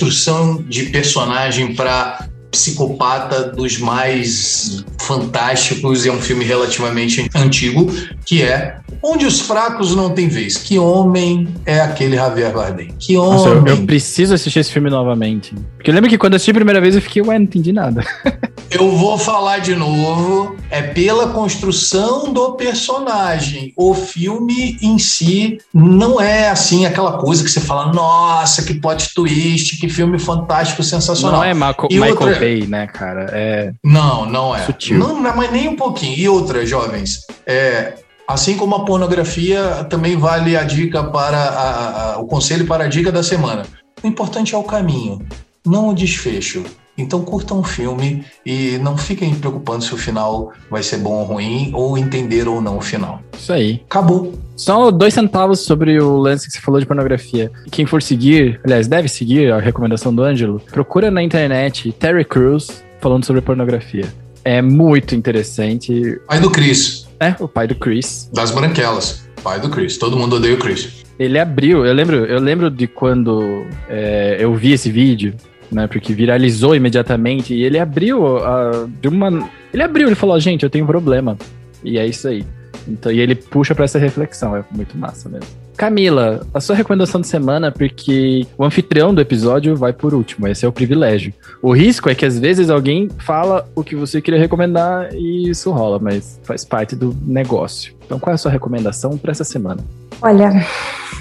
de 0.67 0.85
personagem 0.85 1.75
para 1.75 2.29
psicopata 2.53 3.43
dos 3.49 3.79
mais 3.79 4.85
fantásticos. 4.99 6.05
É 6.05 6.11
um 6.11 6.21
filme 6.21 6.45
relativamente 6.45 7.27
antigo, 7.35 7.91
que 8.25 8.43
é 8.43 8.77
Onde 9.05 9.25
os 9.25 9.41
fracos 9.41 9.93
não 9.93 10.11
têm 10.11 10.29
vez. 10.29 10.55
Que 10.55 10.79
homem 10.79 11.49
é 11.65 11.81
aquele 11.81 12.15
Javier 12.15 12.53
Bardem? 12.53 12.93
Que 12.97 13.15
Nossa, 13.15 13.49
eu, 13.49 13.57
homem! 13.57 13.73
eu 13.77 13.85
preciso 13.85 14.33
assistir 14.33 14.59
esse 14.59 14.71
filme 14.71 14.89
novamente. 14.89 15.53
Porque 15.75 15.89
eu 15.89 15.93
lembro 15.93 16.09
que 16.09 16.17
quando 16.17 16.33
eu 16.33 16.35
assisti 16.37 16.51
a 16.51 16.53
primeira 16.53 16.79
vez 16.79 16.95
eu 16.95 17.01
fiquei, 17.01 17.21
ué, 17.21 17.37
não 17.37 17.43
entendi 17.43 17.73
nada. 17.73 18.01
Eu 18.71 18.89
vou 18.97 19.19
falar 19.19 19.59
de 19.59 19.75
novo, 19.75 20.55
é 20.71 20.81
pela 20.81 21.27
construção 21.27 22.33
do 22.33 22.53
personagem. 22.53 23.71
O 23.77 23.93
filme 23.93 24.79
em 24.81 24.97
si 24.97 25.59
não 25.71 26.19
é 26.19 26.49
assim 26.49 26.83
aquela 26.83 27.19
coisa 27.19 27.43
que 27.43 27.51
você 27.51 27.61
fala, 27.61 27.93
nossa, 27.93 28.63
que 28.63 28.73
plot 28.73 29.13
twist, 29.13 29.77
que 29.79 29.87
filme 29.87 30.17
fantástico, 30.17 30.81
sensacional. 30.81 31.41
Não 31.41 31.43
é 31.43 31.53
Marco, 31.53 31.87
E 31.91 31.95
Michael 31.99 32.09
outra- 32.13 32.33
Bay, 32.43 32.67
né, 32.67 32.87
cara? 32.87 33.29
É. 33.31 33.71
Não, 33.83 34.25
não 34.25 34.55
é. 34.55 34.59
Sutil. 34.65 34.97
Não, 34.97 35.21
não, 35.21 35.35
mas 35.35 35.51
nem 35.51 35.67
um 35.69 35.75
pouquinho. 35.75 36.17
E 36.17 36.27
outra, 36.29 36.65
jovens, 36.65 37.21
é, 37.45 37.93
assim 38.27 38.55
como 38.57 38.75
a 38.75 38.85
pornografia, 38.85 39.83
também 39.89 40.17
vale 40.17 40.55
a 40.57 40.63
dica 40.63 41.03
para 41.03 41.37
a- 41.37 42.13
a- 42.13 42.19
o 42.19 42.25
conselho 42.25 42.65
para 42.65 42.85
a 42.85 42.87
dica 42.87 43.11
da 43.11 43.23
semana. 43.23 43.63
O 44.03 44.07
importante 44.07 44.53
é 44.53 44.57
o 44.57 44.63
caminho, 44.63 45.21
não 45.65 45.89
o 45.89 45.93
desfecho. 45.95 46.63
Então 46.97 47.21
curtam 47.23 47.59
o 47.59 47.63
filme 47.63 48.23
e 48.45 48.77
não 48.81 48.95
fiquem 48.97 49.33
preocupando 49.33 49.83
se 49.83 49.93
o 49.93 49.97
final 49.97 50.53
vai 50.69 50.83
ser 50.83 50.97
bom 50.97 51.13
ou 51.13 51.23
ruim, 51.23 51.71
ou 51.73 51.97
entender 51.97 52.47
ou 52.47 52.61
não 52.61 52.77
o 52.77 52.81
final. 52.81 53.19
Isso 53.37 53.51
aí. 53.51 53.81
Acabou. 53.89 54.33
Só 54.55 54.91
dois 54.91 55.13
centavos 55.13 55.61
sobre 55.61 55.99
o 55.99 56.17
lance 56.17 56.45
que 56.45 56.53
você 56.53 56.61
falou 56.61 56.79
de 56.79 56.85
pornografia. 56.85 57.51
Quem 57.71 57.85
for 57.87 58.01
seguir, 58.01 58.61
aliás, 58.63 58.87
deve 58.87 59.07
seguir 59.07 59.51
a 59.51 59.59
recomendação 59.59 60.13
do 60.13 60.21
Ângelo, 60.23 60.59
procura 60.71 61.09
na 61.09 61.23
internet 61.23 61.91
Terry 61.93 62.23
Crews 62.23 62.83
falando 63.01 63.25
sobre 63.25 63.41
pornografia. 63.41 64.05
É 64.45 64.61
muito 64.61 65.15
interessante. 65.15 66.19
Pai 66.27 66.39
do 66.39 66.51
Chris, 66.51 67.07
É, 67.19 67.35
o 67.39 67.47
pai 67.47 67.65
do 67.67 67.75
Chris. 67.75 68.29
das 68.33 68.51
branquelas. 68.51 69.27
Pai 69.41 69.59
do 69.59 69.69
Chris. 69.69 69.97
Todo 69.97 70.15
mundo 70.15 70.35
odeia 70.35 70.53
o 70.55 70.59
Chris. 70.59 71.03
Ele 71.19 71.37
abriu, 71.39 71.85
eu 71.85 71.93
lembro, 71.93 72.25
eu 72.25 72.39
lembro 72.39 72.69
de 72.71 72.87
quando 72.87 73.65
é, 73.89 74.37
eu 74.39 74.53
vi 74.55 74.73
esse 74.73 74.89
vídeo, 74.91 75.33
né? 75.73 75.87
Porque 75.87 76.13
viralizou 76.13 76.75
imediatamente 76.75 77.53
e 77.53 77.63
ele 77.63 77.79
abriu 77.79 78.37
a, 78.37 78.87
de 79.01 79.07
uma. 79.07 79.49
Ele 79.73 79.83
abriu, 79.83 80.07
ele 80.07 80.15
falou, 80.15 80.39
gente, 80.39 80.63
eu 80.63 80.69
tenho 80.69 80.85
um 80.85 80.87
problema. 80.87 81.37
E 81.83 81.97
é 81.97 82.05
isso 82.05 82.27
aí. 82.27 82.45
Então, 82.87 83.11
e 83.11 83.19
ele 83.19 83.35
puxa 83.35 83.73
pra 83.73 83.85
essa 83.85 83.97
reflexão, 83.97 84.55
é 84.55 84.63
muito 84.71 84.97
massa 84.97 85.29
mesmo. 85.29 85.63
Camila, 85.75 86.45
a 86.53 86.61
sua 86.61 86.75
recomendação 86.75 87.19
de 87.19 87.27
semana, 87.27 87.71
porque 87.71 88.45
o 88.57 88.63
anfitrião 88.63 89.13
do 89.13 89.21
episódio 89.21 89.75
vai 89.75 89.91
por 89.91 90.13
último, 90.13 90.47
esse 90.47 90.65
é 90.65 90.67
o 90.67 90.71
privilégio. 90.71 91.33
O 91.61 91.73
risco 91.73 92.09
é 92.09 92.15
que 92.15 92.25
às 92.25 92.37
vezes 92.37 92.69
alguém 92.69 93.09
fala 93.17 93.67
o 93.75 93.83
que 93.83 93.95
você 93.95 94.21
queria 94.21 94.39
recomendar 94.39 95.13
e 95.15 95.49
isso 95.49 95.71
rola, 95.71 95.97
mas 95.99 96.39
faz 96.43 96.63
parte 96.63 96.95
do 96.95 97.17
negócio. 97.25 97.95
Então, 98.05 98.19
qual 98.19 98.31
é 98.31 98.35
a 98.35 98.37
sua 98.37 98.51
recomendação 98.51 99.17
para 99.17 99.31
essa 99.31 99.43
semana? 99.43 99.83
Olha, 100.21 100.51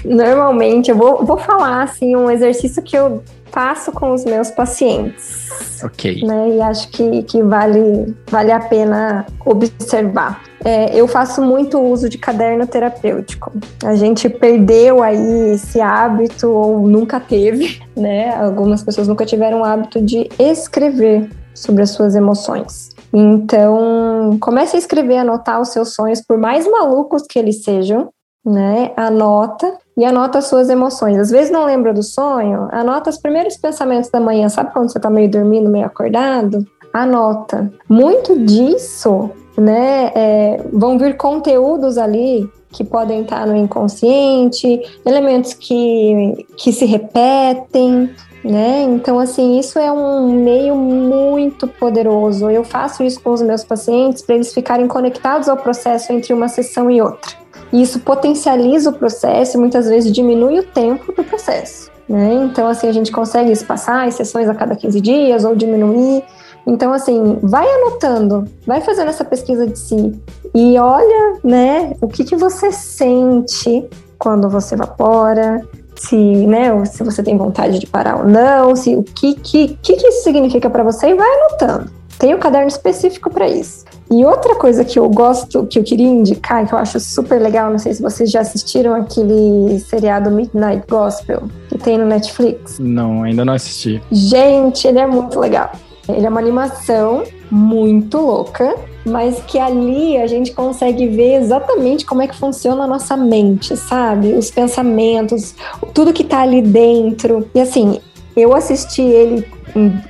normalmente 0.05 0.91
eu 0.91 0.97
vou, 0.97 1.25
vou 1.25 1.37
falar 1.37 1.81
assim 1.81 2.15
um 2.15 2.29
exercício 2.29 2.83
que 2.83 2.95
eu 2.95 3.23
faço 3.53 3.91
com 3.91 4.11
os 4.13 4.25
meus 4.25 4.49
pacientes, 4.49 5.47
Ok. 5.83 6.25
né? 6.25 6.55
E 6.57 6.61
acho 6.61 6.89
que, 6.89 7.21
que 7.23 7.41
vale, 7.43 8.13
vale 8.29 8.51
a 8.51 8.59
pena 8.59 9.25
observar. 9.45 10.41
É, 10.65 10.95
eu 10.99 11.07
faço 11.07 11.41
muito 11.41 11.79
uso 11.79 12.09
de 12.09 12.17
caderno 12.17 12.65
terapêutico. 12.65 13.51
A 13.85 13.95
gente 13.95 14.27
perdeu 14.27 15.03
aí 15.03 15.51
esse 15.51 15.79
hábito 15.79 16.49
ou 16.49 16.87
nunca 16.87 17.19
teve, 17.19 17.79
né? 17.95 18.35
Algumas 18.35 18.81
pessoas 18.81 19.07
nunca 19.07 19.25
tiveram 19.25 19.61
o 19.61 19.63
hábito 19.63 20.01
de 20.01 20.29
escrever 20.39 21.29
sobre 21.53 21.83
as 21.83 21.91
suas 21.91 22.15
emoções. 22.15 22.89
Então, 23.13 24.35
comece 24.41 24.75
a 24.75 24.79
escrever, 24.79 25.17
anotar 25.17 25.61
os 25.61 25.69
seus 25.69 25.93
sonhos, 25.93 26.19
por 26.21 26.39
mais 26.39 26.67
malucos 26.67 27.23
que 27.29 27.37
eles 27.37 27.63
sejam, 27.63 28.09
né? 28.45 28.91
Anota 28.95 29.77
e 29.95 30.03
anota 30.03 30.39
as 30.39 30.47
suas 30.47 30.69
emoções. 30.69 31.17
Às 31.17 31.29
vezes 31.29 31.51
não 31.51 31.65
lembra 31.65 31.93
do 31.93 32.03
sonho, 32.03 32.67
anota 32.71 33.09
os 33.09 33.17
primeiros 33.17 33.57
pensamentos 33.57 34.09
da 34.09 34.19
manhã. 34.19 34.49
Sabe 34.49 34.71
quando 34.73 34.91
você 34.91 34.99
tá 34.99 35.09
meio 35.09 35.29
dormindo, 35.29 35.69
meio 35.69 35.85
acordado? 35.85 36.65
Anota. 36.93 37.71
Muito 37.89 38.37
disso, 38.39 39.29
né? 39.57 40.11
é, 40.13 40.61
vão 40.71 40.97
vir 40.97 41.17
conteúdos 41.17 41.97
ali 41.97 42.49
que 42.71 42.83
podem 42.83 43.21
estar 43.21 43.45
no 43.45 43.55
inconsciente, 43.55 44.81
elementos 45.05 45.53
que, 45.53 46.45
que 46.57 46.71
se 46.71 46.85
repetem, 46.85 48.09
né? 48.43 48.81
Então, 48.81 49.19
assim, 49.19 49.59
isso 49.59 49.77
é 49.77 49.91
um 49.91 50.43
meio 50.43 50.75
muito 50.75 51.67
poderoso. 51.67 52.49
Eu 52.49 52.63
faço 52.63 53.03
isso 53.03 53.21
com 53.21 53.29
os 53.29 53.41
meus 53.41 53.63
pacientes 53.63 54.23
para 54.23 54.35
eles 54.35 54.51
ficarem 54.53 54.87
conectados 54.87 55.47
ao 55.47 55.55
processo 55.55 56.11
entre 56.11 56.33
uma 56.33 56.47
sessão 56.47 56.89
e 56.89 56.99
outra. 56.99 57.42
E 57.73 57.81
isso 57.81 57.99
potencializa 57.99 58.91
o 58.91 58.93
processo 58.93 59.57
e 59.57 59.59
muitas 59.59 59.87
vezes 59.87 60.11
diminui 60.11 60.59
o 60.59 60.63
tempo 60.63 61.11
do 61.11 61.23
processo. 61.23 61.91
Né? 62.07 62.33
Então, 62.45 62.67
assim, 62.67 62.87
a 62.87 62.91
gente 62.91 63.11
consegue 63.11 63.51
espaçar 63.51 64.07
as 64.07 64.13
sessões 64.13 64.47
a 64.47 64.53
cada 64.53 64.75
15 64.75 65.01
dias 65.01 65.43
ou 65.43 65.55
diminuir. 65.55 66.23
Então, 66.67 66.93
assim, 66.93 67.39
vai 67.41 67.67
anotando, 67.67 68.45
vai 68.65 68.79
fazendo 68.79 69.09
essa 69.09 69.25
pesquisa 69.25 69.65
de 69.65 69.77
si 69.77 70.13
e 70.53 70.77
olha, 70.77 71.39
né, 71.43 71.95
o 71.99 72.07
que, 72.07 72.23
que 72.23 72.35
você 72.35 72.71
sente 72.71 73.89
quando 74.17 74.47
você 74.49 74.75
evapora, 74.75 75.67
se, 75.95 76.15
né, 76.15 76.85
se 76.85 77.03
você 77.03 77.23
tem 77.23 77.37
vontade 77.37 77.79
de 77.79 77.87
parar 77.87 78.17
ou 78.17 78.25
não, 78.25 78.75
se 78.75 78.95
o 78.95 79.03
que 79.03 79.33
que, 79.33 79.77
que, 79.81 79.95
que 79.95 80.07
isso 80.07 80.23
significa 80.23 80.69
para 80.69 80.83
você 80.83 81.07
e 81.07 81.15
vai 81.15 81.27
anotando. 81.27 81.91
Tem 82.23 82.33
um 82.33 82.39
caderno 82.39 82.69
específico 82.69 83.29
para 83.29 83.49
isso. 83.49 83.83
E 84.09 84.23
outra 84.23 84.55
coisa 84.55 84.85
que 84.85 84.97
eu 84.97 85.09
gosto, 85.09 85.65
que 85.65 85.77
eu 85.77 85.83
queria 85.83 86.07
indicar, 86.07 86.65
que 86.65 86.73
eu 86.73 86.79
acho 86.79 86.97
super 86.97 87.37
legal, 87.37 87.69
não 87.69 87.77
sei 87.77 87.93
se 87.93 88.01
vocês 88.01 88.31
já 88.31 88.39
assistiram 88.39 88.95
aquele 88.95 89.77
seriado 89.81 90.31
Midnight 90.31 90.87
Gospel 90.89 91.49
que 91.67 91.77
tem 91.77 91.97
no 91.97 92.05
Netflix. 92.05 92.79
Não, 92.79 93.23
ainda 93.23 93.43
não 93.43 93.51
assisti. 93.51 94.01
Gente, 94.09 94.87
ele 94.87 94.99
é 94.99 95.05
muito 95.05 95.37
legal. 95.37 95.73
Ele 96.07 96.25
é 96.25 96.29
uma 96.29 96.39
animação 96.39 97.23
muito 97.51 98.17
louca, 98.19 98.73
mas 99.05 99.41
que 99.45 99.59
ali 99.59 100.15
a 100.15 100.25
gente 100.25 100.53
consegue 100.53 101.09
ver 101.09 101.41
exatamente 101.41 102.05
como 102.05 102.21
é 102.21 102.27
que 102.27 102.37
funciona 102.37 102.85
a 102.85 102.87
nossa 102.87 103.17
mente, 103.17 103.75
sabe? 103.75 104.31
Os 104.31 104.49
pensamentos, 104.49 105.53
tudo 105.93 106.13
que 106.13 106.23
tá 106.23 106.39
ali 106.39 106.61
dentro. 106.61 107.49
E 107.53 107.59
assim, 107.59 107.99
eu 108.35 108.55
assisti 108.55 109.01
ele 109.01 109.45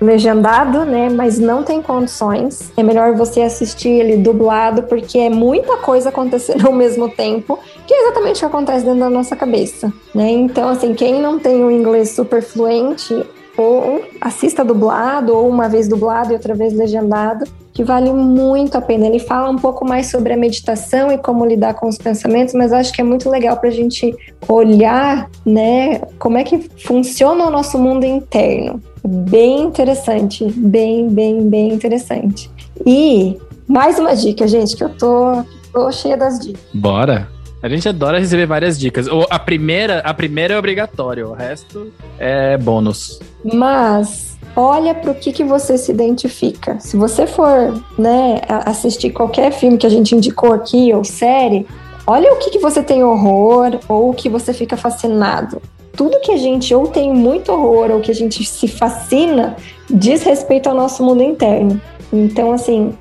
legendado, 0.02 0.86
né? 0.86 1.10
Mas 1.10 1.40
não 1.40 1.64
tem 1.64 1.82
condições. 1.82 2.72
É 2.76 2.84
melhor 2.84 3.14
você 3.14 3.42
assistir 3.42 3.90
ele 3.90 4.18
dublado, 4.18 4.84
porque 4.84 5.18
é 5.18 5.30
muita 5.30 5.78
coisa 5.78 6.10
acontecendo 6.10 6.66
ao 6.68 6.74
mesmo 6.74 7.10
tempo, 7.10 7.60
que 7.88 7.94
é 7.94 8.04
exatamente 8.04 8.38
o 8.38 8.40
que 8.40 8.46
acontece 8.46 8.86
dentro 8.86 9.00
da 9.00 9.10
nossa 9.10 9.36
cabeça, 9.36 9.92
né? 10.14 10.30
Então, 10.30 10.70
assim, 10.70 10.94
quem 10.94 11.22
não 11.22 11.40
tem 11.40 11.64
o 11.64 11.72
inglês 11.72 12.12
super 12.12 12.42
fluente, 12.42 13.26
ou 13.58 14.04
assista 14.20 14.64
dublado, 14.64 15.36
ou 15.36 15.48
uma 15.48 15.70
vez 15.70 15.88
dublado 15.88 16.32
e 16.32 16.34
outra 16.34 16.56
vez 16.56 16.74
legendado, 16.74 17.46
que 17.74 17.84
vale 17.84 18.12
muito 18.14 18.78
a 18.78 18.82
pena. 18.82 19.08
Ele 19.08 19.20
fala 19.20 19.50
um 19.50 19.58
pouco 19.58 19.86
mais 19.86 20.12
sobre 20.12 20.34
a 20.34 20.38
meditação 20.38 21.12
e 21.12 21.18
como 21.18 21.46
lidar 21.46 21.74
com 21.74 21.88
os 21.88 21.98
pensamentos, 21.98 22.54
mas 22.54 22.72
acho 22.72 22.94
que 22.94 23.02
é 23.02 23.04
muito 23.04 23.30
legal 23.30 23.58
para 23.58 23.70
a 23.70 23.72
gente 23.72 24.16
olhar, 24.48 25.30
né, 25.46 26.00
como 26.20 26.38
é 26.38 26.44
que 26.44 26.70
funciona 26.86 27.46
o 27.46 27.50
nosso 27.50 27.78
mundo 27.80 28.06
interno. 28.06 28.82
Bem 29.06 29.64
interessante, 29.64 30.46
bem, 30.46 31.10
bem, 31.10 31.50
bem 31.50 31.74
interessante. 31.74 32.50
E 32.86 33.38
mais 33.68 33.98
uma 33.98 34.16
dica, 34.16 34.48
gente, 34.48 34.78
que 34.78 34.84
eu 34.84 34.90
tô, 34.90 35.44
tô 35.74 35.92
cheia 35.92 36.16
das 36.16 36.40
dicas. 36.40 36.62
Bora! 36.74 37.33
A 37.64 37.70
gente 37.70 37.88
adora 37.88 38.20
receber 38.20 38.46
várias 38.46 38.78
dicas. 38.78 39.08
A 39.30 39.40
primeira, 39.40 40.00
a 40.00 40.14
primeira 40.14 40.56
é 40.56 40.60
obrigatório, 40.60 41.30
o 41.30 41.34
resto 41.34 41.94
é 42.20 42.58
bônus. 42.58 43.22
Mas 43.42 44.38
olha 44.54 44.94
para 44.94 45.12
o 45.12 45.16
que, 45.16 45.32
que 45.32 45.46
você 45.46 45.78
se 45.78 45.90
identifica. 45.90 46.78
Se 46.82 46.98
você 46.98 47.26
for 47.26 47.82
né, 47.98 48.42
assistir 48.66 49.12
qualquer 49.12 49.54
filme 49.54 49.78
que 49.78 49.88
a 49.88 49.90
gente 49.90 50.14
indicou 50.14 50.52
aqui 50.52 50.94
ou 50.94 51.06
série, 51.06 51.66
olha 52.06 52.34
o 52.34 52.36
que, 52.36 52.50
que 52.50 52.60
você 52.60 52.84
tem 52.84 53.02
horror 53.02 53.80
ou 53.88 54.10
o 54.10 54.14
que 54.14 54.28
você 54.28 54.52
fica 54.52 54.76
fascinado. 54.76 55.62
Tudo 55.94 56.20
que 56.20 56.34
a 56.34 56.38
gente 56.38 56.76
ou 56.76 56.88
tem 56.88 57.14
muito 57.14 57.50
horror 57.50 57.92
ou 57.92 58.02
que 58.02 58.12
a 58.12 58.16
gente 58.16 58.44
se 58.44 58.68
fascina 58.68 59.56
diz 59.90 60.22
respeito 60.24 60.68
ao 60.68 60.76
nosso 60.76 61.02
mundo 61.02 61.24
interno. 61.24 61.80
Então, 62.12 62.52
assim, 62.52 62.94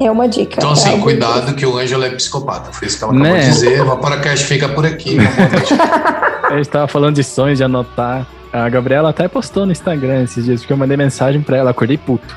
é 0.00 0.10
uma 0.10 0.28
dica. 0.28 0.56
Então, 0.58 0.72
assim, 0.72 0.94
é 0.94 0.98
cuidado 0.98 1.54
que 1.54 1.64
o 1.64 1.78
Ângelo 1.78 2.04
é 2.04 2.10
psicopata. 2.10 2.72
Foi 2.72 2.88
isso 2.88 2.98
que 2.98 3.04
ela 3.04 3.12
acabou 3.12 3.32
né? 3.32 3.40
de 3.40 3.46
dizer. 3.46 3.82
O 3.82 3.86
Vaporacast 3.86 4.46
fica 4.46 4.68
por 4.68 4.84
aqui. 4.84 5.16
Né? 5.16 5.24
a 6.50 6.56
gente 6.56 6.68
tava 6.68 6.88
falando 6.88 7.14
de 7.14 7.24
sonhos, 7.24 7.58
de 7.58 7.64
anotar. 7.64 8.26
A 8.52 8.68
Gabriela 8.68 9.10
até 9.10 9.28
postou 9.28 9.64
no 9.64 9.72
Instagram 9.72 10.24
esses 10.24 10.44
dias, 10.44 10.60
porque 10.60 10.72
eu 10.72 10.76
mandei 10.76 10.96
mensagem 10.96 11.40
pra 11.40 11.56
ela, 11.56 11.70
acordei 11.70 11.96
puto. 11.96 12.36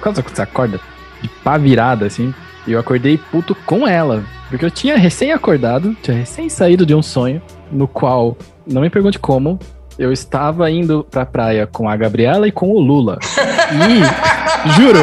Quando 0.00 0.22
você 0.22 0.42
acorda 0.42 0.80
de 1.20 1.28
pá 1.44 1.58
virada, 1.58 2.06
assim, 2.06 2.32
e 2.66 2.72
eu 2.72 2.80
acordei 2.80 3.18
puto 3.18 3.54
com 3.66 3.86
ela. 3.86 4.24
Porque 4.48 4.64
eu 4.64 4.70
tinha 4.70 4.96
recém 4.96 5.32
acordado, 5.32 5.94
tinha 6.02 6.16
recém 6.16 6.48
saído 6.48 6.86
de 6.86 6.94
um 6.94 7.02
sonho, 7.02 7.42
no 7.70 7.86
qual, 7.86 8.36
não 8.66 8.82
me 8.82 8.90
pergunte 8.90 9.18
como, 9.18 9.58
eu 9.98 10.12
estava 10.12 10.70
indo 10.70 11.06
pra 11.10 11.26
praia 11.26 11.66
com 11.66 11.88
a 11.88 11.96
Gabriela 11.96 12.48
e 12.48 12.52
com 12.52 12.70
o 12.70 12.80
Lula. 12.80 13.18
E, 13.70 14.72
juro, 14.72 14.98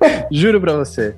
Juro 0.30 0.60
pra 0.60 0.74
você. 0.74 1.14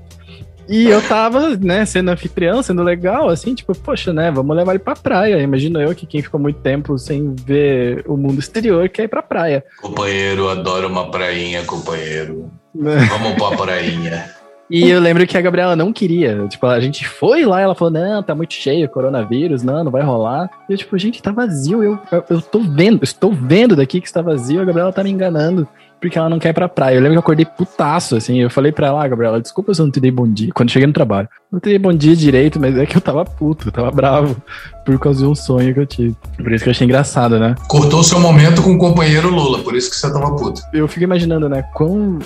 E 0.69 0.89
eu 0.89 1.03
tava, 1.03 1.57
né, 1.57 1.85
sendo 1.85 2.11
anfitrião, 2.11 2.63
sendo 2.63 2.83
legal, 2.83 3.29
assim, 3.29 3.55
tipo, 3.55 3.75
poxa, 3.75 4.13
né, 4.13 4.31
vamos 4.31 4.57
levar 4.57 4.73
ele 4.73 4.79
pra 4.79 4.95
praia. 4.95 5.41
Imagino 5.43 5.81
eu 5.81 5.95
que 5.95 6.07
quem 6.07 6.23
ficou 6.23 6.39
muito 6.39 6.61
tempo 6.61 6.97
sem 6.99 7.35
ver 7.35 8.05
o 8.07 8.17
mundo 8.17 8.39
exterior 8.39 8.89
quer 8.89 9.05
ir 9.05 9.09
pra 9.09 9.23
praia. 9.23 9.65
Companheiro, 9.81 10.49
adoro 10.49 10.89
uma 10.89 11.11
prainha, 11.11 11.65
companheiro. 11.65 12.51
vamos 12.75 13.35
pra 13.35 13.57
prainha. 13.57 14.25
E 14.71 14.89
eu 14.89 15.01
lembro 15.01 15.27
que 15.27 15.37
a 15.37 15.41
Gabriela 15.43 15.77
não 15.77 15.93
queria. 15.93 16.49
Tipo, 16.49 16.67
a 16.67 16.81
gente 16.81 17.07
foi 17.07 17.45
lá 17.45 17.61
e 17.61 17.65
ela 17.65 17.75
falou: 17.75 17.93
não, 17.93 18.23
tá 18.23 18.35
muito 18.35 18.55
cheio, 18.55 18.89
coronavírus, 18.89 19.63
não, 19.63 19.85
não 19.85 19.93
vai 19.93 20.03
rolar. 20.03 20.49
E 20.67 20.73
eu, 20.73 20.79
tipo, 20.79 20.97
gente, 20.97 21.21
tá 21.21 21.31
vazio. 21.31 21.83
Eu, 21.83 21.99
eu, 22.11 22.25
eu 22.31 22.41
tô 22.41 22.61
vendo, 22.61 23.05
estou 23.05 23.33
vendo 23.35 23.77
daqui 23.77 24.01
que 24.01 24.07
está 24.07 24.23
vazio. 24.23 24.63
A 24.63 24.65
Gabriela 24.65 24.91
tá 24.91 25.05
me 25.05 25.11
enganando 25.11 25.69
porque 26.03 26.19
ela 26.19 26.29
não 26.29 26.41
quer 26.41 26.49
ir 26.49 26.53
pra 26.53 26.69
praia. 26.69 26.97
Eu 26.97 27.01
lembro 27.01 27.13
que 27.13 27.19
eu 27.19 27.21
acordei 27.21 27.47
putaço, 27.47 28.17
assim. 28.17 28.41
Eu 28.41 28.51
falei 28.51 28.73
pra 28.73 28.89
ela, 28.89 29.05
ah, 29.05 29.09
Gabriela, 29.09 29.41
desculpa 29.41 29.73
se 29.73 29.81
eu 29.81 29.87
não 29.87 29.93
te 29.93 30.01
dei 30.01 30.11
bom 30.11 30.27
dia. 30.27 30.51
Quando 30.53 30.71
cheguei 30.71 30.87
no 30.89 30.93
trabalho. 30.93 31.29
Não 31.51 31.61
te 31.61 31.69
dei 31.69 31.79
bom 31.79 31.93
dia 31.93 32.17
direito, 32.17 32.59
mas 32.59 32.77
é 32.77 32.85
que 32.85 32.97
eu 32.97 33.01
tava 33.01 33.25
puto, 33.25 33.69
eu 33.69 33.73
tava 33.73 33.89
bravo. 33.93 34.37
Por 34.85 34.99
causa 34.99 35.21
de 35.21 35.27
um 35.27 35.35
sonho 35.35 35.73
que 35.73 35.79
eu 35.79 35.87
tive. 35.87 36.17
Por 36.37 36.53
isso 36.53 36.65
que 36.65 36.71
eu 36.71 36.73
achei 36.73 36.85
engraçado, 36.85 37.39
né? 37.39 37.55
Cortou 37.69 38.01
o 38.01 38.05
seu 38.05 38.19
momento 38.19 38.63
com 38.63 38.73
o 38.73 38.79
companheiro 38.79 39.31
Lula, 39.31 39.61
por 39.61 39.77
isso 39.77 39.89
que 39.89 39.97
você 39.97 40.13
tava 40.13 40.35
puto. 40.35 40.61
Eu 40.73 40.89
fico 40.89 41.05
imaginando, 41.05 41.49
né? 41.49 41.63
Quão 41.73 42.19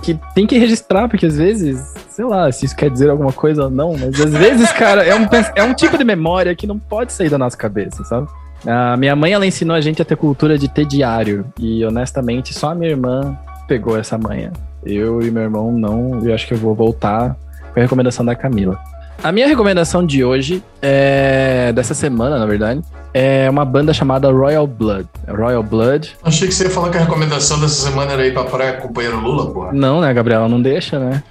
que 0.00 0.18
tem 0.34 0.46
que 0.46 0.56
registrar, 0.56 1.08
porque 1.08 1.26
às 1.26 1.36
vezes, 1.36 1.92
sei 2.08 2.24
lá, 2.24 2.50
se 2.52 2.64
isso 2.64 2.76
quer 2.76 2.88
dizer 2.88 3.10
alguma 3.10 3.32
coisa 3.32 3.64
ou 3.64 3.70
não, 3.70 3.96
mas 3.98 4.20
às 4.20 4.32
vezes, 4.32 4.70
cara, 4.72 5.02
é 5.02 5.14
um, 5.14 5.26
é 5.56 5.62
um 5.64 5.74
tipo 5.74 5.98
de 5.98 6.04
memória 6.04 6.54
que 6.54 6.66
não 6.66 6.78
pode 6.78 7.12
sair 7.12 7.28
da 7.28 7.36
nossa 7.36 7.56
cabeça, 7.56 8.04
sabe? 8.04 8.28
A 8.66 8.96
minha 8.96 9.16
mãe, 9.16 9.32
ela 9.32 9.46
ensinou 9.46 9.74
a 9.74 9.80
gente 9.80 10.00
a 10.00 10.04
ter 10.04 10.16
cultura 10.16 10.56
de 10.56 10.68
ter 10.68 10.86
diário. 10.86 11.44
E 11.58 11.84
honestamente, 11.84 12.54
só 12.54 12.70
a 12.70 12.74
minha 12.74 12.90
irmã 12.90 13.36
pegou 13.66 13.98
essa 13.98 14.16
manha. 14.16 14.52
Eu 14.84 15.22
e 15.22 15.30
meu 15.30 15.42
irmão 15.42 15.72
não. 15.72 16.20
Eu 16.24 16.34
acho 16.34 16.46
que 16.46 16.54
eu 16.54 16.58
vou 16.58 16.74
voltar 16.74 17.36
com 17.72 17.80
a 17.80 17.82
recomendação 17.82 18.24
da 18.24 18.34
Camila. 18.34 18.78
A 19.22 19.30
minha 19.30 19.46
recomendação 19.46 20.04
de 20.04 20.24
hoje, 20.24 20.64
é 20.80 21.72
dessa 21.72 21.94
semana, 21.94 22.40
na 22.40 22.46
verdade, 22.46 22.82
é 23.14 23.48
uma 23.48 23.64
banda 23.64 23.94
chamada 23.94 24.28
Royal 24.32 24.66
Blood. 24.66 25.08
Royal 25.28 25.62
Blood. 25.62 26.16
Achei 26.24 26.48
que 26.48 26.54
você 26.54 26.64
ia 26.64 26.70
falar 26.70 26.90
que 26.90 26.96
a 26.96 27.02
recomendação 27.02 27.60
dessa 27.60 27.88
semana 27.88 28.12
era 28.12 28.26
ir 28.26 28.32
pra 28.32 28.42
praia 28.42 28.72
com 28.72 28.86
o 28.86 28.88
companheiro 28.88 29.20
Lula, 29.20 29.52
porra. 29.52 29.72
Não, 29.72 30.00
né, 30.00 30.12
Gabriela? 30.12 30.48
Não 30.48 30.60
deixa, 30.60 30.98
né? 30.98 31.22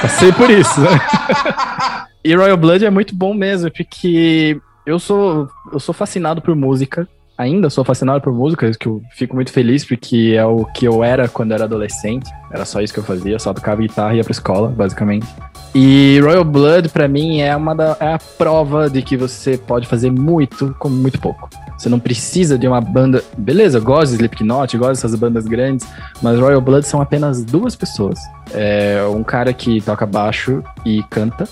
Passei 0.00 0.30
por 0.30 0.50
isso, 0.50 0.80
né? 0.80 0.88
e 2.24 2.32
Royal 2.32 2.56
Blood 2.56 2.84
é 2.84 2.90
muito 2.90 3.12
bom 3.12 3.34
mesmo, 3.34 3.72
porque 3.72 4.60
eu 4.84 4.98
sou, 4.98 5.48
eu 5.72 5.80
sou 5.80 5.94
fascinado 5.94 6.40
por 6.40 6.54
música. 6.54 7.08
Ainda 7.38 7.70
sou 7.70 7.82
fascinado 7.82 8.20
por 8.20 8.32
música, 8.32 8.70
que 8.72 8.86
eu 8.86 9.02
fico 9.12 9.34
muito 9.34 9.50
feliz 9.50 9.84
porque 9.84 10.34
é 10.36 10.44
o 10.44 10.64
que 10.66 10.86
eu 10.86 11.02
era 11.02 11.28
quando 11.28 11.52
era 11.52 11.64
adolescente. 11.64 12.30
Era 12.50 12.64
só 12.64 12.80
isso 12.80 12.92
que 12.92 13.00
eu 13.00 13.04
fazia, 13.04 13.38
só 13.38 13.54
tocava 13.54 13.80
guitarra 13.80 14.14
e 14.14 14.18
ia 14.18 14.24
pra 14.24 14.32
escola, 14.32 14.68
basicamente. 14.68 15.26
E 15.74 16.20
Royal 16.22 16.44
Blood, 16.44 16.90
para 16.90 17.08
mim, 17.08 17.40
é, 17.40 17.56
uma 17.56 17.74
da, 17.74 17.96
é 17.98 18.12
a 18.12 18.18
prova 18.36 18.90
de 18.90 19.00
que 19.00 19.16
você 19.16 19.56
pode 19.56 19.88
fazer 19.88 20.10
muito 20.10 20.76
com 20.78 20.90
muito 20.90 21.18
pouco. 21.18 21.48
Você 21.78 21.88
não 21.88 21.98
precisa 21.98 22.58
de 22.58 22.68
uma 22.68 22.80
banda. 22.80 23.24
Beleza, 23.36 23.78
eu 23.78 23.82
gosto 23.82 24.10
de 24.10 24.16
Slipknot, 24.16 24.76
gosto 24.76 24.90
dessas 24.90 25.14
bandas 25.14 25.46
grandes, 25.46 25.88
mas 26.22 26.38
Royal 26.38 26.60
Blood 26.60 26.86
são 26.86 27.00
apenas 27.00 27.42
duas 27.42 27.74
pessoas. 27.74 28.20
É 28.52 29.02
um 29.04 29.24
cara 29.24 29.52
que 29.54 29.80
toca 29.80 30.04
baixo 30.04 30.62
e 30.84 31.02
canta, 31.04 31.48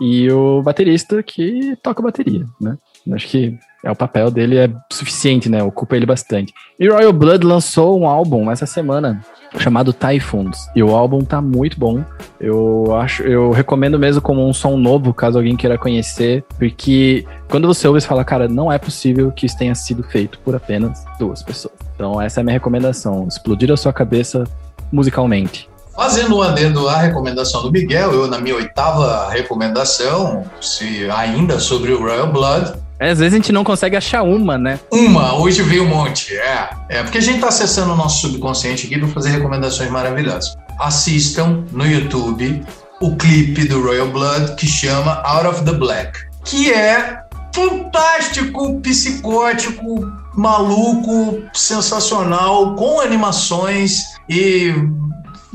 e 0.00 0.30
o 0.30 0.62
baterista 0.62 1.22
que 1.22 1.76
toca 1.82 2.02
bateria, 2.02 2.44
né? 2.60 2.76
Acho 3.12 3.28
que 3.28 3.58
é 3.84 3.90
o 3.90 3.96
papel 3.96 4.30
dele 4.30 4.56
é 4.56 4.70
suficiente, 4.90 5.48
né? 5.48 5.62
Ocupa 5.62 5.94
ele 5.94 6.06
bastante. 6.06 6.54
E 6.80 6.88
Royal 6.88 7.12
Blood 7.12 7.44
lançou 7.44 8.00
um 8.00 8.08
álbum 8.08 8.50
essa 8.50 8.64
semana 8.64 9.20
chamado 9.58 9.92
Typhoons. 9.92 10.68
E 10.74 10.82
o 10.82 10.94
álbum 10.94 11.20
tá 11.20 11.40
muito 11.40 11.78
bom. 11.78 12.02
Eu 12.40 12.96
acho, 12.96 13.22
eu 13.22 13.50
recomendo 13.50 13.98
mesmo 13.98 14.22
como 14.22 14.46
um 14.48 14.54
som 14.54 14.76
novo, 14.78 15.12
caso 15.12 15.38
alguém 15.38 15.54
queira 15.54 15.76
conhecer, 15.76 16.42
porque 16.58 17.26
quando 17.48 17.66
você 17.66 17.86
ouve, 17.86 18.00
você 18.00 18.06
fala, 18.06 18.24
cara, 18.24 18.48
não 18.48 18.72
é 18.72 18.78
possível 18.78 19.30
que 19.30 19.44
isso 19.44 19.58
tenha 19.58 19.74
sido 19.74 20.02
feito 20.02 20.38
por 20.38 20.56
apenas 20.56 21.04
duas 21.18 21.42
pessoas. 21.42 21.74
Então 21.94 22.20
essa 22.20 22.40
é 22.40 22.42
a 22.42 22.44
minha 22.44 22.54
recomendação, 22.54 23.28
explodir 23.28 23.70
a 23.70 23.76
sua 23.76 23.92
cabeça 23.92 24.44
musicalmente. 24.90 25.68
Fazendo 25.96 26.36
um 26.36 26.42
adendo 26.42 26.88
à 26.88 26.98
recomendação 26.98 27.62
do 27.62 27.70
Miguel, 27.70 28.12
eu 28.12 28.26
na 28.26 28.38
minha 28.38 28.56
oitava 28.56 29.30
recomendação, 29.30 30.44
se 30.60 31.08
ainda 31.10 31.60
sobre 31.60 31.92
o 31.92 32.00
Royal 32.00 32.32
Blood. 32.32 32.74
É, 32.98 33.10
às 33.10 33.18
vezes 33.18 33.34
a 33.34 33.36
gente 33.36 33.52
não 33.52 33.62
consegue 33.62 33.96
achar 33.96 34.22
uma, 34.22 34.58
né? 34.58 34.80
Uma, 34.90 35.34
hoje 35.38 35.62
veio 35.62 35.84
um 35.84 35.88
monte, 35.88 36.36
é. 36.36 36.70
É 36.88 37.02
porque 37.02 37.18
a 37.18 37.20
gente 37.20 37.36
está 37.36 37.48
acessando 37.48 37.92
o 37.92 37.96
nosso 37.96 38.22
subconsciente 38.22 38.86
aqui 38.86 38.98
para 38.98 39.08
fazer 39.08 39.30
recomendações 39.30 39.90
maravilhosas. 39.90 40.56
Assistam 40.80 41.64
no 41.70 41.86
YouTube 41.86 42.64
o 43.00 43.16
clipe 43.16 43.64
do 43.64 43.82
Royal 43.82 44.08
Blood 44.08 44.56
que 44.56 44.66
chama 44.66 45.22
Out 45.24 45.46
of 45.46 45.64
the 45.64 45.72
Black, 45.72 46.18
que 46.44 46.72
é 46.72 47.20
fantástico, 47.52 48.80
psicótico, 48.80 50.10
maluco, 50.34 51.42
sensacional, 51.52 52.74
com 52.74 53.00
animações 53.00 54.02
e 54.28 54.74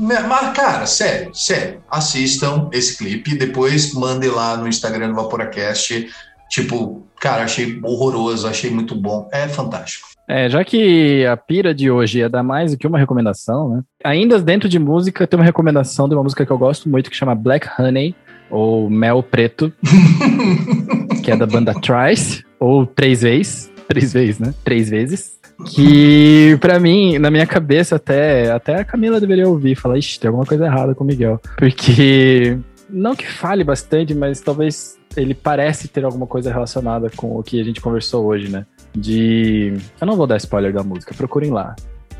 mas, 0.00 0.56
cara, 0.56 0.86
sério, 0.86 1.34
sério, 1.34 1.82
assistam 1.90 2.70
esse 2.72 2.96
clipe, 2.96 3.36
depois 3.36 3.92
mandem 3.92 4.30
lá 4.30 4.56
no 4.56 4.66
Instagram 4.66 5.08
do 5.08 5.14
Vaporacast. 5.14 6.08
Tipo, 6.48 7.06
cara, 7.20 7.44
achei 7.44 7.78
horroroso, 7.82 8.48
achei 8.48 8.70
muito 8.70 8.94
bom. 8.94 9.28
É 9.30 9.46
fantástico. 9.46 10.08
É, 10.26 10.48
já 10.48 10.64
que 10.64 11.26
a 11.26 11.36
pira 11.36 11.74
de 11.74 11.90
hoje 11.90 12.22
é 12.22 12.28
dar 12.28 12.42
mais 12.42 12.72
do 12.72 12.78
que 12.78 12.86
uma 12.86 12.98
recomendação, 12.98 13.68
né? 13.68 13.82
Ainda 14.02 14.40
dentro 14.40 14.68
de 14.68 14.78
música, 14.78 15.26
tem 15.26 15.38
uma 15.38 15.44
recomendação 15.44 16.08
de 16.08 16.14
uma 16.14 16.22
música 16.22 16.46
que 16.46 16.52
eu 16.52 16.58
gosto 16.58 16.88
muito 16.88 17.10
que 17.10 17.16
chama 17.16 17.34
Black 17.34 17.68
Honey, 17.78 18.14
ou 18.48 18.88
Mel 18.88 19.22
Preto, 19.22 19.72
que 21.22 21.30
é 21.30 21.36
da 21.36 21.46
banda 21.46 21.74
Trice, 21.74 22.44
ou 22.58 22.86
Três 22.86 23.22
Vezes. 23.22 23.70
Três 23.88 24.12
vezes, 24.12 24.38
né? 24.38 24.54
Três 24.62 24.88
vezes. 24.88 25.39
Que, 25.66 26.56
pra 26.60 26.78
mim, 26.80 27.18
na 27.18 27.30
minha 27.30 27.46
cabeça, 27.46 27.96
até, 27.96 28.50
até 28.50 28.76
a 28.76 28.84
Camila 28.84 29.20
deveria 29.20 29.48
ouvir 29.48 29.74
falar, 29.74 29.98
ixi, 29.98 30.18
tem 30.18 30.28
alguma 30.28 30.46
coisa 30.46 30.66
errada 30.66 30.94
com 30.94 31.04
o 31.04 31.06
Miguel. 31.06 31.40
Porque, 31.56 32.58
não 32.88 33.14
que 33.14 33.26
fale 33.26 33.64
bastante, 33.64 34.14
mas 34.14 34.40
talvez 34.40 34.98
ele 35.16 35.34
parece 35.34 35.88
ter 35.88 36.04
alguma 36.04 36.26
coisa 36.26 36.52
relacionada 36.52 37.10
com 37.14 37.38
o 37.38 37.42
que 37.42 37.60
a 37.60 37.64
gente 37.64 37.80
conversou 37.80 38.26
hoje, 38.26 38.50
né? 38.50 38.66
De. 38.94 39.74
Eu 40.00 40.06
não 40.06 40.16
vou 40.16 40.26
dar 40.26 40.36
spoiler 40.36 40.72
da 40.72 40.82
música, 40.82 41.14
procurem 41.14 41.50
lá. 41.50 41.74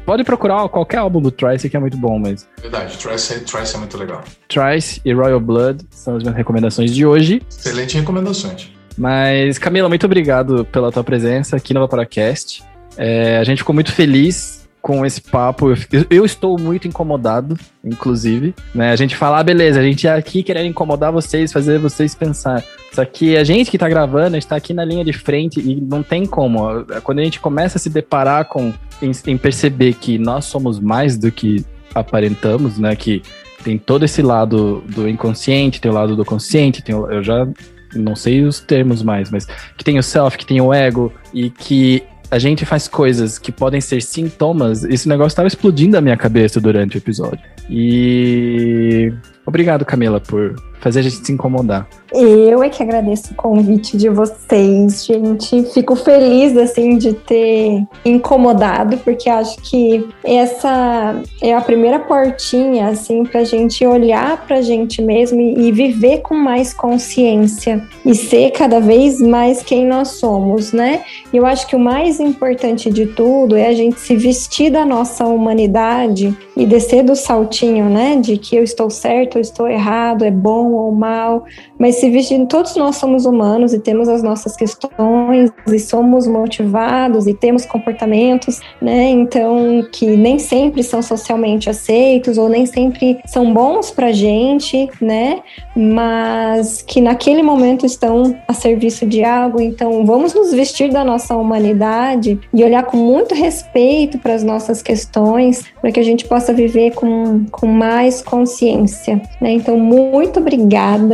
Pode 0.04 0.24
procurar 0.24 0.68
qualquer 0.68 0.96
álbum 0.96 1.20
do 1.20 1.30
Trice 1.30 1.68
que 1.68 1.76
é 1.76 1.80
muito 1.80 1.96
bom 1.96 2.18
mesmo. 2.18 2.48
Verdade, 2.60 2.96
Trice, 2.96 3.40
Trice 3.44 3.74
é 3.74 3.78
muito 3.78 3.96
legal. 3.96 4.24
Trice 4.48 5.00
e 5.04 5.12
Royal 5.12 5.40
Blood 5.40 5.84
são 5.90 6.16
as 6.16 6.22
minhas 6.22 6.36
recomendações 6.36 6.92
de 6.92 7.04
hoje. 7.06 7.42
Excelente 7.48 7.96
recomendações. 7.96 8.72
Mas, 8.96 9.58
Camila, 9.58 9.88
muito 9.88 10.04
obrigado 10.06 10.64
pela 10.66 10.90
tua 10.90 11.04
presença 11.04 11.56
aqui 11.56 11.72
no 11.72 11.80
Vaporacast. 11.80 12.62
É, 13.02 13.38
a 13.38 13.44
gente 13.44 13.58
ficou 13.58 13.74
muito 13.74 13.92
feliz 13.92 14.68
com 14.82 15.06
esse 15.06 15.22
papo. 15.22 15.70
Eu, 15.70 16.06
eu, 16.10 16.24
estou 16.24 16.58
muito 16.60 16.86
incomodado, 16.86 17.58
inclusive. 17.82 18.54
Né? 18.74 18.90
A 18.90 18.96
gente 18.96 19.16
fala, 19.16 19.38
ah, 19.38 19.42
beleza, 19.42 19.80
a 19.80 19.82
gente 19.82 20.06
é 20.06 20.12
aqui 20.12 20.42
querendo 20.42 20.66
incomodar 20.66 21.10
vocês, 21.10 21.50
fazer 21.50 21.78
vocês 21.78 22.14
pensar. 22.14 22.62
Só 22.92 23.02
que 23.06 23.38
a 23.38 23.44
gente 23.44 23.70
que 23.70 23.78
tá 23.78 23.88
gravando, 23.88 24.36
a 24.36 24.40
gente 24.40 24.46
tá 24.46 24.56
aqui 24.56 24.74
na 24.74 24.84
linha 24.84 25.02
de 25.02 25.14
frente 25.14 25.60
e 25.60 25.80
não 25.80 26.02
tem 26.02 26.26
como. 26.26 26.84
Quando 27.02 27.20
a 27.20 27.24
gente 27.24 27.40
começa 27.40 27.78
a 27.78 27.80
se 27.80 27.88
deparar 27.88 28.44
com 28.44 28.70
em, 29.00 29.12
em 29.28 29.38
perceber 29.38 29.94
que 29.94 30.18
nós 30.18 30.44
somos 30.44 30.78
mais 30.78 31.16
do 31.16 31.32
que 31.32 31.64
aparentamos, 31.94 32.78
né? 32.78 32.94
Que 32.94 33.22
tem 33.64 33.78
todo 33.78 34.04
esse 34.04 34.20
lado 34.20 34.84
do 34.86 35.08
inconsciente, 35.08 35.80
tem 35.80 35.90
o 35.90 35.94
lado 35.94 36.14
do 36.14 36.24
consciente, 36.24 36.82
tem, 36.82 36.94
eu 36.94 37.22
já 37.22 37.48
não 37.94 38.14
sei 38.14 38.44
os 38.44 38.60
termos 38.60 39.02
mais, 39.02 39.30
mas 39.30 39.46
que 39.76 39.84
tem 39.84 39.98
o 39.98 40.02
self, 40.02 40.36
que 40.36 40.46
tem 40.46 40.60
o 40.60 40.72
ego 40.72 41.12
e 41.32 41.50
que 41.50 42.02
a 42.30 42.38
gente 42.38 42.64
faz 42.64 42.86
coisas 42.86 43.38
que 43.38 43.50
podem 43.50 43.80
ser 43.80 44.00
sintomas, 44.02 44.84
esse 44.84 45.08
negócio 45.08 45.28
estava 45.28 45.48
explodindo 45.48 45.92
na 45.92 46.00
minha 46.00 46.16
cabeça 46.16 46.60
durante 46.60 46.96
o 46.96 46.98
episódio. 46.98 47.40
E 47.68 49.12
obrigado, 49.44 49.84
Camila, 49.84 50.20
por 50.20 50.54
fazer 50.80 51.00
a 51.00 51.02
gente 51.02 51.24
se 51.24 51.32
incomodar. 51.32 51.86
Eu 52.12 52.62
é 52.62 52.68
que 52.68 52.82
agradeço 52.82 53.32
o 53.32 53.36
convite 53.36 53.96
de 53.96 54.08
vocês, 54.08 55.04
gente. 55.04 55.62
Fico 55.72 55.94
feliz, 55.94 56.56
assim, 56.56 56.98
de 56.98 57.12
ter 57.12 57.84
incomodado, 58.04 58.96
porque 58.98 59.30
acho 59.30 59.56
que 59.58 60.08
essa 60.24 61.22
é 61.40 61.54
a 61.54 61.60
primeira 61.60 62.00
portinha, 62.00 62.88
assim, 62.88 63.24
pra 63.24 63.44
gente 63.44 63.86
olhar 63.86 64.44
pra 64.44 64.60
gente 64.60 65.00
mesmo 65.00 65.40
e 65.40 65.70
viver 65.70 66.18
com 66.22 66.34
mais 66.34 66.74
consciência 66.74 67.86
e 68.04 68.14
ser 68.14 68.50
cada 68.50 68.80
vez 68.80 69.20
mais 69.20 69.62
quem 69.62 69.86
nós 69.86 70.08
somos, 70.08 70.72
né? 70.72 71.02
E 71.32 71.36
eu 71.36 71.46
acho 71.46 71.66
que 71.66 71.76
o 71.76 71.80
mais 71.80 72.18
importante 72.18 72.90
de 72.90 73.06
tudo 73.06 73.56
é 73.56 73.68
a 73.68 73.72
gente 73.72 74.00
se 74.00 74.16
vestir 74.16 74.70
da 74.70 74.84
nossa 74.84 75.24
humanidade 75.26 76.36
e 76.56 76.66
descer 76.66 77.04
do 77.04 77.14
saltinho, 77.14 77.84
né? 77.84 78.16
De 78.16 78.36
que 78.36 78.56
eu 78.56 78.64
estou 78.64 78.90
certo, 78.90 79.36
eu 79.36 79.40
estou 79.40 79.68
errado, 79.68 80.24
é 80.24 80.30
bom 80.30 80.69
ou 80.72 80.92
mal, 80.92 81.44
mas 81.78 81.96
se 81.96 82.10
vestindo, 82.10 82.46
todos 82.46 82.76
nós 82.76 82.96
somos 82.96 83.26
humanos 83.26 83.72
e 83.72 83.78
temos 83.78 84.08
as 84.08 84.22
nossas 84.22 84.56
questões 84.56 85.50
e 85.66 85.78
somos 85.78 86.26
motivados 86.26 87.26
e 87.26 87.34
temos 87.34 87.64
comportamentos, 87.66 88.60
né? 88.80 89.08
Então, 89.08 89.86
que 89.92 90.06
nem 90.16 90.38
sempre 90.38 90.82
são 90.82 91.02
socialmente 91.02 91.68
aceitos 91.70 92.38
ou 92.38 92.48
nem 92.48 92.66
sempre 92.66 93.18
são 93.26 93.52
bons 93.52 93.90
pra 93.90 94.12
gente, 94.12 94.88
né? 95.00 95.40
Mas 95.76 96.82
que 96.82 97.00
naquele 97.00 97.42
momento 97.42 97.86
estão 97.86 98.36
a 98.46 98.52
serviço 98.52 99.06
de 99.06 99.24
algo. 99.24 99.60
Então, 99.60 100.04
vamos 100.04 100.34
nos 100.34 100.52
vestir 100.52 100.90
da 100.90 101.04
nossa 101.04 101.36
humanidade 101.36 102.38
e 102.52 102.64
olhar 102.64 102.84
com 102.84 102.96
muito 102.96 103.34
respeito 103.34 104.18
para 104.18 104.34
as 104.34 104.42
nossas 104.42 104.82
questões, 104.82 105.64
para 105.80 105.90
que 105.92 106.00
a 106.00 106.02
gente 106.02 106.26
possa 106.26 106.52
viver 106.52 106.94
com, 106.94 107.44
com 107.50 107.66
mais 107.66 108.22
consciência, 108.22 109.20
né? 109.40 109.52
Então, 109.52 109.78
muito 109.78 110.40
obrigada, 110.40 110.59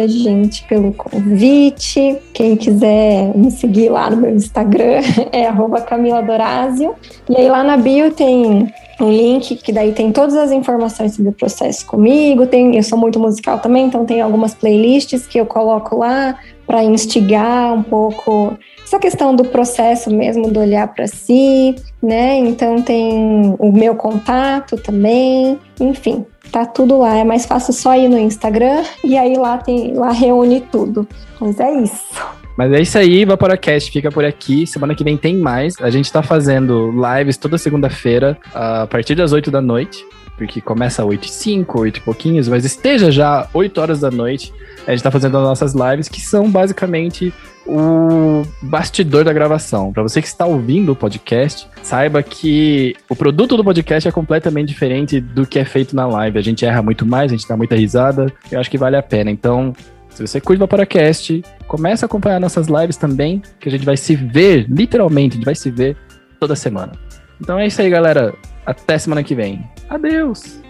gente, 0.09 0.64
pelo 0.68 0.93
convite. 0.93 2.18
Quem 2.32 2.56
quiser 2.56 3.36
me 3.36 3.51
seguir 3.51 3.89
lá 3.89 4.10
no 4.10 4.16
meu 4.16 4.35
Instagram 4.35 5.01
é 5.32 5.47
Camila 5.81 6.23
Dorazio. 6.23 6.94
E 7.28 7.36
aí 7.36 7.48
lá 7.48 7.62
na 7.62 7.77
bio 7.77 8.12
tem 8.12 8.73
um 9.01 9.10
link 9.10 9.56
que 9.56 9.73
daí 9.73 9.93
tem 9.93 10.10
todas 10.10 10.35
as 10.36 10.51
informações 10.51 11.14
sobre 11.14 11.31
o 11.31 11.35
processo 11.35 11.86
comigo. 11.86 12.47
Tem, 12.47 12.77
eu 12.77 12.82
sou 12.82 12.98
muito 12.98 13.20
musical 13.20 13.59
também, 13.59 13.86
então 13.86 14.05
tem 14.05 14.20
algumas 14.20 14.55
playlists 14.55 15.27
que 15.27 15.39
eu 15.39 15.47
coloco 15.47 15.97
lá 15.97 16.39
para 16.66 16.82
instigar 16.82 17.73
um 17.73 17.82
pouco 17.82 18.56
essa 18.82 18.98
questão 18.98 19.35
do 19.35 19.44
processo 19.44 20.10
mesmo 20.10 20.51
do 20.51 20.60
olhar 20.60 20.89
para 20.89 21.06
si, 21.06 21.74
né? 22.02 22.36
Então 22.39 22.81
tem 22.82 23.55
o 23.59 23.73
meu 23.73 23.94
contato 23.94 24.77
também, 24.77 25.59
enfim, 25.81 26.24
tá 26.51 26.64
tudo 26.64 26.98
lá. 26.98 27.16
É 27.16 27.24
mais 27.24 27.47
fácil 27.47 27.73
só 27.73 27.97
ir 27.97 28.09
no 28.09 28.18
Instagram 28.18 28.82
e 29.05 29.16
aí 29.16 29.36
lá 29.36 29.59
tem, 29.59 29.94
lá 29.94 30.10
reúne 30.10 30.60
tudo. 30.60 31.06
Mas 31.40 31.60
é 31.60 31.73
isso. 31.82 32.36
Mas 32.56 32.73
é 32.73 32.81
isso 32.81 32.97
aí, 32.97 33.24
Vaporacast 33.24 33.90
fica 33.90 34.10
por 34.10 34.24
aqui. 34.24 34.66
Semana 34.66 34.94
que 34.94 35.05
vem 35.05 35.16
tem 35.16 35.36
mais. 35.36 35.74
A 35.81 35.90
gente 35.90 36.10
tá 36.10 36.23
fazendo 36.23 36.90
lives 36.90 37.36
toda 37.36 37.59
segunda-feira, 37.59 38.39
a 38.55 38.86
partir 38.86 39.14
das 39.14 39.32
8 39.32 39.51
da 39.51 39.60
noite. 39.60 40.02
Porque 40.36 40.60
começa 40.60 41.04
8 41.04 41.24
e 41.24 41.30
5, 41.30 41.80
8 41.80 41.96
e 41.96 42.00
pouquinhos, 42.00 42.48
mas 42.48 42.64
esteja 42.64 43.10
já 43.10 43.48
8 43.54 43.80
horas 43.80 44.00
da 44.00 44.10
noite. 44.10 44.52
A 44.86 44.90
gente 44.90 45.02
tá 45.02 45.10
fazendo 45.10 45.36
as 45.38 45.42
nossas 45.42 45.74
lives, 45.74 46.08
que 46.08 46.20
são 46.20 46.50
basicamente 46.50 47.32
o 47.66 48.42
bastidor 48.62 49.24
da 49.24 49.32
gravação. 49.32 49.92
Para 49.92 50.02
você 50.02 50.20
que 50.20 50.28
está 50.28 50.46
ouvindo 50.46 50.92
o 50.92 50.96
podcast, 50.96 51.68
saiba 51.82 52.22
que 52.22 52.94
o 53.08 53.16
produto 53.16 53.56
do 53.56 53.64
podcast 53.64 54.08
é 54.08 54.12
completamente 54.12 54.68
diferente 54.68 55.20
do 55.20 55.46
que 55.46 55.58
é 55.58 55.64
feito 55.64 55.96
na 55.96 56.06
live. 56.06 56.38
A 56.38 56.42
gente 56.42 56.64
erra 56.64 56.82
muito 56.82 57.04
mais, 57.04 57.32
a 57.32 57.36
gente 57.36 57.48
dá 57.48 57.56
muita 57.56 57.74
risada. 57.74 58.32
Eu 58.50 58.60
acho 58.60 58.70
que 58.70 58.78
vale 58.78 58.96
a 58.96 59.02
pena. 59.02 59.30
Então, 59.30 59.72
se 60.10 60.26
você 60.26 60.40
curte 60.40 60.58
o 60.58 60.60
Vaporacast, 60.60 61.42
comece 61.66 62.04
a 62.04 62.06
acompanhar 62.06 62.40
nossas 62.40 62.68
lives 62.68 62.96
também, 62.96 63.42
que 63.60 63.68
a 63.68 63.72
gente 63.72 63.84
vai 63.84 63.96
se 63.96 64.14
ver, 64.14 64.66
literalmente, 64.68 65.34
a 65.34 65.36
gente 65.36 65.44
vai 65.44 65.54
se 65.54 65.70
ver 65.70 65.96
toda 66.40 66.56
semana. 66.56 66.92
Então 67.40 67.58
é 67.58 67.66
isso 67.66 67.82
aí, 67.82 67.90
galera. 67.90 68.32
Até 68.66 68.98
semana 68.98 69.22
que 69.22 69.34
vem. 69.34 69.68
Adeus. 69.88 70.60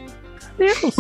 Adeus. 0.55 0.94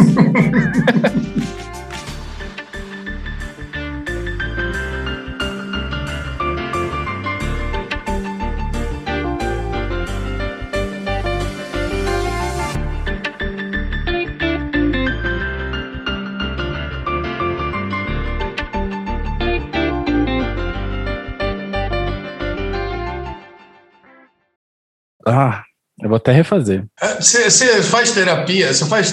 Ah, 25.28 25.65
eu 26.02 26.10
vou 26.10 26.16
até 26.16 26.30
refazer. 26.30 26.84
Você 27.18 27.64
é, 27.64 27.82
faz 27.82 28.10
terapia, 28.10 28.72
você 28.72 28.84
faz, 28.84 29.10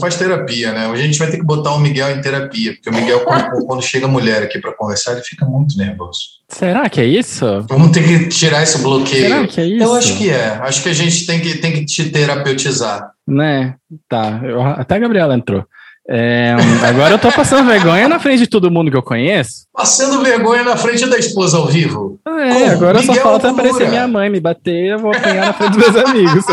faz 0.00 0.16
terapia, 0.16 0.72
né? 0.72 0.86
A 0.86 0.96
gente 0.96 1.18
vai 1.18 1.30
ter 1.30 1.36
que 1.36 1.44
botar 1.44 1.72
o 1.72 1.78
Miguel 1.78 2.10
em 2.10 2.20
terapia, 2.20 2.74
porque 2.74 2.90
o 2.90 2.94
Miguel, 2.94 3.20
quando, 3.20 3.64
quando 3.64 3.82
chega 3.82 4.08
mulher 4.08 4.42
aqui 4.42 4.58
para 4.58 4.72
conversar, 4.72 5.12
ele 5.12 5.22
fica 5.22 5.46
muito 5.46 5.78
nervoso. 5.78 6.36
Será 6.48 6.88
que 6.88 7.00
é 7.00 7.04
isso? 7.04 7.44
Vamos 7.68 7.92
ter 7.92 8.04
que 8.04 8.28
tirar 8.28 8.64
esse 8.64 8.78
bloqueio. 8.78 9.28
Será 9.28 9.46
que 9.46 9.60
é 9.60 9.66
isso? 9.66 9.84
Eu 9.84 9.94
acho 9.94 10.16
que 10.16 10.30
é. 10.30 10.46
Acho 10.62 10.82
que 10.82 10.88
a 10.88 10.92
gente 10.92 11.26
tem 11.26 11.40
que, 11.40 11.58
tem 11.58 11.72
que 11.72 11.84
te 11.84 12.10
terapeutizar. 12.10 13.08
Né? 13.26 13.74
Tá. 14.08 14.40
Eu, 14.42 14.60
até 14.62 14.96
a 14.96 14.98
Gabriela 14.98 15.34
entrou. 15.34 15.64
É, 16.08 16.54
agora 16.88 17.14
eu 17.14 17.18
tô 17.18 17.32
passando 17.32 17.66
vergonha 17.66 18.08
na 18.08 18.20
frente 18.20 18.38
de 18.40 18.46
todo 18.46 18.70
mundo 18.70 18.92
que 18.92 18.96
eu 18.96 19.02
conheço. 19.02 19.66
Passando 19.72 20.22
vergonha 20.22 20.62
na 20.62 20.76
frente 20.76 21.04
da 21.06 21.18
esposa 21.18 21.56
ao 21.56 21.66
vivo. 21.66 22.20
É, 22.24 22.52
Como? 22.52 22.70
agora 22.70 23.00
Miguel 23.00 23.14
só 23.16 23.22
falta 23.22 23.50
aparecer 23.50 23.88
minha 23.88 24.06
mãe, 24.06 24.30
me 24.30 24.38
bater, 24.38 24.92
eu 24.92 24.98
vou 25.00 25.10
apanhar 25.10 25.46
na 25.46 25.52
frente 25.52 25.76
dos 25.76 25.92
meus 25.92 26.06
amigos. 26.06 26.44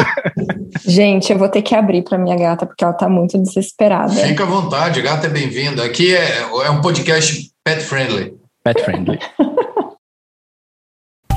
Gente, 0.85 1.31
eu 1.31 1.37
vou 1.37 1.47
ter 1.49 1.61
que 1.61 1.75
abrir 1.75 2.01
para 2.03 2.17
minha 2.17 2.35
gata, 2.35 2.65
porque 2.65 2.83
ela 2.83 2.93
tá 2.93 3.07
muito 3.07 3.37
desesperada. 3.37 4.13
Fica 4.13 4.43
à 4.43 4.47
vontade, 4.47 5.01
gata 5.01 5.27
é 5.27 5.29
bem-vinda. 5.29 5.83
Aqui 5.83 6.15
é, 6.15 6.39
é 6.65 6.69
um 6.71 6.81
podcast 6.81 7.51
pet 7.63 7.83
friendly. 7.83 8.33
Pet 8.63 8.83
friendly. 8.83 9.19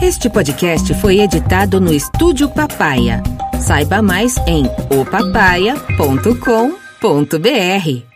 Este 0.01 0.31
podcast 0.31 0.93
foi 0.95 1.21
editado 1.21 1.81
no 1.81 1.93
Estúdio 1.93 2.49
Papaya. 2.49 3.23
Saiba 3.61 4.01
mais 4.01 4.37
em 4.47 4.65
opapaia.com.br. 4.91 6.86
.br 7.01 8.16